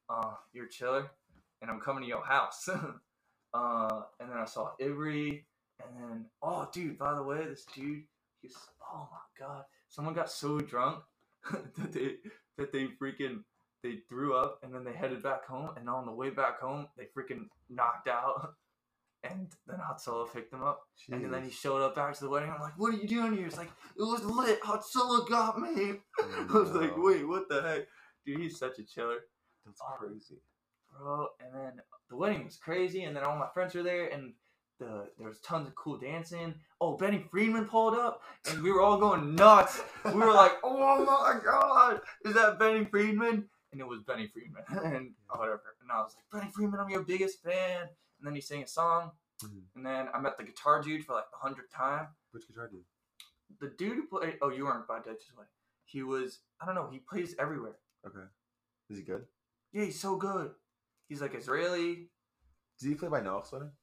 Uh, 0.08 0.36
you're 0.54 0.68
chiller, 0.68 1.10
and 1.64 1.72
I'm 1.72 1.80
coming 1.80 2.04
to 2.04 2.08
your 2.08 2.24
house. 2.24 2.70
uh, 3.54 4.02
and 4.20 4.30
then 4.30 4.38
I 4.38 4.46
saw 4.46 4.74
Ivory, 4.80 5.48
and 5.84 5.98
then 6.04 6.26
oh, 6.42 6.68
dude, 6.74 6.98
by 6.98 7.14
the 7.14 7.24
way, 7.24 7.46
this 7.46 7.66
dude, 7.74 8.04
he's 8.42 8.56
oh 8.94 9.08
my 9.12 9.46
god, 9.46 9.64
someone 9.90 10.14
got 10.14 10.32
so 10.32 10.60
drunk 10.60 11.00
that 11.52 11.92
they 11.94 12.16
that 12.58 12.72
they 12.72 12.88
freaking 13.02 13.44
they 13.84 13.98
threw 14.10 14.36
up, 14.36 14.60
and 14.64 14.74
then 14.74 14.84
they 14.84 14.94
headed 14.94 15.22
back 15.22 15.46
home, 15.46 15.70
and 15.78 15.88
on 15.90 16.06
the 16.06 16.12
way 16.12 16.30
back 16.32 16.60
home, 16.60 16.88
they 16.98 17.06
freaking 17.06 17.48
knocked 17.70 18.08
out. 18.08 18.54
And 19.24 19.48
then 19.66 19.80
Hot 19.80 20.00
Solo 20.00 20.26
picked 20.28 20.52
them 20.52 20.62
up, 20.62 20.82
and 21.12 21.34
then 21.34 21.44
he 21.44 21.50
showed 21.50 21.82
up 21.82 21.96
back 21.96 22.14
to 22.14 22.24
the 22.26 22.30
wedding. 22.30 22.52
I'm 22.52 22.62
like, 22.62 22.78
"What 22.78 22.94
are 22.94 22.98
you 22.98 23.08
doing 23.08 23.34
here?" 23.36 23.48
It's 23.48 23.58
like, 23.58 23.72
"It 23.98 24.04
was 24.04 24.24
lit. 24.24 24.60
Hot 24.62 24.86
Solo 24.86 25.26
got 25.26 25.60
me." 25.60 25.94
I 26.22 26.46
was 26.54 26.70
like, 26.74 26.92
oh, 26.96 27.02
"Wait, 27.02 27.28
what 27.28 27.50
the 27.50 27.60
heck?" 27.64 27.88
Dude, 28.24 28.40
he's 28.40 28.60
such 28.60 28.78
a 28.78 28.84
chiller 28.84 29.22
That's 29.66 29.82
Oh. 29.82 29.96
crazy. 29.98 30.36
bro. 30.96 31.28
And 31.40 31.56
then 31.56 31.82
the 32.08 32.16
wedding 32.18 32.46
was 32.46 32.58
crazy, 32.58 33.02
and 33.06 33.16
then 33.18 33.24
all 33.24 33.36
my 33.40 33.50
friends 33.52 33.74
were 33.74 33.82
there, 33.82 34.10
and 34.10 34.36
the 34.80 35.10
there 35.18 35.28
was 35.28 35.40
tons 35.40 35.68
of 35.68 35.76
cool 35.76 35.98
dancing. 35.98 36.56
Oh, 36.82 36.98
Benny 36.98 37.26
Friedman 37.32 37.66
pulled 37.66 37.96
up, 37.96 38.22
and 38.50 38.62
we 38.62 38.72
were 38.72 38.82
all 38.82 38.98
going 39.00 39.36
nuts. 39.36 39.82
We 40.06 40.14
were 40.14 40.34
like, 40.34 40.54
"Oh 40.64 41.04
my 41.06 41.40
god, 41.44 42.02
is 42.26 42.34
that 42.34 42.60
Benny 42.60 42.86
Friedman?" 42.86 43.50
And 43.72 43.82
it 43.82 43.88
was 43.88 44.02
Benny 44.02 44.28
Friedman, 44.28 44.64
and 44.70 45.12
whatever. 45.30 45.76
And 45.82 45.92
I 45.92 45.98
was 46.02 46.16
like, 46.16 46.26
"Benny 46.42 46.52
Friedman, 46.52 46.80
I'm 46.80 46.90
your 46.90 47.04
biggest 47.04 47.42
fan." 47.44 47.82
And 48.20 48.26
then 48.28 48.36
he 48.36 48.42
sang 48.42 48.64
a 48.64 48.68
song, 48.68 49.12
Mhm. 49.44 49.64
And 49.76 49.86
then 49.86 50.08
I 50.14 50.20
met 50.20 50.38
the 50.38 50.44
guitar 50.44 50.82
dude 50.82 51.04
for 51.06 51.14
like 51.14 51.30
the 51.32 51.38
hundredth 51.38 51.72
time. 51.74 52.08
Which 52.32 52.48
guitar 52.48 52.70
dude? 52.70 52.86
The 53.60 53.68
dude 53.78 53.98
who 53.98 54.08
played. 54.08 54.38
Oh, 54.42 54.50
you 54.50 54.66
weren't 54.66 54.88
by 54.88 55.00
Dutch's 55.00 55.36
way. 55.38 55.46
He 55.86 56.04
was. 56.04 56.40
I 56.62 56.66
don't 56.66 56.76
know. 56.76 56.90
He 56.92 57.00
plays 57.00 57.36
everywhere. 57.38 57.76
Okay. 58.08 58.26
Is 58.90 58.98
he 58.98 59.04
good? 59.04 59.26
Yeah, 59.74 59.86
he's 59.86 60.00
so 60.00 60.16
good. 60.16 60.52
He's 61.10 61.22
like 61.22 61.36
Israeli. 61.36 62.10
Did 62.80 62.90
he 62.90 62.96
play 62.96 63.10
by 63.10 63.22
Noah 63.22 63.44
Sweater? 63.46 63.74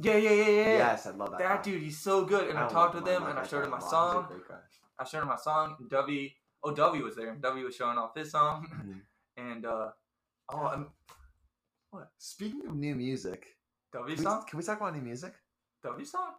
Yeah, 0.00 0.16
yeah, 0.16 0.30
yeah, 0.30 0.46
yeah. 0.48 0.76
Yes, 0.78 1.06
I 1.06 1.10
love 1.10 1.30
that. 1.32 1.38
That 1.40 1.56
guy. 1.56 1.62
dude, 1.62 1.82
he's 1.82 1.98
so 1.98 2.24
good. 2.24 2.48
And 2.48 2.58
I, 2.58 2.62
don't 2.62 2.70
talked 2.72 2.94
with 2.94 3.06
him, 3.06 3.24
and 3.24 3.38
I 3.38 3.44
showed 3.46 3.64
him 3.64 3.70
my 3.70 3.80
song. 3.80 4.22
He's 4.22 4.30
a 4.30 4.34
great 4.34 4.48
guy. 4.48 4.54
I 5.00 5.04
showed 5.04 5.22
him 5.22 5.28
my 5.28 5.36
song. 5.36 5.76
And 5.80 5.90
Dovey, 5.90 6.36
oh 6.62 6.72
Dovey 6.72 7.02
was 7.02 7.16
there, 7.16 7.30
and 7.32 7.42
Dovey 7.42 7.64
was 7.64 7.74
showing 7.74 7.98
off 7.98 8.14
his 8.16 8.30
song. 8.30 8.66
Mhm. 8.72 9.00
And 9.40 9.64
uh, 9.66 9.90
oh, 10.52 10.66
um, 10.66 10.88
Speaking 12.18 12.66
of 12.66 12.74
new 12.74 12.96
music, 12.96 13.46
can 13.92 14.04
we, 14.04 14.16
song, 14.16 14.44
can 14.48 14.58
we 14.58 14.64
talk 14.64 14.80
about 14.80 14.94
new 14.96 15.00
music? 15.00 15.32
Dovey's 15.82 16.10
song. 16.10 16.32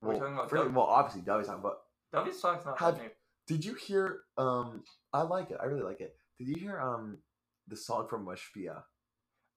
Well, 0.00 0.18
talking 0.18 0.32
about 0.34 0.48
for- 0.48 0.56
Dovey? 0.56 0.70
well, 0.70 0.86
obviously 0.86 1.20
Dovey's 1.20 1.48
song, 1.48 1.60
but 1.62 1.78
Dovey's 2.14 2.40
song's 2.40 2.64
not 2.64 2.78
Have- 2.80 2.96
that 2.96 3.02
new. 3.02 3.10
did 3.46 3.62
you 3.64 3.74
hear? 3.74 4.20
Um, 4.38 4.82
I 5.12 5.20
like 5.22 5.50
it. 5.50 5.58
I 5.60 5.66
really 5.66 5.82
like 5.82 6.00
it. 6.00 6.16
Did 6.38 6.48
you 6.48 6.56
hear? 6.58 6.80
Um, 6.80 7.18
the 7.68 7.76
song 7.76 8.06
from 8.08 8.24
Mashpia? 8.26 8.82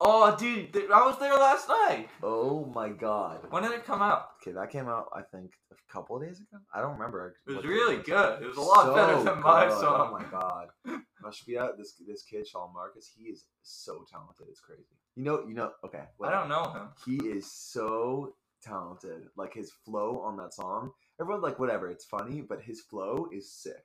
Oh, 0.01 0.33
dude, 0.37 0.71
th- 0.71 0.89
I 0.89 1.05
was 1.05 1.19
there 1.19 1.33
last 1.35 1.67
night. 1.67 2.07
Oh 2.23 2.71
my 2.73 2.87
god. 2.89 3.41
When 3.49 3.63
did 3.63 3.73
it 3.73 3.83
come 3.85 4.01
out? 4.01 4.29
Okay, 4.41 4.53
that 4.53 4.69
came 4.71 4.87
out 4.87 5.07
I 5.13 5.21
think 5.21 5.51
a 5.73 5.93
couple 5.93 6.15
of 6.15 6.23
days 6.23 6.39
ago. 6.39 6.61
I 6.73 6.79
don't 6.81 6.93
remember. 6.93 7.35
It 7.47 7.51
was 7.55 7.65
really 7.65 7.97
was. 7.97 8.05
good. 8.05 8.41
It 8.43 8.47
was 8.47 8.57
a 8.57 8.61
lot 8.61 8.95
better 8.95 9.13
So 9.17 9.23
than 9.25 9.41
my 9.41 9.67
good. 9.67 9.79
song. 9.79 10.07
Oh 10.09 10.11
my 10.17 10.23
god. 10.31 10.67
Mashpia, 11.23 11.77
this 11.77 11.95
this 12.07 12.23
kid 12.23 12.47
Shawn 12.47 12.73
Marcus, 12.73 13.09
he 13.13 13.25
is 13.25 13.43
so 13.61 14.05
talented. 14.09 14.47
It's 14.49 14.61
crazy. 14.61 14.83
You 15.17 15.23
know, 15.23 15.43
you 15.45 15.53
know. 15.53 15.71
Okay, 15.85 16.03
I 16.23 16.31
don't 16.31 16.47
know 16.47 16.63
him. 16.71 16.87
He 17.05 17.27
is 17.27 17.51
so 17.51 18.35
talented. 18.63 19.23
Like 19.35 19.53
his 19.53 19.71
flow 19.83 20.21
on 20.21 20.37
that 20.37 20.53
song. 20.53 20.91
Everyone 21.19 21.41
like 21.41 21.59
whatever. 21.59 21.89
It's 21.89 22.05
funny, 22.05 22.39
but 22.39 22.61
his 22.61 22.79
flow 22.81 23.27
is 23.33 23.51
sick. 23.51 23.83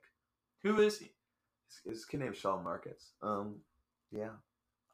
Who 0.63 0.79
is 0.79 0.97
he? 0.99 1.11
His, 1.85 1.97
his 1.97 2.05
kid 2.05 2.21
named 2.21 2.37
Shawn 2.37 2.63
Marcus. 2.63 3.11
Um, 3.21 3.57
yeah. 4.13 4.29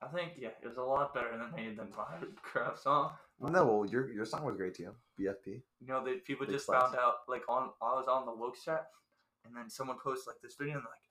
I 0.03 0.07
think 0.07 0.33
yeah, 0.37 0.49
it 0.61 0.67
was 0.67 0.77
a 0.77 0.81
lot 0.81 1.13
better 1.13 1.37
than 1.37 1.53
me 1.55 1.73
than 1.75 1.89
my 1.95 2.25
crap 2.41 2.77
song. 2.77 3.11
No, 3.39 3.65
well, 3.65 3.85
your 3.85 4.11
your 4.11 4.25
song 4.25 4.43
was 4.43 4.55
great 4.55 4.75
too. 4.75 4.91
BFP. 5.19 5.61
You 5.79 5.87
know, 5.87 6.03
that 6.05 6.25
people 6.25 6.45
Big 6.45 6.55
just 6.55 6.65
flex. 6.65 6.83
found 6.83 6.95
out 6.95 7.15
like 7.27 7.43
on 7.47 7.69
I 7.81 7.93
was 7.93 8.07
on 8.07 8.25
the 8.25 8.31
Wokes 8.31 8.63
chat, 8.65 8.87
and 9.45 9.55
then 9.55 9.69
someone 9.69 9.97
posted 10.03 10.27
like 10.27 10.41
this 10.41 10.55
video 10.55 10.75
and 10.75 10.83
like 10.83 11.05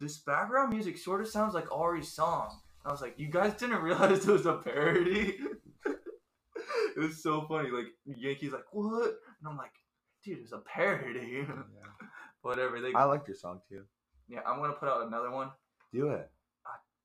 this 0.00 0.18
background 0.18 0.72
music 0.72 0.98
sort 0.98 1.20
of 1.20 1.28
sounds 1.28 1.54
like 1.54 1.70
Ari's 1.72 2.12
song. 2.12 2.60
And 2.84 2.90
I 2.90 2.92
was 2.92 3.00
like, 3.02 3.18
you 3.18 3.28
guys 3.28 3.54
didn't 3.54 3.82
realize 3.82 4.28
it 4.28 4.32
was 4.32 4.46
a 4.46 4.54
parody. 4.54 5.38
it 5.86 6.98
was 6.98 7.22
so 7.22 7.46
funny. 7.48 7.70
Like 7.70 7.86
Yankees 8.04 8.52
like 8.52 8.64
what? 8.72 9.04
And 9.40 9.48
I'm 9.48 9.56
like, 9.56 9.72
dude, 10.24 10.38
it's 10.38 10.52
a 10.52 10.58
parody. 10.58 11.46
Whatever. 12.42 12.80
They 12.80 12.92
I 12.94 13.04
liked 13.04 13.26
your 13.26 13.36
song 13.36 13.60
too. 13.68 13.82
yeah, 14.28 14.40
I'm 14.46 14.60
gonna 14.60 14.72
put 14.74 14.88
out 14.88 15.06
another 15.06 15.30
one. 15.30 15.50
Do 15.92 16.10
it. 16.10 16.30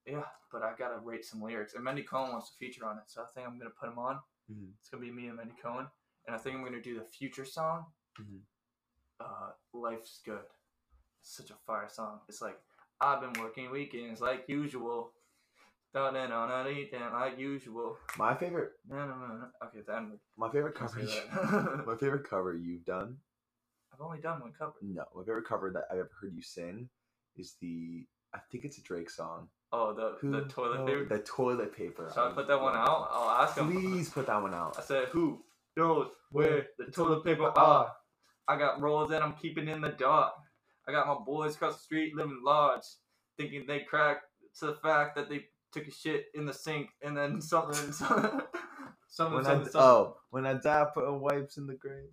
Yeah, 0.05 0.23
but 0.51 0.63
I 0.63 0.73
gotta 0.77 0.97
rate 0.99 1.25
some 1.25 1.41
lyrics. 1.41 1.73
And 1.75 1.85
Mendy 1.85 2.05
Cohen 2.05 2.31
wants 2.31 2.49
to 2.49 2.55
feature 2.57 2.85
on 2.85 2.97
it, 2.97 3.03
so 3.07 3.21
I 3.21 3.25
think 3.33 3.47
I'm 3.47 3.57
gonna 3.57 3.69
put 3.69 3.89
him 3.89 3.99
on. 3.99 4.19
Mhm. 4.49 4.73
It's 4.79 4.89
gonna 4.89 5.01
be 5.03 5.11
me 5.11 5.27
and 5.27 5.37
Mendy 5.39 5.57
Cohen, 5.61 5.87
and 6.25 6.35
I 6.35 6.39
think 6.39 6.55
I'm 6.55 6.63
gonna 6.63 6.81
do 6.81 6.97
the 6.97 7.05
future 7.05 7.45
song. 7.45 7.85
Mhm. 8.19 8.41
Uh, 9.19 9.51
Life's 9.73 10.21
good. 10.25 10.43
It's 11.19 11.35
such 11.35 11.51
a 11.51 11.55
fire 11.67 11.87
song. 11.89 12.21
It's 12.27 12.41
like 12.41 12.59
I've 12.99 13.21
been 13.21 13.41
working 13.41 13.69
weekends 13.71 14.21
like 14.21 14.47
usual. 14.47 15.13
Done 15.93 16.15
it 16.15 16.31
on 16.31 16.49
a 16.49 16.67
weekend 16.69 17.13
like 17.13 17.37
usual. 17.37 17.97
My 18.17 18.33
favorite, 18.35 18.79
No, 18.85 19.05
no, 19.05 19.15
no, 19.17 19.27
no. 19.37 19.51
Okay, 19.67 19.81
then 19.81 20.19
my 20.37 20.49
favorite 20.49 20.73
cover. 20.75 20.99
you- 21.01 21.05
my 21.85 21.95
favorite 21.97 22.23
cover 22.27 22.53
you've 22.55 22.85
done. 22.85 23.19
I've 23.93 23.99
only 24.01 24.19
done 24.21 24.39
one 24.41 24.53
cover. 24.53 24.77
No, 24.81 25.05
my 25.13 25.21
favorite 25.23 25.45
cover 25.45 25.69
that 25.71 25.85
I've 25.91 25.99
ever 25.99 26.11
heard 26.19 26.33
you 26.33 26.41
sing 26.41 26.89
is 27.35 27.55
the. 27.59 28.07
I 28.33 28.39
think 28.39 28.63
it's 28.63 28.77
a 28.77 28.81
Drake 28.83 29.09
song. 29.09 29.49
Oh, 29.73 29.93
the 29.93 30.17
the 30.27 30.41
toilet 30.45 30.85
paper. 30.85 31.05
The 31.05 31.19
toilet 31.23 31.75
paper. 31.75 32.11
Should 32.13 32.21
I 32.21 32.31
put 32.33 32.47
that 32.47 32.61
one 32.61 32.75
out? 32.75 33.07
I'll 33.11 33.43
ask 33.43 33.57
him. 33.57 33.71
Please 33.71 34.09
put 34.09 34.27
that 34.27 34.41
one 34.41 34.53
out. 34.53 34.75
I 34.77 34.81
said, 34.81 35.07
who 35.09 35.41
knows 35.77 36.09
where 36.31 36.67
the 36.77 36.85
toilet 36.91 37.23
paper 37.23 37.51
are? 37.57 37.93
I 38.47 38.57
got 38.57 38.81
rolls 38.81 39.09
that 39.11 39.21
I'm 39.23 39.33
keeping 39.33 39.67
in 39.69 39.79
the 39.81 39.89
dark. 39.89 40.33
I 40.87 40.91
got 40.91 41.07
my 41.07 41.15
boys 41.25 41.55
across 41.55 41.75
the 41.77 41.83
street 41.83 42.15
living 42.15 42.41
large, 42.43 42.81
thinking 43.37 43.65
they 43.65 43.79
cracked 43.81 44.25
to 44.59 44.65
the 44.67 44.73
fact 44.75 45.15
that 45.15 45.29
they 45.29 45.45
took 45.71 45.87
a 45.87 45.91
shit 45.91 46.25
in 46.33 46.45
the 46.45 46.53
sink 46.53 46.89
and 47.01 47.15
then 47.15 47.39
something, 47.53 47.93
something, 47.93 48.41
something, 49.07 49.35
When 49.35 49.45
I, 49.45 49.49
something, 49.49 49.71
something. 49.71 49.81
oh, 49.81 50.17
when 50.31 50.45
I 50.45 50.53
die, 50.55 50.85
putting 50.93 51.21
wipes 51.21 51.55
in 51.57 51.65
the 51.67 51.75
grave. 51.75 52.09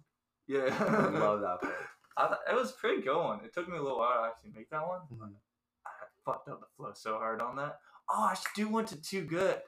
yeah. 0.47 0.67
I 0.79 1.09
love 1.19 1.41
that 1.41 1.61
part. 1.63 1.75
I 2.17 2.37
it 2.53 2.55
was 2.55 2.71
pretty 2.73 3.03
good 3.03 3.17
one. 3.17 3.41
It 3.45 3.53
took 3.53 3.69
me 3.69 3.79
a 3.79 3.83
little 3.83 3.99
while 3.99 4.23
to 4.23 4.29
actually 4.29 4.53
make 4.55 4.71
that 4.71 4.87
one. 4.87 5.01
Mhm. 5.13 5.33
Fucked 6.29 6.49
up 6.51 6.61
the 6.61 6.66
flow 6.76 6.91
so 6.95 7.14
hard 7.16 7.41
on 7.41 7.57
that. 7.57 7.79
Oh, 8.11 8.29
I 8.31 8.35
should 8.35 8.53
do 8.55 8.68
one 8.68 8.85
to 8.87 9.01
Too 9.01 9.22
Good. 9.24 9.62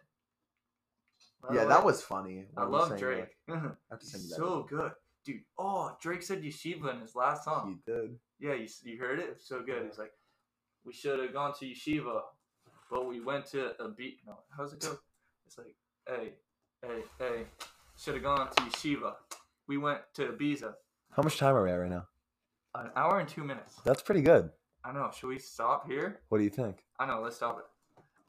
By 1.42 1.54
Yeah, 1.54 1.62
way, 1.62 1.68
that 1.68 1.82
was 1.86 2.02
funny. 2.02 2.44
I 2.54 2.64
love 2.64 2.98
Drake. 2.98 3.28
like- 3.48 3.58
I 3.64 3.68
have 3.90 4.00
to 4.00 4.04
send 4.06 4.24
you 4.24 4.28
He's 4.28 4.36
that. 4.36 4.36
so 4.36 4.66
good, 4.68 4.92
dude. 5.24 5.40
Oh, 5.56 5.96
Drake 6.02 6.22
said 6.22 6.42
yeshiva 6.42 6.92
in 6.92 7.00
his 7.00 7.14
last 7.16 7.44
song. 7.44 7.80
You 7.86 7.94
did. 7.94 8.18
Yeah, 8.40 8.52
you, 8.52 8.68
you 8.84 8.98
heard 8.98 9.20
it. 9.20 9.30
It's 9.30 9.48
so 9.48 9.62
good. 9.62 9.86
He's 9.86 9.96
like, 9.98 10.12
we 10.84 10.92
should 10.92 11.18
have 11.18 11.32
gone 11.32 11.54
to 11.60 11.64
yeshiva, 11.64 12.20
but 12.90 13.08
we 13.08 13.20
went 13.20 13.46
to 13.52 13.80
a 13.82 13.88
beat. 13.88 14.18
No, 14.26 14.36
how's 14.54 14.74
it 14.74 14.80
go? 14.80 14.98
It's 15.46 15.56
like, 15.56 15.74
hey, 16.06 16.34
hey, 16.82 17.02
hey, 17.18 17.42
should 17.98 18.14
have 18.14 18.22
gone 18.22 18.50
to 18.50 18.62
yeshiva. 18.64 19.14
We 19.66 19.78
went 19.78 20.00
to 20.14 20.26
Ibiza. 20.26 20.74
How 21.16 21.22
much 21.22 21.38
time 21.38 21.56
are 21.56 21.64
we 21.64 21.70
at 21.70 21.74
right 21.76 21.90
now? 21.90 22.06
An 22.74 22.90
hour 22.94 23.18
and 23.18 23.28
two 23.28 23.42
minutes. 23.44 23.76
That's 23.84 24.02
pretty 24.02 24.20
good. 24.20 24.50
I 24.84 24.92
know. 24.92 25.10
Should 25.18 25.28
we 25.28 25.38
stop 25.38 25.86
here? 25.86 26.20
What 26.28 26.38
do 26.38 26.44
you 26.44 26.50
think? 26.50 26.84
I 26.98 27.06
know. 27.06 27.20
Let's 27.22 27.36
stop 27.36 27.58
it. 27.58 27.64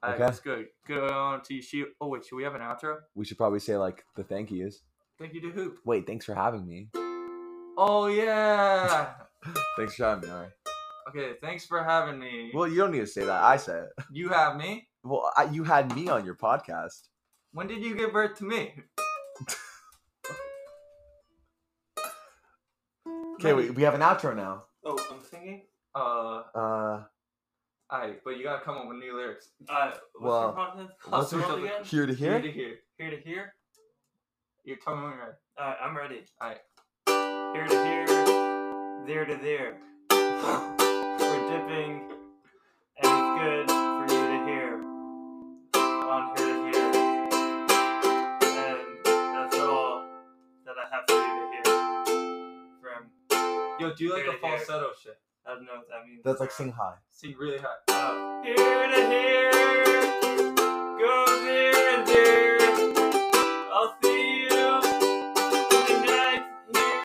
Alright, 0.04 0.20
Okay. 0.20 0.26
let's 0.26 0.40
go. 0.40 0.66
Go 0.88 1.08
on 1.08 1.42
to 1.44 1.54
yeshiva. 1.54 1.86
Oh 2.02 2.08
wait, 2.08 2.26
should 2.26 2.36
we 2.36 2.44
have 2.44 2.56
an 2.56 2.62
outro? 2.62 2.98
We 3.16 3.24
should 3.26 3.38
probably 3.38 3.60
say 3.60 3.78
like 3.78 4.04
the 4.16 4.24
thank 4.24 4.50
yous. 4.52 4.82
Thank 5.20 5.34
you 5.34 5.42
to 5.42 5.52
who? 5.52 5.76
Wait, 5.86 6.08
thanks 6.08 6.26
for 6.26 6.34
having 6.34 6.66
me. 6.68 6.90
Oh 7.78 8.08
yeah. 8.08 9.14
Thanks 9.78 9.96
for 9.96 10.04
having 10.06 10.28
me. 10.30 10.36
All 10.36 10.42
right. 10.42 10.52
okay. 11.10 11.34
Thanks 11.42 11.66
for 11.66 11.84
having 11.84 12.20
me. 12.20 12.52
Well, 12.54 12.68
you 12.68 12.78
don't 12.78 12.92
need 12.92 13.00
to 13.00 13.08
say 13.08 13.24
that. 13.26 13.44
I 13.44 13.58
said 13.58 13.86
it. 13.86 14.06
you 14.12 14.30
have 14.30 14.56
me. 14.58 14.88
Well, 15.04 15.32
I, 15.36 15.46
you 15.46 15.64
had 15.64 15.96
me 15.96 16.10
on 16.10 16.24
your 16.26 16.36
podcast. 16.36 17.08
When 17.54 17.66
did 17.66 17.82
you 17.84 17.96
give 17.96 18.14
birth 18.14 18.38
to 18.38 18.44
me? 18.44 18.74
Okay, 23.36 23.54
we, 23.54 23.72
we 23.72 23.82
have 23.82 23.96
an 23.96 24.02
outro 24.02 24.36
now. 24.36 24.66
Oh, 24.86 24.96
I'm 25.12 25.24
singing. 25.24 25.64
Uh, 25.94 26.44
Uh, 26.56 27.04
alright, 27.92 28.24
but 28.24 28.38
you 28.38 28.44
gotta 28.44 28.64
come 28.64 28.78
up 28.78 28.88
with 28.88 28.98
new 28.98 29.16
lyrics. 29.16 29.50
Uh, 29.68 29.92
what's 29.92 30.00
Well, 30.22 30.42
your 30.44 30.54
content? 30.54 30.90
what's 31.10 31.32
your- 31.32 31.42
World 31.42 31.64
again? 31.64 31.84
here 31.84 32.06
to 32.06 32.14
Here 32.14 32.32
here. 32.34 32.42
to 32.42 32.52
here. 32.52 32.80
Here 32.98 33.10
to 33.12 33.18
here. 33.18 33.56
You're 34.64 34.78
me 34.78 34.84
when 34.86 35.04
you're 35.04 35.20
ready. 35.20 35.38
Alright, 35.60 35.78
I'm 35.82 35.98
ready. 35.98 36.26
Alright. 36.42 36.62
Here 37.08 37.68
to 37.68 37.86
here. 37.86 38.06
There 39.06 39.26
to 39.26 39.36
there. 39.38 39.82
We're 40.12 41.50
dipping, 41.50 42.12
and 42.98 43.04
it's 43.04 43.42
good 43.42 43.68
for 43.70 44.06
you 44.14 44.28
to 44.32 44.46
hear. 44.46 44.84
On 45.76 46.38
here 46.38 46.48
to 46.48 46.72
here. 46.72 46.92
And 48.42 48.80
that's 49.06 49.58
all 49.60 50.06
that 50.66 50.76
I 50.78 50.86
have 50.92 51.04
for 51.08 51.16
you 51.16 51.34
to 51.42 51.46
hear. 51.52 51.64
From, 52.82 53.12
Yo, 53.80 53.94
do 53.96 54.04
you 54.04 54.12
like 54.14 54.24
Here 54.24 54.32
a 54.32 54.40
to 54.40 54.48
here. 54.48 54.58
falsetto 54.58 54.92
shit. 55.02 55.18
I 55.52 55.56
don't 55.56 55.66
know 55.66 55.74
what 55.76 55.90
that 55.90 56.08
means. 56.08 56.22
That's 56.24 56.40
like 56.40 56.52
sing 56.52 56.72
high. 56.72 56.94
Sing 57.12 57.36
really 57.38 57.58
high. 57.58 57.76
Uh, 57.90 58.42
here 58.42 58.56
to 58.56 59.10
here. 59.10 59.52
Here 60.98 61.44
there. 61.44 61.81